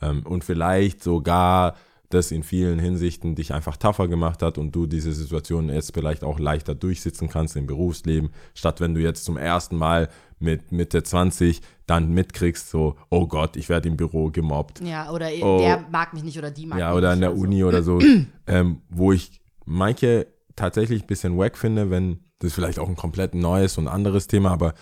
ähm, 0.00 0.24
und 0.24 0.44
vielleicht 0.44 1.02
sogar 1.02 1.74
das 2.10 2.30
in 2.30 2.42
vielen 2.42 2.78
Hinsichten 2.78 3.34
dich 3.34 3.52
einfach 3.52 3.76
tougher 3.76 4.08
gemacht 4.08 4.42
hat 4.42 4.56
und 4.58 4.72
du 4.74 4.86
diese 4.86 5.12
Situation 5.12 5.68
jetzt 5.68 5.92
vielleicht 5.92 6.24
auch 6.24 6.38
leichter 6.38 6.74
durchsitzen 6.74 7.28
kannst 7.28 7.54
im 7.56 7.66
Berufsleben, 7.66 8.30
statt 8.54 8.80
wenn 8.80 8.94
du 8.94 9.00
jetzt 9.02 9.24
zum 9.24 9.36
ersten 9.36 9.76
Mal 9.76 10.08
mit 10.38 10.72
Mitte 10.72 11.02
20 11.02 11.60
dann 11.86 12.10
mitkriegst, 12.12 12.70
so, 12.70 12.96
oh 13.10 13.26
Gott, 13.26 13.56
ich 13.56 13.68
werde 13.68 13.88
im 13.88 13.96
Büro 13.96 14.30
gemobbt. 14.30 14.80
Ja, 14.80 15.10
oder 15.10 15.28
Oh. 15.42 15.58
der 15.58 15.84
mag 15.90 16.14
mich 16.14 16.22
nicht 16.22 16.38
oder 16.38 16.50
die 16.50 16.66
mag 16.66 16.78
Ja, 16.78 16.90
mich 16.90 16.98
oder 16.98 17.08
nicht. 17.08 17.14
an 17.14 17.20
der 17.20 17.30
also. 17.30 17.42
Uni 17.42 17.64
oder 17.64 17.82
so, 17.82 17.98
ähm, 18.46 18.80
wo 18.88 19.12
ich 19.12 19.40
manche 19.66 20.26
tatsächlich 20.56 21.02
ein 21.02 21.06
bisschen 21.06 21.36
wack 21.36 21.58
finde, 21.58 21.90
wenn, 21.90 22.20
das 22.38 22.48
ist 22.48 22.54
vielleicht 22.54 22.78
auch 22.78 22.88
ein 22.88 22.96
komplett 22.96 23.34
neues 23.34 23.76
und 23.78 23.86
anderes 23.88 24.26
Thema, 24.28 24.50
aber 24.50 24.74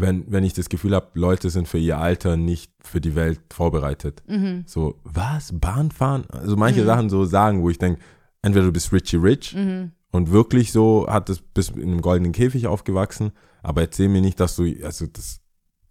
wenn, 0.00 0.24
wenn 0.30 0.44
ich 0.44 0.52
das 0.52 0.68
Gefühl 0.68 0.94
habe, 0.94 1.08
Leute 1.14 1.50
sind 1.50 1.66
für 1.68 1.78
ihr 1.78 1.98
Alter 1.98 2.36
nicht 2.36 2.70
für 2.80 3.00
die 3.00 3.14
Welt 3.14 3.40
vorbereitet. 3.52 4.22
Mhm. 4.28 4.62
So, 4.66 5.00
was? 5.04 5.50
Bahnfahren? 5.52 6.24
Also 6.30 6.56
manche 6.56 6.84
Sachen 6.84 7.10
so 7.10 7.24
sagen, 7.24 7.62
wo 7.62 7.70
ich 7.70 7.78
denke, 7.78 8.00
entweder 8.42 8.66
du 8.66 8.72
bist 8.72 8.92
Richie 8.92 9.16
Rich 9.16 9.54
Mhm. 9.54 9.92
und 10.12 10.30
wirklich 10.30 10.70
so 10.72 11.06
hat 11.08 11.28
es 11.30 11.40
bis 11.40 11.70
in 11.70 11.82
einem 11.82 12.00
goldenen 12.00 12.32
Käfig 12.32 12.66
aufgewachsen, 12.66 13.32
aber 13.62 13.80
erzähl 13.82 14.08
mir 14.08 14.20
nicht, 14.20 14.38
dass 14.40 14.54
du, 14.56 14.64
also 14.84 15.06
das, 15.06 15.40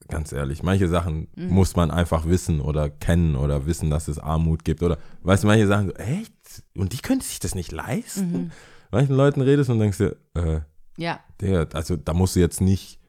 ganz 0.08 0.32
ehrlich, 0.32 0.64
manche 0.64 0.88
Sachen 0.88 1.28
Mhm. 1.36 1.50
muss 1.50 1.76
man 1.76 1.92
einfach 1.92 2.26
wissen 2.26 2.62
oder 2.62 2.90
kennen 2.90 3.36
oder 3.36 3.66
wissen, 3.66 3.90
dass 3.90 4.08
es 4.08 4.20
Armut 4.20 4.64
gibt 4.64 4.82
oder, 4.84 4.98
weißt 5.24 5.44
du, 5.44 5.48
manche 5.48 5.68
Sachen 5.68 5.88
so, 5.88 5.94
echt? 5.96 6.34
Und 6.78 6.94
die 6.94 7.00
können 7.00 7.20
sich 7.22 7.40
das 7.40 7.56
nicht 7.56 7.74
leisten? 7.74 8.32
Mhm. 8.32 8.52
Manchen 8.90 9.16
Leuten 9.18 9.42
redest 9.42 9.70
und 9.70 9.80
denkst 9.80 9.98
dir, 9.98 10.16
äh, 10.34 10.62
Ja, 10.98 11.20
der, 11.42 11.68
also 11.74 11.98
da 11.98 12.14
musst 12.14 12.38
du 12.38 12.40
jetzt 12.40 12.62
nicht 12.62 13.00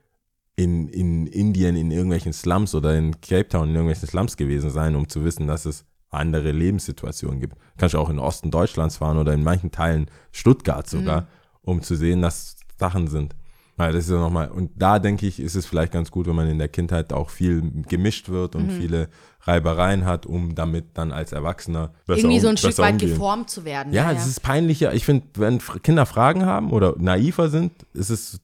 in, 0.58 0.88
in 0.88 1.28
Indien 1.28 1.76
in 1.76 1.92
irgendwelchen 1.92 2.32
Slums 2.32 2.74
oder 2.74 2.98
in 2.98 3.20
Cape 3.20 3.48
Town 3.48 3.68
in 3.68 3.76
irgendwelchen 3.76 4.08
Slums 4.08 4.36
gewesen 4.36 4.70
sein, 4.70 4.96
um 4.96 5.08
zu 5.08 5.24
wissen, 5.24 5.46
dass 5.46 5.64
es 5.64 5.84
andere 6.10 6.50
Lebenssituationen 6.50 7.38
gibt. 7.38 7.56
Kannst 7.76 7.94
du 7.94 7.98
auch 7.98 8.10
in 8.10 8.16
den 8.16 8.24
Osten 8.24 8.50
Deutschlands 8.50 8.96
fahren 8.96 9.18
oder 9.18 9.32
in 9.32 9.44
manchen 9.44 9.70
Teilen 9.70 10.10
Stuttgart 10.32 10.88
sogar, 10.88 11.28
um 11.62 11.82
zu 11.82 11.94
sehen, 11.94 12.22
dass 12.22 12.56
Sachen 12.76 13.06
sind. 13.06 13.36
Ja, 13.78 13.92
das 13.92 14.06
ist 14.06 14.10
ja 14.10 14.18
nochmal, 14.18 14.50
und 14.50 14.72
da 14.74 14.98
denke 14.98 15.28
ich, 15.28 15.38
ist 15.38 15.54
es 15.54 15.64
vielleicht 15.64 15.92
ganz 15.92 16.10
gut, 16.10 16.26
wenn 16.26 16.34
man 16.34 16.48
in 16.48 16.58
der 16.58 16.68
Kindheit 16.68 17.12
auch 17.12 17.30
viel 17.30 17.62
gemischt 17.88 18.28
wird 18.28 18.56
und 18.56 18.72
viele 18.72 19.08
Reibereien 19.42 20.04
hat, 20.04 20.26
um 20.26 20.56
damit 20.56 20.86
dann 20.94 21.12
als 21.12 21.30
Erwachsener 21.30 21.92
besser 22.04 22.22
irgendwie 22.22 22.40
so 22.40 22.48
ein 22.48 22.56
Stück 22.56 22.76
weit 22.78 22.94
umgehen. 22.94 23.10
geformt 23.10 23.48
zu 23.50 23.64
werden. 23.64 23.92
Ja, 23.92 24.10
es 24.10 24.26
ist 24.26 24.42
peinlicher. 24.42 24.92
Ich 24.92 25.04
finde, 25.04 25.26
wenn 25.36 25.60
Kinder 25.84 26.04
Fragen 26.06 26.44
haben 26.44 26.72
oder 26.72 26.96
naiver 26.98 27.48
sind, 27.48 27.70
ist 27.94 28.10
es 28.10 28.40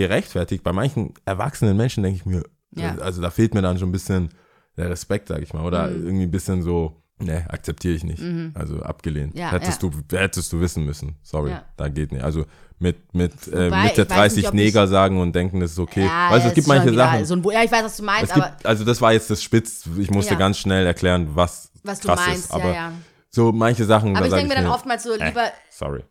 gerechtfertigt. 0.00 0.62
Bei 0.64 0.72
manchen 0.72 1.14
erwachsenen 1.24 1.76
Menschen 1.76 2.02
denke 2.02 2.16
ich 2.18 2.26
mir, 2.26 2.42
Ja. 2.74 2.96
äh, 2.96 3.00
also 3.00 3.20
da 3.22 3.30
fehlt 3.30 3.54
mir 3.54 3.62
dann 3.62 3.78
schon 3.78 3.88
ein 3.88 3.92
bisschen 3.92 4.30
der 4.76 4.88
Respekt, 4.90 5.28
sag 5.28 5.42
ich 5.42 5.52
mal. 5.52 5.64
Oder 5.64 5.88
Mhm. 5.88 6.04
irgendwie 6.06 6.22
ein 6.24 6.30
bisschen 6.30 6.62
so, 6.62 7.02
ne, 7.18 7.44
akzeptiere 7.48 7.94
ich 7.94 8.04
nicht. 8.04 8.22
Also 8.54 8.80
abgelehnt. 8.82 9.36
Ja, 9.36 9.52
hättest, 9.52 9.82
Du, 9.82 9.90
hättest 10.12 10.52
du 10.52 10.60
wissen 10.60 10.84
müssen. 10.84 11.16
Sorry, 11.22 11.50
Ja. 11.50 11.64
da 11.76 11.88
geht 11.88 12.12
nicht. 12.12 12.22
Also 12.24 12.46
mit, 12.78 13.12
mit 13.14 13.32
äh, 13.48 13.66
Wobei, 13.66 13.82
Mitte 13.84 14.02
ich 14.02 14.08
weiß 14.10 14.16
30 14.16 14.42
nicht, 14.44 14.54
Neger 14.54 14.86
sagen 14.88 15.20
und 15.20 15.34
denken, 15.34 15.60
das 15.60 15.72
ist 15.72 15.78
okay. 15.78 16.04
Ja, 16.06 16.30
weißt 16.30 16.44
du, 16.46 16.48
es 16.48 16.54
gibt 16.54 16.66
manche 16.66 16.94
Sachen. 16.94 17.24
So 17.26 17.34
ein, 17.34 17.44
ja, 17.44 17.62
ich 17.62 17.70
weiß, 17.70 17.84
was 17.84 17.96
du 17.98 18.02
meinst, 18.04 18.30
es 18.30 18.36
aber 18.36 18.48
gibt, 18.50 18.64
also 18.66 18.84
das 18.84 19.00
war 19.02 19.12
jetzt 19.12 19.28
das 19.30 19.42
Spitz. 19.42 19.86
Ich 19.98 20.10
musste 20.10 20.32
Ja. 20.32 20.38
ganz 20.38 20.56
schnell 20.58 20.86
erklären, 20.86 21.28
was, 21.34 21.70
was 21.84 22.00
du 22.00 22.08
meinst, 22.08 22.44
ist. 22.46 22.52
Aber 22.52 22.68
ja, 22.68 22.74
ja. 22.74 22.92
so 23.28 23.52
manche 23.52 23.84
Sachen, 23.84 24.16
Aber 24.16 24.20
da 24.20 24.36
ich 24.36 24.42
denke 24.42 24.56
mir 24.56 24.62
dann 24.62 24.72
oftmals 24.72 25.02
so, 25.02 25.12
äh, 25.12 25.28
lieber, 25.28 25.50
sorry. 25.68 26.04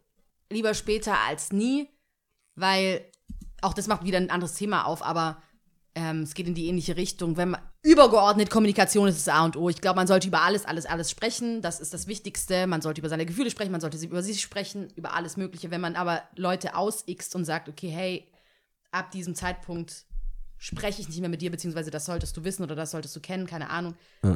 lieber 0.52 0.76
später 0.76 1.16
als 1.28 1.52
nie, 1.52 1.88
weil 2.56 3.02
auch 3.62 3.74
das 3.74 3.88
macht 3.88 4.04
wieder 4.04 4.18
ein 4.18 4.30
anderes 4.30 4.54
Thema 4.54 4.86
auf, 4.86 5.04
aber 5.04 5.42
ähm, 5.96 6.22
es 6.22 6.34
geht 6.34 6.48
in 6.48 6.56
die 6.56 6.68
ähnliche 6.68 6.96
Richtung. 6.98 7.38
Wenn 7.38 7.52
man 7.52 7.62
übergeordnet 7.82 8.50
Kommunikation 8.50 9.08
ist 9.08 9.26
das 9.26 9.34
A 9.34 9.46
und 9.46 9.56
O. 9.58 9.70
Ich 9.70 9.82
glaube, 9.82 9.96
man 9.98 10.08
sollte 10.08 10.28
über 10.28 10.42
alles, 10.42 10.66
alles, 10.66 10.86
alles 10.86 11.10
sprechen. 11.10 11.62
Das 11.62 11.80
ist 11.80 11.94
das 11.94 12.08
Wichtigste. 12.08 12.68
Man 12.68 12.82
sollte 12.82 13.02
über 13.02 13.10
seine 13.10 13.26
Gefühle 13.26 13.50
sprechen, 13.50 13.72
man 13.72 13.82
sollte 13.82 13.98
über 13.98 14.22
sich 14.22 14.42
sprechen, 14.42 14.90
über 14.96 15.14
alles 15.14 15.38
Mögliche. 15.38 15.72
Wenn 15.72 15.82
man 15.82 15.96
aber 15.96 16.24
Leute 16.36 16.76
ausixt 16.76 17.36
und 17.36 17.46
sagt, 17.46 17.70
okay, 17.70 17.90
hey, 17.90 18.28
ab 18.92 19.12
diesem 19.12 19.36
Zeitpunkt 19.36 20.06
spreche 20.58 21.02
ich 21.02 21.08
nicht 21.08 21.22
mehr 21.22 21.30
mit 21.30 21.42
dir, 21.42 21.52
beziehungsweise 21.52 21.90
das 21.90 22.06
solltest 22.06 22.36
du 22.36 22.44
wissen 22.44 22.64
oder 22.64 22.76
das 22.76 22.92
solltest 22.92 23.16
du 23.16 23.22
kennen, 23.22 23.48
keine 23.48 23.70
Ahnung. 23.70 23.96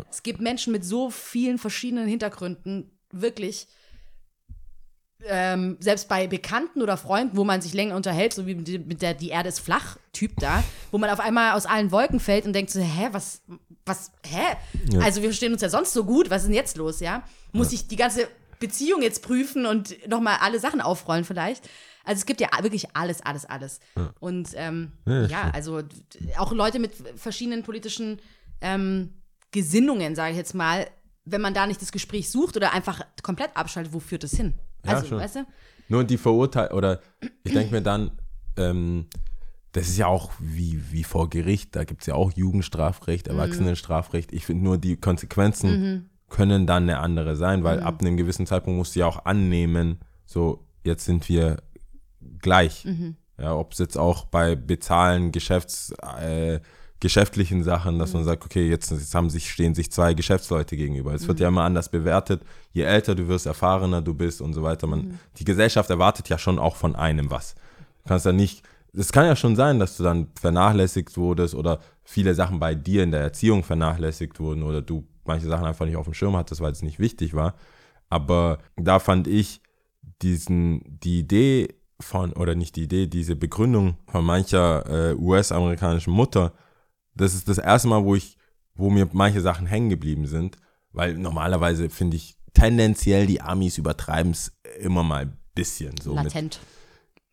Es 0.10 0.24
gibt 0.24 0.40
Menschen 0.40 0.72
mit 0.72 0.86
so 0.86 1.10
vielen 1.10 1.58
verschiedenen 1.58 2.08
Hintergründen, 2.08 2.98
wirklich, 3.12 3.68
ähm, 5.28 5.78
selbst 5.80 6.08
bei 6.10 6.28
Bekannten 6.28 6.82
oder 6.82 6.98
Freunden, 6.98 7.38
wo 7.38 7.44
man 7.44 7.62
sich 7.62 7.74
länger 7.74 7.96
unterhält, 7.96 8.34
so 8.34 8.46
wie 8.46 8.56
mit, 8.56 9.02
der 9.02 9.14
Die 9.14 9.30
Erde 9.30 9.50
ist 9.50 9.60
flach 9.60 9.98
Typ 10.12 10.34
da, 10.40 10.64
wo 10.92 10.98
man 10.98 11.10
auf 11.10 11.20
einmal 11.20 11.54
aus 11.54 11.66
allen 11.66 11.92
Wolken 11.92 12.20
fällt 12.20 12.46
und 12.46 12.54
denkt 12.54 12.72
so, 12.72 12.80
hä, 12.80 13.10
was, 13.12 13.42
was, 13.86 14.12
hä? 14.26 14.56
Also 15.02 15.22
wir 15.22 15.30
verstehen 15.30 15.54
uns 15.54 15.62
ja 15.62 15.70
sonst 15.70 15.94
so 15.94 16.04
gut, 16.04 16.30
was 16.30 16.44
ist 16.44 16.48
denn 16.48 16.56
jetzt 16.56 16.78
los, 16.78 17.00
ja? 17.00 17.24
Muss 17.52 17.72
ich 17.74 17.88
die 17.88 17.96
ganze 17.96 18.28
Beziehung 18.60 19.02
jetzt 19.02 19.22
prüfen 19.24 19.66
und 19.66 20.08
nochmal 20.08 20.38
alle 20.42 20.60
Sachen 20.60 20.82
aufrollen 20.82 21.26
vielleicht? 21.26 21.68
Also 22.04 22.20
es 22.20 22.26
gibt 22.26 22.42
ja 22.42 22.50
wirklich 22.62 22.96
alles, 22.96 23.22
alles, 23.22 23.46
alles. 23.46 23.80
Und 24.20 24.50
ähm, 24.56 24.92
Ja, 25.06 25.26
ja, 25.28 25.52
also 25.54 25.82
auch 26.38 26.52
Leute 26.52 26.80
mit 26.80 26.92
verschiedenen 27.16 27.64
politischen 27.64 28.20
ähm, 28.62 29.14
Gesinnungen, 29.52 30.16
sage 30.16 30.32
ich 30.32 30.38
jetzt 30.38 30.54
mal, 30.54 30.88
wenn 31.26 31.42
man 31.42 31.54
da 31.54 31.68
nicht 31.68 31.82
das 31.82 31.92
Gespräch 31.92 32.30
sucht 32.30 32.58
oder 32.58 32.74
einfach 32.74 33.02
komplett 33.22 33.56
abschaltet, 33.56 33.94
wo 33.94 34.00
führt 34.00 34.24
es 34.24 34.36
hin? 34.36 34.54
Ja, 34.86 34.94
Also, 34.94 35.08
schon. 35.08 35.20
weißt 35.20 35.36
du? 35.38 35.46
Nur 35.90 36.04
die 36.04 36.18
Verurteilung, 36.18 36.78
oder 36.78 37.00
ich 37.44 37.54
denke 37.54 37.74
mir 37.74 37.82
dann, 37.82 38.12
ähm, 38.58 39.08
das 39.74 39.88
ist 39.90 39.98
ja 39.98 40.08
auch 40.08 40.32
wie, 40.40 40.82
wie 40.92 41.04
vor 41.04 41.30
Gericht, 41.30 41.76
da 41.76 41.84
gibt 41.84 42.02
es 42.02 42.08
ja 42.08 42.16
auch 42.16 42.32
Jugendstrafrecht, 42.32 43.28
Mhm. 43.28 43.34
Erwachsenenstrafrecht. 43.40 44.32
Ich 44.32 44.46
finde 44.46 44.64
nur, 44.64 44.78
die 44.78 44.98
Konsequenzen 44.98 46.10
können 46.30 46.66
dann 46.68 46.84
eine 46.84 47.00
andere 47.00 47.36
sein, 47.36 47.64
weil 47.64 47.80
Mhm. 47.80 47.84
ab 47.86 48.02
einem 48.02 48.18
gewissen 48.18 48.46
Zeitpunkt 48.48 48.78
musst 48.78 48.96
du 48.96 49.00
ja 49.02 49.08
auch 49.08 49.26
annehmen, 49.26 50.00
so, 50.26 50.66
jetzt 50.84 51.06
sind 51.06 51.28
wir 51.30 51.58
gleich. 52.40 52.86
Mhm. 52.86 53.16
Ja, 53.40 53.56
ob 53.56 53.74
es 53.74 53.80
jetzt 53.80 53.98
auch 53.98 54.26
bei 54.26 54.56
Bezahlen, 54.56 55.32
Geschäfts, 55.32 55.92
äh, 56.22 56.60
geschäftlichen 57.04 57.64
Sachen, 57.64 57.99
dass 57.99 58.10
Mhm. 58.14 58.20
man 58.20 58.24
sagt, 58.26 58.43
okay, 58.45 58.68
jetzt, 58.68 58.89
jetzt 58.89 59.14
haben 59.14 59.30
sich, 59.30 59.51
stehen 59.51 59.76
sich 59.76 59.91
zwei 59.91 60.14
Geschäftsleute 60.16 60.76
gegenüber. 60.76 61.14
Es 61.14 61.28
wird 61.28 61.38
Mhm. 61.38 61.43
ja 61.43 61.47
immer 61.49 61.64
anders 61.64 61.89
bewertet. 61.89 62.41
Je 62.72 62.82
älter 62.84 63.14
du 63.14 63.28
wirst, 63.28 63.45
erfahrener 63.45 64.01
du 64.01 64.14
bist 64.16 64.41
und 64.41 64.54
so 64.54 64.64
weiter. 64.64 64.88
Man, 64.88 64.99
Mhm. 64.99 65.20
Die 65.38 65.43
Gesellschaft 65.45 65.89
erwartet 65.91 66.30
ja 66.30 66.38
schon 66.39 66.58
auch 66.58 66.76
von 66.76 66.95
einem 66.95 67.30
was. 67.30 67.54
Du 68.04 68.10
kannst 68.10 68.26
ja 68.26 68.32
nicht, 68.32 68.64
es 68.93 69.12
kann 69.12 69.26
ja 69.26 69.36
schon 69.36 69.56
sein, 69.56 69.80
dass 69.80 69.97
du 69.97 70.04
dann 70.04 70.28
vernachlässigt 70.39 71.16
wurdest 71.18 71.54
oder 71.56 71.80
viele 72.04 72.34
Sachen 72.36 72.60
bei 72.60 72.74
dir 72.76 73.04
in 73.04 73.12
der 73.12 73.22
Erziehung 73.22 73.64
vernachlässigt 73.64 74.39
wurden 74.39 74.64
oder 74.64 74.82
du 74.82 75.06
manche 75.26 75.47
Sachen 75.47 75.66
einfach 75.66 75.86
nicht 75.86 75.95
auf 75.97 76.06
dem 76.06 76.14
Schirm 76.14 76.36
hattest, 76.36 76.62
weil 76.62 76.72
es 76.72 76.82
nicht 76.82 76.99
wichtig 76.99 77.34
war. 77.34 77.54
Aber 78.10 78.60
da 78.76 78.99
fand 78.99 79.28
ich 79.28 79.62
diesen, 80.22 80.82
die 81.04 81.20
Idee 81.20 81.68
von, 81.99 82.34
oder 82.34 82.56
nicht 82.56 82.76
die 82.76 82.84
Idee, 82.84 83.08
diese 83.08 83.36
Begründung 83.36 83.95
von 84.08 84.26
mancher 84.26 85.12
äh, 85.12 85.16
US-amerikanischen 85.16 86.12
Mutter, 86.14 86.54
das 87.16 87.34
ist 87.34 87.47
das 87.47 87.57
erste 87.57 87.88
Mal, 87.88 88.03
wo 88.03 88.16
ich, 88.16 88.38
wo 88.76 88.89
mir 88.89 89.07
manche 89.11 89.41
Sachen 89.41 89.68
hängen 89.68 89.89
geblieben 89.89 90.28
sind, 90.28 90.57
weil 90.91 91.16
normalerweise 91.16 91.89
finde 91.89 92.18
ich 92.18 92.38
tendenziell 92.53 93.26
die 93.26 93.41
Amis 93.41 93.78
übertreiben 93.78 94.32
es 94.32 94.53
immer 94.80 95.03
mal 95.03 95.24
ein 95.24 95.38
bisschen 95.55 95.95
so 96.01 96.16
mit 96.16 96.26
Latent. 96.26 96.59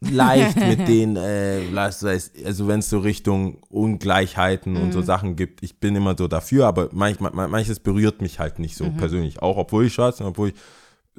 leicht 0.01 0.57
mit 0.69 0.89
den, 0.89 1.17
äh, 1.17 1.63
also 1.75 2.69
wenn 2.69 2.81
es 2.81 2.91
so 2.91 3.01
Richtung 3.01 3.63
Ungleichheiten 3.69 4.77
und 4.77 4.93
so 4.93 5.03
Sachen 5.03 5.37
gibt, 5.37 5.63
ich 5.63 5.79
bin 5.79 5.95
immer 5.95 6.17
so 6.17 6.29
dafür, 6.29 6.67
aber 6.67 6.89
manchmal, 6.93 7.33
manches 7.49 7.81
berührt 7.81 8.23
mich 8.23 8.39
halt 8.39 8.59
nicht 8.59 8.77
so 8.77 8.91
persönlich, 8.91 9.43
auch 9.43 9.57
obwohl 9.57 9.87
ich 9.87 9.95
schwarz 9.95 10.19
bin, 10.19 10.27
obwohl 10.27 10.49
ich 10.51 10.55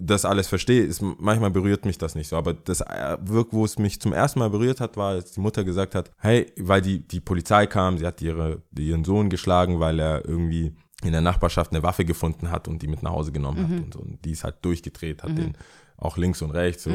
das 0.04 0.26
alles 0.26 0.48
verstehe, 0.48 0.84
ist, 0.84 1.02
manchmal 1.02 1.52
berührt 1.52 1.86
mich 1.86 1.98
das 1.98 2.16
nicht 2.16 2.28
so, 2.28 2.36
aber 2.36 2.54
das 2.54 2.82
äh, 2.82 3.18
wirk, 3.22 3.50
wo 3.52 3.64
es 3.66 3.78
mich 3.78 4.02
zum 4.02 4.14
ersten 4.14 4.40
Mal 4.40 4.50
berührt 4.50 4.80
hat, 4.82 4.98
war, 4.98 5.10
als 5.12 5.32
die 5.34 5.40
Mutter 5.42 5.64
gesagt 5.64 5.94
hat, 5.96 6.12
hey, 6.18 6.52
weil 6.60 6.82
die, 6.82 7.08
die 7.08 7.20
Polizei 7.20 7.68
kam, 7.68 7.98
sie 7.98 8.06
hat 8.08 8.22
ihre, 8.22 8.62
ihren 8.78 9.04
Sohn 9.04 9.30
geschlagen, 9.30 9.80
weil 9.80 10.00
er 10.00 10.26
irgendwie 10.28 10.74
in 11.04 11.12
der 11.12 11.22
Nachbarschaft 11.22 11.72
eine 11.72 11.84
Waffe 11.84 12.06
gefunden 12.06 12.52
hat 12.52 12.68
und 12.68 12.82
die 12.82 12.88
mit 12.88 13.04
nach 13.04 13.12
Hause 13.12 13.32
genommen 13.32 13.64
hat 13.64 13.72
und 13.84 13.94
so. 13.94 14.00
Und 14.00 14.24
die 14.26 14.32
ist 14.32 14.44
halt 14.44 14.56
durchgedreht, 14.64 15.24
hat 15.24 15.38
den 15.38 15.54
auch 15.98 16.18
links 16.18 16.42
und 16.42 16.52
rechts 16.52 16.84
so 16.84 16.92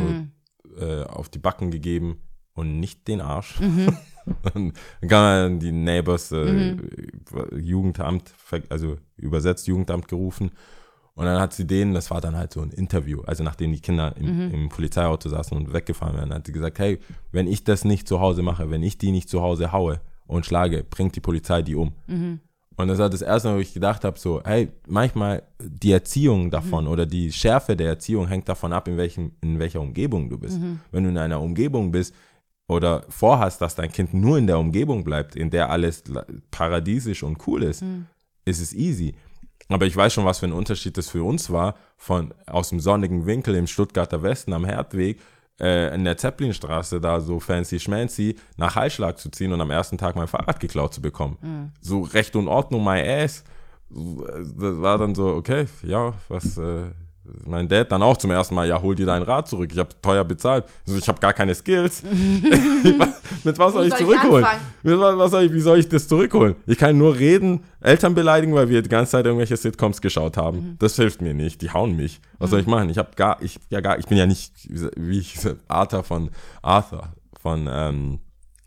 äh, 0.80 1.02
auf 1.04 1.28
die 1.28 1.38
Backen 1.38 1.70
gegeben 1.70 2.20
und 2.54 2.78
nicht 2.80 3.06
den 3.08 3.20
Arsch. 3.20 3.60
und 4.26 4.36
dann 4.42 4.72
kam 5.00 5.08
dann 5.10 5.58
die 5.60 5.72
Neighbors 5.72 6.32
äh, 6.32 6.76
Jugendamt, 7.56 8.32
ver- 8.36 8.62
also 8.68 8.96
übersetzt 9.16 9.66
Jugendamt 9.66 10.08
gerufen. 10.08 10.50
Und 11.16 11.24
dann 11.24 11.40
hat 11.40 11.54
sie 11.54 11.66
denen, 11.66 11.94
das 11.94 12.10
war 12.10 12.20
dann 12.20 12.36
halt 12.36 12.52
so 12.52 12.60
ein 12.60 12.70
Interview, 12.70 13.22
also 13.22 13.42
nachdem 13.42 13.72
die 13.72 13.80
Kinder 13.80 14.14
im, 14.18 14.52
im 14.52 14.68
Polizeiauto 14.68 15.30
saßen 15.30 15.56
und 15.56 15.72
weggefahren 15.72 16.14
werden, 16.14 16.32
hat 16.34 16.46
sie 16.46 16.52
gesagt, 16.52 16.78
hey, 16.78 16.98
wenn 17.32 17.48
ich 17.48 17.64
das 17.64 17.84
nicht 17.86 18.06
zu 18.06 18.20
Hause 18.20 18.42
mache, 18.42 18.70
wenn 18.70 18.82
ich 18.82 18.98
die 18.98 19.10
nicht 19.10 19.28
zu 19.30 19.40
Hause 19.40 19.72
haue 19.72 20.00
und 20.26 20.44
schlage, 20.44 20.84
bringt 20.84 21.16
die 21.16 21.20
Polizei 21.20 21.62
die 21.62 21.74
um. 21.74 21.92
Und 22.76 22.88
das 22.88 22.98
war 22.98 23.08
das 23.08 23.22
erste 23.22 23.48
Mal, 23.48 23.56
wo 23.56 23.60
ich 23.60 23.72
gedacht 23.72 24.04
habe, 24.04 24.18
so, 24.18 24.42
hey, 24.44 24.68
manchmal 24.86 25.42
die 25.58 25.92
Erziehung 25.92 26.50
davon 26.50 26.86
oder 26.86 27.06
die 27.06 27.32
Schärfe 27.32 27.74
der 27.74 27.88
Erziehung 27.88 28.28
hängt 28.28 28.46
davon 28.50 28.74
ab, 28.74 28.86
in, 28.86 28.98
welchem, 28.98 29.32
in 29.40 29.58
welcher 29.58 29.80
Umgebung 29.80 30.28
du 30.28 30.36
bist. 30.36 30.58
Wenn 30.92 31.04
du 31.04 31.08
in 31.08 31.16
einer 31.16 31.40
Umgebung 31.40 31.90
bist 31.90 32.14
oder 32.68 33.04
vorhast, 33.08 33.62
dass 33.62 33.74
dein 33.74 33.90
Kind 33.90 34.12
nur 34.12 34.36
in 34.36 34.46
der 34.46 34.58
Umgebung 34.58 35.02
bleibt, 35.04 35.34
in 35.34 35.48
der 35.48 35.70
alles 35.70 36.02
paradiesisch 36.50 37.22
und 37.22 37.38
cool 37.46 37.62
ist, 37.62 37.82
ist 38.44 38.60
es 38.60 38.74
easy. 38.74 39.14
Aber 39.68 39.86
ich 39.86 39.96
weiß 39.96 40.12
schon, 40.12 40.24
was 40.24 40.38
für 40.38 40.46
ein 40.46 40.52
Unterschied 40.52 40.96
das 40.96 41.08
für 41.08 41.24
uns 41.24 41.50
war, 41.50 41.74
von 41.96 42.32
aus 42.46 42.68
dem 42.68 42.80
sonnigen 42.80 43.26
Winkel 43.26 43.54
im 43.56 43.66
Stuttgarter 43.66 44.22
Westen 44.22 44.52
am 44.52 44.64
Herdweg 44.64 45.18
äh, 45.60 45.94
in 45.94 46.04
der 46.04 46.16
Zeppelinstraße 46.16 47.00
da 47.00 47.20
so 47.20 47.40
fancy 47.40 47.80
schmancy 47.80 48.36
nach 48.56 48.76
Heilschlag 48.76 49.18
zu 49.18 49.30
ziehen 49.30 49.52
und 49.52 49.60
am 49.60 49.70
ersten 49.70 49.98
Tag 49.98 50.14
mein 50.16 50.28
Fahrrad 50.28 50.60
geklaut 50.60 50.94
zu 50.94 51.00
bekommen. 51.00 51.72
So 51.80 52.02
Recht 52.02 52.36
und 52.36 52.48
Ordnung, 52.48 52.84
my 52.84 53.00
ass. 53.00 53.44
Das 53.88 54.80
war 54.80 54.98
dann 54.98 55.14
so, 55.14 55.28
okay, 55.28 55.66
ja, 55.82 56.12
was, 56.28 56.58
äh, 56.58 56.90
mein 57.44 57.68
Dad 57.68 57.90
dann 57.92 58.02
auch 58.02 58.16
zum 58.16 58.30
ersten 58.30 58.54
Mal, 58.54 58.68
ja, 58.68 58.80
hol 58.80 58.94
dir 58.94 59.06
dein 59.06 59.22
Rad 59.22 59.48
zurück. 59.48 59.70
Ich 59.72 59.78
habe 59.78 59.90
teuer 60.02 60.24
bezahlt. 60.24 60.64
Ich, 60.84 60.92
so, 60.92 60.98
ich 60.98 61.08
habe 61.08 61.20
gar 61.20 61.32
keine 61.32 61.54
Skills. 61.54 62.02
Mit 63.44 63.58
was 63.58 63.72
soll 63.72 63.82
Wo 63.82 63.86
ich 63.86 63.94
soll 63.94 64.00
ich 64.00 64.20
zurückholen? 64.20 64.46
Mit 64.82 64.98
was, 64.98 65.18
was 65.18 65.30
soll 65.30 65.42
ich, 65.44 65.52
wie 65.52 65.60
soll 65.60 65.78
ich 65.78 65.88
das 65.88 66.08
zurückholen? 66.08 66.56
Ich 66.66 66.78
kann 66.78 66.96
nur 66.98 67.16
reden, 67.18 67.60
Eltern 67.80 68.14
beleidigen, 68.14 68.54
weil 68.54 68.68
wir 68.68 68.82
die 68.82 68.88
ganze 68.88 69.12
Zeit 69.12 69.26
irgendwelche 69.26 69.56
Sitcoms 69.56 70.00
geschaut 70.00 70.36
haben. 70.36 70.58
Mhm. 70.58 70.76
Das 70.78 70.96
hilft 70.96 71.22
mir 71.22 71.34
nicht. 71.34 71.62
Die 71.62 71.70
hauen 71.70 71.96
mich. 71.96 72.20
Was 72.38 72.50
soll 72.50 72.60
ich 72.60 72.66
machen? 72.66 72.90
Ich 72.90 72.98
habe 72.98 73.10
gar, 73.16 73.42
ich 73.42 73.58
ja 73.70 73.80
gar, 73.80 73.98
ich 73.98 74.06
bin 74.06 74.18
ja 74.18 74.26
nicht 74.26 74.52
wie 74.96 75.18
ich 75.18 75.38
Arthur 75.68 76.02
von 76.02 76.30
Arthur 76.62 77.12
von 77.40 77.68
ähm, 77.70 78.18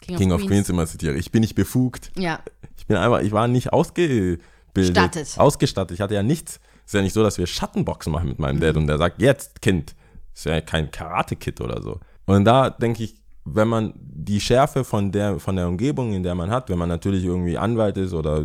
King 0.02 0.32
of 0.32 0.46
Queens 0.46 0.70
immer 0.70 0.86
zitiere. 0.86 1.16
Ich 1.16 1.32
bin 1.32 1.42
nicht 1.42 1.56
befugt. 1.56 2.12
Ja. 2.18 2.40
Ich 2.78 2.88
bin 2.88 2.98
einfach, 2.98 3.22
ich 3.22 3.32
war 3.32 3.48
nicht 3.48 3.74
ausgebildet. 3.74 4.42
Stattet. 4.78 5.38
Ausgestattet. 5.38 5.96
Ich 5.96 6.02
hatte 6.02 6.14
ja 6.14 6.24
nichts. 6.24 6.60
Ist 6.90 6.94
ja 6.96 7.04
nicht 7.04 7.14
so, 7.14 7.22
dass 7.22 7.38
wir 7.38 7.46
Schattenboxen 7.46 8.12
machen 8.12 8.30
mit 8.30 8.40
meinem 8.40 8.60
Dad 8.60 8.76
und 8.76 8.88
der 8.88 8.98
sagt, 8.98 9.22
jetzt, 9.22 9.62
Kind. 9.62 9.96
Ist 10.34 10.46
ja 10.46 10.60
kein 10.60 10.90
Karate-Kid 10.90 11.62
oder 11.62 11.84
so. 11.84 12.00
Und 12.26 12.46
da 12.46 12.72
denke 12.72 13.04
ich, 13.04 13.16
wenn 13.46 13.68
man 13.68 13.94
die 13.96 14.40
Schärfe 14.40 14.84
von 14.84 15.12
der, 15.12 15.40
von 15.40 15.56
der 15.56 15.68
Umgebung, 15.68 16.14
in 16.14 16.24
der 16.24 16.34
man 16.34 16.50
hat, 16.50 16.68
wenn 16.70 16.80
man 16.80 16.90
natürlich 16.90 17.24
irgendwie 17.26 17.60
Anwalt 17.60 17.98
ist 17.98 18.14
oder 18.14 18.44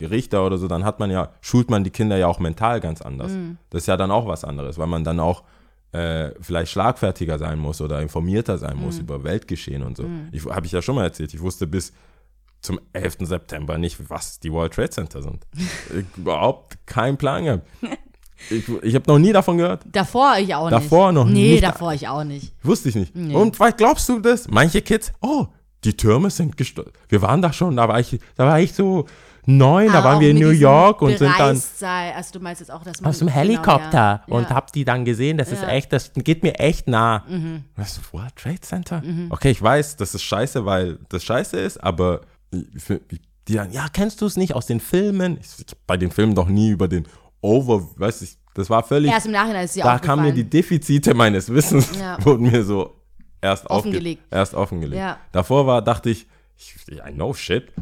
Richter 0.00 0.46
oder 0.46 0.56
so, 0.56 0.68
dann 0.68 0.84
hat 0.84 1.00
man 1.00 1.10
ja, 1.10 1.30
schult 1.40 1.68
man 1.68 1.82
die 1.82 1.90
Kinder 1.90 2.16
ja 2.16 2.28
auch 2.28 2.38
mental 2.38 2.80
ganz 2.80 3.02
anders. 3.02 3.32
Das 3.70 3.82
ist 3.82 3.86
ja 3.86 3.96
dann 3.96 4.12
auch 4.12 4.28
was 4.28 4.44
anderes, 4.44 4.78
weil 4.78 4.86
man 4.86 5.02
dann 5.02 5.18
auch 5.18 5.42
äh, 5.90 6.30
vielleicht 6.40 6.70
schlagfertiger 6.70 7.38
sein 7.38 7.58
muss 7.58 7.80
oder 7.80 8.00
informierter 8.00 8.56
sein 8.56 8.76
muss 8.76 9.00
über 9.00 9.24
Weltgeschehen 9.24 9.82
und 9.82 9.96
so. 9.96 10.04
Ich 10.30 10.44
Habe 10.46 10.66
ich 10.66 10.72
ja 10.72 10.80
schon 10.80 10.94
mal 10.94 11.04
erzählt. 11.04 11.34
Ich 11.34 11.40
wusste 11.40 11.66
bis 11.66 11.92
zum 12.60 12.80
11. 12.92 13.18
September 13.20 13.78
nicht, 13.78 14.10
was 14.10 14.40
die 14.40 14.52
World 14.52 14.74
Trade 14.74 14.90
Center 14.90 15.22
sind. 15.22 15.46
ich, 15.56 16.04
überhaupt 16.18 16.76
keinen 16.86 17.16
Plan 17.16 17.44
gehabt. 17.44 17.66
Ich, 18.48 18.66
ich 18.82 18.94
habe 18.94 19.04
noch 19.06 19.18
nie 19.18 19.34
davon 19.34 19.58
gehört. 19.58 19.82
Davor 19.92 20.38
ich 20.38 20.54
auch 20.54 20.70
nicht. 20.70 20.72
Davor 20.72 21.12
noch 21.12 21.26
Nee, 21.26 21.52
nicht. 21.52 21.62
davor 21.62 21.92
ich 21.92 22.08
auch 22.08 22.24
nicht. 22.24 22.54
Wusste 22.62 22.88
ich 22.88 22.94
nicht. 22.94 23.14
Und 23.14 23.60
was 23.60 23.76
glaubst 23.76 24.08
du 24.08 24.18
das? 24.18 24.48
Manche 24.48 24.80
Kids, 24.80 25.12
oh, 25.20 25.46
die 25.84 25.94
Türme 25.94 26.30
sind 26.30 26.56
gestürzt. 26.56 26.92
Wir 27.10 27.20
waren 27.20 27.42
da 27.42 27.52
schon, 27.52 27.76
da 27.76 27.86
war 27.86 28.00
ich, 28.00 28.18
da 28.36 28.46
war 28.46 28.58
ich 28.58 28.72
so 28.72 29.04
neun, 29.44 29.88
da 29.88 29.98
Aber 29.98 30.08
waren 30.08 30.20
wir 30.20 30.30
in 30.30 30.38
New 30.38 30.50
York 30.50 31.02
und 31.02 31.18
sind 31.18 31.34
dann 31.38 31.54
Sei, 31.56 32.14
also 32.14 32.38
du 32.38 32.40
meinst 32.40 32.60
jetzt 32.60 32.70
auch, 32.70 32.82
dass 32.82 33.00
man 33.02 33.10
aus 33.10 33.18
dem 33.18 33.28
genau, 33.28 33.38
Helikopter 33.40 33.92
ja. 33.98 34.24
und 34.28 34.44
ja. 34.48 34.54
hab 34.56 34.72
die 34.72 34.84
dann 34.86 35.04
gesehen. 35.04 35.36
Das 35.36 35.52
ist 35.52 35.60
Ja. 35.62 35.68
echt, 35.68 35.92
das 35.92 36.12
geht 36.14 36.42
mir 36.42 36.58
echt 36.58 36.88
nah. 36.88 37.24
Was, 37.76 38.00
World 38.12 38.36
Trade 38.36 38.60
Center? 38.60 39.02
Okay, 39.28 39.50
ich 39.50 39.60
weiß, 39.60 39.96
das 39.96 40.14
ist 40.14 40.22
scheiße, 40.22 40.64
weil 40.64 40.98
das 41.10 41.24
scheiße 41.24 41.58
ist, 41.58 41.76
aber 41.82 42.22
die 42.52 43.54
dann, 43.54 43.72
ja, 43.72 43.88
kennst 43.92 44.20
du 44.20 44.26
es 44.26 44.36
nicht 44.36 44.54
aus 44.54 44.66
den 44.66 44.80
Filmen? 44.80 45.38
Ich, 45.40 45.48
ich, 45.58 45.76
bei 45.86 45.96
den 45.96 46.10
Filmen 46.10 46.34
doch 46.34 46.48
nie 46.48 46.70
über 46.70 46.88
den 46.88 47.06
Over, 47.40 47.88
weiß 47.96 48.22
ich, 48.22 48.36
das 48.54 48.68
war 48.68 48.82
völlig, 48.82 49.10
Erst 49.10 49.26
im 49.26 49.32
Nachhinein 49.32 49.64
ist 49.64 49.74
sie 49.74 49.80
da 49.80 49.98
kamen 49.98 50.24
mir 50.24 50.32
die 50.32 50.48
Defizite 50.48 51.14
meines 51.14 51.48
Wissens, 51.52 51.98
Ja. 51.98 52.18
wurden 52.24 52.50
mir 52.50 52.64
so 52.64 52.96
erst 53.40 53.68
Offengelegt. 53.70 54.22
Erst 54.30 54.54
offengelegt. 54.54 55.00
Ja. 55.00 55.18
Davor 55.32 55.66
war, 55.66 55.82
dachte 55.82 56.10
ich, 56.10 56.26
ich, 56.56 56.76
I 56.88 57.12
know 57.12 57.32
shit. 57.32 57.72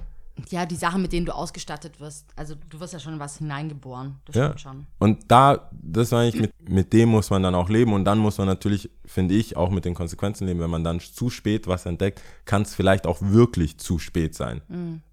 Ja, 0.50 0.66
die 0.66 0.76
Sachen, 0.76 1.02
mit 1.02 1.12
denen 1.12 1.26
du 1.26 1.34
ausgestattet 1.34 2.00
wirst. 2.00 2.26
Also 2.36 2.54
du 2.70 2.80
wirst 2.80 2.92
ja 2.92 2.98
schon 2.98 3.18
was 3.18 3.38
hineingeboren. 3.38 4.16
Das 4.24 4.36
Ja. 4.36 4.44
stimmt 4.46 4.60
schon. 4.60 4.86
Und 4.98 5.30
da, 5.30 5.68
das 5.72 6.12
war 6.12 6.20
eigentlich, 6.20 6.40
mit, 6.40 6.68
mit 6.70 6.92
dem 6.92 7.08
muss 7.10 7.30
man 7.30 7.42
dann 7.42 7.54
auch 7.54 7.68
leben 7.68 7.92
und 7.92 8.04
dann 8.04 8.18
muss 8.18 8.38
man 8.38 8.46
natürlich, 8.46 8.90
finde 9.04 9.34
ich, 9.34 9.56
auch 9.56 9.70
mit 9.70 9.84
den 9.84 9.94
Konsequenzen 9.94 10.46
leben. 10.46 10.60
Wenn 10.60 10.70
man 10.70 10.84
dann 10.84 11.00
zu 11.00 11.30
spät 11.30 11.66
was 11.66 11.86
entdeckt, 11.86 12.22
kann 12.44 12.62
es 12.62 12.74
vielleicht 12.74 13.06
auch 13.06 13.18
wirklich 13.20 13.78
zu 13.78 13.98
spät 13.98 14.34
sein. 14.34 14.60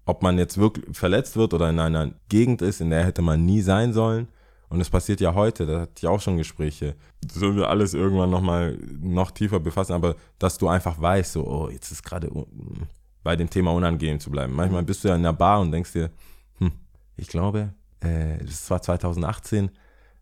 Ob 0.04 0.22
man 0.22 0.38
jetzt 0.38 0.58
wirklich 0.58 0.96
verletzt 0.96 1.36
wird 1.36 1.52
oder 1.54 1.68
in 1.70 1.78
einer 1.80 2.12
Gegend 2.28 2.62
ist, 2.62 2.80
in 2.80 2.90
der 2.90 3.04
hätte 3.04 3.22
man 3.22 3.44
nie 3.44 3.60
sein 3.62 3.92
sollen. 3.92 4.28
Und 4.68 4.80
das 4.80 4.90
passiert 4.90 5.20
ja 5.20 5.34
heute, 5.34 5.64
da 5.64 5.80
hatte 5.82 5.92
ich 5.98 6.06
auch 6.08 6.20
schon 6.20 6.38
Gespräche. 6.38 6.96
Das 7.22 7.34
sollen 7.34 7.56
wir 7.56 7.68
alles 7.70 7.94
irgendwann 7.94 8.30
nochmal 8.30 8.76
noch 9.00 9.30
tiefer 9.30 9.60
befassen, 9.60 9.92
aber 9.92 10.16
dass 10.40 10.58
du 10.58 10.66
einfach 10.66 11.00
weißt, 11.00 11.34
so, 11.34 11.46
oh, 11.46 11.68
jetzt 11.70 11.92
ist 11.92 12.02
gerade 12.02 12.28
bei 13.26 13.34
dem 13.34 13.50
Thema 13.50 13.72
unangenehm 13.72 14.20
zu 14.20 14.30
bleiben. 14.30 14.52
Manchmal 14.54 14.84
bist 14.84 15.02
du 15.02 15.08
ja 15.08 15.16
in 15.16 15.24
der 15.24 15.32
Bar 15.32 15.60
und 15.60 15.72
denkst 15.72 15.92
dir, 15.92 16.10
hm, 16.58 16.70
ich 17.16 17.26
glaube, 17.26 17.74
äh, 17.98 18.38
das 18.38 18.50
ist 18.50 18.66
zwar 18.66 18.80
2018, 18.80 19.68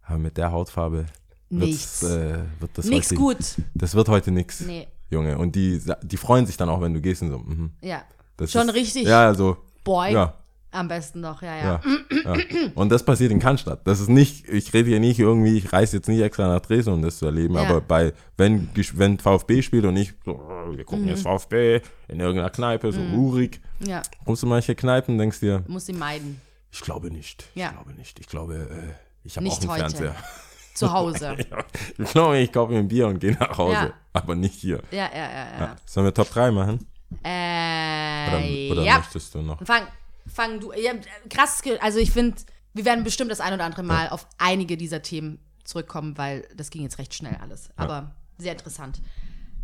aber 0.05 0.17
mit 0.19 0.39
der 0.39 0.51
Hautfarbe 0.51 1.05
Nichts. 1.51 2.03
äh, 2.03 2.39
wird 2.61 2.71
das 2.79 2.87
Nichts 2.87 3.11
heute, 3.11 3.21
gut. 3.21 3.39
Das 3.75 3.95
wird 3.95 4.09
heute 4.09 4.31
nichts, 4.31 4.61
Nee. 4.61 4.89
Junge. 5.11 5.37
Und 5.37 5.55
die, 5.55 5.83
die 6.03 6.17
freuen 6.17 6.47
sich 6.47 6.57
dann 6.57 6.71
auch, 6.71 6.81
wenn 6.81 6.95
du 6.95 7.03
gehst 7.03 7.21
und 7.21 7.29
so. 7.29 7.39
Mhm. 7.41 7.73
Ja. 7.83 8.03
Das 8.39 8.51
Schon 8.51 8.71
ist, 8.71 8.75
richtig 8.75 9.05
Ja, 9.05 9.27
also, 9.27 9.59
Boy. 9.85 10.15
ja, 10.15 10.33
Am 10.75 10.89
besten 10.89 11.22
doch, 11.22 11.41
ja, 11.41 11.57
ja. 11.57 11.81
ja, 12.11 12.35
ja. 12.35 12.37
Und 12.75 12.89
das 12.91 13.05
passiert 13.05 13.31
in 13.31 13.39
Cannstatt. 13.39 13.87
Das 13.87 14.01
ist 14.01 14.09
nicht, 14.09 14.49
ich 14.49 14.72
rede 14.75 14.89
hier 14.89 14.99
nicht 14.99 15.20
irgendwie, 15.20 15.57
ich 15.57 15.72
reise 15.72 15.99
jetzt 15.99 16.09
nicht 16.09 16.20
extra 16.20 16.49
nach 16.49 16.61
Dresden, 16.61 16.95
um 16.95 17.03
das 17.03 17.18
zu 17.18 17.27
erleben, 17.27 17.55
Ja. 17.55 17.61
aber 17.62 17.81
bei, 17.81 18.12
wenn, 18.37 18.68
wenn 18.95 19.18
VfB 19.18 19.62
spielt 19.62 19.85
und 19.85 19.97
ich, 19.97 20.14
so, 20.25 20.33
wir 20.72 20.85
gucken 20.85 21.05
Mhm. 21.05 21.11
jetzt 21.11 21.22
VfB 21.22 21.81
in 22.09 22.18
irgendeiner 22.18 22.51
Kneipe, 22.51 22.91
so 22.91 23.01
urig, 23.01 23.61
Ja, 23.79 24.03
kommst 24.25 24.43
du 24.43 24.47
manche 24.49 24.75
Kneipen, 24.75 25.16
denkst 25.16 25.39
dir, 25.41 25.62
muss 25.68 25.87
sie 25.87 25.93
meiden. 25.93 26.41
ich 26.72 26.81
glaube 26.81 27.11
nicht, 27.12 27.45
Ja. 27.55 27.66
ich 27.68 27.72
glaube 27.75 27.93
nicht, 27.93 28.18
ich 28.18 28.27
glaube, 28.27 28.55
äh, 28.57 28.93
ich 29.22 29.37
habe 29.37 29.47
auch 29.49 29.61
einen 29.61 29.70
heute. 29.70 29.81
Fernseher. 29.81 30.14
Zu 30.75 30.93
Hause. 30.93 31.37
Ich 31.99 32.11
glaube, 32.11 32.39
ich 32.39 32.53
kaufe 32.53 32.72
mir 32.72 32.81
ein 32.81 32.89
Bier 32.89 33.07
und 33.07 33.20
gehe 33.20 33.35
nach 33.39 33.57
Hause, 33.57 33.93
aber 34.12 34.35
nicht 34.35 34.57
hier. 34.57 34.81
ja, 34.91 35.09
ja, 35.14 35.31
ja, 35.31 35.47
ja. 35.61 35.77
Sollen 35.87 36.07
wir 36.07 36.12
Top 36.12 36.29
3 36.31 36.51
machen? 36.51 36.85
Oder, 37.22 38.41
Äh, 38.43 38.70
oder 38.72 38.83
ja. 38.83 38.99
möchtest 38.99 39.33
du 39.37 39.43
noch? 39.43 39.64
Fang, 39.64 39.83
fang 40.27 40.61
du. 40.61 40.72
Ja, 40.72 40.93
krass, 41.31 41.62
also 41.81 41.99
ich 41.99 42.11
finde, 42.11 42.37
wir 42.72 42.85
werden 42.85 43.05
bestimmt 43.05 43.31
das 43.31 43.41
ein 43.41 43.55
oder 43.55 43.64
andere 43.64 43.83
Mal 43.83 44.09
auf 44.09 44.27
einige 44.39 44.77
dieser 44.77 45.03
Themen 45.03 45.39
zurückkommen, 45.64 46.16
weil 46.18 46.47
das 46.55 46.70
ging 46.70 46.83
jetzt 46.83 46.99
recht 46.99 47.14
schnell 47.14 47.37
alles. 47.41 47.70
Aber 47.77 48.14
sehr 48.39 48.53
interessant. 48.53 49.01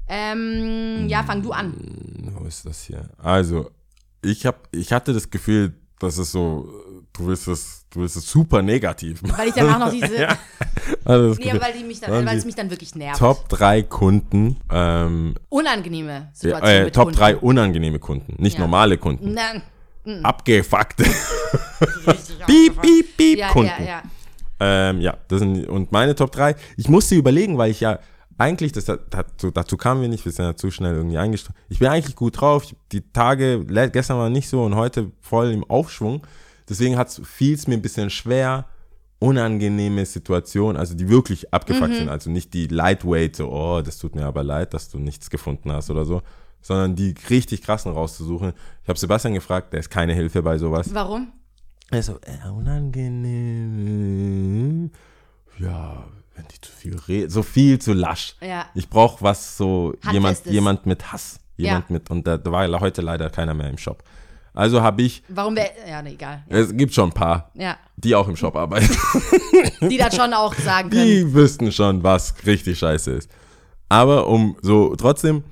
Ähm, 0.08 1.08
ja, 1.08 1.22
fang 1.22 1.42
du 1.42 1.52
an. 1.52 2.32
Wo 2.34 2.44
ist 2.44 2.66
das 2.66 2.82
hier? 2.82 3.10
Also, 3.18 3.70
ich 4.22 4.44
hab, 4.44 4.68
ich 4.72 4.92
hatte 4.92 5.12
das 5.12 5.30
Gefühl, 5.30 5.74
dass 6.00 6.18
es 6.18 6.32
so, 6.32 6.68
du 7.12 7.26
willst 7.26 7.46
es, 7.46 7.86
du 7.90 8.00
willst 8.00 8.16
es 8.16 8.28
super 8.28 8.62
negativ 8.62 9.22
machen. 9.22 9.38
Weil 9.38 9.48
ich 9.48 9.54
danach 9.54 9.78
noch 9.78 9.92
diese. 9.92 10.16
ja. 10.20 10.38
Also 11.04 11.34
Nee, 11.40 11.52
weil, 11.60 11.72
die 11.74 11.84
mich 11.84 12.00
dann, 12.00 12.26
weil 12.26 12.36
es 12.38 12.44
mich 12.44 12.54
dann 12.54 12.70
wirklich 12.70 12.94
nervt. 12.94 13.18
Top 13.18 13.48
3 13.50 13.82
Kunden, 13.82 14.56
ähm, 14.70 15.34
Unangenehme 15.48 16.12
ja, 16.12 16.28
Situation 16.32 16.86
äh, 16.86 16.90
Top 16.90 17.04
Kunden. 17.04 17.18
3 17.18 17.36
unangenehme 17.36 17.98
Kunden, 17.98 18.42
nicht 18.42 18.54
Ja. 18.54 18.60
normale 18.60 18.98
Kunden. 18.98 19.34
Nein, 19.34 19.62
Abgefuckte. 20.22 21.04
richtig 22.06 22.46
piep, 22.46 22.80
piep, 22.80 23.16
piep 23.16 23.38
ja, 23.38 23.48
Kunden. 23.48 23.72
ja, 23.78 23.84
ja. 23.84 24.02
Ähm, 24.60 25.00
ja, 25.00 25.16
das 25.28 25.40
sind 25.40 25.68
und 25.68 25.92
meine 25.92 26.14
Top 26.14 26.32
3. 26.32 26.54
Ich 26.76 26.88
musste 26.88 27.14
überlegen, 27.14 27.56
weil 27.58 27.70
ich 27.70 27.80
ja 27.80 27.98
eigentlich, 28.40 28.72
das, 28.72 28.86
dazu, 28.86 29.50
dazu 29.50 29.76
kamen 29.76 30.00
wir 30.00 30.08
nicht, 30.08 30.24
wir 30.24 30.32
sind 30.32 30.46
ja 30.46 30.56
zu 30.56 30.70
schnell 30.70 30.94
irgendwie 30.94 31.18
eingestellt. 31.18 31.56
Ich 31.68 31.78
bin 31.78 31.88
eigentlich 31.88 32.16
gut 32.16 32.40
drauf. 32.40 32.64
Ich, 32.64 32.76
die 32.92 33.02
Tage, 33.12 33.64
gestern 33.92 34.18
war 34.18 34.30
nicht 34.30 34.48
so 34.48 34.64
und 34.64 34.74
heute 34.74 35.12
voll 35.20 35.50
im 35.50 35.64
Aufschwung. 35.64 36.26
Deswegen 36.68 36.98
fiel 37.24 37.54
es 37.54 37.66
mir 37.66 37.74
ein 37.74 37.82
bisschen 37.82 38.08
schwer, 38.10 38.66
unangenehme 39.18 40.06
Situationen, 40.06 40.78
also 40.78 40.94
die 40.94 41.08
wirklich 41.10 41.52
abgefuckt 41.52 41.94
sind, 41.94 42.08
also 42.08 42.30
nicht 42.30 42.54
die 42.54 42.68
lightweight, 42.68 43.36
so, 43.36 43.52
oh, 43.52 43.82
das 43.82 43.98
tut 43.98 44.14
mir 44.14 44.24
aber 44.24 44.42
leid, 44.42 44.72
dass 44.72 44.88
du 44.88 44.98
nichts 44.98 45.28
gefunden 45.28 45.70
hast 45.70 45.90
oder 45.90 46.06
so, 46.06 46.22
sondern 46.62 46.94
die 46.96 47.14
richtig 47.28 47.62
krassen 47.62 47.92
rauszusuchen. 47.92 48.52
Ich 48.82 48.88
habe 48.88 48.98
Sebastian 48.98 49.34
gefragt, 49.34 49.72
der 49.72 49.80
ist 49.80 49.90
keine 49.90 50.14
Hilfe 50.14 50.42
bei 50.42 50.58
sowas. 50.58 50.92
Warum? 50.92 51.32
Also, 51.90 52.18
äh, 52.22 52.48
unangenehm. 53.70 54.90
Ja, 55.58 56.04
wenn 56.34 56.44
die 56.48 56.60
zu 56.60 56.72
viel 56.72 56.96
reden, 57.08 57.30
so 57.30 57.42
viel 57.42 57.78
zu 57.78 57.92
lasch. 57.92 58.36
Ja. 58.40 58.66
Ich 58.74 58.88
brauche 58.88 59.22
was 59.22 59.56
so, 59.56 59.94
jemand, 60.12 60.44
jemand 60.46 60.86
mit 60.86 61.12
Hass. 61.12 61.40
Jemand 61.56 61.90
Ja. 61.90 61.92
mit, 61.94 62.10
und 62.10 62.26
da, 62.26 62.36
da 62.38 62.50
war 62.52 62.80
heute 62.80 63.02
leider 63.02 63.28
keiner 63.30 63.54
mehr 63.54 63.68
im 63.68 63.78
Shop. 63.78 64.02
Also 64.52 64.82
habe 64.82 65.02
ich, 65.02 65.22
Warum 65.28 65.54
wäre. 65.54 65.70
Ja, 65.88 66.02
nee, 66.02 66.14
egal. 66.14 66.42
Ja. 66.48 66.56
es 66.58 66.76
gibt 66.76 66.92
schon 66.92 67.10
ein 67.10 67.12
paar, 67.14 67.50
ja. 67.54 67.76
die 67.96 68.14
auch 68.14 68.26
im 68.28 68.36
Shop 68.36 68.56
arbeiten. 68.56 68.88
Die 69.82 69.96
das 69.96 70.14
schon 70.16 70.32
auch 70.34 70.54
sagen 70.54 70.90
können. 70.90 71.04
Die 71.06 71.32
wüssten 71.32 71.72
schon, 71.72 72.02
was 72.02 72.34
richtig 72.44 72.78
scheiße 72.78 73.12
ist. 73.12 73.30
Aber 73.88 74.26
um 74.26 74.56
so 74.62 74.94
trotzdem, 74.96 75.42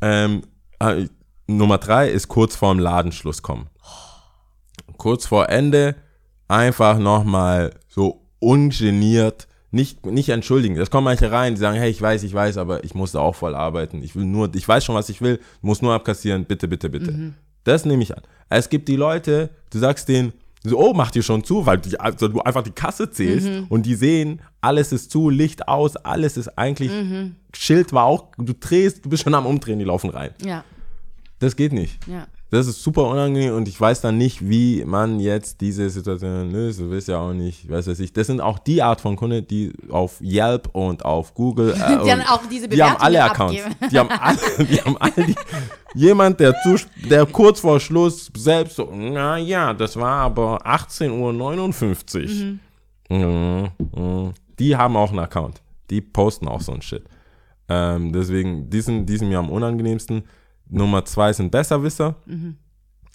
ähm, 0.00 0.42
äh, 0.80 1.06
Nummer 1.46 1.78
drei 1.78 2.08
ist 2.08 2.28
kurz 2.28 2.56
vorm 2.56 2.78
Ladenschluss 2.78 3.42
kommen. 3.42 3.68
Kurz 4.96 5.26
vor 5.26 5.48
Ende 5.48 5.94
einfach 6.48 6.98
nochmal 6.98 7.74
so 7.88 8.22
ungeniert, 8.38 9.46
nicht, 9.70 10.06
nicht 10.06 10.28
entschuldigen. 10.28 10.76
Es 10.76 10.90
kommen 10.90 11.04
manche 11.04 11.30
rein, 11.30 11.54
die 11.54 11.60
sagen, 11.60 11.76
hey, 11.76 11.90
ich 11.90 12.00
weiß, 12.00 12.22
ich 12.22 12.32
weiß, 12.32 12.56
aber 12.56 12.84
ich 12.84 12.94
musste 12.94 13.20
auch 13.20 13.34
voll 13.34 13.54
arbeiten. 13.54 14.02
Ich 14.02 14.16
will 14.16 14.24
nur, 14.24 14.54
ich 14.54 14.66
weiß 14.66 14.84
schon, 14.84 14.94
was 14.94 15.08
ich 15.08 15.20
will, 15.20 15.40
muss 15.60 15.82
nur 15.82 15.92
abkassieren, 15.92 16.44
bitte, 16.44 16.68
bitte, 16.68 16.88
bitte. 16.88 17.34
Das 17.64 17.84
nehme 17.84 18.02
ich 18.02 18.16
an. 18.16 18.22
Es 18.48 18.68
gibt 18.68 18.88
die 18.88 18.96
Leute, 18.96 19.50
du 19.70 19.78
sagst 19.78 20.08
denen, 20.08 20.32
so, 20.68 20.78
oh, 20.78 20.92
mach 20.94 21.10
dir 21.10 21.22
schon 21.22 21.44
zu, 21.44 21.66
weil 21.66 21.78
die, 21.78 21.98
also 21.98 22.28
du 22.28 22.40
einfach 22.40 22.62
die 22.62 22.70
Kasse 22.70 23.10
zählst 23.10 23.48
und 23.68 23.86
die 23.86 23.94
sehen, 23.94 24.40
alles 24.60 24.92
ist 24.92 25.10
zu, 25.10 25.30
Licht 25.30 25.68
aus, 25.68 25.96
alles 25.96 26.36
ist 26.36 26.48
eigentlich, 26.58 26.90
Schild 27.56 27.92
war 27.92 28.04
auch, 28.04 28.28
du 28.38 28.52
drehst, 28.52 29.04
du 29.04 29.08
bist 29.08 29.22
schon 29.22 29.34
am 29.34 29.46
Umdrehen, 29.46 29.78
die 29.78 29.84
laufen 29.84 30.10
rein. 30.10 30.30
Ja, 30.44 30.64
Das 31.38 31.56
geht 31.56 31.72
nicht. 31.72 31.98
ja. 32.06 32.26
Das 32.48 32.68
ist 32.68 32.80
super 32.80 33.08
unangenehm 33.08 33.56
und 33.56 33.66
ich 33.66 33.80
weiß 33.80 34.02
dann 34.02 34.18
nicht, 34.18 34.48
wie 34.48 34.84
man 34.84 35.18
jetzt 35.18 35.60
diese 35.60 35.90
Situation 35.90 36.52
löst. 36.52 36.78
Du 36.78 36.88
willst 36.90 37.08
ja 37.08 37.18
auch 37.18 37.32
nicht, 37.32 37.68
weiß 37.68 37.88
was 37.88 37.98
ich. 37.98 38.12
Das 38.12 38.28
sind 38.28 38.40
auch 38.40 38.60
die 38.60 38.82
Art 38.82 39.00
von 39.00 39.16
Kunden, 39.16 39.44
die 39.48 39.72
auf 39.90 40.20
Yelp 40.20 40.68
und 40.72 41.04
auf 41.04 41.34
Google. 41.34 41.70
Äh, 41.76 42.04
Die 42.04 42.12
und- 42.12 42.30
auch 42.30 42.46
diese 42.46 42.68
die 42.68 42.80
haben 42.80 42.96
alle 43.00 43.18
Bewertungen 43.18 43.50
Accounts. 43.58 43.64
abgeben. 43.64 43.90
Die 43.90 43.98
haben 43.98 44.08
alle, 44.10 44.64
die 44.64 44.80
haben 44.80 44.96
alle 44.98 45.26
die, 45.26 45.34
jemand, 45.98 46.38
der, 46.38 46.54
zu, 46.62 46.76
der 47.10 47.26
kurz 47.26 47.58
vor 47.60 47.80
Schluss 47.80 48.30
selbst 48.36 48.76
so, 48.76 48.92
na 48.94 49.38
ja, 49.38 49.74
das 49.74 49.96
war 49.96 50.20
aber 50.22 50.64
18.59 50.64 52.60
Uhr. 53.10 53.16
Mhm, 53.18 53.68
mhm. 53.96 54.32
Die 54.58 54.76
haben 54.76 54.96
auch 54.96 55.10
einen 55.10 55.18
Account. 55.18 55.60
Die 55.90 56.00
posten 56.00 56.46
auch 56.48 56.60
so 56.60 56.72
ein 56.72 56.82
Shit. 56.82 57.04
Ähm, 57.68 58.12
deswegen, 58.12 58.70
die 58.70 58.80
sind, 58.80 59.06
die 59.06 59.16
sind 59.16 59.28
mir 59.28 59.38
am 59.40 59.50
unangenehmsten. 59.50 60.22
Nummer 60.68 61.04
zwei 61.04 61.32
sind 61.32 61.50
Besserwisser. 61.50 62.16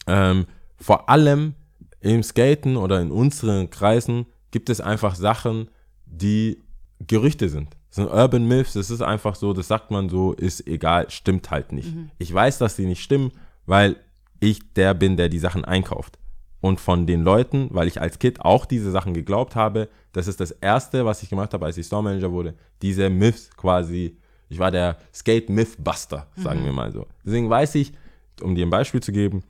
Ähm, 0.07 0.45
vor 0.77 1.09
allem 1.09 1.53
im 1.99 2.23
Skaten 2.23 2.77
oder 2.77 3.01
in 3.01 3.11
unseren 3.11 3.69
Kreisen 3.69 4.25
gibt 4.51 4.69
es 4.69 4.81
einfach 4.81 5.15
Sachen, 5.15 5.69
die 6.05 6.61
Gerüchte 7.07 7.49
sind. 7.49 7.69
Das 7.89 7.97
sind 7.97 8.07
Urban 8.07 8.47
Myths, 8.47 8.73
das 8.73 8.89
ist 8.89 9.01
einfach 9.01 9.35
so, 9.35 9.53
das 9.53 9.67
sagt 9.67 9.91
man 9.91 10.09
so, 10.09 10.33
ist 10.33 10.65
egal, 10.65 11.09
stimmt 11.09 11.51
halt 11.51 11.73
nicht. 11.73 11.93
Ich 12.19 12.33
weiß, 12.33 12.57
dass 12.57 12.77
die 12.77 12.85
nicht 12.85 13.03
stimmen, 13.03 13.31
weil 13.65 13.97
ich 14.39 14.73
der 14.73 14.93
bin, 14.93 15.17
der 15.17 15.29
die 15.29 15.39
Sachen 15.39 15.65
einkauft. 15.65 16.17
Und 16.61 16.79
von 16.79 17.07
den 17.07 17.23
Leuten, 17.23 17.69
weil 17.71 17.87
ich 17.87 17.99
als 17.99 18.19
Kid 18.19 18.41
auch 18.41 18.65
diese 18.65 18.91
Sachen 18.91 19.13
geglaubt 19.13 19.55
habe, 19.55 19.89
das 20.13 20.27
ist 20.27 20.39
das 20.39 20.51
Erste, 20.51 21.05
was 21.05 21.23
ich 21.23 21.29
gemacht 21.29 21.53
habe, 21.53 21.65
als 21.65 21.77
ich 21.77 21.87
Store 21.87 22.03
Manager 22.03 22.31
wurde, 22.31 22.53
diese 22.81 23.09
Myths 23.09 23.49
quasi, 23.57 24.17
ich 24.51 24.59
war 24.59 24.69
der 24.69 24.97
Skate 25.13 25.49
Myth 25.49 25.75
Buster, 25.83 26.27
sagen 26.35 26.63
wir 26.65 26.71
mal 26.73 26.91
so. 26.91 27.07
Deswegen 27.25 27.49
weiß 27.49 27.75
ich, 27.75 27.93
um 28.41 28.53
dir 28.55 28.65
ein 28.65 28.69
Beispiel 28.69 29.01
zu 29.01 29.11
geben, 29.11 29.43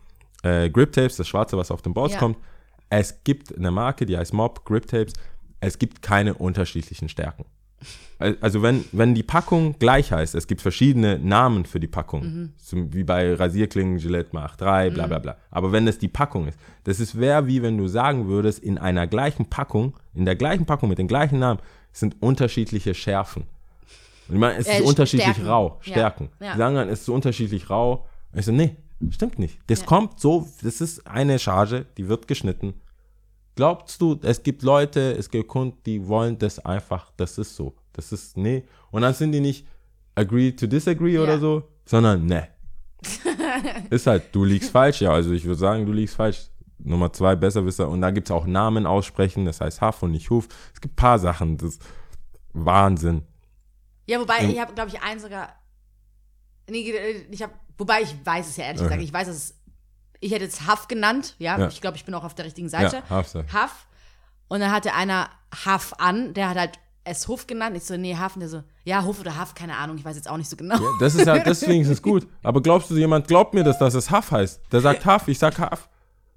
äh, 0.44 0.70
Grip 0.70 0.92
Tapes, 0.94 1.18
das 1.18 1.28
Schwarze, 1.28 1.58
was 1.58 1.72
auf 1.72 1.82
den 1.82 1.94
Boards 1.94 2.14
Ja. 2.14 2.20
kommt, 2.20 2.38
es 2.90 3.24
gibt 3.24 3.56
eine 3.58 3.72
Marke, 3.72 4.06
die 4.06 4.18
heißt 4.18 4.34
Mob 4.34 4.64
Grip 4.66 4.86
Tapes, 4.88 5.14
es 5.60 5.78
gibt 5.80 6.02
keine 6.02 6.34
unterschiedlichen 6.36 7.10
Stärken. 7.10 7.46
Al- 8.20 8.38
Also 8.42 8.62
wenn, 8.62 8.86
wenn 8.92 9.16
die 9.16 9.24
Packung 9.24 9.76
gleich 9.80 10.12
heißt, 10.12 10.36
es 10.36 10.46
gibt 10.46 10.62
verschiedene 10.62 11.18
Namen 11.18 11.66
für 11.66 11.80
die 11.80 11.88
Packung, 11.88 12.52
zum, 12.58 12.94
wie 12.94 13.04
bei 13.04 13.34
Rasierklingen, 13.34 13.98
Gillette 13.98 14.30
Mach 14.34 14.56
3, 14.56 14.92
bla 14.92 15.08
bla 15.08 15.18
bla. 15.20 15.38
Aber 15.50 15.72
wenn 15.72 15.88
es 15.88 15.98
die 15.98 16.08
Packung 16.10 16.48
ist, 16.48 16.60
das 16.84 17.00
ist 17.00 17.20
wäre 17.20 17.48
wie 17.48 17.64
wenn 17.64 17.78
du 17.80 17.88
sagen 17.88 18.28
würdest, 18.28 18.60
in 18.60 18.78
einer 18.78 19.08
gleichen 19.08 19.46
Packung, 19.48 19.96
in 20.14 20.26
der 20.26 20.36
gleichen 20.36 20.66
Packung 20.68 20.90
mit 20.90 21.00
den 21.00 21.08
gleichen 21.08 21.40
Namen, 21.40 21.60
sind 21.92 22.22
unterschiedliche 22.22 22.94
Schärfen. 22.94 23.46
Ich 24.32 24.38
meine, 24.40 24.58
es 24.60 24.68
Äh, 24.68 24.80
ist 24.80 24.86
unterschiedlich 24.88 25.28
Stärken. 25.30 25.48
rau, 25.50 25.80
Ja. 25.84 25.92
Stärken. 25.92 26.30
Ja. 26.40 26.54
Die 26.54 26.58
sagen 26.58 26.76
dann, 26.76 26.90
es 26.90 27.00
ist 27.00 27.06
so 27.06 27.14
unterschiedlich 27.14 27.70
rau. 27.70 28.08
Und 28.32 28.40
ich 28.40 28.46
so, 28.46 28.52
nee, 28.52 28.76
stimmt 29.10 29.40
nicht. 29.40 29.60
Das 29.68 29.86
kommt 29.86 30.20
so, 30.20 30.48
das 30.64 30.80
ist 30.82 31.06
eine 31.08 31.38
Charge, 31.40 31.86
die 31.98 32.08
wird 32.08 32.28
geschnitten. 32.28 32.74
Glaubst 33.56 34.02
du, 34.02 34.18
es 34.24 34.42
gibt 34.44 34.64
Leute, 34.64 35.12
es 35.18 35.30
gibt 35.30 35.50
Kunden, 35.50 35.78
die 35.86 36.08
wollen 36.08 36.38
das 36.40 36.60
einfach, 36.60 37.12
das 37.18 37.38
ist 37.38 37.56
so. 37.56 37.74
Das 37.94 38.12
ist, 38.14 38.38
nee. 38.38 38.64
Und 38.92 39.02
dann 39.02 39.14
sind 39.14 39.34
die 39.34 39.42
nicht 39.42 39.68
agree 40.16 40.52
to 40.54 40.66
disagree 40.68 41.18
oder 41.20 41.34
Ja. 41.34 41.40
so, 41.40 41.64
sondern 41.86 42.26
ne. 42.26 42.48
ist 43.90 44.08
halt, 44.08 44.24
du 44.34 44.46
liegst 44.46 44.72
falsch, 44.72 45.02
ja. 45.02 45.12
Also 45.12 45.32
ich 45.32 45.44
würde 45.46 45.60
sagen, 45.60 45.86
du 45.86 45.92
liegst 45.92 46.16
falsch. 46.16 46.48
Nummer 46.84 47.14
zwei, 47.14 47.36
Besserwisser. 47.36 47.88
Und 47.90 48.02
da 48.02 48.10
gibt 48.10 48.28
es 48.28 48.32
auch 48.32 48.48
Namen 48.48 48.88
aussprechen, 48.88 49.46
das 49.46 49.62
heißt 49.62 49.82
Huff 49.82 50.02
und 50.02 50.12
nicht 50.12 50.32
Huf. 50.32 50.48
Es 50.74 50.82
gibt 50.82 50.94
ein 50.94 50.96
paar 50.96 51.20
Sachen, 51.20 51.58
das 51.58 51.76
ist 51.76 51.82
Wahnsinn. 52.54 53.22
Ja, 54.12 54.20
wobei, 54.20 54.44
ich 54.44 54.60
habe, 54.60 54.74
glaube 54.74 54.90
ich, 54.90 55.02
einen 55.02 55.20
sogar. 55.22 55.56
Nee, 56.70 56.92
äh, 56.92 57.26
ich 57.32 57.42
habe, 57.42 57.54
wobei 57.78 58.02
ich 58.02 58.14
weiß 58.26 58.48
es 58.50 58.58
ja 58.58 58.66
ehrlich 58.66 58.82
gesagt. 58.82 59.02
Ich 59.02 59.14
weiß, 59.14 59.28
dass 59.28 59.36
es, 59.38 59.56
ich 60.20 60.32
hätte 60.34 60.46
es 60.46 60.68
Huff 60.68 60.88
genannt. 60.88 61.36
Ja, 61.40 61.58
Ja. 61.58 61.68
ich 61.70 61.80
glaube, 61.80 61.96
ich 61.98 62.04
bin 62.06 62.14
auch 62.14 62.24
auf 62.24 62.36
der 62.36 62.46
richtigen 62.46 62.68
Seite. 62.70 63.04
Ja, 63.10 63.18
Huff, 63.18 63.28
sag. 63.30 63.46
Huff. 63.54 63.88
Und 64.50 64.60
dann 64.60 64.72
hatte 64.72 64.94
einer 64.94 65.30
Huff 65.66 65.94
an, 65.98 66.34
der 66.34 66.50
hat 66.50 66.58
halt 66.58 66.80
es 67.04 67.28
Huff 67.28 67.48
genannt. 67.48 67.76
Ich 67.78 67.84
so, 67.86 67.96
nee, 67.96 68.16
Huff. 68.18 68.36
Und 68.36 68.42
der 68.42 68.50
so, 68.50 68.64
ja, 68.84 69.04
Huff 69.06 69.20
oder 69.22 69.40
Huff, 69.40 69.56
keine 69.56 69.78
Ahnung, 69.78 69.98
ich 69.98 70.04
weiß 70.06 70.16
jetzt 70.18 70.30
auch 70.30 70.38
nicht 70.38 70.50
so 70.50 70.56
genau. 70.58 70.78
Das 71.00 71.16
ist 71.16 71.26
halt, 71.28 71.46
deswegen 71.48 71.82
ist 71.82 71.90
es 71.90 72.02
gut. 72.02 72.28
Aber 72.44 72.62
glaubst 72.62 72.90
du, 72.92 72.96
jemand 72.98 73.28
glaubt 73.30 73.54
mir 73.54 73.64
das, 73.64 73.80
dass 73.80 73.94
es 73.94 74.12
Huff 74.12 74.32
heißt? 74.32 74.62
Der 74.72 74.82
sagt 74.82 75.06
Huff, 75.06 75.28
ich 75.28 75.40
sag 75.40 75.58
Huff. 75.58 75.90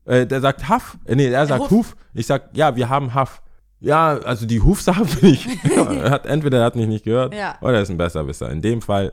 Äh, 0.05 0.27
der 0.27 0.41
sagt 0.41 0.69
Huff. 0.69 0.97
Äh, 1.07 1.17
nee, 1.17 1.27
er 1.29 1.47
sagt 1.47 1.63
Huff. 1.63 1.71
Huf. 1.71 1.97
Ich 2.15 2.27
sag, 2.27 2.57
ja, 2.57 2.77
wir 2.77 2.89
haben 2.89 3.15
Huff. 3.15 3.43
Ja, 3.85 4.19
also 4.19 4.47
die 4.47 4.61
Huf-Sache 4.61 5.05
bin 5.21 5.31
ich. 5.35 5.47
hat, 5.77 6.27
entweder 6.27 6.59
er 6.61 6.65
hat 6.65 6.77
mich 6.77 6.87
nicht 6.89 7.05
gehört 7.05 7.35
Ja. 7.35 7.57
oder 7.61 7.75
er 7.75 7.83
ist 7.83 7.91
ein 7.91 7.99
Besserwisser. 7.99 8.51
In 8.51 8.63
dem 8.63 8.81
Fall 8.83 9.13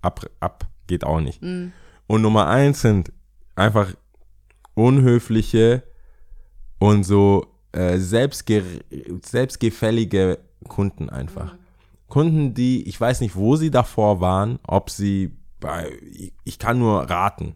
ab, 0.00 0.24
ab 0.40 0.66
geht 0.86 1.04
auch 1.04 1.20
nicht. 1.20 1.42
Mhm. 1.42 1.72
Und 2.06 2.22
Nummer 2.22 2.46
eins 2.46 2.80
sind 2.82 3.12
einfach 3.54 3.88
unhöfliche 4.74 5.82
und 6.78 7.04
so 7.04 7.46
äh, 7.72 7.98
selbstge 7.98 8.62
selbstgefällige 9.24 10.38
Kunden 10.68 11.10
einfach. 11.10 11.54
Kunden, 12.08 12.54
die, 12.54 12.86
ich 12.88 13.00
weiß 13.00 13.20
nicht, 13.22 13.36
wo 13.36 13.56
sie 13.56 13.70
davor 13.70 14.20
waren, 14.20 14.58
ob 14.66 14.90
sie 14.90 15.36
bei, 15.60 15.90
ich, 16.12 16.32
ich 16.44 16.58
kann 16.58 16.78
nur 16.78 17.02
raten, 17.08 17.54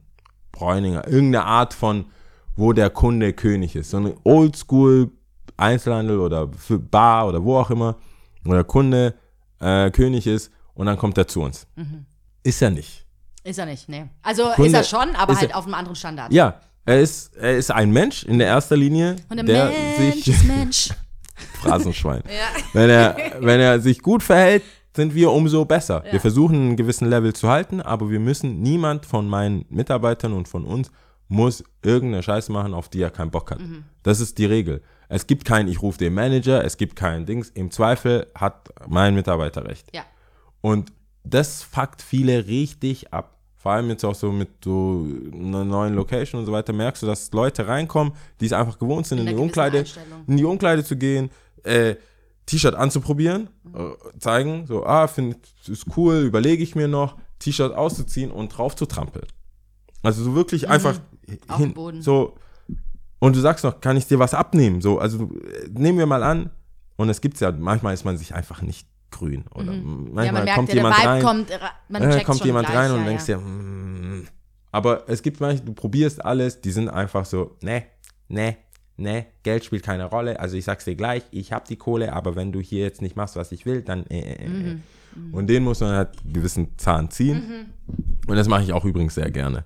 Bräuninger, 0.53 1.07
irgendeine 1.07 1.45
Art 1.45 1.75
von, 1.75 2.07
wo 2.55 2.73
der 2.73 2.89
Kunde 2.89 3.33
König 3.35 3.77
ist. 3.77 3.91
So 3.91 3.99
eine 3.99 4.15
Oldschool 4.25 5.11
Einzelhandel 5.57 6.19
oder 6.19 6.49
für 6.57 6.79
Bar 6.79 7.29
oder 7.29 7.43
wo 7.43 7.57
auch 7.59 7.71
immer, 7.71 7.97
wo 8.45 8.53
der 8.53 8.65
Kunde 8.65 9.15
äh, 9.61 9.91
König 9.91 10.27
ist 10.27 10.51
und 10.75 10.87
dann 10.87 10.97
kommt 10.99 11.17
er 11.19 11.27
zu 11.27 11.41
uns. 11.43 11.67
Ist 12.43 12.63
er 12.63 12.71
nicht. 12.71 13.05
Ist 13.45 13.59
er 13.59 13.67
nicht, 13.67 13.89
nee. 13.89 14.07
Also 14.23 14.45
Kunde- 14.55 14.67
ist 14.69 14.75
er 14.75 14.85
schon, 14.85 15.15
aber 15.17 15.37
halt 15.37 15.51
er- 15.51 15.57
auf 15.57 15.65
einem 15.65 15.75
anderen 15.75 15.97
Standard. 15.97 16.33
Ja, 16.33 16.61
er 16.85 17.01
ist, 17.01 17.35
er 17.37 17.57
ist 17.57 17.71
ein 17.71 17.91
Mensch 17.93 18.25
in 18.25 18.39
der 18.39 18.49
erster 18.49 18.77
Linie, 18.77 19.17
Und 19.29 19.37
der, 19.39 19.69
der 19.69 19.73
Mensch 19.99 20.25
sich 20.25 20.45
Mensch. 20.45 20.89
Phrasenschwein. 21.61 22.23
ja. 22.27 22.63
Wenn 22.73 22.91
er, 22.91 23.17
wenn 23.41 23.61
er 23.61 23.81
sich 23.81 24.01
gut 24.03 24.23
verhält, 24.23 24.63
sind 24.95 25.15
wir 25.15 25.31
umso 25.31 25.65
besser. 25.67 26.03
Wir 26.11 26.21
versuchen 26.21 26.55
einen 26.57 26.77
gewissen 26.77 27.09
Level 27.11 27.35
zu 27.35 27.49
halten, 27.49 27.83
aber 27.83 28.09
wir 28.11 28.21
müssen, 28.21 28.61
niemand 28.63 29.05
von 29.05 29.29
meinen 29.29 29.67
Mitarbeitern 29.69 30.33
und 30.33 30.49
von 30.49 30.65
uns 30.65 30.91
muss 31.29 31.63
irgendeine 31.83 32.23
Scheiße 32.23 32.51
machen, 32.51 32.73
auf 32.73 32.89
die 32.89 33.03
er 33.03 33.11
keinen 33.11 33.31
Bock 33.31 33.51
hat. 33.51 33.61
Mhm. 33.61 33.85
Das 34.03 34.21
ist 34.21 34.39
die 34.39 34.47
Regel. 34.47 34.83
Es 35.09 35.27
gibt 35.27 35.45
kein, 35.45 35.69
ich 35.69 35.83
rufe 35.83 35.99
den 35.99 36.15
Manager, 36.15 36.65
es 36.65 36.77
gibt 36.77 36.97
kein 36.97 37.27
Dings. 37.27 37.51
Im 37.51 37.71
Zweifel 37.71 38.27
hat 38.35 38.71
mein 38.89 39.15
Mitarbeiter 39.15 39.65
recht. 39.65 39.89
Ja. 39.95 40.05
Und 40.61 40.93
das 41.25 41.63
fuckt 41.63 42.03
viele 42.03 42.47
richtig 42.47 43.13
ab. 43.13 43.39
Vor 43.57 43.73
allem 43.73 43.89
jetzt 43.89 44.05
auch 44.05 44.15
so 44.15 44.31
mit 44.31 44.65
so 44.65 45.07
einer 45.33 45.65
neuen 45.65 45.95
Location 45.95 46.41
und 46.41 46.47
so 46.47 46.53
weiter, 46.53 46.73
merkst 46.73 47.03
du, 47.03 47.07
dass 47.07 47.33
Leute 47.33 47.67
reinkommen, 47.67 48.13
die 48.41 48.47
es 48.47 48.53
einfach 48.53 48.79
gewohnt 48.79 49.07
sind, 49.07 49.19
in, 49.19 49.27
In 49.27 49.37
die 49.37 49.43
Umkleide, 49.43 49.85
in 50.27 50.37
die 50.37 50.45
Umkleide 50.45 50.85
zu 50.85 50.97
gehen, 50.97 51.31
äh, 51.65 51.97
T-Shirt 52.47 52.77
anzuprobieren, 52.77 53.49
äh, 53.75 54.19
zeigen, 54.21 54.67
so, 54.67 54.87
ah, 54.87 55.09
finde 55.09 55.37
ist 55.67 55.87
cool, 55.97 56.19
überlege 56.19 56.63
ich 56.63 56.77
mir 56.77 56.87
noch, 56.87 57.17
T-Shirt 57.41 57.75
auszuziehen 57.75 58.31
und 58.31 58.57
drauf 58.57 58.77
zu 58.77 58.87
trampeln. 58.87 59.27
Also 60.03 60.23
so 60.23 60.37
wirklich 60.37 60.69
einfach 60.69 61.01
Mhm. 61.27 61.39
Auf 61.49 61.59
hin, 61.59 62.03
so 62.03 62.35
und 63.19 63.37
du 63.37 63.41
sagst 63.41 63.65
noch, 63.65 63.81
kann 63.81 63.97
ich 63.97 64.07
dir 64.07 64.19
was 64.19 64.35
abnehmen? 64.35 64.81
So, 64.81 64.99
also 64.99 65.25
äh, 65.25 65.69
nehmen 65.71 65.99
wir 65.99 66.07
mal 66.07 66.23
an, 66.23 66.51
und 66.97 67.09
es 67.09 67.21
gibt's 67.21 67.41
ja, 67.41 67.53
manchmal 67.53 67.95
ist 67.95 68.05
man 68.05 68.17
sich 68.17 68.35
einfach 68.35 68.63
nicht 68.63 68.89
grün. 69.11 69.45
Oder 69.55 69.73
manchmal 69.73 69.75
Mhm. 69.75 70.17
ja, 70.17 70.33
man 70.33 70.45
merkt 70.45 70.57
kommt 70.57 70.69
ja, 70.71 70.75
jemand 70.75 71.05
rein, 71.05 71.23
kommt, 71.23 71.51
äh, 71.51 72.25
kommt 72.25 72.45
jemand 72.45 72.67
gleich, 72.67 72.79
rein 72.79 72.91
und 72.93 73.01
ja, 73.01 73.07
denkst 73.07 73.29
ja. 73.29 73.37
dir, 73.37 73.43
mm. 73.43 74.27
aber 74.73 75.09
es 75.09 75.23
gibt 75.23 75.41
manche, 75.41 75.63
du 75.63 75.73
probierst 75.73 76.25
alles, 76.25 76.61
die 76.61 76.71
sind 76.71 76.89
einfach 76.89 77.25
so, 77.25 77.57
ne, 77.63 77.85
ne, 78.29 78.57
ne, 78.97 79.27
Geld 79.43 79.65
spielt 79.65 79.85
keine 79.85 80.07
Rolle. 80.07 80.41
Also 80.41 80.57
ich 80.57 80.65
sag's 80.65 80.85
dir 80.85 80.97
gleich, 80.97 81.23
ich 81.31 81.53
hab 81.53 81.67
die 81.67 81.77
Kohle, 81.77 82.13
aber 82.13 82.35
wenn 82.35 82.53
du 82.53 82.61
hier 82.61 82.83
jetzt 82.83 83.03
nicht 83.03 83.17
machst, 83.17 83.37
was 83.37 83.53
ich 83.53 83.67
will, 83.67 83.83
dann 83.83 84.07
äh, 84.07 84.21
äh, 84.21 84.45
äh. 84.45 84.49
Mhm. 84.49 84.83
Und 85.33 85.47
den 85.49 85.65
muss 85.65 85.81
man 85.81 85.95
halt 85.95 86.11
einen 86.25 86.33
gewissen 86.33 86.77
Zahn 86.77 87.11
ziehen. 87.11 87.73
Und 88.27 88.37
das 88.37 88.49
mache 88.49 88.63
ich 88.65 88.73
auch 88.73 88.85
übrigens 88.85 89.15
sehr 89.15 89.31
gerne. 89.31 89.65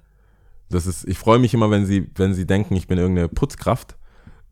Das 0.71 0.87
ist, 0.87 1.07
ich 1.07 1.18
freue 1.18 1.39
mich 1.39 1.53
immer, 1.53 1.71
wenn 1.71 1.85
sie, 1.85 2.09
wenn 2.14 2.33
sie 2.33 2.47
denken, 2.47 2.77
ich 2.77 2.87
bin 2.87 2.97
irgendeine 2.99 3.29
Putzkraft, 3.29 3.97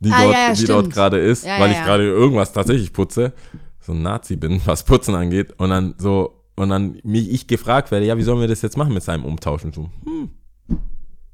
die 0.00 0.10
Ah, 0.12 0.22
dort, 0.24 0.34
ja, 0.34 0.48
ja, 0.48 0.54
die 0.54 0.64
dort 0.66 0.90
gerade 0.90 1.18
ist, 1.18 1.44
weil 1.46 1.70
ich 1.72 1.78
gerade 1.82 2.04
irgendwas 2.04 2.52
tatsächlich 2.52 2.92
putze, 2.92 3.32
so 3.80 3.92
ein 3.92 4.02
Nazi 4.02 4.36
bin, 4.36 4.60
was 4.66 4.84
Putzen 4.84 5.14
angeht, 5.14 5.54
und 5.58 5.70
dann 5.70 5.94
so, 5.98 6.44
und 6.56 6.70
dann 6.70 6.98
mich, 7.04 7.30
ich 7.30 7.46
gefragt 7.46 7.90
werde, 7.90 8.06
ja, 8.06 8.16
wie 8.18 8.22
sollen 8.22 8.40
wir 8.40 8.48
das 8.48 8.62
jetzt 8.62 8.76
machen 8.76 8.94
mit 8.94 9.02
seinem 9.02 9.24
Umtauschen? 9.24 9.72
So, 9.72 9.90
hm, 10.04 10.30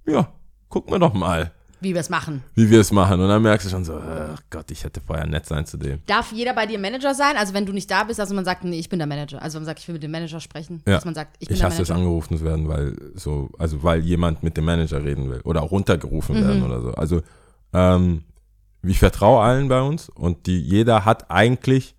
ja, 0.07 0.33
gucken 0.69 0.93
wir 0.93 0.99
doch 0.99 1.15
mal. 1.15 1.53
Wie 1.85 1.95
wir 1.95 2.01
es 2.01 2.11
machen. 2.11 2.43
wie 2.55 2.69
wir 2.71 2.81
es 2.81 2.91
machen. 2.91 3.21
Und 3.21 3.29
dann 3.29 3.43
merkst 3.43 3.67
du 3.67 3.71
schon 3.71 3.85
so, 3.85 3.95
ach 3.97 4.41
Gott, 4.51 4.71
ich 4.73 4.83
hätte 4.83 5.01
vorher 5.01 5.27
nett 5.27 5.47
sein 5.47 5.65
zu 5.67 5.77
dem. 5.77 6.01
Darf 6.07 6.33
jeder 6.33 6.53
bei 6.55 6.67
dir 6.67 6.79
Manager 6.79 7.15
sein? 7.15 7.37
Also 7.37 7.55
wenn 7.55 7.67
du 7.67 7.73
nicht 7.73 7.89
da 7.91 8.05
bist, 8.05 8.19
also 8.19 8.35
man 8.35 8.45
sagt, 8.45 8.65
nee, 8.65 8.79
ich 8.79 8.89
bin 8.89 8.99
der 8.99 9.07
Manager. 9.07 9.41
Also 9.41 9.59
man 9.59 9.67
sagt, 9.67 9.79
ich 9.81 9.87
will 9.89 9.93
mit 9.93 10.03
dem 10.03 10.11
Manager 10.11 10.41
sprechen. 10.41 10.83
Ja. 10.87 10.95
Dass 10.95 11.05
man 11.05 11.15
sagt, 11.15 11.37
ich 11.39 11.47
bin 11.49 11.55
Ich 11.55 11.61
der 11.61 11.69
hasse 11.71 11.83
es, 11.83 11.91
angerufen 11.91 12.39
zu 12.39 12.45
werden, 12.45 12.67
weil 12.69 12.97
so, 13.15 13.51
also 13.59 13.83
weil 13.85 14.01
jemand 14.01 14.43
mit 14.43 14.57
dem 14.57 14.65
Manager 14.65 15.05
reden 15.05 15.31
will 15.31 15.41
oder 15.45 15.63
auch 15.63 15.71
runtergerufen 15.71 16.35
werden 16.37 16.59
Mhm. 16.61 16.65
oder 16.67 16.81
so. 16.83 16.91
Also 16.95 17.21
ähm, 17.73 18.25
ich 18.83 18.99
vertraue 18.99 19.43
allen 19.43 19.69
bei 19.69 19.81
uns 19.83 20.09
und 20.09 20.47
die, 20.47 20.61
jeder 20.61 21.05
hat 21.05 21.31
eigentlich 21.31 21.95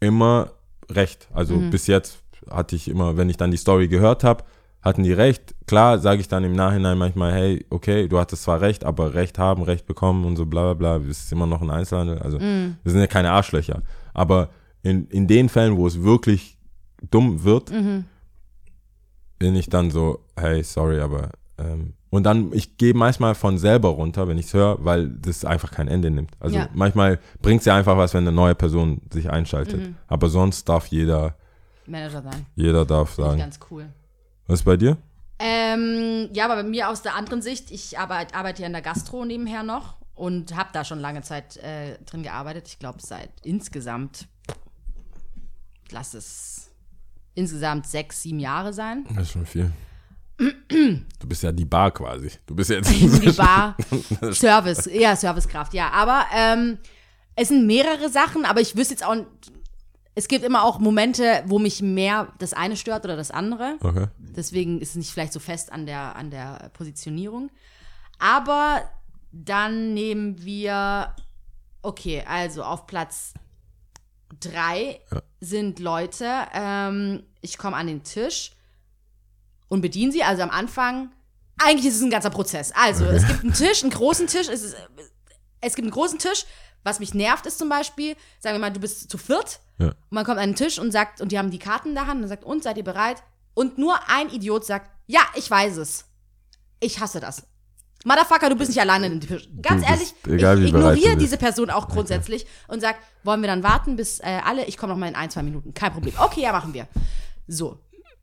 immer 0.00 0.52
recht. 0.90 1.28
Also 1.32 1.54
Mhm. 1.56 1.70
bis 1.70 1.86
jetzt 1.86 2.18
hatte 2.50 2.76
ich 2.76 2.88
immer, 2.88 3.16
wenn 3.16 3.28
ich 3.28 3.36
dann 3.36 3.50
die 3.50 3.56
Story 3.56 3.88
gehört 3.88 4.22
habe, 4.24 4.44
hatten 4.86 5.02
die 5.02 5.12
recht. 5.12 5.54
Klar 5.66 5.98
sage 5.98 6.20
ich 6.20 6.28
dann 6.28 6.44
im 6.44 6.52
Nachhinein 6.52 6.96
manchmal, 6.96 7.32
hey, 7.32 7.66
okay, 7.70 8.08
du 8.08 8.18
hattest 8.18 8.44
zwar 8.44 8.60
recht, 8.60 8.84
aber 8.84 9.14
Recht 9.14 9.38
haben, 9.38 9.62
Recht 9.62 9.86
bekommen 9.86 10.24
und 10.24 10.36
so 10.36 10.46
bla 10.46 10.72
bla 10.74 10.96
bla. 10.98 11.08
Es 11.10 11.24
ist 11.24 11.32
immer 11.32 11.46
noch 11.46 11.60
ein 11.60 11.70
Einzelhandel. 11.70 12.18
Also 12.20 12.38
Mhm. 12.38 12.76
wir 12.82 12.92
sind 12.92 13.00
ja 13.00 13.06
keine 13.06 13.32
Arschlöcher. 13.32 13.82
Aber 14.14 14.48
in, 14.82 15.06
in 15.08 15.26
den 15.26 15.48
Fällen, 15.48 15.76
wo 15.76 15.86
es 15.86 16.02
wirklich 16.02 16.56
dumm 17.10 17.42
wird, 17.44 17.70
Mhm. 17.72 18.04
bin 19.38 19.54
ich 19.56 19.68
dann 19.68 19.90
so, 19.90 20.20
hey, 20.38 20.62
sorry, 20.62 21.00
aber 21.00 21.30
ähm, 21.58 21.94
und 22.10 22.22
dann, 22.24 22.52
ich 22.52 22.76
gehe 22.78 22.94
manchmal 22.94 23.34
von 23.34 23.58
selber 23.58 23.88
runter, 23.88 24.28
wenn 24.28 24.38
ich 24.38 24.46
es 24.46 24.54
höre, 24.54 24.82
weil 24.84 25.08
das 25.08 25.44
einfach 25.44 25.70
kein 25.72 25.88
Ende 25.88 26.10
nimmt. 26.10 26.30
Also 26.38 26.58
Ja. 26.58 26.68
manchmal 26.72 27.18
bringt 27.42 27.60
es 27.60 27.66
ja 27.66 27.74
einfach 27.76 27.96
was, 27.96 28.14
wenn 28.14 28.22
eine 28.26 28.32
neue 28.32 28.54
Person 28.54 29.02
sich 29.12 29.28
einschaltet. 29.30 29.80
Mhm. 29.88 29.96
Aber 30.06 30.28
sonst 30.28 30.66
darf 30.68 30.86
jeder, 30.86 31.34
Manager 31.86 32.22
sein. 32.22 32.46
jeder 32.54 32.84
darf 32.86 33.10
Finde 33.10 33.22
ich 33.22 33.26
sagen. 33.32 33.40
ganz 33.40 33.58
cool. 33.70 33.86
Was 34.46 34.60
ist 34.60 34.64
bei 34.64 34.76
dir? 34.76 34.96
Ähm, 35.38 36.30
ja, 36.32 36.44
aber 36.46 36.56
bei 36.56 36.68
mir 36.68 36.88
aus 36.88 37.02
der 37.02 37.14
anderen 37.14 37.42
Sicht, 37.42 37.70
ich 37.70 37.98
arbeite, 37.98 38.34
arbeite 38.34 38.62
ja 38.62 38.66
in 38.66 38.72
der 38.72 38.82
Gastro 38.82 39.24
nebenher 39.24 39.62
noch 39.62 39.96
und 40.14 40.56
habe 40.56 40.70
da 40.72 40.84
schon 40.84 40.98
lange 40.98 41.22
Zeit 41.22 41.58
äh, 41.58 41.98
drin 42.04 42.22
gearbeitet. 42.22 42.68
Ich 42.68 42.78
glaube, 42.78 42.98
seit 43.02 43.30
insgesamt, 43.42 44.26
lass 45.90 46.14
es 46.14 46.70
insgesamt 47.34 47.86
sechs, 47.86 48.22
sieben 48.22 48.40
Jahre 48.40 48.72
sein. 48.72 49.04
Das 49.14 49.24
ist 49.24 49.32
schon 49.32 49.46
viel. 49.46 49.72
Du 51.18 51.26
bist 51.26 51.42
ja 51.42 51.50
die 51.50 51.64
Bar 51.64 51.90
quasi. 51.90 52.30
Du 52.44 52.54
bist 52.54 52.70
jetzt 52.70 52.90
Die 52.90 53.30
Bar, 53.36 53.74
Service, 54.32 54.86
eher 54.86 55.16
Servicekraft, 55.16 55.72
ja. 55.74 55.90
Aber 55.90 56.26
ähm, 56.32 56.78
es 57.34 57.48
sind 57.48 57.66
mehrere 57.66 58.10
Sachen, 58.10 58.44
aber 58.44 58.60
ich 58.60 58.76
wüsste 58.76 58.94
jetzt 58.94 59.04
auch, 59.04 59.16
es 60.16 60.28
gibt 60.28 60.44
immer 60.44 60.64
auch 60.64 60.78
Momente, 60.78 61.44
wo 61.46 61.58
mich 61.58 61.82
mehr 61.82 62.32
das 62.38 62.54
eine 62.54 62.76
stört 62.76 63.04
oder 63.04 63.16
das 63.16 63.30
andere. 63.30 63.76
Okay. 63.80 64.06
Deswegen 64.18 64.80
ist 64.80 64.90
es 64.90 64.96
nicht 64.96 65.10
vielleicht 65.10 65.34
so 65.34 65.40
fest 65.40 65.70
an 65.70 65.84
der, 65.84 66.16
an 66.16 66.30
der 66.30 66.70
Positionierung. 66.72 67.50
Aber 68.18 68.90
dann 69.30 69.92
nehmen 69.92 70.42
wir, 70.42 71.14
okay, 71.82 72.24
also 72.26 72.64
auf 72.64 72.86
Platz 72.86 73.34
drei 74.40 75.00
sind 75.40 75.80
Leute, 75.80 76.32
ähm, 76.54 77.24
ich 77.42 77.58
komme 77.58 77.76
an 77.76 77.86
den 77.86 78.02
Tisch 78.02 78.52
und 79.68 79.82
bediene 79.82 80.12
sie. 80.12 80.22
Also 80.22 80.42
am 80.42 80.50
Anfang, 80.50 81.12
eigentlich 81.58 81.88
ist 81.88 81.96
es 81.96 82.02
ein 82.02 82.10
ganzer 82.10 82.30
Prozess. 82.30 82.72
Also 82.72 83.04
es 83.04 83.26
gibt 83.26 83.44
einen 83.44 83.52
Tisch, 83.52 83.82
einen 83.82 83.92
großen 83.92 84.28
Tisch, 84.28 84.48
es, 84.48 84.62
ist, 84.62 84.76
es 85.60 85.74
gibt 85.74 85.84
einen 85.84 85.92
großen 85.92 86.18
Tisch. 86.18 86.46
Was 86.84 87.00
mich 87.00 87.12
nervt 87.12 87.44
ist 87.44 87.58
zum 87.58 87.68
Beispiel, 87.68 88.16
sagen 88.40 88.54
wir 88.54 88.60
mal, 88.60 88.72
du 88.72 88.80
bist 88.80 89.10
zu 89.10 89.18
viert 89.18 89.60
Ja. 89.78 89.88
und 89.88 89.94
man 90.10 90.24
kommt 90.24 90.38
an 90.38 90.50
den 90.50 90.56
Tisch 90.56 90.78
und 90.78 90.90
sagt, 90.90 91.20
und 91.20 91.32
die 91.32 91.38
haben 91.38 91.50
die 91.50 91.58
Karten 91.58 91.90
in 91.90 91.94
der 91.94 92.06
Hand 92.06 92.22
und 92.22 92.28
sagt, 92.28 92.44
und 92.44 92.62
seid 92.62 92.76
ihr 92.78 92.84
bereit? 92.84 93.22
Und 93.54 93.78
nur 93.78 93.98
ein 94.08 94.28
Idiot 94.30 94.64
sagt, 94.64 94.90
ja, 95.06 95.20
ich 95.34 95.50
weiß 95.50 95.76
es. 95.78 96.04
Ich 96.80 97.00
hasse 97.00 97.20
das. 97.20 97.42
Motherfucker, 98.04 98.48
du 98.50 98.56
bist 98.56 98.70
nicht 98.70 98.80
alleine 98.80 99.06
in 99.06 99.18
dem 99.20 99.28
Tisch. 99.28 99.48
Ganz 99.60 99.82
Du 99.82 99.88
ehrlich, 99.90 100.14
egal, 100.28 100.62
ich 100.62 100.68
ignoriere 100.68 101.16
diese 101.16 101.36
Person 101.38 101.70
auch 101.70 101.88
grundsätzlich 101.88 102.46
und 102.68 102.80
sag, 102.80 102.96
wollen 103.24 103.40
wir 103.40 103.48
dann 103.48 103.62
warten 103.62 103.96
bis 103.96 104.20
äh, 104.20 104.40
alle? 104.44 104.64
Ich 104.66 104.76
komme 104.76 104.92
noch 104.92 104.98
mal 105.00 105.08
in 105.08 105.16
ein, 105.16 105.28
zwei 105.30 105.42
Minuten. 105.42 105.74
Kein 105.74 105.92
Problem. 105.92 106.14
Okay, 106.18 106.42
ja, 106.42 106.52
machen 106.52 106.72
wir. 106.72 106.86
So. 107.48 107.80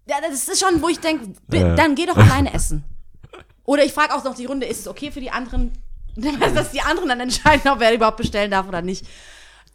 Ja, 0.08 0.18
das 0.22 0.48
ist 0.48 0.60
schon, 0.60 0.82
wo 0.82 0.88
ich 0.90 1.00
denke, 1.00 1.34
Ja. 1.52 1.76
dann 1.76 1.96
geh 1.96 2.06
doch 2.06 2.18
alleine 2.18 2.54
essen. 2.54 2.84
Oder 3.66 3.84
ich 3.86 3.94
frage 3.94 4.14
auch 4.14 4.24
noch 4.24 4.36
die 4.36 4.46
Runde, 4.46 4.66
ist 4.68 4.82
es 4.82 4.88
okay 4.88 5.12
für 5.12 5.20
die 5.22 5.32
anderen, 5.32 5.72
dass 6.16 6.72
die 6.72 6.82
anderen 6.82 7.10
dann 7.10 7.20
entscheiden, 7.20 7.70
ob 7.72 7.80
wer 7.80 7.94
überhaupt 7.94 8.18
bestellen 8.18 8.52
darf 8.52 8.68
oder 8.68 8.82
nicht. 8.82 9.06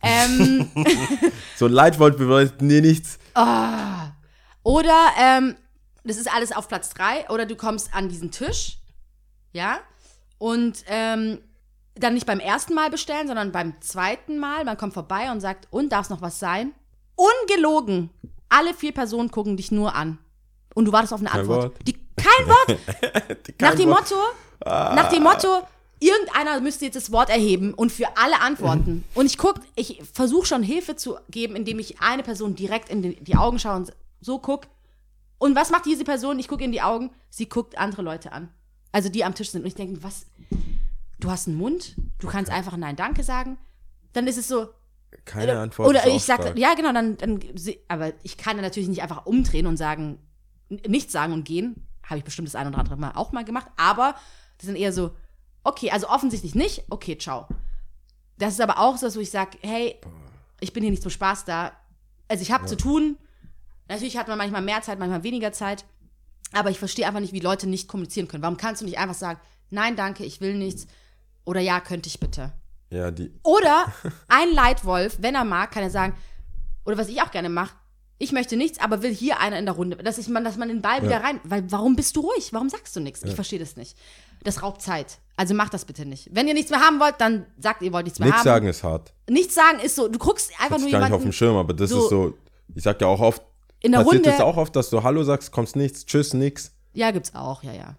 Ähm, 0.02 0.70
So 1.56 1.66
ein 1.66 1.72
Leitwort 1.72 2.18
bedeutet 2.18 2.60
dir 2.60 2.80
nichts. 2.80 3.18
Oder 4.62 5.08
ähm, 5.20 5.56
das 6.04 6.16
ist 6.16 6.32
alles 6.32 6.52
auf 6.52 6.68
Platz 6.68 6.90
3 6.90 7.30
oder 7.30 7.46
du 7.46 7.56
kommst 7.56 7.92
an 7.94 8.08
diesen 8.08 8.30
Tisch, 8.30 8.78
ja, 9.52 9.78
und 10.38 10.84
ähm, 10.86 11.40
dann 11.96 12.14
nicht 12.14 12.26
beim 12.26 12.40
ersten 12.40 12.74
Mal 12.74 12.90
bestellen, 12.90 13.26
sondern 13.26 13.50
beim 13.52 13.80
zweiten 13.80 14.38
Mal. 14.38 14.64
Man 14.64 14.76
kommt 14.76 14.94
vorbei 14.94 15.32
und 15.32 15.40
sagt, 15.40 15.66
und 15.70 15.90
darf 15.90 16.04
es 16.04 16.10
noch 16.10 16.22
was 16.22 16.38
sein? 16.38 16.74
Ungelogen. 17.16 18.10
Alle 18.48 18.72
vier 18.72 18.92
Personen 18.92 19.30
gucken 19.30 19.56
dich 19.56 19.72
nur 19.72 19.94
an. 19.94 20.18
Und 20.74 20.84
du 20.84 20.92
wartest 20.92 21.12
auf 21.12 21.20
eine 21.20 21.28
Kein 21.28 21.40
Antwort. 21.40 21.62
Wort. 21.64 21.88
Die, 21.88 21.94
kein 22.16 22.46
Wort. 22.46 22.78
nach 23.60 23.74
dem 23.74 23.88
Motto, 23.88 24.14
nach 24.64 25.08
dem 25.08 25.22
Motto, 25.24 25.62
irgendeiner 26.00 26.60
müsste 26.60 26.84
jetzt 26.84 26.96
das 26.96 27.12
Wort 27.12 27.30
erheben 27.30 27.74
und 27.74 27.90
für 27.92 28.16
alle 28.16 28.40
antworten. 28.40 29.04
Und 29.14 29.26
ich 29.26 29.38
guck, 29.38 29.60
ich 29.74 30.02
versuche 30.12 30.46
schon 30.46 30.62
Hilfe 30.62 30.96
zu 30.96 31.16
geben, 31.30 31.56
indem 31.56 31.78
ich 31.78 32.00
eine 32.00 32.22
Person 32.22 32.54
direkt 32.54 32.88
in 32.88 33.02
die, 33.02 33.36
Augen 33.36 33.58
schaue 33.58 33.76
und 33.76 33.92
so 34.20 34.38
guck. 34.38 34.66
Und 35.38 35.54
was 35.54 35.70
macht 35.70 35.86
diese 35.86 36.04
Person? 36.04 36.38
Ich 36.38 36.48
gucke 36.48 36.64
in 36.64 36.72
die 36.72 36.82
Augen, 36.82 37.10
sie 37.30 37.48
guckt 37.48 37.78
andere 37.78 38.02
Leute 38.02 38.32
an. 38.32 38.48
Also 38.92 39.08
die 39.08 39.24
am 39.24 39.34
Tisch 39.34 39.50
sind. 39.50 39.62
Und 39.62 39.68
ich 39.68 39.74
denke, 39.74 40.02
was? 40.02 40.26
Du 41.20 41.30
hast 41.30 41.48
einen 41.48 41.56
Mund, 41.56 41.96
du 42.18 42.28
kannst 42.28 42.50
einfach 42.50 42.76
Nein, 42.76 42.96
Danke 42.96 43.22
sagen. 43.24 43.58
Dann 44.12 44.26
ist 44.26 44.38
es 44.38 44.48
so, 44.48 44.68
Keine 45.24 45.58
Antwort. 45.58 45.88
oder 45.88 46.06
ich 46.06 46.14
auch 46.14 46.20
sag, 46.20 46.42
stark. 46.42 46.58
ja 46.58 46.74
genau, 46.74 46.92
dann, 46.92 47.16
dann, 47.16 47.40
aber 47.88 48.12
ich 48.22 48.36
kann 48.36 48.56
dann 48.56 48.64
natürlich 48.64 48.88
nicht 48.88 49.02
einfach 49.02 49.26
umdrehen 49.26 49.66
und 49.66 49.76
sagen, 49.76 50.18
nichts 50.68 51.12
sagen 51.12 51.32
und 51.32 51.44
gehen. 51.44 51.86
Habe 52.04 52.18
ich 52.18 52.24
bestimmt 52.24 52.48
das 52.48 52.54
ein 52.54 52.66
oder 52.68 52.78
andere 52.78 52.96
Mal 52.96 53.12
auch 53.14 53.32
mal 53.32 53.44
gemacht. 53.44 53.66
Aber 53.76 54.14
das 54.58 54.66
sind 54.66 54.76
eher 54.76 54.92
so, 54.92 55.10
okay, 55.68 55.90
also 55.90 56.08
offensichtlich 56.08 56.54
nicht, 56.54 56.84
okay, 56.90 57.16
ciao. 57.16 57.46
Das 58.38 58.54
ist 58.54 58.60
aber 58.60 58.78
auch 58.78 58.96
so, 58.96 59.14
wo 59.14 59.20
ich 59.20 59.30
sage, 59.30 59.58
hey, 59.62 60.00
ich 60.60 60.72
bin 60.72 60.82
hier 60.82 60.90
nicht 60.90 61.02
zum 61.02 61.10
Spaß 61.10 61.44
da. 61.44 61.72
Also 62.28 62.42
ich 62.42 62.52
habe 62.52 62.66
zu 62.66 62.76
tun. 62.76 63.16
Natürlich 63.88 64.16
hat 64.16 64.28
man 64.28 64.38
manchmal 64.38 64.62
mehr 64.62 64.82
Zeit, 64.82 64.98
manchmal 64.98 65.24
weniger 65.24 65.52
Zeit. 65.52 65.84
Aber 66.52 66.70
ich 66.70 66.78
verstehe 66.78 67.06
einfach 67.06 67.20
nicht, 67.20 67.32
wie 67.32 67.40
Leute 67.40 67.68
nicht 67.68 67.88
kommunizieren 67.88 68.28
können. 68.28 68.42
Warum 68.42 68.56
kannst 68.56 68.80
du 68.80 68.84
nicht 68.84 68.98
einfach 68.98 69.14
sagen, 69.14 69.40
nein, 69.70 69.96
danke, 69.96 70.24
ich 70.24 70.40
will 70.40 70.54
nichts. 70.54 70.86
Oder 71.44 71.60
ja, 71.60 71.80
könnte 71.80 72.08
ich 72.08 72.20
bitte. 72.20 72.52
Ja, 72.90 73.10
die. 73.10 73.32
Oder 73.42 73.92
ein 74.28 74.52
Leitwolf, 74.52 75.18
wenn 75.20 75.34
er 75.34 75.44
mag, 75.44 75.70
kann 75.72 75.82
er 75.82 75.90
sagen, 75.90 76.16
oder 76.84 76.96
was 76.96 77.08
ich 77.08 77.20
auch 77.22 77.30
gerne 77.30 77.48
mache, 77.48 77.74
ich 78.18 78.32
möchte 78.32 78.56
nichts, 78.56 78.80
aber 78.80 79.02
will 79.02 79.14
hier 79.14 79.38
einer 79.40 79.58
in 79.58 79.64
der 79.66 79.74
Runde, 79.74 79.96
dass, 79.96 80.18
ich, 80.18 80.28
man, 80.28 80.42
dass 80.44 80.56
man 80.56 80.68
den 80.68 80.82
Ball 80.82 81.02
wieder 81.02 81.22
rein, 81.22 81.40
weil 81.44 81.70
warum 81.70 81.94
bist 81.96 82.16
du 82.16 82.20
ruhig? 82.20 82.52
Warum 82.52 82.68
sagst 82.68 82.94
du 82.96 83.00
nichts? 83.00 83.22
Ich 83.22 83.34
verstehe 83.34 83.58
das 83.60 83.76
nicht. 83.76 83.96
Das 84.44 84.62
raubt 84.62 84.82
Zeit. 84.82 85.18
Also 85.36 85.54
macht 85.54 85.72
das 85.74 85.84
bitte 85.84 86.04
nicht. 86.04 86.28
Wenn 86.32 86.48
ihr 86.48 86.54
nichts 86.54 86.70
mehr 86.70 86.80
haben 86.80 86.98
wollt, 87.00 87.14
dann 87.18 87.46
sagt 87.58 87.82
ihr 87.82 87.92
wollt 87.92 88.04
nichts 88.06 88.18
mehr 88.18 88.26
Nichts 88.26 88.40
haben. 88.40 88.44
sagen 88.46 88.66
ist 88.68 88.82
hart. 88.84 89.12
Nichts 89.28 89.54
sagen 89.54 89.78
ist 89.80 89.94
so, 89.96 90.08
du 90.08 90.18
guckst 90.18 90.50
einfach 90.58 90.70
Hab 90.72 90.78
nur 90.80 90.86
ich 90.88 90.92
gar 90.92 90.98
nicht 91.00 91.06
auf 91.06 91.10
jemanden 91.20 91.28
dem 91.28 91.32
Schirm, 91.32 91.56
aber 91.56 91.74
das 91.74 91.90
so- 91.90 92.02
ist 92.04 92.10
so. 92.10 92.34
Ich 92.74 92.82
sag 92.82 93.00
ja 93.00 93.06
auch 93.06 93.20
oft. 93.20 93.42
in 93.80 93.92
der 93.92 93.98
passiert 94.00 94.26
Runde. 94.26 94.30
es 94.36 94.40
auch 94.40 94.56
oft, 94.56 94.74
dass 94.76 94.90
du 94.90 95.02
Hallo 95.02 95.22
sagst, 95.24 95.52
kommst 95.52 95.76
nichts, 95.76 96.04
tschüss, 96.04 96.34
nix. 96.34 96.72
Ja, 96.92 97.10
gibt's 97.12 97.34
auch, 97.34 97.62
ja, 97.62 97.72
ja. 97.72 97.96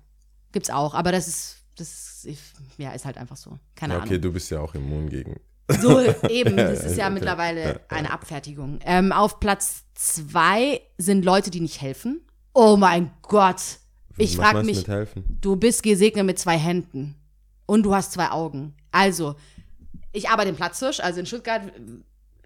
Gibt's 0.52 0.69
auch, 0.69 0.93
aber 0.93 1.11
das 1.14 1.27
ist, 1.27 1.57
das 1.77 2.26
ist, 2.26 2.39
ja, 2.77 2.91
ist 2.91 3.06
halt 3.06 3.18
einfach 3.18 3.38
so. 3.38 3.57
Keine 3.76 3.93
Ja, 3.93 3.99
Ahnung. 3.99 4.10
okay, 4.10 4.19
du 4.19 4.31
bist 4.34 4.49
ja 4.52 4.60
auch 4.60 4.76
immun 4.76 5.10
gegen. 5.10 5.39
So, 5.81 6.01
eben, 6.29 6.57
das 6.57 6.83
ist 6.83 6.97
ja 6.97 7.09
mittlerweile 7.09 7.81
eine 7.89 8.11
Abfertigung. 8.11 8.79
Ähm, 8.85 9.11
auf 9.11 9.39
Platz 9.39 9.83
zwei 9.93 10.81
sind 10.97 11.23
Leute, 11.25 11.51
die 11.51 11.61
nicht 11.61 11.81
helfen. 11.81 12.21
Oh 12.53 12.75
mein 12.77 13.11
Gott. 13.21 13.61
Ich 14.17 14.35
frage 14.35 14.63
mich, 14.63 14.85
du 15.41 15.55
bist 15.55 15.83
gesegnet 15.83 16.25
mit 16.25 16.39
zwei 16.39 16.57
Händen 16.57 17.15
und 17.65 17.83
du 17.83 17.95
hast 17.95 18.11
zwei 18.11 18.31
Augen. 18.31 18.73
Also, 18.91 19.35
ich 20.11 20.29
arbeite 20.29 20.49
in 20.49 20.55
Platzhirsch, 20.55 20.99
also 20.99 21.19
in 21.19 21.25
Stuttgart. 21.25 21.61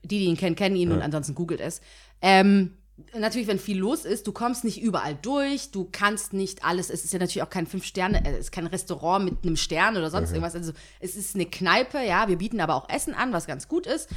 Die, 0.03 0.19
die 0.19 0.25
ihn 0.25 0.35
kennen, 0.35 0.57
kennen 0.57 0.75
ihn 0.75 0.91
und 0.91 1.01
ansonsten 1.01 1.33
googelt 1.33 1.61
es. 1.61 1.79
Ähm, 2.21 2.73
natürlich, 3.17 3.47
wenn 3.47 3.59
viel 3.59 3.79
los 3.79 4.05
ist, 4.05 4.27
du 4.27 4.31
kommst 4.31 4.63
nicht 4.63 4.81
überall 4.81 5.15
durch, 5.15 5.71
du 5.71 5.87
kannst 5.91 6.33
nicht 6.33 6.63
alles, 6.63 6.89
es 6.89 7.03
ist 7.03 7.13
ja 7.13 7.19
natürlich 7.19 7.43
auch 7.43 7.49
kein 7.49 7.65
fünf 7.65 7.85
Sterne, 7.85 8.25
äh, 8.25 8.31
es 8.33 8.45
ist 8.45 8.51
kein 8.51 8.67
Restaurant 8.67 9.25
mit 9.25 9.43
einem 9.43 9.55
Stern 9.55 9.97
oder 9.97 10.09
sonst 10.09 10.29
irgendwas. 10.29 10.55
Also 10.55 10.73
es 10.99 11.15
ist 11.15 11.35
eine 11.35 11.45
Kneipe, 11.45 11.99
ja, 12.03 12.27
wir 12.27 12.37
bieten 12.37 12.61
aber 12.61 12.75
auch 12.75 12.89
Essen 12.89 13.13
an, 13.13 13.33
was 13.33 13.47
ganz 13.47 13.67
gut 13.67 13.87
ist. 13.87 14.09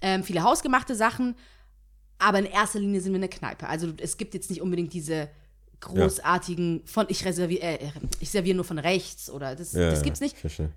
Ähm, 0.00 0.24
viele 0.24 0.42
hausgemachte 0.42 0.94
Sachen, 0.94 1.34
aber 2.18 2.38
in 2.38 2.46
erster 2.46 2.80
Linie 2.80 3.00
sind 3.00 3.12
wir 3.12 3.18
eine 3.18 3.28
Kneipe. 3.28 3.68
Also 3.68 3.92
es 3.98 4.16
gibt 4.16 4.34
jetzt 4.34 4.50
nicht 4.50 4.60
unbedingt 4.60 4.92
diese 4.92 5.28
großartigen 5.80 6.82
von 6.84 7.06
ich 7.08 7.24
reserviere, 7.24 7.62
äh, 7.62 7.90
ich 8.20 8.30
serviere 8.30 8.56
nur 8.56 8.64
von 8.64 8.78
rechts 8.78 9.30
oder 9.30 9.54
das, 9.54 9.72
Ja, 9.72 9.90
das 9.90 10.02
gibt's 10.02 10.20
nicht. 10.20 10.36
Verstehe. 10.36 10.70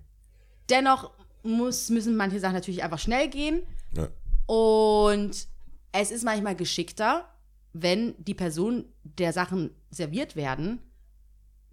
Dennoch 0.70 1.12
muss, 1.44 1.90
müssen 1.90 2.16
manche 2.16 2.40
Sachen 2.40 2.54
natürlich 2.54 2.84
einfach 2.84 3.00
schnell 3.00 3.28
gehen. 3.28 3.62
Ja. 3.96 4.08
Und 4.46 5.48
es 5.92 6.12
ist 6.12 6.24
manchmal 6.24 6.56
geschickter, 6.56 7.28
wenn 7.74 8.16
die 8.18 8.34
Person, 8.34 8.86
der 9.04 9.34
Sachen 9.34 9.72
serviert 9.90 10.36
werden, 10.36 10.80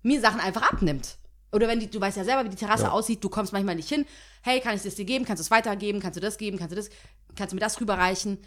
mir 0.02 0.20
Sachen 0.20 0.40
einfach 0.40 0.70
abnimmt. 0.70 1.18
Oder 1.50 1.66
wenn 1.66 1.80
die, 1.80 1.90
du 1.90 2.00
weißt 2.00 2.16
ja 2.16 2.24
selber, 2.24 2.44
wie 2.44 2.50
die 2.50 2.56
Terrasse 2.56 2.92
aussieht, 2.92 3.24
du 3.24 3.28
kommst 3.28 3.52
manchmal 3.52 3.74
nicht 3.74 3.88
hin. 3.88 4.04
Hey, 4.42 4.60
kann 4.60 4.76
ich 4.76 4.82
das 4.82 4.96
dir 4.96 5.04
geben? 5.04 5.24
Kannst 5.24 5.40
du 5.40 5.44
es 5.44 5.50
weitergeben? 5.50 5.98
Kannst 6.00 6.16
du 6.16 6.20
das 6.20 6.36
geben? 6.36 6.58
Kannst 6.58 6.72
du 6.72 6.76
das, 6.76 6.90
kannst 7.36 7.52
du 7.52 7.56
mir 7.56 7.60
das 7.60 7.80
rüberreichen? 7.80 8.38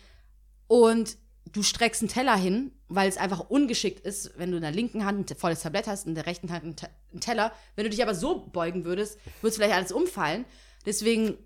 Und 0.68 1.18
du 1.52 1.64
streckst 1.64 2.03
einen 2.03 2.10
Teller 2.10 2.36
hin, 2.38 2.72
weil 2.88 3.10
es 3.10 3.18
einfach 3.18 3.49
ungeschickt 3.49 4.06
ist, 4.06 4.38
wenn 4.38 4.52
du 4.52 4.57
in 4.57 4.61
der 4.61 4.72
linken 4.72 5.03
Hand 5.03 5.32
ein 5.32 5.36
volles 5.38 5.61
Tablett 5.61 5.88
hast, 5.88 6.06
in 6.06 6.14
der 6.15 6.28
rechten 6.28 6.52
Hand 6.52 6.64
einen, 6.64 6.76
Te- 6.76 6.90
einen 7.11 7.22
Teller. 7.22 7.52
Wenn 7.76 7.86
du 7.86 7.90
dich 7.90 8.03
aber 8.03 8.14
so 8.14 8.45
beugen 8.45 8.86
würdest, 8.86 9.18
würde 9.41 9.56
vielleicht 9.56 9.73
alles 9.73 9.91
umfallen. 9.91 10.45
Deswegen, 10.86 11.38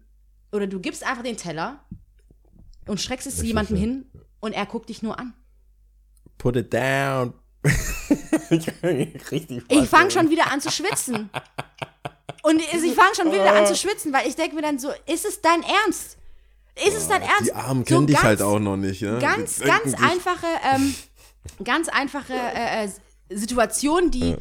oder 0.52 0.68
du 0.68 0.80
gibst 0.82 1.04
einfach 1.06 1.24
den 1.24 1.38
Teller 1.38 1.84
und 2.86 3.00
streckst 3.00 3.28
es 3.28 3.42
jemandem 3.42 3.78
hin 3.78 4.06
und 4.42 4.52
er 4.52 4.66
guckt 4.66 4.90
dich 4.90 5.02
nur 5.02 5.18
an. 5.18 5.34
Put 6.38 6.56
it 6.58 6.74
down. 6.74 7.34
Richtig 9.32 9.64
Ich 9.70 9.90
fange 9.90 10.12
schon 10.12 10.30
wieder 10.30 10.52
an 10.52 10.62
zu 10.62 10.70
schwitzen. 10.72 11.30
Und 12.44 12.62
ich 12.62 12.94
fange 12.94 13.16
schon 13.16 13.32
wieder 13.32 13.56
an 13.56 13.66
zu 13.66 13.76
schwitzen, 13.76 14.14
weil 14.14 14.28
ich 14.28 14.36
denke 14.36 14.56
mir 14.56 14.62
dann 14.62 14.78
so, 14.78 14.90
ist 15.08 15.26
es 15.26 15.42
dein 15.42 15.64
Ernst? 15.64 16.18
Ist 16.76 16.94
es 16.96 17.08
dein 17.08 17.22
Ernst? 17.24 17.48
Die 17.48 17.54
Armen 17.54 17.84
So 17.86 17.96
kennen 17.96 18.06
dich 18.08 18.16
ganz- 18.18 18.26
halt 18.26 18.42
auch 18.42 18.60
noch 18.60 18.76
nicht. 18.78 19.02
Ne? 19.02 19.18
Ganz, 19.20 19.60
ganz 19.62 19.94
einfache, 19.96 20.46
ähm, 20.74 20.94
ganz 21.64 21.88
einfache 21.90 22.34
äh, 22.34 22.86
äh, 22.86 22.90
Situation, 23.30 24.12
die, 24.12 24.36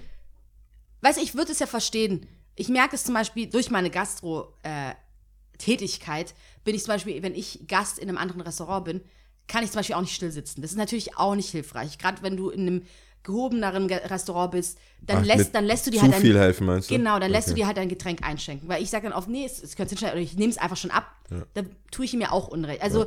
weißt 1.00 1.16
du, 1.18 1.22
ich 1.22 1.34
würde 1.34 1.52
es 1.52 1.60
ja 1.60 1.66
verstehen. 1.66 2.26
Ich 2.56 2.68
merke 2.68 2.94
es 2.96 3.04
zum 3.04 3.14
Beispiel 3.14 3.48
durch 3.48 3.70
meine 3.70 3.88
Gastro-Tätigkeit, 3.90 6.34
bin 6.64 6.74
ich 6.74 6.82
zum 6.84 6.92
Beispiel, 6.94 7.22
wenn 7.22 7.34
ich 7.34 7.60
Gast 7.68 7.98
in 7.98 8.08
einem 8.08 8.18
anderen 8.18 8.42
Restaurant 8.42 8.84
bin, 8.84 9.00
kann 9.48 9.62
ich 9.64 9.70
zum 9.70 9.78
Beispiel 9.80 9.96
auch 9.96 10.00
nicht 10.00 10.14
still 10.14 10.30
sitzen. 10.30 10.62
Das 10.62 10.70
ist 10.70 10.76
natürlich 10.76 11.16
auch 11.16 11.34
nicht 11.34 11.50
hilfreich. 11.50 11.98
Gerade 11.98 12.22
wenn 12.22 12.36
du 12.36 12.50
in 12.50 12.60
einem 12.62 12.82
gehobeneren 13.22 13.88
Ge- 13.88 14.04
Restaurant 14.06 14.52
bist, 14.52 14.78
dann, 15.00 15.18
Ach, 15.18 15.24
lässt, 15.24 15.54
dann 15.54 15.64
lässt 15.64 15.86
du 15.86 15.90
dir 15.90 15.96
zu 15.98 16.02
halt 16.02 16.12
dein, 16.14 16.20
viel 16.20 16.38
helfen, 16.38 16.66
meinst 16.66 16.90
du? 16.90 16.96
Genau, 16.96 17.18
dann 17.18 17.30
lässt 17.30 17.48
du 17.48 17.52
Okay. 17.52 17.60
dir 17.62 17.66
halt 17.66 17.76
dein 17.78 17.88
Getränk 17.88 18.22
einschenken. 18.22 18.68
Weil 18.68 18.82
ich 18.82 18.90
sage 18.90 19.08
dann 19.08 19.16
oft, 19.16 19.28
nee, 19.28 19.44
es, 19.46 19.62
es 19.62 19.76
könnte 19.76 19.90
hinstellen, 19.90 20.12
oder 20.14 20.22
ich 20.22 20.36
nehme 20.36 20.50
es 20.50 20.58
einfach 20.58 20.76
schon 20.76 20.90
ab. 20.90 21.06
Da 21.54 21.62
tue 21.90 22.04
ich 22.04 22.12
mir 22.14 22.32
auch 22.32 22.48
Unrecht. 22.48 22.82
Also, 22.82 23.06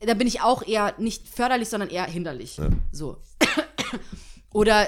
da 0.00 0.14
bin 0.14 0.26
ich 0.28 0.40
auch 0.40 0.64
eher 0.66 0.94
nicht 0.98 1.28
förderlich, 1.28 1.68
sondern 1.68 1.88
eher 1.90 2.04
hinderlich. 2.04 2.60
So. 2.92 3.16
oder 4.52 4.86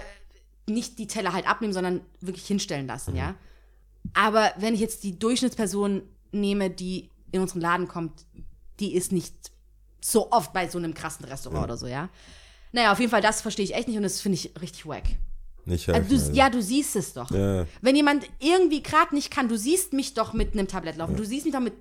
nicht 0.68 0.98
die 0.98 1.06
Teller 1.06 1.32
halt 1.32 1.48
abnehmen, 1.48 1.72
sondern 1.72 2.00
wirklich 2.20 2.46
hinstellen 2.46 2.86
lassen, 2.86 3.12
Mhm. 3.12 3.16
ja. 3.18 3.34
Aber 4.14 4.52
wenn 4.58 4.74
ich 4.74 4.80
jetzt 4.80 5.02
die 5.02 5.18
Durchschnittsperson 5.18 6.02
nehme, 6.30 6.70
die 6.70 7.10
in 7.32 7.40
unseren 7.40 7.60
Laden 7.60 7.88
kommt, 7.88 8.24
die 8.78 8.94
ist 8.94 9.10
nicht 9.12 9.34
so 10.00 10.30
oft 10.30 10.52
bei 10.52 10.68
so 10.68 10.78
einem 10.78 10.94
krassen 10.94 11.24
Restaurant 11.24 11.64
oder 11.64 11.76
so, 11.76 11.86
ja. 11.86 12.08
Naja, 12.72 12.92
auf 12.92 12.98
jeden 13.00 13.10
Fall, 13.10 13.22
das 13.22 13.40
verstehe 13.40 13.64
ich 13.64 13.74
echt 13.74 13.88
nicht 13.88 13.96
und 13.96 14.02
das 14.02 14.20
finde 14.20 14.36
ich 14.36 14.52
richtig 14.60 14.86
wack. 14.86 15.04
Nicht 15.64 15.88
Also 15.88 16.00
helfen. 16.08 16.30
du, 16.32 16.36
ja, 16.36 16.50
du 16.50 16.62
siehst 16.62 16.94
es 16.94 17.12
doch. 17.14 17.30
Ja. 17.30 17.66
Wenn 17.80 17.96
jemand 17.96 18.24
irgendwie 18.38 18.82
gerade 18.82 19.14
nicht 19.14 19.30
kann, 19.32 19.48
du 19.48 19.56
siehst 19.58 19.92
mich 19.92 20.14
doch 20.14 20.32
mit 20.32 20.52
einem 20.52 20.68
Tablett 20.68 20.96
laufen, 20.96 21.16
du 21.16 21.24
siehst 21.24 21.44
mich 21.44 21.54
doch 21.54 21.60
mit 21.60 21.74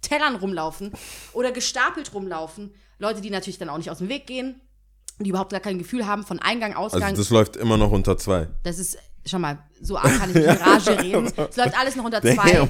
Tellern 0.00 0.34
rumlaufen 0.36 0.90
oder 1.32 1.52
gestapelt 1.52 2.12
rumlaufen. 2.14 2.74
Leute, 2.98 3.20
die 3.20 3.30
natürlich 3.30 3.58
dann 3.58 3.68
auch 3.68 3.78
nicht 3.78 3.90
aus 3.90 3.98
dem 3.98 4.08
Weg 4.08 4.26
gehen, 4.26 4.60
die 5.20 5.30
überhaupt 5.30 5.52
gar 5.52 5.60
kein 5.60 5.78
Gefühl 5.78 6.06
haben 6.06 6.24
von 6.24 6.40
Eingang, 6.40 6.74
Ausgang. 6.74 7.02
Also 7.04 7.22
das 7.22 7.30
läuft 7.30 7.56
immer 7.56 7.76
noch 7.76 7.92
unter 7.92 8.16
zwei. 8.16 8.48
Das 8.64 8.78
ist, 8.78 8.98
schau 9.24 9.38
mal, 9.38 9.58
so 9.80 9.96
arg 9.96 10.18
kann 10.18 10.30
ich 10.30 10.36
in 10.36 10.48
Rage 10.50 10.98
reden. 11.00 11.26
Es 11.26 11.56
läuft 11.56 11.78
alles 11.78 11.94
noch 11.94 12.04
unter 12.04 12.20
zwei. 12.22 12.68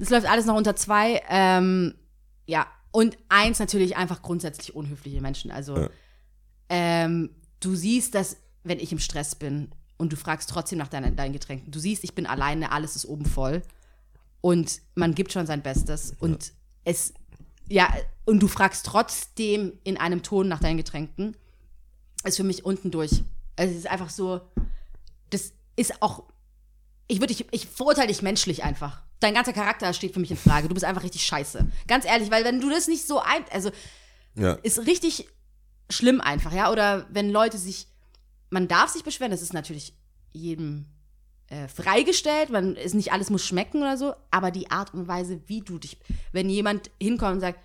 Es 0.00 0.10
läuft 0.10 0.26
alles 0.28 0.46
noch 0.46 0.56
unter 0.56 0.74
zwei. 0.74 1.22
Ähm, 1.28 1.94
ja, 2.46 2.66
und 2.96 3.18
eins 3.28 3.58
natürlich 3.58 3.98
einfach 3.98 4.22
grundsätzlich 4.22 4.74
unhöfliche 4.74 5.20
Menschen. 5.20 5.50
Also, 5.50 5.76
Ja. 5.76 5.90
ähm, 6.70 7.28
du 7.60 7.74
siehst, 7.74 8.14
dass, 8.14 8.38
wenn 8.64 8.80
ich 8.80 8.90
im 8.90 8.98
Stress 8.98 9.34
bin 9.34 9.70
und 9.98 10.14
du 10.14 10.16
fragst 10.16 10.48
trotzdem 10.48 10.78
nach 10.78 10.88
deinen, 10.88 11.14
deinen 11.14 11.34
Getränken, 11.34 11.70
du 11.70 11.78
siehst, 11.78 12.04
ich 12.04 12.14
bin 12.14 12.24
alleine, 12.26 12.72
alles 12.72 12.96
ist 12.96 13.04
oben 13.04 13.26
voll. 13.26 13.60
Und 14.40 14.80
man 14.94 15.14
gibt 15.14 15.30
schon 15.30 15.44
sein 15.46 15.60
Bestes. 15.62 16.14
Und 16.20 16.54
es, 16.84 17.12
ja, 17.68 17.92
und 18.24 18.40
du 18.42 18.48
fragst 18.48 18.86
trotzdem 18.86 19.74
in 19.84 19.98
einem 19.98 20.22
Ton 20.22 20.48
nach 20.48 20.60
deinen 20.60 20.78
Getränken, 20.78 21.36
ist 22.24 22.38
für 22.38 22.44
mich 22.44 22.64
unten 22.64 22.90
durch. 22.90 23.24
Also 23.56 23.72
es 23.72 23.80
ist 23.80 23.90
einfach 23.90 24.08
so, 24.08 24.40
das 25.28 25.52
ist 25.76 26.00
auch, 26.00 26.24
ich 27.08 27.20
würde 27.20 27.34
dich, 27.34 27.46
ich 27.50 27.66
verurteile 27.66 28.08
dich 28.08 28.22
menschlich 28.22 28.64
einfach. 28.64 29.02
Dein 29.20 29.34
ganzer 29.34 29.52
Charakter 29.52 29.92
steht 29.92 30.12
für 30.14 30.20
mich 30.20 30.30
in 30.30 30.36
Frage. 30.36 30.68
Du 30.68 30.74
bist 30.74 30.84
einfach 30.84 31.02
richtig 31.02 31.24
scheiße. 31.24 31.66
Ganz 31.86 32.04
ehrlich, 32.04 32.30
weil 32.30 32.44
wenn 32.44 32.60
du 32.60 32.68
das 32.68 32.88
nicht 32.88 33.06
so 33.06 33.20
ein, 33.20 33.44
also 33.50 33.70
Ja. 34.34 34.52
ist 34.62 34.86
richtig 34.86 35.28
schlimm 35.90 36.20
einfach, 36.20 36.52
ja. 36.52 36.70
Oder 36.70 37.06
wenn 37.10 37.30
Leute 37.30 37.58
sich, 37.58 37.86
man 38.50 38.68
darf 38.68 38.90
sich 38.90 39.04
beschweren, 39.04 39.30
das 39.30 39.42
ist 39.42 39.52
natürlich 39.52 39.94
jedem 40.32 40.86
äh, 41.48 41.68
freigestellt, 41.68 42.50
man 42.50 42.74
ist 42.76 42.94
nicht 42.94 43.12
alles 43.12 43.30
muss 43.30 43.46
schmecken 43.46 43.78
oder 43.80 43.96
so, 43.96 44.14
aber 44.30 44.50
die 44.50 44.70
Art 44.70 44.92
und 44.92 45.06
Weise, 45.08 45.40
wie 45.46 45.60
du 45.60 45.78
dich, 45.78 45.96
wenn 46.32 46.50
jemand 46.50 46.90
hinkommt 47.00 47.34
und 47.34 47.40
sagt, 47.40 47.60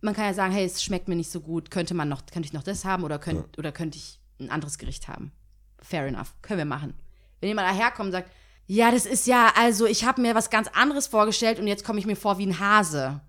man 0.00 0.14
kann 0.14 0.26
ja 0.26 0.34
sagen, 0.34 0.52
hey, 0.52 0.64
es 0.64 0.82
schmeckt 0.82 1.08
mir 1.08 1.16
nicht 1.16 1.30
so 1.30 1.40
gut, 1.40 1.70
könnte 1.70 1.94
man 1.94 2.08
noch, 2.08 2.24
könnte 2.26 2.46
ich 2.46 2.52
noch 2.52 2.62
das 2.62 2.84
haben 2.84 3.02
oder 3.02 3.18
könnt, 3.18 3.58
oder 3.58 3.72
könnte 3.72 3.98
ich 3.98 4.20
ein 4.38 4.50
anderes 4.50 4.78
Gericht 4.78 5.08
haben? 5.08 5.32
Fair 5.80 6.06
enough, 6.06 6.34
können 6.42 6.58
wir 6.58 6.64
machen. 6.64 6.94
Wenn 7.40 7.48
jemand 7.48 7.68
daherkommt 7.68 8.06
und 8.06 8.12
sagt, 8.12 8.30
ja, 8.66 8.90
das 8.90 9.06
ist 9.06 9.26
ja, 9.26 9.52
also 9.56 9.86
ich 9.86 10.04
habe 10.04 10.20
mir 10.20 10.34
was 10.34 10.50
ganz 10.50 10.68
anderes 10.68 11.06
vorgestellt 11.06 11.58
und 11.60 11.66
jetzt 11.66 11.84
komme 11.84 11.98
ich 11.98 12.06
mir 12.06 12.16
vor 12.16 12.38
wie 12.38 12.46
ein 12.46 12.58
Hase. 12.58 13.20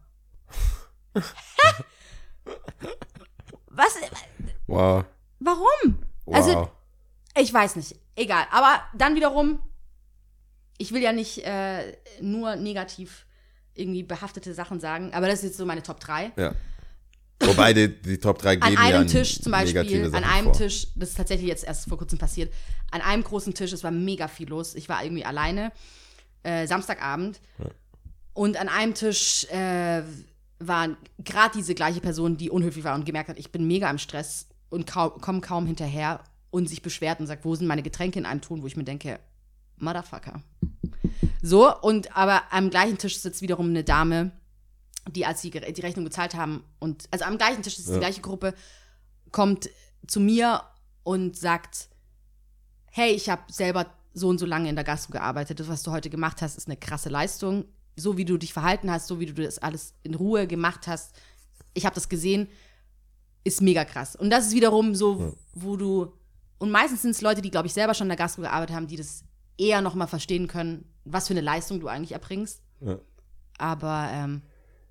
Was? 3.68 3.96
Wow. 4.66 5.06
Warum? 5.40 6.00
wow. 6.26 6.36
Also, 6.36 6.72
ich 7.38 7.54
weiß 7.54 7.76
nicht. 7.76 7.96
Egal. 8.16 8.46
Aber 8.52 8.82
dann 8.96 9.16
wiederum, 9.16 9.60
ich 10.78 10.92
will 10.92 11.02
ja 11.02 11.12
nicht 11.12 11.46
äh, 11.46 11.98
nur 12.20 12.56
negativ 12.56 13.26
irgendwie 13.76 14.02
behaftete 14.02 14.56
Sachen 14.56 14.80
sagen, 14.80 15.14
aber 15.14 15.28
das 15.28 15.40
ist 15.40 15.46
jetzt 15.46 15.58
so 15.58 15.66
meine 15.66 15.84
Top 15.84 16.00
3. 16.00 16.32
ja. 16.36 16.54
Wobei 17.40 17.74
die, 17.74 18.02
die 18.02 18.18
Top 18.18 18.40
3 18.40 18.54
An 18.54 18.70
geben 18.72 18.78
einem 18.78 19.04
ja 19.04 19.04
Tisch 19.06 19.42
zum 19.42 19.52
Beispiel, 19.52 20.06
an 20.14 20.24
einem 20.24 20.46
vor. 20.46 20.54
Tisch, 20.54 20.88
das 20.96 21.10
ist 21.10 21.18
tatsächlich 21.18 21.48
jetzt 21.48 21.64
erst 21.64 21.88
vor 21.88 21.98
kurzem 21.98 22.18
passiert, 22.18 22.52
an 22.92 23.02
einem 23.02 23.24
großen 23.24 23.54
Tisch, 23.54 23.74
es 23.74 23.84
war 23.84 23.92
mega 23.92 24.28
viel 24.28 24.50
los. 24.50 24.76
Ich 24.76 24.90
war 24.90 25.04
irgendwie 25.04 25.26
alleine, 25.26 25.72
äh, 26.44 26.66
Samstagabend. 26.66 27.40
Und 28.34 28.60
an 28.60 28.70
einem 28.70 28.94
Tisch 28.94 29.46
äh, 29.52 30.04
waren 30.60 30.98
gerade 31.24 31.52
diese 31.56 31.76
gleiche 31.76 32.02
Person, 32.02 32.38
die 32.38 32.50
unhöflich 32.50 32.84
war 32.84 32.96
und 32.96 33.06
gemerkt 33.06 33.30
hat, 33.30 33.38
ich 33.38 33.52
bin 33.52 33.68
mega 33.68 33.90
im 33.90 33.98
Stress 33.98 34.48
und 34.70 34.92
komme 34.92 35.42
kaum 35.42 35.66
hinterher 35.66 36.22
und 36.50 36.68
sich 36.68 36.82
beschwert 36.82 37.20
und 37.20 37.28
sagt, 37.28 37.46
wo 37.46 37.56
sind 37.56 37.68
meine 37.68 37.84
Getränke 37.84 38.20
in 38.20 38.26
einem 38.26 38.42
Ton, 38.42 38.62
wo 38.62 38.68
ich 38.68 38.76
mir 38.76 38.84
denke, 38.84 39.20
Motherfucker. 39.78 40.42
So, 41.42 41.76
und 41.82 42.16
aber 42.18 42.44
am 42.52 42.70
gleichen 42.70 42.98
Tisch 42.98 43.20
sitzt 43.20 43.42
wiederum 43.42 43.70
eine 43.70 43.84
Dame, 43.84 44.32
die, 45.10 45.26
als 45.26 45.42
sie 45.42 45.50
die 45.52 45.82
Rechnung 45.82 46.06
gezahlt 46.06 46.36
haben, 46.36 46.64
und 46.80 47.06
also 47.12 47.26
am 47.26 47.38
gleichen 47.38 47.62
Tisch 47.64 47.78
ist 47.80 47.88
die 47.88 47.94
Ja. 47.94 48.00
gleiche 48.00 48.22
Gruppe, 48.22 48.54
kommt 49.32 49.70
zu 50.06 50.20
mir 50.20 50.62
und 51.04 51.38
sagt, 51.38 51.90
hey, 52.92 53.12
ich 53.12 53.30
habe 53.30 53.42
selber 53.52 53.88
so 54.14 54.28
und 54.30 54.40
so 54.40 54.46
lange 54.46 54.70
in 54.70 54.76
der 54.76 54.84
Gastro 54.84 55.12
gearbeitet. 55.12 55.60
Das, 55.60 55.68
was 55.68 55.84
du 55.84 55.92
heute 55.92 56.10
gemacht 56.10 56.42
hast, 56.42 56.58
ist 56.58 56.68
eine 56.68 56.78
krasse 56.78 57.10
Leistung. 57.10 57.66
So 57.96 58.18
wie 58.18 58.26
du 58.26 58.38
dich 58.38 58.54
verhalten 58.54 58.90
hast, 58.92 59.08
so 59.08 59.20
wie 59.20 59.28
du 59.28 59.34
das 59.34 59.60
alles 59.60 59.94
in 60.04 60.16
Ruhe 60.16 60.48
gemacht 60.48 60.88
hast, 60.88 61.16
ich 61.74 61.86
habe 61.86 61.96
das 61.96 62.10
gesehen, 62.10 62.48
ist 63.44 63.62
mega 63.62 63.86
krass. 63.86 64.16
Und 64.16 64.30
das 64.30 64.48
ist 64.48 64.54
wiederum 64.54 64.96
so, 64.96 65.36
wo 65.54 65.78
du, 65.78 66.14
und 66.58 66.72
meistens 66.72 67.04
sind 67.04 67.12
es 67.12 67.22
Leute, 67.22 67.42
die, 67.42 67.52
glaube 67.52 67.68
ich, 67.68 67.74
selber 67.74 67.94
schon 67.94 68.06
in 68.06 68.10
der 68.10 68.18
Gastro 68.18 68.42
gearbeitet 68.42 68.76
haben, 68.76 68.88
die 68.88 68.98
das 68.98 69.24
eher 69.58 69.82
noch 69.82 69.96
mal 69.96 70.08
verstehen 70.08 70.48
können, 70.48 70.86
was 71.06 71.28
für 71.28 71.34
eine 71.34 71.42
Leistung 71.42 71.80
du 71.80 71.88
eigentlich 71.88 72.12
erbringst. 72.12 72.62
Ja. 72.82 73.00
Aber, 73.58 74.10
ähm, 74.12 74.42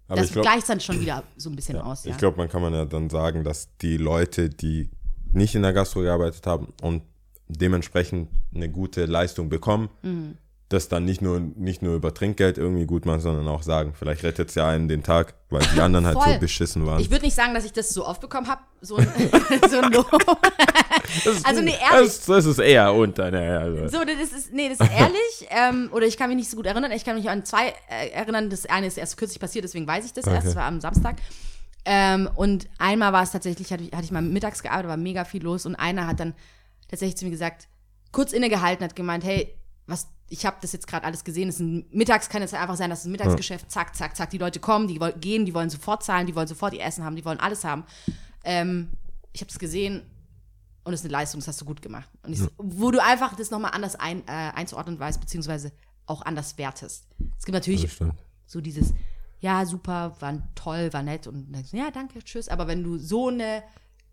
Aber 0.08 0.20
das 0.20 0.30
gleicht 0.32 0.68
dann 0.68 0.80
schon 0.80 1.00
wieder 1.00 1.24
so 1.36 1.50
ein 1.50 1.56
bisschen 1.56 1.78
aus, 1.78 2.04
ja. 2.04 2.12
Ich 2.12 2.18
glaube, 2.18 2.36
man 2.36 2.48
kann 2.48 2.62
man 2.62 2.72
ja 2.72 2.84
dann 2.84 3.10
sagen, 3.10 3.42
dass 3.44 3.68
die 3.78 3.96
Leute, 3.96 4.48
die 4.48 4.88
nicht 5.32 5.54
in 5.54 5.62
der 5.62 5.72
Gastro 5.72 6.00
gearbeitet 6.00 6.46
haben 6.46 6.72
und 6.82 7.02
dementsprechend 7.48 8.28
eine 8.54 8.70
gute 8.70 9.06
Leistung 9.06 9.48
bekommen, 9.48 9.88
Mhm. 10.02 10.36
Das 10.68 10.88
dann 10.88 11.04
nicht 11.04 11.22
nur, 11.22 11.38
nicht 11.38 11.80
nur 11.80 11.94
über 11.94 12.12
Trinkgeld 12.12 12.58
irgendwie 12.58 12.86
gut 12.86 13.06
machen, 13.06 13.20
sondern 13.20 13.46
auch 13.46 13.62
sagen, 13.62 13.94
vielleicht 13.96 14.24
rettet 14.24 14.48
es 14.48 14.56
ja 14.56 14.68
einen 14.68 14.88
den 14.88 15.04
Tag, 15.04 15.34
weil 15.48 15.62
die 15.74 15.80
anderen 15.80 16.04
halt 16.04 16.16
Voll. 16.16 16.34
so 16.34 16.40
beschissen 16.40 16.84
waren. 16.86 17.00
Ich 17.00 17.10
würde 17.10 17.24
nicht 17.24 17.36
sagen, 17.36 17.54
dass 17.54 17.64
ich 17.64 17.72
das 17.72 17.90
so 17.90 18.04
oft 18.04 18.20
bekommen 18.20 18.48
habe, 18.48 18.62
so 18.80 18.96
ein, 18.96 19.06
so 19.70 19.78
ein 19.78 19.92
Lob. 19.92 20.10
also, 21.44 21.62
nee, 21.62 21.70
ehrlich. 21.70 22.08
das, 22.08 22.26
das 22.26 22.46
ist 22.46 22.58
eher 22.58 22.92
unter, 22.92 23.30
ne, 23.30 23.60
also. 23.60 23.98
So, 23.98 24.04
das 24.04 24.32
ist, 24.32 24.52
nee, 24.52 24.68
das 24.68 24.80
ist 24.80 24.92
ehrlich. 24.92 25.46
ähm, 25.50 25.88
oder 25.92 26.06
ich 26.06 26.16
kann 26.16 26.30
mich 26.30 26.36
nicht 26.36 26.50
so 26.50 26.56
gut 26.56 26.66
erinnern. 26.66 26.90
Ich 26.90 27.04
kann 27.04 27.14
mich 27.14 27.30
an 27.30 27.44
zwei 27.44 27.68
äh, 27.88 28.08
erinnern. 28.10 28.50
Das 28.50 28.66
eine 28.66 28.88
ist 28.88 28.98
erst 28.98 29.16
kürzlich 29.16 29.38
passiert, 29.38 29.64
deswegen 29.64 29.86
weiß 29.86 30.04
ich 30.04 30.14
das 30.14 30.26
erst. 30.26 30.38
Okay. 30.38 30.46
Das 30.46 30.56
war 30.56 30.64
am 30.64 30.80
Samstag. 30.80 31.16
Ähm, 31.84 32.28
und 32.34 32.66
einmal 32.78 33.12
war 33.12 33.22
es 33.22 33.30
tatsächlich, 33.30 33.72
hatte 33.72 33.84
ich, 33.84 33.92
hatte 33.92 34.02
ich 34.02 34.10
mal 34.10 34.20
mittags 34.20 34.64
gearbeitet, 34.64 34.88
war 34.88 34.96
mega 34.96 35.24
viel 35.24 35.44
los. 35.44 35.64
Und 35.64 35.76
einer 35.76 36.08
hat 36.08 36.18
dann 36.18 36.34
tatsächlich 36.88 37.16
zu 37.16 37.24
mir 37.24 37.30
gesagt, 37.30 37.68
kurz 38.10 38.32
innegehalten, 38.32 38.84
hat 38.84 38.96
gemeint, 38.96 39.22
hey, 39.22 39.54
was, 39.86 40.08
ich 40.28 40.44
habe 40.44 40.56
das 40.60 40.72
jetzt 40.72 40.86
gerade 40.86 41.06
alles 41.06 41.24
gesehen. 41.24 41.48
Es 41.48 41.56
ist 41.56 41.60
ein, 41.60 41.86
mittags 41.90 42.28
kann 42.28 42.42
es 42.42 42.52
einfach 42.52 42.76
sein, 42.76 42.90
dass 42.90 43.00
es 43.00 43.04
ein 43.06 43.12
Mittagsgeschäft, 43.12 43.70
zack, 43.70 43.94
zack, 43.94 44.16
zack, 44.16 44.30
die 44.30 44.38
Leute 44.38 44.60
kommen, 44.60 44.88
die 44.88 45.00
wollen 45.00 45.20
gehen, 45.20 45.46
die 45.46 45.54
wollen 45.54 45.70
sofort 45.70 46.02
zahlen, 46.02 46.26
die 46.26 46.34
wollen 46.34 46.48
sofort 46.48 46.74
ihr 46.74 46.82
Essen 46.82 47.04
haben, 47.04 47.16
die 47.16 47.24
wollen 47.24 47.38
alles 47.38 47.64
haben. 47.64 47.84
Ähm, 48.44 48.88
ich 49.32 49.40
habe 49.40 49.50
es 49.50 49.58
gesehen 49.58 50.02
und 50.84 50.92
es 50.92 51.00
ist 51.00 51.06
eine 51.06 51.12
Leistung, 51.12 51.40
das 51.40 51.48
hast 51.48 51.60
du 51.60 51.64
gut 51.64 51.82
gemacht. 51.82 52.08
Und 52.22 52.32
ich, 52.32 52.40
wo 52.58 52.90
du 52.90 53.02
einfach 53.02 53.34
das 53.36 53.50
nochmal 53.50 53.72
anders 53.72 53.96
ein, 53.96 54.26
äh, 54.26 54.52
einzuordnen 54.54 54.98
weißt, 54.98 55.20
beziehungsweise 55.20 55.72
auch 56.06 56.22
anders 56.22 56.58
wertest. 56.58 57.06
Es 57.38 57.44
gibt 57.44 57.54
natürlich 57.54 57.88
so 58.46 58.60
dieses, 58.60 58.94
ja, 59.40 59.66
super, 59.66 60.16
war 60.20 60.42
toll, 60.54 60.92
war 60.92 61.02
nett 61.02 61.26
und 61.26 61.34
dann 61.34 61.52
denkst 61.52 61.72
ja, 61.72 61.90
danke, 61.90 62.22
tschüss. 62.22 62.48
Aber 62.48 62.66
wenn 62.66 62.82
du 62.82 62.98
so 62.98 63.28
eine 63.28 63.62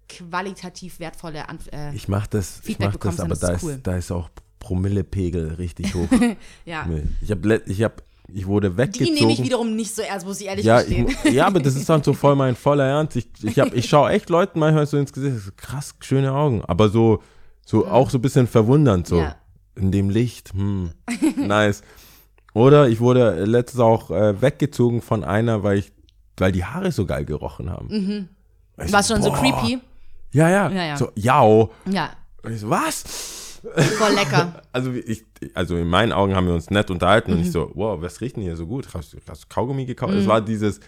qualitativ 0.09 0.99
wertvolle 0.99 1.47
Anf 1.49 1.67
äh, 1.71 1.93
Ich 1.95 2.07
mach 2.07 2.27
das, 2.27 2.59
ich 2.59 2.65
Feedback 2.65 2.87
mach 2.87 2.93
bekommst, 2.93 3.19
das, 3.19 3.25
aber 3.25 3.33
ist 3.33 3.43
da 3.43 3.53
ist, 3.53 3.63
cool. 3.63 3.79
da 3.81 3.95
ist 3.95 4.11
auch 4.11 4.29
Promillepegel 4.63 5.53
richtig 5.59 5.93
hoch. 5.93 6.07
ja, 6.65 6.87
ich 7.21 7.29
habe 7.29 7.61
ich 7.67 7.83
hab, 7.83 8.01
ich 8.33 8.47
wurde 8.47 8.71
die 8.71 8.77
weggezogen. 8.77 9.13
nehme 9.13 9.31
ich 9.33 9.43
wiederum 9.43 9.75
nicht 9.75 9.93
so 9.93 10.01
ernst, 10.01 10.25
muss 10.25 10.41
ich 10.41 10.47
ehrlich 10.47 10.65
ja, 10.65 10.79
gestehen. 10.81 11.07
ich, 11.25 11.33
ja, 11.33 11.45
aber 11.45 11.59
das 11.59 11.75
ist 11.75 11.87
dann 11.89 12.01
so 12.01 12.13
voll 12.13 12.35
mein 12.35 12.55
voller 12.55 12.85
Ernst. 12.85 13.15
Ich, 13.17 13.27
ich, 13.43 13.59
hab, 13.59 13.73
ich 13.75 13.87
schaue 13.87 14.09
echt 14.11 14.29
Leuten 14.29 14.59
manchmal 14.59 14.87
so 14.87 14.97
ins 14.97 15.13
Gesicht, 15.13 15.37
so 15.45 15.51
krass, 15.55 15.93
schöne 15.99 16.31
Augen, 16.33 16.63
aber 16.65 16.89
so, 16.89 17.21
so 17.65 17.85
auch 17.85 18.09
so 18.09 18.17
ein 18.17 18.21
bisschen 18.21 18.47
verwundernd, 18.47 19.05
so 19.07 19.19
Ja. 19.19 19.35
in 19.75 19.91
dem 19.91 20.09
Licht, 20.09 20.53
hm, 20.53 20.91
nice. 21.37 21.83
Oder 22.55 22.87
ich 22.87 22.99
wurde 22.99 23.45
letztens 23.45 23.81
auch 23.81 24.09
äh, 24.11 24.41
weggezogen 24.41 25.01
von 25.01 25.23
einer, 25.23 25.63
weil 25.63 25.79
ich, 25.79 25.91
weil 26.37 26.51
die 26.51 26.63
Haare 26.65 26.91
so 26.91 27.05
geil 27.05 27.25
gerochen 27.25 27.69
haben. 27.69 27.87
Mhm. 27.87 28.91
War 28.91 29.03
schon 29.03 29.21
so 29.21 29.29
boah. 29.29 29.37
creepy. 29.39 29.79
Ja, 30.31 30.49
ja, 30.49 30.69
Ja, 30.71 30.83
ja. 30.85 30.97
so, 30.97 31.09
jao. 31.15 31.71
Ja, 31.89 32.11
Und 32.43 32.53
ich 32.53 32.59
so, 32.61 32.69
was? 32.69 33.03
Voll 33.97 34.13
lecker. 34.13 34.61
Also 34.73 34.91
ich, 34.91 35.23
also 35.53 35.75
in 35.77 35.87
meinen 35.87 36.11
Augen 36.11 36.35
haben 36.35 36.47
wir 36.47 36.53
uns 36.55 36.69
nett 36.69 36.89
unterhalten 36.91 37.31
und 37.33 37.39
ich 37.39 37.47
Mhm. 37.47 37.51
so, 37.51 37.71
wow, 37.75 38.01
was 38.01 38.21
riecht 38.21 38.35
denn 38.37 38.43
hier 38.43 38.55
so 38.57 38.65
gut? 38.65 38.87
Hast 38.93 39.13
du, 39.13 39.17
hast 39.29 39.43
du 39.43 39.47
Kaugummi 39.49 39.85
gekauft? 39.85 40.13
Es 40.13 40.27
war 40.27 40.41
dieses 40.41 40.79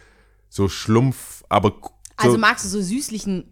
so 0.50 0.68
Schlumpf, 0.68 1.44
aber 1.50 1.70
so, 1.82 1.90
Also 2.18 2.38
magst 2.38 2.66
du 2.66 2.70
so 2.70 2.82
süßlichen, 2.82 3.52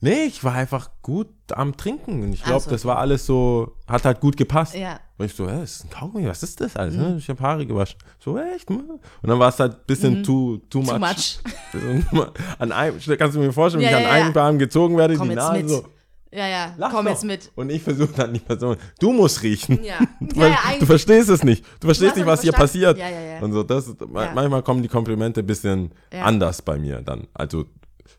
nee, 0.00 0.24
ich 0.24 0.42
war 0.44 0.54
einfach 0.54 0.90
gut 1.02 1.28
am 1.52 1.76
Trinken 1.76 2.22
und 2.22 2.32
ich 2.32 2.44
glaube, 2.44 2.60
so, 2.60 2.70
das 2.70 2.82
okay. 2.84 2.88
war 2.88 2.98
alles 2.98 3.26
so, 3.26 3.76
hat 3.88 4.04
halt 4.04 4.20
gut 4.20 4.36
gepasst. 4.36 4.74
ja. 4.74 5.00
Und 5.18 5.26
ich 5.26 5.34
so, 5.34 5.46
hä, 5.50 5.58
das 5.60 5.72
ist 5.76 5.84
ein 5.84 5.90
Kaugummi, 5.90 6.26
was 6.26 6.42
ist 6.42 6.60
das 6.62 6.76
alles? 6.76 6.94
Mhm. 6.94 7.00
ne? 7.02 7.16
Ich 7.18 7.28
habe 7.28 7.42
Haare 7.42 7.66
gewaschen. 7.66 7.98
So, 8.20 8.38
echt? 8.38 8.70
Und 8.70 9.00
dann 9.22 9.38
war 9.38 9.50
es 9.50 9.58
halt 9.60 9.72
ein 9.74 9.80
bisschen 9.86 10.22
too, 10.24 10.56
too 10.70 10.80
much. 10.80 11.40
Mhm. 11.74 12.02
Too 12.10 12.16
much. 12.16 12.28
An 12.58 12.72
einem, 12.72 12.98
kannst 13.18 13.36
du 13.36 13.40
mir 13.40 13.52
vorstellen, 13.52 13.82
wie 13.82 13.90
Ja, 13.90 13.90
ich 13.90 13.96
an 13.96 14.02
ja, 14.12 14.16
ja. 14.18 14.24
einem 14.26 14.36
Arm 14.38 14.58
gezogen 14.58 14.96
werde, 14.96 15.16
Komm 15.16 15.28
die 15.28 15.34
Nase 15.34 15.58
mit. 15.58 15.68
so, 15.68 15.84
Ja, 16.32 16.46
ja, 16.46 16.74
lach 16.78 16.92
komm 16.92 17.06
doch. 17.06 17.12
jetzt 17.12 17.24
mit. 17.24 17.50
Und 17.56 17.70
ich 17.70 17.82
versuche 17.82 18.12
dann 18.14 18.32
die 18.32 18.38
Person, 18.40 18.76
du 19.00 19.12
musst 19.12 19.42
riechen. 19.42 19.82
Ja, 19.82 19.98
Du, 20.20 20.40
ja, 20.40 20.48
ja 20.48 20.58
du 20.78 20.86
verstehst 20.86 21.28
es 21.28 21.42
nicht. 21.42 21.64
Du 21.80 21.88
verstehst 21.88 22.10
hast 22.12 22.16
nicht, 22.18 22.26
was 22.26 22.42
hier 22.42 22.52
verstanden. 22.52 22.94
passiert. 22.94 22.98
Ja, 22.98 23.08
ja, 23.08 23.34
ja. 23.34 23.40
Und 23.42 23.52
so, 23.52 23.62
das, 23.64 23.92
manchmal 24.08 24.62
kommen 24.62 24.82
die 24.82 24.88
Komplimente 24.88 25.40
ein 25.40 25.46
bisschen 25.46 25.90
anders 26.12 26.62
bei 26.62 26.78
mir 26.78 27.00
dann. 27.02 27.26
Also 27.34 27.64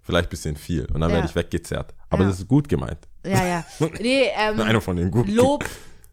vielleicht 0.02 0.28
ein 0.28 0.30
bisschen 0.30 0.56
viel. 0.58 0.86
Und 0.94 1.02
dann 1.02 1.12
werde 1.12 1.28
ich 1.28 1.36
weggezerrt. 1.36 1.94
Aber 2.10 2.26
das 2.26 2.40
ist 2.40 2.48
gut 2.48 2.68
gemeint. 2.68 3.00
Ja, 3.26 3.46
ja. 3.46 3.66
Nee, 4.00 4.26
ähm, 4.36 4.60
Einer 4.60 4.82
von 4.82 4.98
den 4.98 5.10
guten. 5.12 5.32
Lob 5.32 5.64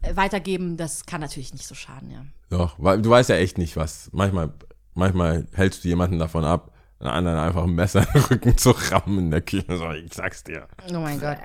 äh, 0.01 0.15
weitergeben, 0.15 0.77
das 0.77 1.05
kann 1.05 1.19
natürlich 1.21 1.51
nicht 1.53 1.67
so 1.67 1.75
schaden, 1.75 2.11
ja. 2.11 2.23
Doch, 2.49 2.75
weil 2.77 3.01
du 3.01 3.09
weißt 3.09 3.29
ja 3.29 3.35
echt 3.35 3.57
nicht, 3.57 3.75
was. 3.75 4.09
Manchmal, 4.13 4.53
manchmal 4.93 5.47
hältst 5.53 5.83
du 5.83 5.87
jemanden 5.89 6.17
davon 6.19 6.45
ab, 6.45 6.71
einen 6.99 7.09
anderen 7.09 7.39
einfach 7.39 7.63
ein 7.63 7.71
Messer 7.75 8.01
in 8.07 8.13
den 8.13 8.21
Rücken 8.23 8.57
zu 8.57 8.71
rammen 8.71 9.19
in 9.19 9.31
der 9.31 9.41
Küche. 9.41 9.65
So, 9.77 9.91
ich 9.91 10.13
sag's 10.13 10.43
dir. 10.45 10.67
Oh 10.93 10.99
mein 10.99 11.19
Gott. 11.19 11.37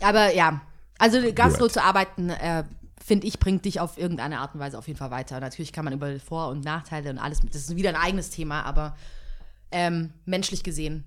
Aber 0.00 0.34
ja, 0.34 0.60
also 0.98 1.18
Gastro 1.32 1.68
zu 1.68 1.82
arbeiten, 1.82 2.30
äh, 2.30 2.64
finde 3.04 3.26
ich, 3.26 3.38
bringt 3.38 3.64
dich 3.64 3.80
auf 3.80 3.98
irgendeine 3.98 4.40
Art 4.40 4.54
und 4.54 4.60
Weise 4.60 4.78
auf 4.78 4.86
jeden 4.88 4.98
Fall 4.98 5.10
weiter. 5.10 5.38
Natürlich 5.40 5.72
kann 5.72 5.84
man 5.84 5.94
über 5.94 6.18
Vor- 6.18 6.48
und 6.48 6.64
Nachteile 6.64 7.10
und 7.10 7.18
alles, 7.18 7.40
das 7.40 7.62
ist 7.62 7.76
wieder 7.76 7.90
ein 7.90 7.96
eigenes 7.96 8.30
Thema, 8.30 8.62
aber 8.62 8.96
ähm, 9.70 10.10
menschlich 10.24 10.64
gesehen. 10.64 11.04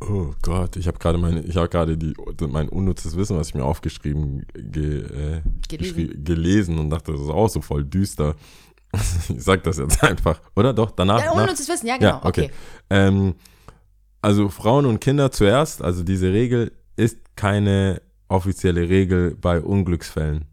Oh 0.00 0.32
Gott, 0.42 0.76
ich 0.76 0.86
habe 0.86 0.98
gerade 0.98 1.18
meine, 1.18 1.40
ich 1.42 1.56
habe 1.56 1.68
gerade 1.68 1.96
die 1.96 2.14
mein 2.48 2.70
unnützes 2.70 3.16
Wissen, 3.16 3.36
was 3.36 3.48
ich 3.48 3.54
mir 3.54 3.64
aufgeschrieben 3.64 4.46
ge, 4.54 5.02
äh, 5.02 5.42
Gelesen. 5.68 6.24
gelesen 6.24 6.78
und 6.78 6.90
dachte, 6.90 7.12
das 7.12 7.20
ist 7.20 7.28
auch 7.28 7.48
so 7.48 7.60
voll 7.60 7.84
düster. 7.84 8.34
Ich 9.28 9.44
sag 9.44 9.62
das 9.62 9.78
jetzt 9.78 10.02
einfach, 10.02 10.40
oder? 10.56 10.72
Doch, 10.72 10.90
danach. 10.90 11.22
Ja, 11.22 11.30
unnützes 11.30 11.68
Wissen, 11.68 11.86
ja, 11.86 11.96
genau. 11.96 12.10
ja, 12.10 12.24
okay. 12.24 12.46
okay. 12.46 12.50
Ähm, 12.90 13.34
also 14.20 14.48
Frauen 14.48 14.84
und 14.84 15.00
Kinder 15.00 15.30
zuerst, 15.30 15.80
also 15.80 16.02
diese 16.02 16.32
Regel 16.32 16.72
ist 17.00 17.36
keine 17.36 18.02
offizielle 18.28 18.88
Regel 18.88 19.34
bei 19.34 19.60
Unglücksfällen. 19.60 20.44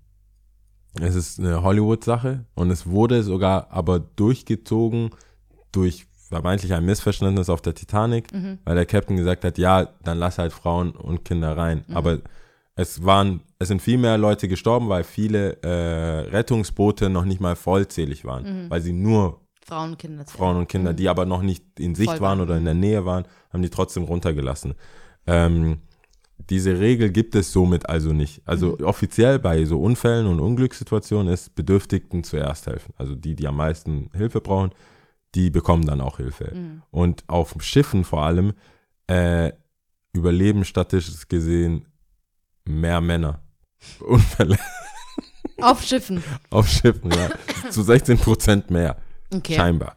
Es 1.00 1.14
ist 1.16 1.40
eine 1.40 1.62
Hollywood-Sache 1.62 2.46
und 2.56 2.72
es 2.72 2.88
wurde 2.88 3.22
sogar 3.22 3.68
aber 3.70 4.00
durchgezogen 4.00 5.12
durch 5.72 6.08
vermeintlich 6.30 6.74
ein 6.74 6.86
Missverständnis 6.86 7.50
auf 7.50 7.62
der 7.62 7.76
Titanic, 7.76 8.30
weil 8.66 8.76
der 8.76 8.86
Captain 8.86 9.16
gesagt 9.16 9.44
hat, 9.44 9.58
ja, 9.58 9.88
dann 10.04 10.18
lass 10.18 10.40
halt 10.40 10.54
Frauen 10.54 10.92
und 10.92 11.24
Kinder 11.24 11.56
rein. 11.56 11.86
Aber 11.94 12.20
es 12.76 13.06
waren, 13.06 13.42
es 13.60 13.68
sind 13.68 13.82
viel 13.82 13.98
mehr 13.98 14.18
Leute 14.18 14.48
gestorben, 14.48 14.90
weil 14.90 15.04
viele 15.04 15.62
äh, 15.62 16.30
Rettungsboote 16.30 17.10
noch 17.10 17.26
nicht 17.26 17.40
mal 17.42 17.56
vollzählig 17.56 18.26
waren, 18.26 18.70
weil 18.70 18.82
sie 18.82 18.94
nur 18.94 19.42
Frauen 19.66 19.92
und 19.92 20.00
Kinder. 20.00 20.26
Frauen 20.26 20.56
und 20.58 20.70
Kinder, 20.70 20.94
die 20.94 21.10
aber 21.10 21.26
noch 21.26 21.42
nicht 21.42 21.80
in 21.80 21.94
Sicht 21.94 22.10
Voll 22.10 22.22
waren 22.22 22.40
waren. 22.40 22.48
oder 22.48 22.58
in 22.58 22.66
der 22.66 22.74
Nähe 22.74 23.06
waren, 23.06 23.26
haben 23.52 23.62
die 23.62 23.70
trotzdem 23.70 24.04
runtergelassen. 24.04 24.76
Ähm, 25.28 25.82
diese 26.38 26.80
Regel 26.80 27.10
gibt 27.12 27.36
es 27.36 27.52
somit 27.52 27.90
also 27.90 28.14
nicht. 28.14 28.42
Also 28.46 28.78
offiziell 28.80 29.40
bei 29.40 29.66
so 29.66 29.82
Unfällen 29.82 30.28
und 30.28 30.40
Unglückssituationen 30.40 31.34
ist 31.34 31.56
Bedürftigten 31.56 32.24
zuerst 32.24 32.68
helfen. 32.68 32.94
Also 32.98 33.16
die, 33.16 33.36
die 33.36 33.48
am 33.48 33.58
meisten 33.58 34.10
Hilfe 34.14 34.40
brauchen, 34.40 34.72
die 35.36 35.50
bekommen 35.50 35.86
dann 35.86 36.02
auch 36.02 36.18
Hilfe. 36.18 36.82
Und 36.92 37.24
auf 37.28 37.56
Schiffen 37.60 38.04
vor 38.04 38.24
allem 38.24 38.54
äh, 39.08 39.52
überleben 40.14 40.64
statistisch 40.66 41.28
gesehen 41.28 41.86
mehr 42.66 43.02
Männer. 43.02 43.42
Unfälle 44.00 44.58
Auf 45.62 45.84
Schiffen. 45.84 46.24
auf 46.50 46.68
Schiffen, 46.68 47.12
ja. 47.12 47.30
Zu 47.72 47.84
16 47.84 48.18
Prozent 48.20 48.72
mehr. 48.72 48.98
Okay. 49.34 49.56
Scheinbar. 49.56 49.96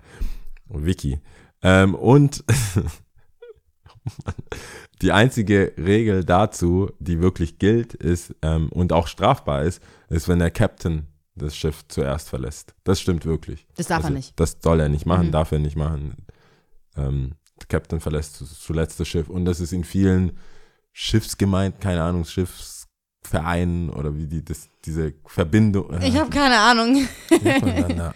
Wiki. 0.68 1.20
Ähm, 1.62 1.94
und 1.94 2.44
die 5.02 5.12
einzige 5.12 5.72
Regel 5.78 6.24
dazu, 6.24 6.90
die 6.98 7.20
wirklich 7.20 7.58
gilt, 7.58 7.94
ist 7.94 8.34
ähm, 8.42 8.68
und 8.70 8.92
auch 8.92 9.06
strafbar 9.06 9.62
ist, 9.62 9.82
ist, 10.08 10.28
wenn 10.28 10.38
der 10.40 10.50
Captain 10.50 11.06
das 11.34 11.56
Schiff 11.56 11.84
zuerst 11.88 12.28
verlässt. 12.28 12.74
Das 12.84 13.00
stimmt 13.00 13.24
wirklich. 13.24 13.66
Das 13.76 13.86
darf 13.86 14.00
er 14.00 14.04
Also, 14.06 14.14
nicht. 14.16 14.38
Das 14.38 14.58
soll 14.60 14.80
er 14.80 14.88
nicht 14.90 15.06
machen, 15.06 15.28
Mhm. 15.28 15.32
darf 15.32 15.52
er 15.52 15.58
nicht 15.58 15.76
machen. 15.76 16.16
Ähm, 16.96 17.32
der 17.58 17.66
Captain 17.68 18.00
verlässt 18.00 18.34
zu- 18.36 18.44
zuletzt 18.44 19.00
das 19.00 19.08
Schiff. 19.08 19.28
Und 19.30 19.44
das 19.46 19.60
ist 19.60 19.72
in 19.72 19.84
vielen 19.84 20.36
Schiffsgemeinden, 20.92 21.80
keine 21.80 22.02
Ahnung, 22.02 22.24
Schiffsvereinen 22.24 23.90
oder 23.90 24.14
wie 24.16 24.26
die 24.26 24.44
das, 24.44 24.68
diese 24.84 25.14
Verbindung. 25.24 25.98
Ich 26.02 26.16
habe 26.16 26.30
keine 26.30 26.58
Ahnung. 26.58 27.06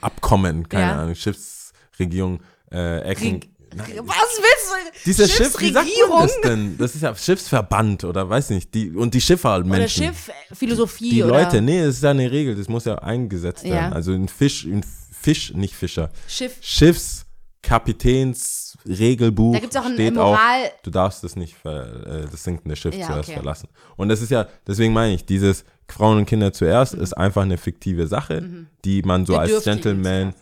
Abkommen, 0.01 0.69
keine 0.69 0.82
Ja. 0.93 1.02
Ahnung, 1.02 1.15
Schiffsregierung, 1.15 2.40
äh, 2.70 3.01
Ecken. 3.02 3.35
Reg- 3.35 3.51
Nein, 3.77 3.87
Was 4.05 4.17
willst 4.39 4.71
du? 4.71 4.75
dieser 5.07 5.29
Schiff, 5.29 5.59
wie 5.61 5.73
sagt 5.73 5.75
man 5.75 5.85
Schiffsregierung? 5.87 6.23
das 6.23 6.41
denn? 6.43 6.79
Das 6.79 6.95
ist 6.95 7.03
ja 7.03 7.15
Schiffsverband 7.15 8.05
oder 8.05 8.29
weiß 8.29 8.51
nicht, 8.51 8.75
die, 8.75 8.91
und 8.91 9.15
die 9.15 9.21
Schiffer 9.21 9.51
halt 9.51 9.67
Oder 9.67 9.79
Menschen. 9.79 10.05
Schiff, 10.05 10.29
äh, 10.29 10.55
Philosophie 10.55 11.11
die 11.11 11.23
oder 11.23 11.43
Leute, 11.43 11.61
nee, 11.61 11.85
das 11.85 11.97
ist 11.97 12.03
ja 12.03 12.11
eine 12.11 12.31
Regel, 12.31 12.55
das 12.57 12.69
muss 12.69 12.85
ja 12.85 12.97
eingesetzt 12.99 13.65
Ja. 13.65 13.75
werden. 13.75 13.93
Also 13.93 14.13
ein 14.13 14.29
Fisch, 14.29 14.65
ein 14.65 14.85
Fisch, 15.13 15.53
nicht 15.55 15.75
Fischer. 15.75 16.11
Schiff. 16.29 16.57
Schiffskapitänsregelbuch 16.61 19.55
Da 19.55 19.61
gibt's 19.61 19.77
auch 19.77 19.85
ein 19.85 19.95
steht 19.95 20.15
Moral- 20.15 20.65
auch, 20.67 20.83
du 20.83 20.91
darfst 20.91 21.25
das 21.25 21.37
nicht, 21.37 21.55
ver, 21.57 22.07
äh, 22.07 22.27
das 22.31 22.45
sinkende 22.45 22.77
Schiff 22.77 22.95
Ja, 22.95 23.07
zuerst 23.07 23.29
okay. 23.29 23.39
verlassen. 23.39 23.69
Und 23.97 24.09
das 24.09 24.23
ist 24.23 24.31
ja, 24.31 24.47
deswegen 24.67 24.93
meine 24.93 25.15
ich, 25.15 25.25
dieses 25.27 25.65
Frauen 25.89 26.19
und 26.19 26.27
Kinder 26.27 26.53
zuerst 26.53 26.95
Mhm. 26.97 27.03
ist 27.03 27.13
einfach 27.15 27.43
eine 27.43 27.59
fiktive 27.59 28.07
Sache, 28.07 28.67
die 28.85 29.03
man 29.03 29.27
so 29.27 29.37
als 29.37 29.51
Bedürftige 29.51 29.77
Gentleman. 29.77 30.35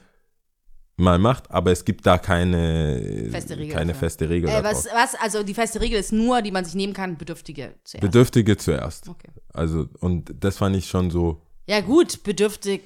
Mal 0.96 1.18
macht, 1.18 1.50
aber 1.50 1.72
es 1.72 1.84
gibt 1.84 2.06
da 2.06 2.18
keine 2.18 3.28
Feste 3.30 3.56
Regel 3.58 3.74
keine 3.74 3.92
dafür. 3.92 4.08
feste 4.08 4.28
Regel 4.28 4.48
Äh, 4.50 4.62
was, 4.62 4.86
was, 4.86 5.14
also 5.16 5.42
die 5.42 5.54
feste 5.54 5.80
Regel 5.80 5.98
ist 5.98 6.12
nur, 6.12 6.42
die 6.42 6.50
man 6.52 6.64
sich 6.64 6.74
nehmen 6.74 6.92
kann, 6.92 7.16
Bedürftige 7.16 7.74
zuerst. 7.84 8.00
Bedürftige 8.00 8.56
zuerst. 8.56 9.08
okay. 9.08 9.28
Also, 9.52 9.88
und 10.00 10.32
das 10.38 10.58
fand 10.58 10.76
ich 10.76 10.88
schon 10.88 11.10
so, 11.10 11.40
Ja, 11.66 11.80
gut, 11.80 12.22
bedürftig, 12.22 12.82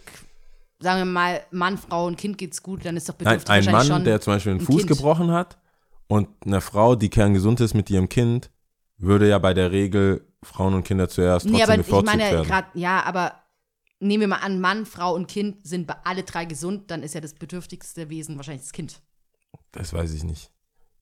sagen 0.81 1.01
wir 1.01 1.05
mal, 1.05 1.41
Mann, 1.51 1.79
Frau 1.79 2.07
und 2.07 2.17
Kind 2.17 2.39
geht's 2.39 2.63
gut, 2.63 2.85
dann 2.85 2.97
ist 2.97 3.09
doch 3.09 3.15
Nein, 3.19 3.39
bedürftig 3.39 3.51
ein 3.51 3.57
wahrscheinlich 3.67 3.89
Mann, 3.91 3.99
schon. 3.99 4.05
der 4.05 4.21
zum 4.21 4.33
Beispiel 4.35 4.53
einen 4.53 4.61
ein 4.61 4.67
Fuß 4.67 4.77
Kind. 4.79 4.89
gebrochen 4.89 5.31
hat 5.33 5.59
und 6.07 6.29
eine 6.45 6.61
Frau, 6.61 6.95
die 6.95 7.09
kerngesund 7.11 7.61
ist 7.61 7.75
mit 7.75 7.91
ihrem 7.91 8.09
Kind, 8.09 8.51
würde 8.99 9.29
ja 9.29 9.39
bei 9.39 9.53
der 9.53 9.73
Regel 9.73 10.25
Frauen 10.43 10.75
und 10.75 10.85
Kinder 10.85 11.09
zuerst 11.09 11.47
trotzdem 11.47 11.57
Nee, 11.57 11.63
aber 11.65 11.73
ich 11.75 11.79
bevorzugt 11.87 12.07
meine 12.07 12.31
werden. 12.31 12.47
gerade, 12.47 12.69
ja, 12.75 13.03
aber 13.05 13.33
nehmen 14.01 14.23
wir 14.23 14.29
mal 14.29 14.37
an, 14.37 14.61
Mann, 14.61 14.87
Frau 14.87 15.15
und 15.15 15.27
Kind 15.29 15.67
sind 15.67 15.91
alle 16.05 16.23
drei 16.23 16.45
gesund, 16.45 16.91
dann 16.91 17.03
ist 17.03 17.15
ja 17.15 17.21
das 17.21 17.35
bedürftigste 17.35 18.09
Wesen 18.11 18.37
wahrscheinlich 18.37 18.63
das 18.65 18.73
Kind. 18.73 19.01
Das 19.73 19.93
weiß 19.93 20.13
ich 20.15 20.25
nicht. 20.25 20.51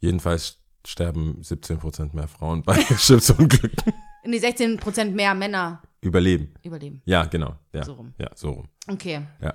Jedenfalls 0.00 0.58
sterben 0.86 1.40
17% 1.42 2.14
mehr 2.14 2.28
Frauen 2.28 2.62
bei 2.62 2.80
Schiffsunglücken. 2.98 3.92
Nee, 4.24 4.38
16% 4.38 5.10
mehr 5.12 5.34
Männer 5.34 5.82
Überleben. 6.00 6.54
überleben. 6.62 7.02
Ja, 7.04 7.24
genau. 7.24 7.56
Ja, 7.72 7.84
So 7.84 7.94
rum. 7.94 8.14
Ja, 8.18 8.30
so 8.34 8.50
rum. 8.50 8.68
Okay. 8.88 9.22
Ja. 9.40 9.54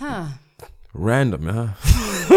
Ha. 0.00 0.38
Random, 0.94 1.46
ja. 1.46 1.76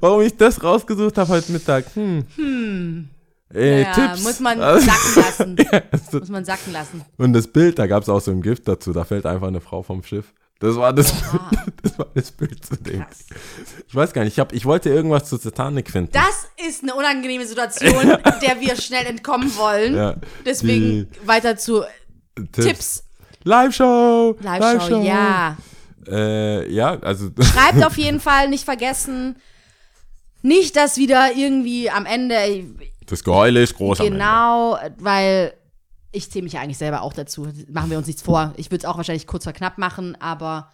Warum 0.00 0.22
ich 0.22 0.36
das 0.36 0.62
rausgesucht 0.62 1.16
habe 1.18 1.28
heute 1.30 1.52
Mittag? 1.52 1.86
Hm. 1.94 3.08
Ey, 3.52 3.82
ja, 3.82 3.92
Tipps. 3.92 4.22
muss 4.24 4.40
man 4.40 4.60
Also- 4.60 4.86
sacken 4.86 5.14
lassen. 5.22 5.56
Ja, 5.72 5.82
so- 6.10 6.18
Muss 6.18 6.28
man 6.28 6.44
sacken 6.44 6.72
lassen. 6.72 7.02
Und 7.16 7.32
das 7.32 7.46
Bild, 7.46 7.78
da 7.78 7.86
gab 7.86 8.02
es 8.02 8.08
auch 8.08 8.20
so 8.20 8.30
ein 8.32 8.42
Gift 8.42 8.66
dazu, 8.68 8.92
da 8.92 9.04
fällt 9.04 9.24
einfach 9.26 9.46
eine 9.48 9.60
Frau 9.60 9.82
vom 9.82 10.02
Schiff. 10.02 10.32
Das 10.58 10.74
war 10.76 10.92
das, 10.92 11.12
Oha. 11.12 11.50
das, 11.82 11.98
war 11.98 12.06
das 12.14 12.32
Bild 12.32 12.64
zu 12.64 12.76
dem. 12.76 13.00
Krass. 13.00 13.26
Ich 13.86 13.94
weiß 13.94 14.12
gar 14.14 14.24
nicht, 14.24 14.32
ich, 14.32 14.40
hab, 14.40 14.52
ich 14.54 14.64
wollte 14.64 14.88
irgendwas 14.88 15.28
zu 15.28 15.36
Titanic 15.38 15.90
finden. 15.90 16.12
Das 16.12 16.46
ist 16.66 16.82
eine 16.82 16.94
unangenehme 16.94 17.46
Situation, 17.46 17.92
der 18.42 18.60
wir 18.60 18.74
schnell 18.76 19.04
entkommen 19.06 19.54
wollen. 19.56 19.94
Ja, 19.94 20.16
Deswegen 20.46 21.08
weiter 21.26 21.56
zu 21.56 21.82
die 22.38 22.46
Tipps. 22.62 23.04
Live-Show! 23.44 24.36
Live-Show, 24.40 25.02
ja. 25.02 25.56
Äh, 26.08 26.72
ja, 26.72 26.98
also. 27.00 27.30
Schreibt 27.40 27.84
auf 27.84 27.96
jeden 27.98 28.20
Fall, 28.20 28.48
nicht 28.48 28.64
vergessen. 28.64 29.36
Nicht, 30.42 30.74
dass 30.76 30.96
wieder 30.96 31.32
irgendwie 31.36 31.90
am 31.90 32.06
Ende, 32.06 32.64
Das 33.06 33.22
Geheule 33.24 33.62
ist 33.62 33.76
groß 33.76 33.98
genau, 33.98 34.78
weil 34.98 35.54
ich 36.12 36.30
zähle 36.30 36.44
mich 36.44 36.54
ja 36.54 36.60
eigentlich 36.60 36.78
selber 36.78 37.02
auch 37.02 37.12
dazu. 37.12 37.48
Machen 37.70 37.90
wir 37.90 37.98
uns 37.98 38.06
nichts 38.06 38.22
vor. 38.22 38.52
Ich 38.56 38.66
würde 38.70 38.78
es 38.78 38.84
auch 38.84 38.96
wahrscheinlich 38.96 39.26
kurz 39.26 39.44
vor 39.44 39.52
knapp 39.52 39.78
machen, 39.78 40.20
aber 40.20 40.72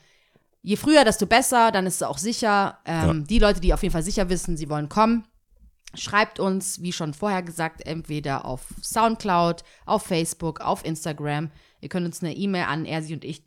je 0.63 0.77
früher, 0.77 1.05
desto 1.05 1.27
besser, 1.27 1.71
dann 1.73 1.87
ist 1.87 1.97
es 1.97 2.03
auch 2.03 2.19
sicher. 2.19 2.79
Ähm, 2.85 3.27
Die 3.27 3.39
Leute, 3.39 3.61
die 3.61 3.75
auf 3.75 3.83
jeden 3.83 3.93
Fall 3.93 4.03
sicher 4.03 4.29
wissen, 4.29 4.57
sie 4.57 4.71
wollen 4.71 4.89
kommen, 4.89 5.27
schreibt 5.95 6.41
uns, 6.41 6.81
wie 6.81 6.93
schon 6.93 7.13
vorher 7.13 7.43
gesagt, 7.43 7.85
entweder 7.87 8.45
auf 8.45 8.63
Soundcloud, 8.83 9.63
auf 9.85 10.05
Facebook, 10.05 10.61
auf 10.61 10.85
Instagram. 10.85 11.51
Ihr 11.81 11.89
könnt 11.89 12.07
uns 12.07 12.23
eine 12.23 12.35
E-Mail 12.35 12.65
an 12.65 12.85
ersi 12.87 13.13
und 13.13 13.25
ich 13.25 13.45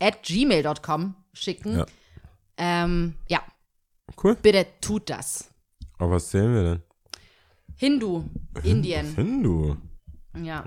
at 0.00 0.22
gmail.com 0.22 1.14
schicken. 1.32 1.78
Ja. 1.78 1.86
Ähm, 2.56 3.14
ja, 3.28 3.40
Cool. 4.22 4.36
bitte 4.36 4.66
tut 4.80 5.10
das. 5.10 5.50
Aber 5.98 6.12
was 6.12 6.28
zählen 6.28 6.54
wir 6.54 6.62
denn? 6.62 6.82
Hindu, 7.76 8.24
Indien. 8.62 9.14
Hindu. 9.14 9.76
Ja. 10.42 10.62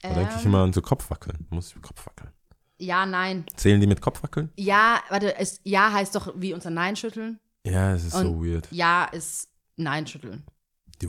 Da 0.00 0.14
denke 0.14 0.34
ich 0.38 0.44
immer 0.44 0.62
an 0.62 0.72
so 0.72 0.82
Kopfwackeln. 0.82 1.46
Muss 1.50 1.74
ich 1.74 1.82
Kopf 1.82 2.06
wackeln. 2.06 2.30
Ja, 2.78 3.06
nein. 3.06 3.44
Zählen 3.54 3.80
die 3.80 3.86
mit 3.86 4.00
Kopfwackeln? 4.00 4.50
Ja, 4.56 5.00
warte, 5.08 5.36
es, 5.38 5.60
ja 5.62 5.92
heißt 5.92 6.14
doch 6.16 6.32
wie 6.36 6.52
unser 6.54 6.70
Nein 6.70 6.96
schütteln. 6.96 7.38
Ja, 7.64 7.94
es 7.94 8.04
ist 8.04 8.12
so 8.12 8.28
Und 8.30 8.44
weird. 8.44 8.66
Ja 8.72 9.04
ist 9.04 9.48
Nein 9.76 10.06
schütteln. 10.06 10.44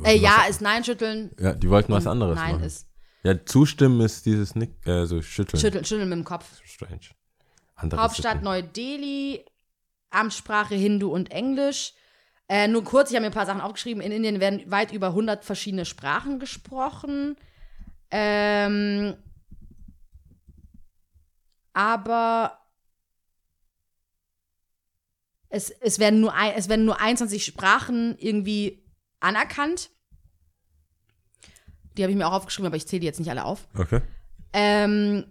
Äh, 0.04 0.18
ja 0.18 0.38
was, 0.42 0.50
ist 0.50 0.62
Nein 0.62 0.84
schütteln. 0.84 1.32
ja, 1.40 1.54
die 1.54 1.70
wollten 1.70 1.92
was 1.94 2.06
anderes 2.08 2.36
Nein 2.36 2.54
machen. 2.56 2.66
ist 2.66 2.88
Ja, 3.24 3.44
zustimmen 3.46 4.02
ist 4.02 4.26
dieses 4.26 4.54
Nick, 4.56 4.86
äh, 4.86 5.06
so 5.06 5.22
schütteln. 5.22 5.60
schütteln, 5.60 5.86
schütteln 5.86 6.10
mit 6.10 6.18
dem 6.20 6.24
Kopf. 6.26 6.62
Strange. 6.64 7.10
Anderes 7.76 8.04
Hauptstadt. 8.04 8.44
Neu-Delhi, 8.44 9.44
Amtssprache 10.12 10.76
Hindu 10.76 11.12
und 11.12 11.32
Englisch. 11.32 11.94
Äh, 12.50 12.68
nur 12.68 12.84
kurz, 12.84 13.10
ich 13.10 13.16
habe 13.16 13.22
mir 13.22 13.32
ein 13.32 13.34
paar 13.34 13.46
Sachen 13.46 13.62
aufgeschrieben. 13.62 14.02
In 14.02 14.12
Indien 14.12 14.40
werden 14.40 14.70
weit 14.70 14.92
über 14.92 15.08
100 15.08 15.46
verschiedene 15.46 15.86
Sprachen 15.86 16.40
gesprochen. 16.40 17.38
Ähm, 18.12 19.16
aber 21.74 22.60
es, 25.50 25.70
es, 25.70 26.00
werden 26.00 26.20
nur 26.20 26.34
es 26.56 26.70
werden 26.70 26.86
nur 26.86 27.00
21 27.00 27.46
Sprachen 27.46 28.18
irgendwie 28.18 28.84
anerkannt. 29.20 29.92
Die 31.98 32.04
habe 32.04 32.12
ich 32.12 32.18
mir 32.18 32.28
auch 32.28 32.34
aufgeschrieben, 32.34 32.68
aber 32.68 32.78
ich 32.78 32.88
zähle 32.88 33.02
die 33.02 33.08
jetzt 33.08 33.20
nicht 33.20 33.30
alle 33.30 33.46
auf. 33.46 33.68
Okay. 33.76 34.02
Ähm, 34.52 35.26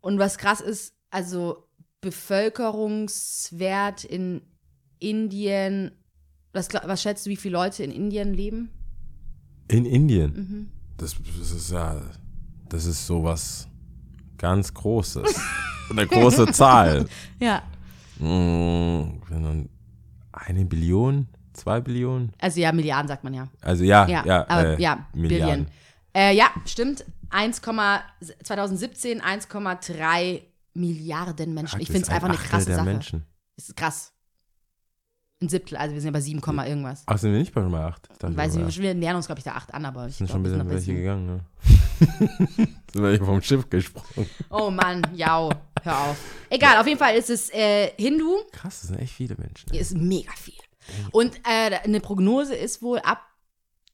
und 0.00 0.18
was 0.18 0.38
krass 0.38 0.60
ist, 0.60 0.94
also 1.10 1.68
Bevölkerungswert 2.00 4.04
in 4.04 4.42
Indien, 4.98 6.04
was, 6.52 6.68
was 6.72 7.02
schätzt 7.02 7.26
du, 7.26 7.30
wie 7.30 7.36
viele 7.36 7.54
Leute 7.54 7.84
in 7.84 7.90
Indien 7.90 8.34
leben? 8.34 8.70
In 9.68 9.84
Indien. 9.84 10.32
Mhm. 10.34 10.68
Das, 10.96 11.16
das 11.38 11.50
ist 11.52 11.70
ja, 11.70 12.00
das 12.68 12.86
ist 12.86 13.06
sowas 13.06 13.68
ganz 14.36 14.72
Großes. 14.72 15.34
Eine 15.90 16.06
große 16.06 16.52
Zahl. 16.52 17.06
Ja. 17.40 17.62
Mm, 18.18 19.18
eine 20.32 20.64
Billion, 20.64 21.28
zwei 21.52 21.80
Billionen? 21.80 22.32
Also 22.38 22.60
ja, 22.60 22.72
Milliarden 22.72 23.08
sagt 23.08 23.24
man 23.24 23.34
ja. 23.34 23.48
Also 23.60 23.84
ja, 23.84 24.06
Ja, 24.06 24.24
ja, 24.24 24.48
aber 24.48 24.78
äh, 24.78 24.82
ja, 24.82 25.06
Milliarden. 25.14 25.68
Äh, 26.14 26.34
ja, 26.36 26.46
stimmt. 26.66 27.04
1, 27.30 27.60
2017 27.60 29.20
1,3 29.20 30.42
Milliarden 30.74 31.54
Menschen. 31.54 31.76
Ach, 31.76 31.80
ich 31.80 31.88
finde 31.88 32.02
es 32.02 32.08
ein 32.08 32.16
einfach 32.16 32.28
eine 32.28 32.38
krasse 32.38 32.74
Sache. 32.74 32.84
Menschen. 32.84 33.26
Das 33.56 33.68
ist 33.68 33.76
krass. 33.76 34.12
Ein 35.40 35.48
Siebtel, 35.48 35.76
also 35.76 35.94
wir 35.94 36.00
sind 36.00 36.08
ja 36.08 36.12
bei 36.12 36.20
7, 36.20 36.40
Komma 36.40 36.66
irgendwas. 36.66 37.04
Ach, 37.06 37.16
sind 37.16 37.30
wir 37.32 37.38
nicht 37.38 37.54
bei 37.54 37.60
Nummer 37.60 37.80
8? 37.82 38.08
Ich 38.28 38.36
weiß 38.36 38.56
wir 38.56 38.64
nicht, 38.64 38.80
wir 38.80 38.92
nähern 38.94 39.14
uns, 39.16 39.26
glaube 39.26 39.38
ich, 39.38 39.44
da 39.44 39.52
8 39.52 39.72
an, 39.72 39.84
aber 39.84 40.08
ich 40.08 40.16
sind 40.16 40.28
schon 40.28 40.42
glaube, 40.42 40.58
ein 40.58 40.68
wir 40.68 40.74
bisschen 40.74 40.94
bei 40.94 40.94
welche 40.94 40.94
gegangen, 40.94 41.26
ne? 41.26 42.76
sind 42.92 43.02
welche 43.02 43.24
vom 43.24 43.40
Schiff 43.40 43.70
gesprungen. 43.70 44.28
Oh 44.50 44.68
Mann, 44.70 45.02
ja, 45.14 45.48
hör 45.82 45.98
auf. 46.10 46.16
Egal, 46.50 46.78
auf 46.80 46.86
jeden 46.88 46.98
Fall 46.98 47.14
ist 47.14 47.30
es 47.30 47.50
äh, 47.50 47.92
Hindu, 47.96 48.36
Krass, 48.50 48.80
das 48.80 48.88
sind 48.88 48.98
echt 48.98 49.12
viele 49.12 49.36
Menschen. 49.36 49.72
ist 49.72 49.94
mega 49.96 50.32
viel. 50.32 50.54
Und 51.12 51.36
äh, 51.44 51.76
eine 51.84 52.00
Prognose 52.00 52.56
ist 52.56 52.82
wohl, 52.82 52.98
ab 53.00 53.20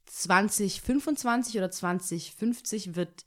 2025 0.06 1.58
oder 1.58 1.70
2050 1.70 2.94
wird 2.96 3.26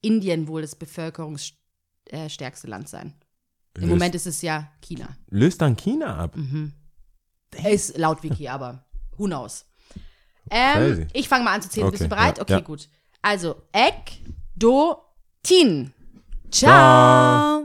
Indien 0.00 0.48
wohl 0.48 0.62
das 0.62 0.74
bevölkerungsstärkste 0.76 2.66
Land 2.66 2.88
sein. 2.88 3.12
Im 3.76 3.82
Löst- 3.82 3.88
Moment 3.90 4.14
ist 4.14 4.26
es 4.26 4.40
ja 4.40 4.70
China. 4.80 5.08
Löst 5.28 5.60
dann 5.60 5.76
China 5.76 6.16
ab. 6.16 6.36
Mhm. 6.36 6.72
Ist 7.64 7.96
laut 7.98 8.22
Wiki, 8.22 8.48
aber 8.48 8.84
who 9.18 9.26
knows. 9.26 9.66
Ähm, 10.50 11.06
ich 11.12 11.28
fange 11.28 11.44
mal 11.44 11.54
an 11.54 11.62
zu 11.62 11.68
zählen. 11.70 11.90
Bist 11.90 12.02
du 12.02 12.06
Okay, 12.06 12.14
bereit? 12.14 12.36
ja, 12.38 12.42
okay, 12.42 12.52
ja. 12.54 12.60
gut. 12.60 12.88
Also, 13.22 13.56
Ek, 13.72 14.12
Do, 14.54 14.96
Tin. 15.42 15.92
Ciao. 16.50 16.70
Ciao. 16.70 17.61